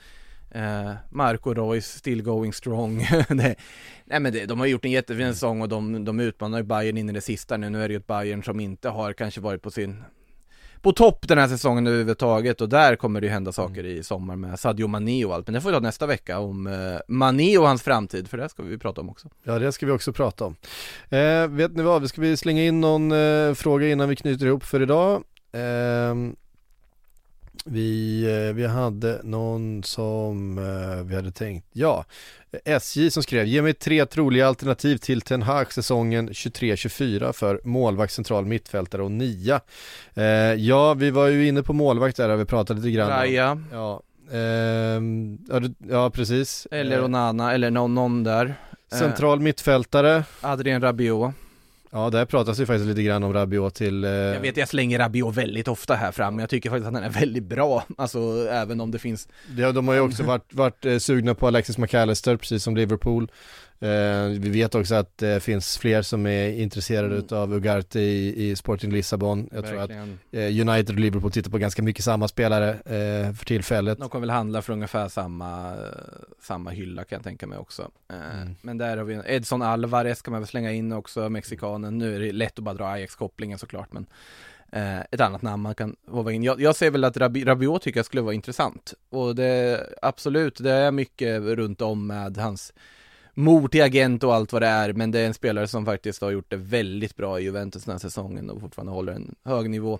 eh, 0.51 0.93
Marco 1.09 1.53
Reus 1.53 1.85
still 1.85 2.23
going 2.23 2.53
strong. 2.53 2.97
Det, 3.29 3.55
Nej 4.05 4.19
men 4.19 4.33
det, 4.33 4.45
de 4.45 4.59
har 4.59 4.67
gjort 4.67 4.85
en 4.85 4.91
jättefin 4.91 5.33
säsong 5.33 5.61
och 5.61 5.69
de, 5.69 6.05
de 6.05 6.19
utmanar 6.19 6.57
ju 6.57 6.63
Bayern 6.63 6.97
in 6.97 7.09
i 7.09 7.13
det 7.13 7.21
sista 7.21 7.57
nu, 7.57 7.69
nu 7.69 7.83
är 7.83 7.87
det 7.87 7.93
ju 7.93 7.99
ett 7.99 8.07
Bayern 8.07 8.43
som 8.43 8.59
inte 8.59 8.89
har 8.89 9.13
kanske 9.13 9.41
varit 9.41 9.61
på 9.61 9.71
sin 9.71 10.03
på 10.81 10.93
topp 10.93 11.27
den 11.27 11.37
här 11.37 11.47
säsongen 11.47 11.87
överhuvudtaget 11.87 12.61
och 12.61 12.69
där 12.69 12.95
kommer 12.95 13.21
det 13.21 13.27
ju 13.27 13.33
hända 13.33 13.51
saker 13.51 13.85
i 13.85 14.03
sommar 14.03 14.35
med 14.35 14.59
Sadio 14.59 14.87
Mané 14.87 15.25
och 15.25 15.35
allt. 15.35 15.47
Men 15.47 15.53
det 15.53 15.61
får 15.61 15.69
vi 15.69 15.75
ta 15.75 15.79
nästa 15.79 16.07
vecka 16.07 16.39
om 16.39 16.67
eh, 16.67 16.99
Mané 17.07 17.57
och 17.57 17.67
hans 17.67 17.83
framtid 17.83 18.27
för 18.27 18.37
det 18.37 18.49
ska 18.49 18.63
vi 18.63 18.77
prata 18.77 19.01
om 19.01 19.09
också. 19.09 19.29
Ja 19.43 19.59
det 19.59 19.71
ska 19.71 19.85
vi 19.85 19.91
också 19.91 20.13
prata 20.13 20.45
om. 20.45 20.55
Eh, 21.09 21.47
vet 21.47 21.75
ni 21.75 21.83
vad, 21.83 22.01
vi 22.01 22.07
ska 22.07 22.21
vi 22.21 22.37
slänga 22.37 22.63
in 22.63 22.81
någon 22.81 23.11
eh, 23.11 23.53
fråga 23.53 23.87
innan 23.87 24.09
vi 24.09 24.15
knyter 24.15 24.45
ihop 24.45 24.63
för 24.63 24.81
idag. 24.81 25.23
Eh, 27.55 27.71
Vi, 27.71 28.23
eh, 28.47 28.53
vi 28.55 28.65
hade 28.67 29.21
någon 29.23 29.83
som 29.83 30.57
eh, 30.57 31.03
vi 31.05 31.15
hade 31.15 31.31
tänkt, 31.31 31.67
ja, 31.73 32.05
SJ 32.65 33.11
som 33.11 33.23
skrev, 33.23 33.45
ge 33.45 33.61
mig 33.61 33.73
tre 33.73 34.05
troliga 34.05 34.47
alternativ 34.47 34.97
till 34.97 35.21
Ten 35.21 35.41
Hag 35.41 35.73
säsongen 35.73 36.29
23-24 36.29 37.33
för 37.33 37.61
målvakt, 37.63 38.13
central 38.13 38.45
mittfältare 38.45 39.01
och 39.03 39.11
nia. 39.11 39.61
Eh, 40.13 40.23
ja, 40.53 40.93
vi 40.93 41.11
var 41.11 41.27
ju 41.27 41.47
inne 41.47 41.63
på 41.63 41.73
målvakt 41.73 42.17
där, 42.17 42.35
vi 42.35 42.45
pratade 42.45 42.79
lite 42.79 42.91
grann. 42.91 43.09
Raja, 43.09 43.61
Ja, 43.71 44.01
ehm, 44.33 45.37
ja, 45.89 46.09
precis. 46.09 46.67
eller 46.71 46.97
Eh, 46.97 47.05
Onana, 47.05 47.53
eller 47.53 47.71
någon, 47.71 47.95
någon 47.95 48.23
där. 48.23 48.55
Eh, 48.91 48.97
Central 48.97 49.39
mittfältare, 49.39 50.23
Adrien 50.41 50.81
Rabiot. 50.81 51.31
Ja 51.91 52.09
där 52.09 52.25
pratas 52.25 52.59
ju 52.59 52.65
faktiskt 52.65 52.87
lite 52.87 53.03
grann 53.03 53.23
om 53.23 53.33
Rabiot 53.33 53.75
till... 53.75 54.03
Eh, 54.03 54.09
Jag 54.09 54.39
vet 54.39 54.57
jag 54.57 54.67
slänger 54.67 54.99
Rabiot 54.99 55.35
väldigt 55.35 55.67
ofta 55.67 55.95
här 55.95 56.11
fram, 56.11 56.35
men 56.35 56.39
jag 56.43 56.49
tycker 56.49 56.69
faktiskt 56.69 56.87
att 56.87 56.93
han 56.93 57.03
är 57.03 57.09
väldigt 57.09 57.43
bra. 57.43 57.83
Alltså 57.97 58.47
även 58.51 58.81
om 58.81 58.91
det 58.91 58.99
finns 58.99 59.27
Ja, 59.57 59.71
de 59.71 59.87
har 59.87 59.95
ju 59.95 60.01
också 60.01 60.23
varit, 60.23 60.53
varit 60.53 60.85
eh, 60.85 60.97
sugna 60.97 61.35
på 61.35 61.47
Alexis 61.47 61.77
McAllister, 61.77 62.37
precis 62.37 62.63
som 62.63 62.75
Liverpool. 62.75 63.31
Eh, 63.83 64.27
vi 64.39 64.49
vet 64.49 64.75
också 64.75 64.95
att 64.95 65.17
det 65.17 65.43
finns 65.43 65.77
fler 65.77 66.01
som 66.01 66.25
är 66.25 66.49
intresserade 66.49 67.07
Mm. 67.07 67.19
utav 67.19 67.53
Ugarte 67.53 67.99
i, 67.99 68.49
i 68.49 68.55
Sporting 68.55 68.91
Lissabon. 68.91 69.49
Jag 69.51 69.65
tror 69.65 69.77
verkligen. 69.77 70.13
att 70.13 70.35
eh, 70.35 70.69
United 70.69 70.95
och 70.95 70.99
Liverpool 70.99 71.31
tittar 71.31 71.51
på 71.51 71.57
ganska 71.57 71.83
mycket 71.83 72.03
samma 72.05 72.27
spelare 72.27 72.69
eh, 72.69 73.33
för 73.33 73.45
tillfället. 73.45 73.97
De 73.99 74.09
kommer 74.09 74.27
väl 74.27 74.29
handla 74.29 74.61
för 74.61 74.73
ungefär 74.73 75.07
samma, 75.07 75.73
samma 76.41 76.69
hylla 76.69 77.03
kan 77.03 77.15
jag 77.15 77.23
tänka 77.23 77.47
mig 77.47 77.57
också. 77.57 77.91
Mm. 78.09 78.55
Men 78.61 78.77
där 78.77 78.97
har 78.97 79.03
vi 79.03 79.21
Edson 79.25 79.61
Alvarez 79.61 80.21
kan 80.21 80.31
man 80.31 80.41
väl 80.41 80.47
slänga 80.47 80.71
in 80.71 80.91
också, 80.91 81.29
mexikanen. 81.29 81.97
Nu 81.97 82.15
är 82.15 82.19
det 82.19 82.31
lätt 82.31 82.57
att 82.59 82.63
bara 82.63 82.75
dra 82.75 82.85
Ajax-kopplingen 82.87 83.57
såklart, 83.59 83.93
men 83.93 84.05
ett 85.11 85.21
annat 85.21 85.41
namn 85.41 85.63
man 85.63 85.75
kan 85.75 85.95
håva 86.07 86.31
in. 86.31 86.43
Jag, 86.43 86.61
jag 86.61 86.75
ser 86.75 86.91
väl 86.91 87.03
att 87.03 87.17
Rabi, 87.17 87.43
Rabiot 87.45 87.81
tycker 87.81 87.99
jag 87.99 88.05
skulle 88.05 88.21
vara 88.21 88.33
intressant. 88.33 88.93
Och 89.09 89.35
det, 89.35 89.79
absolut, 90.01 90.57
det 90.63 90.71
är 90.71 90.91
mycket 90.91 91.41
runt 91.41 91.81
om 91.81 92.07
med 92.07 92.37
hans 92.37 92.73
mor 93.33 93.67
till 93.67 93.83
agent 93.83 94.23
och 94.23 94.35
allt 94.35 94.53
vad 94.53 94.61
det 94.61 94.67
är, 94.67 94.93
men 94.93 95.11
det 95.11 95.19
är 95.19 95.27
en 95.27 95.33
spelare 95.33 95.67
som 95.67 95.85
faktiskt 95.85 96.21
har 96.21 96.31
gjort 96.31 96.49
det 96.49 96.55
väldigt 96.57 97.15
bra 97.15 97.39
i 97.39 97.43
Juventus 97.43 97.83
den 97.83 97.91
här 97.91 97.99
säsongen 97.99 98.49
och 98.49 98.61
fortfarande 98.61 98.91
håller 98.91 99.13
en 99.13 99.35
hög 99.43 99.69
nivå. 99.69 99.99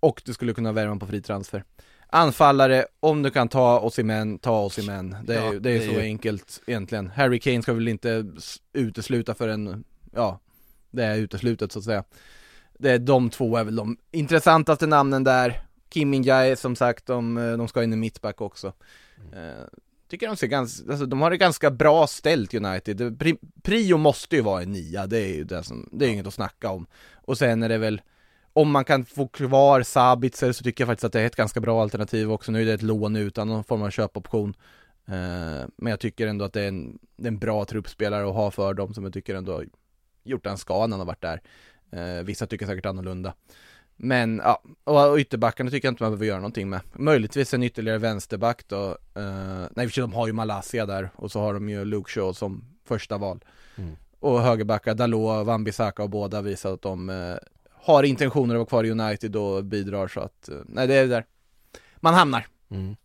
Och 0.00 0.22
du 0.24 0.32
skulle 0.32 0.54
kunna 0.54 0.72
värva 0.72 0.96
på 0.96 1.06
fri 1.06 1.22
transfer. 1.22 1.64
Anfallare, 2.10 2.86
om 3.00 3.22
du 3.22 3.30
kan 3.30 3.48
ta 3.48 3.80
Osimhen, 3.80 4.38
ta 4.38 4.64
Osimhen. 4.64 5.16
Det 5.24 5.34
är, 5.36 5.44
Ja, 5.44 5.50
det 5.50 5.56
är 5.56 5.60
det 5.60 5.70
är 5.84 5.88
så 5.88 5.94
ju- 5.94 6.00
enkelt 6.00 6.62
egentligen. 6.66 7.06
Harry 7.10 7.40
Kane 7.40 7.62
ska 7.62 7.72
väl 7.72 7.88
inte 7.88 8.26
utesluta 8.72 9.34
för 9.34 9.48
en, 9.48 9.84
ja, 10.14 10.40
det 10.90 11.04
är 11.04 11.16
uteslutet 11.16 11.72
så 11.72 11.78
att 11.78 11.84
säga. 11.84 12.04
Det 12.78 12.90
är 12.90 12.98
de 12.98 13.30
två 13.30 13.56
är 13.56 13.64
väl 13.64 13.76
de 13.76 13.96
intressantaste 14.10 14.86
namnen 14.86 15.24
där. 15.24 15.60
Kim 15.88 16.10
Min-Jae 16.10 16.56
som 16.56 16.76
sagt, 16.76 17.06
de, 17.06 17.36
eh, 17.38 17.56
de 17.56 17.68
ska 17.68 17.82
in 17.82 17.92
i 17.92 17.96
mittback 17.96 18.40
också. 18.40 18.72
Eh, 19.32 19.64
tycker 20.08 20.26
de 20.26 20.36
ser 20.36 20.46
ganska, 20.46 20.90
alltså 20.90 21.06
de 21.06 21.20
har 21.20 21.30
det 21.30 21.36
ganska 21.36 21.70
bra 21.70 22.06
ställt 22.06 22.54
United. 22.54 22.96
Det- 22.96 23.12
Pri, 23.12 23.36
prio 23.62 23.96
måste 23.96 24.36
ju 24.36 24.42
vara 24.42 24.62
en 24.62 24.72
nia, 24.72 25.06
det 25.06 25.18
är 25.18 25.34
ju 25.34 25.44
det 25.44 25.62
som, 25.62 25.88
det 25.92 26.06
är 26.06 26.10
inget 26.10 26.26
att 26.26 26.34
snacka 26.34 26.70
om. 26.70 26.86
Och 27.14 27.38
sen 27.38 27.62
är 27.62 27.68
det 27.68 27.78
väl, 27.78 28.00
om 28.52 28.70
man 28.70 28.84
kan 28.84 29.04
få 29.04 29.28
kvar 29.28 29.82
Sabitzer 29.82 30.52
så 30.52 30.64
tycker 30.64 30.82
jag 30.84 30.88
faktiskt 30.88 31.04
att 31.04 31.12
det 31.12 31.20
är 31.20 31.26
ett 31.26 31.36
ganska 31.36 31.60
bra 31.60 31.82
alternativ 31.82 32.32
också. 32.32 32.52
Nu 32.52 32.60
är 32.62 32.66
det 32.66 32.72
ett 32.72 32.82
lån 32.82 33.16
utan 33.16 33.48
någon 33.48 33.64
form 33.64 33.82
av 33.82 33.90
köpoption. 33.90 34.54
Eh, 35.06 35.66
men 35.76 35.90
jag 35.90 36.00
tycker 36.00 36.26
ändå 36.26 36.44
att 36.44 36.52
det 36.52 36.62
är, 36.62 36.68
en, 36.68 36.98
det 37.16 37.24
är 37.24 37.28
en 37.32 37.38
bra 37.38 37.64
truppspelare 37.64 38.28
att 38.28 38.34
ha 38.34 38.50
för 38.50 38.74
dem 38.74 38.94
som 38.94 39.04
jag 39.04 39.12
tycker 39.12 39.34
ändå 39.34 39.52
har 39.52 39.66
gjort 40.24 40.46
en 40.46 40.58
ska 40.58 40.74
när 40.74 40.96
han 40.96 41.00
har 41.00 41.06
varit 41.06 41.20
där. 41.22 41.40
Eh, 41.92 42.22
vissa 42.24 42.46
tycker 42.46 42.66
säkert 42.66 42.86
annorlunda. 42.86 43.34
Men 44.00 44.42
ja, 44.44 44.62
och, 44.84 45.18
ytterbackarna 45.18 45.70
tycker 45.70 45.88
jag 45.88 45.92
inte 45.92 46.02
man 46.02 46.12
behöver 46.12 46.26
göra 46.26 46.38
någonting 46.38 46.68
med. 46.68 46.80
Möjligtvis 46.92 47.54
en 47.54 47.62
ytterligare 47.62 47.98
vänsterback 47.98 48.68
då. 48.68 48.98
Eh, 49.14 49.64
nej, 49.70 49.88
för 49.88 50.00
de 50.00 50.12
har 50.12 50.26
ju 50.26 50.32
Malaysia 50.32 50.86
där 50.86 51.10
och 51.14 51.32
så 51.32 51.40
har 51.40 51.54
de 51.54 51.68
ju 51.68 51.84
Luke 51.84 52.10
Shaw 52.10 52.32
som 52.32 52.64
första 52.84 53.18
val. 53.18 53.44
Mm. 53.76 53.96
Och 54.20 54.40
högerbackar, 54.40 54.94
Dalot, 54.94 55.46
Wan-Bissaka 55.46 56.02
och 56.02 56.10
båda 56.10 56.42
visar 56.42 56.74
att 56.74 56.82
de 56.82 57.10
eh, 57.10 57.36
har 57.72 58.02
intentioner 58.02 58.54
att 58.54 58.58
vara 58.58 58.66
kvar 58.66 58.84
i 58.84 58.90
United 58.90 59.36
och 59.36 59.64
bidrar 59.64 60.08
så 60.08 60.20
att, 60.20 60.48
eh, 60.48 60.56
nej 60.66 60.86
det 60.86 60.94
är 60.94 61.06
där 61.06 61.24
man 61.96 62.14
hamnar. 62.14 62.46
Mm. 62.70 62.96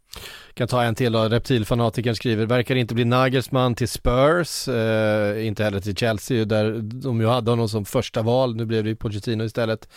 Kan 0.53 0.67
ta 0.67 0.83
en 0.83 0.95
till 0.95 1.11
då, 1.11 1.23
reptilfanatikern 1.23 2.15
skriver, 2.15 2.45
verkar 2.45 2.75
inte 2.75 2.93
bli 2.93 3.05
Nagelsmann 3.05 3.75
till 3.75 3.87
Spurs, 3.87 4.67
eh, 4.67 5.47
inte 5.47 5.63
heller 5.63 5.79
till 5.79 5.95
Chelsea 5.95 6.45
där 6.45 6.79
de 6.81 7.21
ju 7.21 7.27
hade 7.27 7.51
honom 7.51 7.69
som 7.69 7.85
första 7.85 8.21
val, 8.21 8.55
nu 8.55 8.65
blev 8.65 8.83
det 8.83 8.89
ju 8.89 8.95
Pochettino 8.95 9.43
istället. 9.43 9.89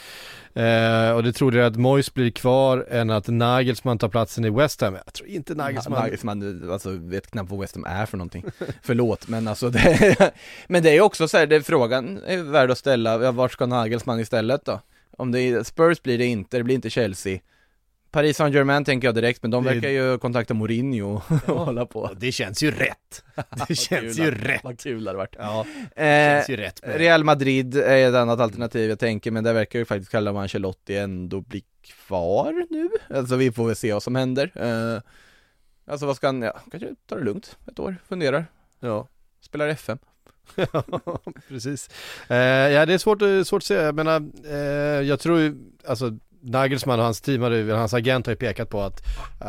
Eh, 0.54 1.10
och 1.10 1.22
det 1.22 1.32
trodde 1.32 1.58
jag 1.58 1.66
att 1.66 1.76
Moyes 1.76 2.14
blir 2.14 2.30
kvar 2.30 2.86
än 2.90 3.10
att 3.10 3.28
Nagelsmann 3.28 3.98
tar 3.98 4.08
platsen 4.08 4.44
i 4.44 4.50
West 4.50 4.80
Ham. 4.80 4.94
Jag 5.04 5.14
tror 5.14 5.28
inte 5.28 5.54
Nagelsmann, 5.54 6.02
Nagelsmann, 6.02 6.70
alltså 6.72 6.90
vet 6.90 7.30
knappt 7.30 7.50
vad 7.50 7.60
West 7.60 7.74
Ham 7.74 7.84
är 7.84 8.06
för 8.06 8.16
någonting. 8.16 8.44
Förlåt, 8.82 9.28
men 9.28 9.48
alltså 9.48 9.70
det, 9.70 10.32
men 10.68 10.82
det 10.82 10.96
är 10.96 11.00
också 11.00 11.28
så 11.28 11.36
här, 11.38 11.46
det 11.46 11.56
är 11.56 11.60
frågan 11.60 12.22
är 12.26 12.38
värd 12.38 12.70
att 12.70 12.78
ställa, 12.78 13.22
ja, 13.22 13.32
vart 13.32 13.52
ska 13.52 13.66
Nagelsmann 13.66 14.20
istället 14.20 14.64
då? 14.64 14.80
Om 15.16 15.32
det 15.32 15.40
är, 15.40 15.62
Spurs 15.62 16.02
blir 16.02 16.18
det 16.18 16.26
inte, 16.26 16.56
det 16.56 16.64
blir 16.64 16.74
inte 16.74 16.90
Chelsea. 16.90 17.38
Paris 18.10 18.36
Saint-Germain 18.36 18.84
tänker 18.84 19.08
jag 19.08 19.14
direkt, 19.14 19.42
men 19.42 19.50
de 19.50 19.64
Det 19.64 19.74
verkar 19.74 19.88
ju 19.88 20.18
kontakta 20.18 20.54
Mourinho 20.54 21.22
och 21.46 21.56
hålla 21.56 21.86
på. 21.86 22.10
det 22.16 22.32
känns 22.32 22.62
ju 22.62 22.70
rätt. 22.70 23.24
Det 23.68 23.74
känns 23.74 24.18
ju 24.18 24.30
rätt. 24.30 24.64
Vad 24.64 24.80
kul 24.80 25.04
det 25.04 25.10
hade 25.10 25.16
varit. 25.18 25.34
Ja, 25.38 25.66
det 25.96 26.02
Eh, 26.02 26.36
känns 26.38 26.48
ju 26.50 26.56
rätt. 26.56 26.86
med- 26.86 26.96
Real 26.98 27.24
Madrid 27.24 27.76
är 27.76 28.08
ett 28.08 28.14
annat 28.14 28.40
alternativ 28.40 28.88
jag 28.90 28.98
tänker, 28.98 29.30
men 29.30 29.44
där 29.44 29.52
verkar 29.52 29.78
ju 29.78 29.84
faktiskt 29.84 30.10
Carlo 30.10 30.36
Ancelotti 30.36 30.96
ändå 30.96 31.40
bli 31.40 31.64
kvar 31.84 32.66
nu. 32.70 32.88
Alltså 33.16 33.36
vi 33.36 33.52
får 33.52 33.66
väl 33.66 33.76
se 33.76 33.92
vad 33.92 34.02
som 34.02 34.14
händer. 34.14 34.52
Eh, 34.54 35.00
alltså 35.86 36.06
vad 36.06 36.16
ska 36.16 36.26
han, 36.28 36.42
ja, 36.42 36.60
kanske 36.70 36.88
ta 37.06 37.16
det 37.16 37.24
lugnt 37.24 37.56
ett 37.66 37.78
år, 37.78 37.96
funderar, 38.08 38.46
Ja. 38.80 39.08
spelar 39.40 39.68
FM. 39.68 39.98
Ja, 40.72 40.82
precis. 41.48 41.90
Eh, 42.28 42.36
ja, 42.36 42.86
det 42.86 42.94
är 42.94 42.98
svårt, 42.98 43.46
svårt 43.46 43.62
att 43.62 43.64
säga. 43.66 43.82
Jag 43.82 43.94
menar, 43.94 44.22
eh, 44.50 44.56
jag 45.08 45.20
tror 45.20 45.40
ju, 45.40 45.54
alltså 45.86 46.18
Nagelsmann 46.46 46.98
och 46.98 47.04
hans 47.04 47.20
team, 47.20 47.42
hade, 47.42 47.72
hans 47.74 47.94
agent 47.94 48.26
har 48.26 48.32
ju 48.32 48.36
pekat 48.36 48.70
på 48.70 48.80
att 48.82 49.02
eh, 49.40 49.48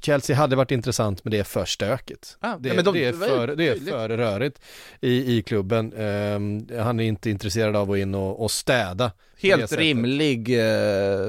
Chelsea 0.00 0.36
hade 0.36 0.56
varit 0.56 0.70
intressant 0.70 1.24
men 1.24 1.30
det 1.30 1.38
är 1.38 1.44
för 1.44 1.64
stökigt. 1.64 2.36
Ah, 2.40 2.56
Det, 2.58 2.68
ja, 2.68 2.82
de- 2.82 2.92
det, 2.94 3.04
är, 3.04 3.12
för, 3.12 3.46
det 3.56 3.68
är 3.68 3.74
för 3.90 4.08
rörigt 4.08 4.60
i, 5.00 5.36
i 5.36 5.42
klubben. 5.42 5.92
Ehm, 5.98 6.66
han 6.78 7.00
är 7.00 7.04
inte 7.04 7.30
intresserad 7.30 7.76
av 7.76 7.82
att 7.82 7.88
gå 7.88 7.96
in 7.96 8.14
och, 8.14 8.42
och 8.44 8.50
städa. 8.50 9.12
Helt 9.40 9.72
rimlig, 9.72 10.48
eh, 10.48 10.58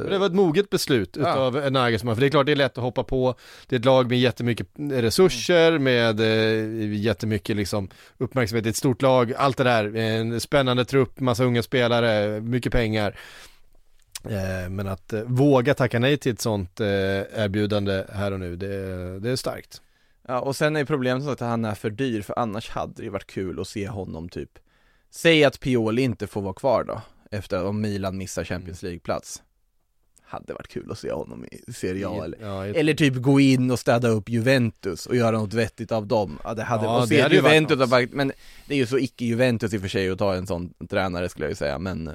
Det 0.10 0.18
var 0.20 0.26
ett 0.26 0.34
moget 0.34 0.70
beslut 0.70 1.18
Ja. 1.22 1.32
utav 1.32 1.72
Nagelsmann, 1.72 2.16
för 2.16 2.22
det 2.22 2.28
är 2.28 2.30
klart 2.30 2.46
det 2.46 2.52
är 2.52 2.56
lätt 2.56 2.78
att 2.78 2.84
hoppa 2.84 3.04
på, 3.04 3.36
det 3.68 3.76
är 3.76 3.80
ett 3.80 3.86
lag 3.86 4.10
med 4.10 4.20
jättemycket 4.20 4.68
resurser, 4.92 5.78
med 5.80 6.20
eh, 6.20 6.94
jättemycket 6.98 7.56
liksom 7.56 7.90
uppmärksamhet, 8.18 8.64
det 8.64 8.68
är 8.68 8.72
ett 8.72 8.76
stort 8.78 9.02
lag, 9.02 9.34
allt 9.38 9.58
det 9.58 9.64
där, 9.64 9.96
en 9.96 10.40
spännande 10.40 10.86
trupp, 10.86 11.20
massa 11.20 11.44
unga 11.44 11.64
spelare, 11.64 12.42
mycket 12.42 12.72
pengar. 12.72 13.16
Eh, 14.24 14.70
men 14.70 14.88
att 14.88 15.14
eh, 15.14 15.22
våga 15.22 15.74
tacka 15.74 16.00
nej 16.00 16.18
till 16.18 16.32
ett 16.34 16.42
sånt 16.42 16.80
eh, 16.80 16.88
erbjudande 16.88 18.04
här 18.14 18.32
och 18.32 18.40
nu, 18.40 18.56
det, 18.56 19.20
det 19.20 19.30
är 19.30 19.36
starkt. 19.36 19.82
ja 20.28 20.40
och 20.40 20.56
sen 20.56 20.76
är 20.76 20.86
problemet 20.86 21.24
som 21.24 21.32
sagt 21.32 21.42
att 21.42 21.50
han 21.50 21.66
är 21.66 21.76
för 21.76 21.90
dyr, 21.90 22.22
för 22.22 22.40
annars 22.40 22.70
hade 22.70 23.04
det 23.04 23.10
varit 23.10 23.28
kul 23.28 23.60
att 23.60 23.68
se 23.68 23.88
honom 23.88 24.30
typ 24.30 24.50
Säg 25.10 25.44
att 25.44 25.60
Pioli 25.60 26.02
inte 26.02 26.28
får 26.28 26.42
vara 26.42 26.54
kvar 26.54 26.84
då, 26.84 27.02
efter 27.32 27.66
om 27.66 27.82
Milan 27.82 28.18
missar 28.18 28.44
Champions 28.44 28.84
League-plats 28.84 29.44
Hade 30.22 30.54
varit 30.54 30.68
kul 30.68 30.92
att 30.92 31.00
se 31.00 31.12
honom 31.12 31.46
i 31.46 31.74
Serie 31.74 32.08
A 32.08 32.22
eller 32.24 32.38
Ja, 32.42 32.66
Eller 32.66 32.94
typ 32.94 33.16
gå 33.16 33.40
in 33.40 33.72
och 33.72 33.80
städa 33.80 34.08
upp 34.08 34.30
Juventus 34.30 35.06
och 35.06 35.16
göra 35.16 35.38
något 35.38 35.54
vettigt 35.54 35.92
av 35.92 36.08
dem. 36.08 36.40
Ja, 36.44 36.54
det 36.54 36.64
hade, 36.64 36.86
Ja, 36.86 36.96
och 36.96 37.02
det 37.02 37.08
se 37.08 37.22
hade 37.22 37.36
ju 37.36 37.42
varit 37.42 37.54
Juventus, 37.54 37.90
fakt- 37.90 38.14
men 38.14 38.32
det 38.68 38.74
är 38.74 38.78
ju 38.78 38.86
så 38.88 38.98
icke-Juventus 38.98 39.74
i 39.74 39.78
och 39.78 39.82
för 39.82 39.88
sig 39.88 40.10
att 40.10 40.20
ta 40.20 40.36
en 40.36 40.48
sån 40.48 40.74
tränare 40.90 41.30
skulle 41.30 41.46
jag 41.46 41.52
ju 41.52 41.56
säga, 41.56 41.80
men 41.80 42.12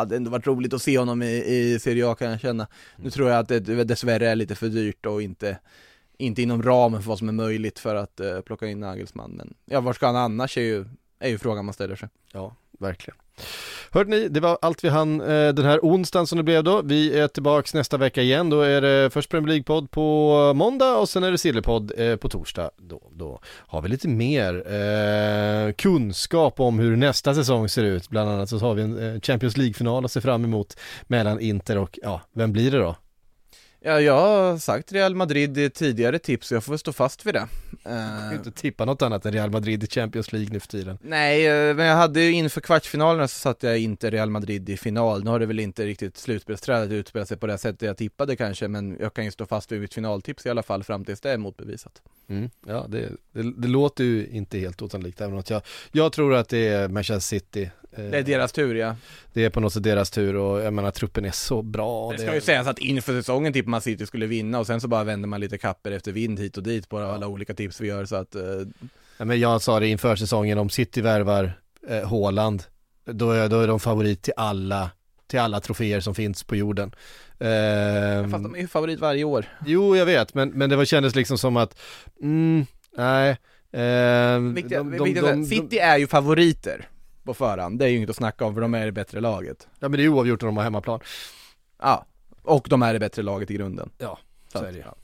hade 0.00 0.16
ändå 0.16 0.30
varit 0.30 0.46
roligt 0.46 0.72
att 0.74 0.82
se 0.82 0.98
honom 0.98 1.22
i, 1.22 1.44
i 1.46 1.78
Serie 1.78 2.08
A 2.08 2.14
kan 2.14 2.30
jag 2.30 2.40
känna. 2.40 2.66
Nu 2.96 3.00
Mm. 3.02 3.10
tror 3.10 3.30
jag 3.30 3.38
att 3.38 3.48
det 3.48 3.84
dessvärre 3.84 4.28
är 4.28 4.36
lite 4.36 4.54
för 4.54 4.68
dyrt 4.68 5.06
och 5.06 5.22
inte, 5.22 5.58
inte 6.18 6.42
inom 6.42 6.62
ramen 6.62 7.02
för 7.02 7.08
vad 7.08 7.18
som 7.18 7.28
är 7.28 7.32
möjligt 7.32 7.78
för 7.78 7.94
att 7.94 8.20
eh, 8.20 8.40
plocka 8.40 8.66
in 8.66 8.80
Nagelsmann, 8.80 9.30
men 9.30 9.54
ja, 9.64 9.80
var 9.80 9.92
ska 9.92 10.06
han 10.06 10.16
annars 10.16 10.58
är 10.58 10.62
ju, 10.62 10.84
är 11.18 11.28
ju 11.28 11.38
frågan 11.38 11.64
man 11.64 11.74
ställer 11.74 11.96
sig. 11.96 12.08
Ja, 12.32 12.56
verkligen. 12.78 13.16
Hörde 13.92 14.10
ni, 14.10 14.28
det 14.28 14.40
var 14.40 14.58
allt 14.62 14.84
vi 14.84 14.88
hann 14.88 15.20
eh, 15.20 15.48
den 15.48 15.64
här 15.64 15.78
onsdagen 15.82 16.26
som 16.26 16.38
det 16.38 16.44
blev 16.44 16.64
då. 16.64 16.82
Vi 16.82 17.18
är 17.18 17.28
tillbaks 17.28 17.74
nästa 17.74 17.96
vecka 17.96 18.22
igen. 18.22 18.50
Då 18.50 18.60
är 18.60 18.80
det 18.80 19.10
först 19.10 19.30
Premier 19.30 19.48
League-podd 19.48 19.90
på 19.90 20.52
måndag 20.54 20.96
och 20.96 21.08
sen 21.08 21.24
är 21.24 21.30
det 21.30 21.38
Sillypodd 21.38 21.92
eh, 21.96 22.16
på 22.16 22.28
torsdag. 22.28 22.70
Då, 22.76 23.02
då 23.12 23.40
har 23.44 23.82
vi 23.82 23.88
lite 23.88 24.08
mer 24.08 24.72
eh, 24.72 25.72
kunskap 25.72 26.60
om 26.60 26.78
hur 26.78 26.96
nästa 26.96 27.34
säsong 27.34 27.68
ser 27.68 27.84
ut. 27.84 28.08
Bland 28.08 28.30
annat 28.30 28.48
så 28.48 28.58
har 28.58 28.74
vi 28.74 28.82
en 28.82 29.14
eh, 29.14 29.20
Champions 29.20 29.56
League-final 29.56 30.04
att 30.04 30.12
se 30.12 30.20
fram 30.20 30.44
emot 30.44 30.76
mellan 31.02 31.40
Inter 31.40 31.78
och, 31.78 31.98
ja, 32.02 32.20
vem 32.32 32.52
blir 32.52 32.70
det 32.70 32.78
då? 32.78 32.96
Ja, 33.82 34.00
jag 34.00 34.14
har 34.20 34.58
sagt 34.58 34.92
Real 34.92 35.14
Madrid 35.14 35.58
i 35.58 35.70
tidigare 35.70 36.18
tips 36.18 36.50
och 36.50 36.56
jag 36.56 36.64
får 36.64 36.72
väl 36.72 36.78
stå 36.78 36.92
fast 36.92 37.26
vid 37.26 37.34
det. 37.34 37.48
Jag 37.82 37.92
kan 37.92 38.24
Eh, 38.24 38.30
ju 38.30 38.36
inte 38.36 38.50
tippa 38.50 38.84
något 38.84 39.02
annat 39.02 39.26
än 39.26 39.32
Real 39.32 39.50
Madrid 39.50 39.84
i 39.84 39.86
Champions 39.86 40.32
League 40.32 40.48
nu 40.52 40.60
för 40.60 40.68
tiden. 40.68 40.98
nej, 41.02 41.46
eh, 41.46 41.76
men 41.76 41.86
jag 41.86 41.96
hade 41.96 42.20
ju 42.20 42.32
inför 42.32 42.60
kvartsfinalerna 42.60 43.28
så 43.28 43.38
satte 43.38 43.66
jag 43.66 43.78
inte 43.78 44.10
Real 44.10 44.30
Madrid 44.30 44.68
i 44.70 44.76
final. 44.76 45.24
Nu 45.24 45.30
har 45.30 45.38
det 45.38 45.46
väl 45.46 45.60
inte 45.60 45.86
riktigt 45.86 46.16
slutspelsträdet 46.16 46.90
utspelat 46.90 47.28
sig 47.28 47.36
på 47.36 47.46
det 47.46 47.58
sättet 47.58 47.82
jag 47.82 47.96
tippade 47.96 48.36
kanske, 48.36 48.68
men 48.68 48.96
jag 49.00 49.14
kan 49.14 49.24
ju 49.24 49.30
stå 49.30 49.46
fast 49.46 49.72
vid 49.72 49.80
mitt 49.80 49.94
finaltips 49.94 50.46
i 50.46 50.50
alla 50.50 50.62
fall 50.62 50.84
fram 50.84 51.04
tills 51.04 51.20
det 51.20 51.30
är 51.30 51.38
motbevisat. 51.38 52.02
Mm. 52.28 52.50
Ja, 52.66 52.86
det, 52.88 53.08
det, 53.32 53.52
det 53.56 53.68
låter 53.68 54.04
ju 54.04 54.26
inte 54.26 54.58
helt 54.58 54.82
osannolikt, 54.82 55.20
även 55.20 55.34
om 55.36 55.42
jag, 55.48 55.62
jag 55.92 56.12
tror 56.12 56.34
att 56.34 56.48
det 56.48 56.68
är 56.68 56.88
Manchester 56.88 57.20
City. 57.20 57.70
Eh, 57.92 58.04
Det 58.04 58.18
är 58.18 58.22
deras 58.22 58.52
tur 58.52 58.74
ja. 58.74 58.96
det 59.32 59.44
är 59.44 59.50
på 59.50 59.60
något 59.60 59.72
sätt 59.72 59.82
deras 59.82 60.10
tur 60.10 60.36
och 60.36 60.60
jag 60.60 60.72
menar 60.74 60.90
truppen 60.90 61.24
är 61.24 61.30
så 61.30 61.62
bra. 61.62 62.12
Det 62.12 62.18
ska 62.18 62.34
ju 62.34 62.40
sägas 62.40 62.66
att 62.66 62.78
inför 62.78 63.12
säsongen 63.12 63.52
tippade 63.52 63.70
man 63.70 63.80
City 63.80 64.06
skulle 64.06 64.26
vinna 64.26 64.58
och 64.58 64.66
sen 64.66 64.80
så 64.80 64.88
bara 64.88 65.04
vänder 65.04 65.28
man 65.28 65.40
lite 65.40 65.58
kapper 65.58 65.90
efter 65.90 66.12
vind 66.12 66.40
hit 66.40 66.56
och 66.56 66.62
dit 66.62 66.88
på 66.88 66.98
alla 66.98 67.26
olika 67.26 67.54
tips 67.54 67.80
vi 67.80 67.88
gör 67.88 68.04
så 68.04 68.16
att 68.16 68.34
eh, 68.34 68.42
Ja, 69.18 69.24
men 69.24 69.40
jag 69.40 69.62
sa 69.62 69.80
det 69.80 69.88
inför 69.88 70.16
säsongen, 70.16 70.58
om 70.58 70.70
City 70.70 71.00
värvar 71.00 71.52
eh, 71.88 72.08
Haaland, 72.10 72.62
då 73.04 73.30
är, 73.30 73.48
då 73.48 73.60
är 73.60 73.66
de 73.68 73.80
favorit 73.80 74.22
till 74.22 74.32
alla, 74.36 74.90
till 75.26 75.38
alla 75.40 75.60
troféer 75.60 76.00
som 76.00 76.14
finns 76.14 76.44
på 76.44 76.56
jorden. 76.56 76.94
Ehm, 77.40 78.30
Fast 78.30 78.44
de 78.44 78.54
är 78.54 78.58
ju 78.60 78.68
favorit 78.68 79.00
varje 79.00 79.24
år. 79.24 79.44
Jo, 79.66 79.96
jag 79.96 80.06
vet, 80.06 80.34
men, 80.34 80.48
men 80.50 80.70
det 80.70 80.76
var, 80.76 80.84
kändes 80.84 81.14
liksom 81.14 81.38
som 81.38 81.56
att, 81.56 81.78
mm, 82.22 82.66
nej. 82.96 83.36
ehm, 83.72 84.54
Viktiga, 84.54 84.78
de- 84.78 84.90
de- 84.98 85.04
viktiga, 85.04 85.22
de- 85.22 85.40
de- 85.40 85.46
City 85.46 85.78
är 85.78 85.98
ju 85.98 86.06
favoriter 86.06 86.88
på 87.24 87.34
förhand, 87.34 87.78
det 87.78 87.84
är 87.84 87.88
ju 87.88 87.96
inget 87.96 88.10
att 88.10 88.16
snacka 88.16 88.44
om 88.44 88.54
för 88.54 88.60
de 88.60 88.74
är 88.74 88.86
det 88.86 88.92
bättre 88.92 89.20
laget. 89.20 89.68
Ja 89.78 89.88
men 89.88 89.98
det 89.98 90.04
är 90.04 90.08
oavgjort 90.08 90.40
när 90.42 90.46
de 90.46 90.56
har 90.56 90.64
hemmaplan. 90.64 91.00
Ja, 91.82 92.06
och 92.42 92.66
de 92.70 92.82
är 92.82 92.92
det 92.92 92.98
bättre 93.00 93.22
laget 93.22 93.50
i 93.50 93.54
grunden. 93.54 93.90
Ja, 93.98 94.18
Så 94.52 94.58
är 94.58 94.72
det 94.72 94.78
ju. 94.78 94.84
ja. 94.84 94.94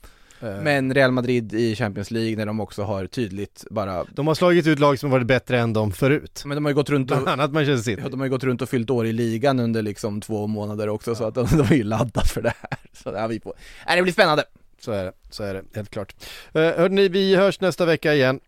Eh, 0.47 0.61
Men 0.61 0.93
Real 0.93 1.11
Madrid 1.11 1.53
i 1.53 1.75
Champions 1.75 2.11
League 2.11 2.35
när 2.35 2.45
de 2.45 2.59
också 2.59 2.83
har 2.83 3.07
tydligt 3.07 3.63
bara, 3.69 4.03
De 4.03 4.27
har 4.27 4.35
slagit 4.35 4.67
ut 4.67 4.79
lag 4.79 4.99
som 4.99 5.09
varit 5.09 5.27
bättre 5.27 5.59
än 5.59 5.73
dem 5.73 5.91
förut. 5.91 6.41
men 6.45 6.55
de 6.57 6.65
har 6.65 6.69
ju 6.71 6.75
gått 6.75 6.89
runt 6.89 7.11
och 7.11 7.17
Bland 7.17 7.41
annat 7.41 7.51
Manchester 7.53 7.83
City. 7.91 8.01
Ja, 8.03 8.09
de 8.09 8.19
har 8.19 8.25
ju 8.27 8.29
gått 8.31 8.43
runt 8.43 8.61
och 8.61 8.69
fyllt 8.69 8.89
år 8.89 9.05
i 9.07 9.13
ligan 9.13 9.59
under 9.59 9.81
liksom 9.81 10.21
två 10.21 10.47
månader 10.47 10.89
också 10.89 11.15
så 11.15 11.23
att 11.23 11.35
de, 11.35 11.47
de 11.51 11.61
är 11.61 11.73
ju 11.75 11.83
laddat 11.83 12.27
för 12.27 12.41
det 12.41 12.53
här. 12.61 12.79
Så 13.03 13.09
ja, 13.15 13.27
vi 13.27 13.39
får, 13.39 13.53
nej, 13.87 13.95
det 13.95 14.01
blir 14.03 14.13
spännande. 14.13 14.43
Så 14.79 14.91
är 14.91 15.05
det, 15.05 15.11
så 15.29 15.43
är 15.43 15.53
det, 15.53 15.63
helt 15.75 15.89
klart. 15.89 16.15
Uh, 16.55 16.61
hörni, 16.61 17.07
vi 17.09 17.35
hörs 17.35 17.61
nästa 17.61 17.85
vecka 17.85 18.13
igen. 18.13 18.39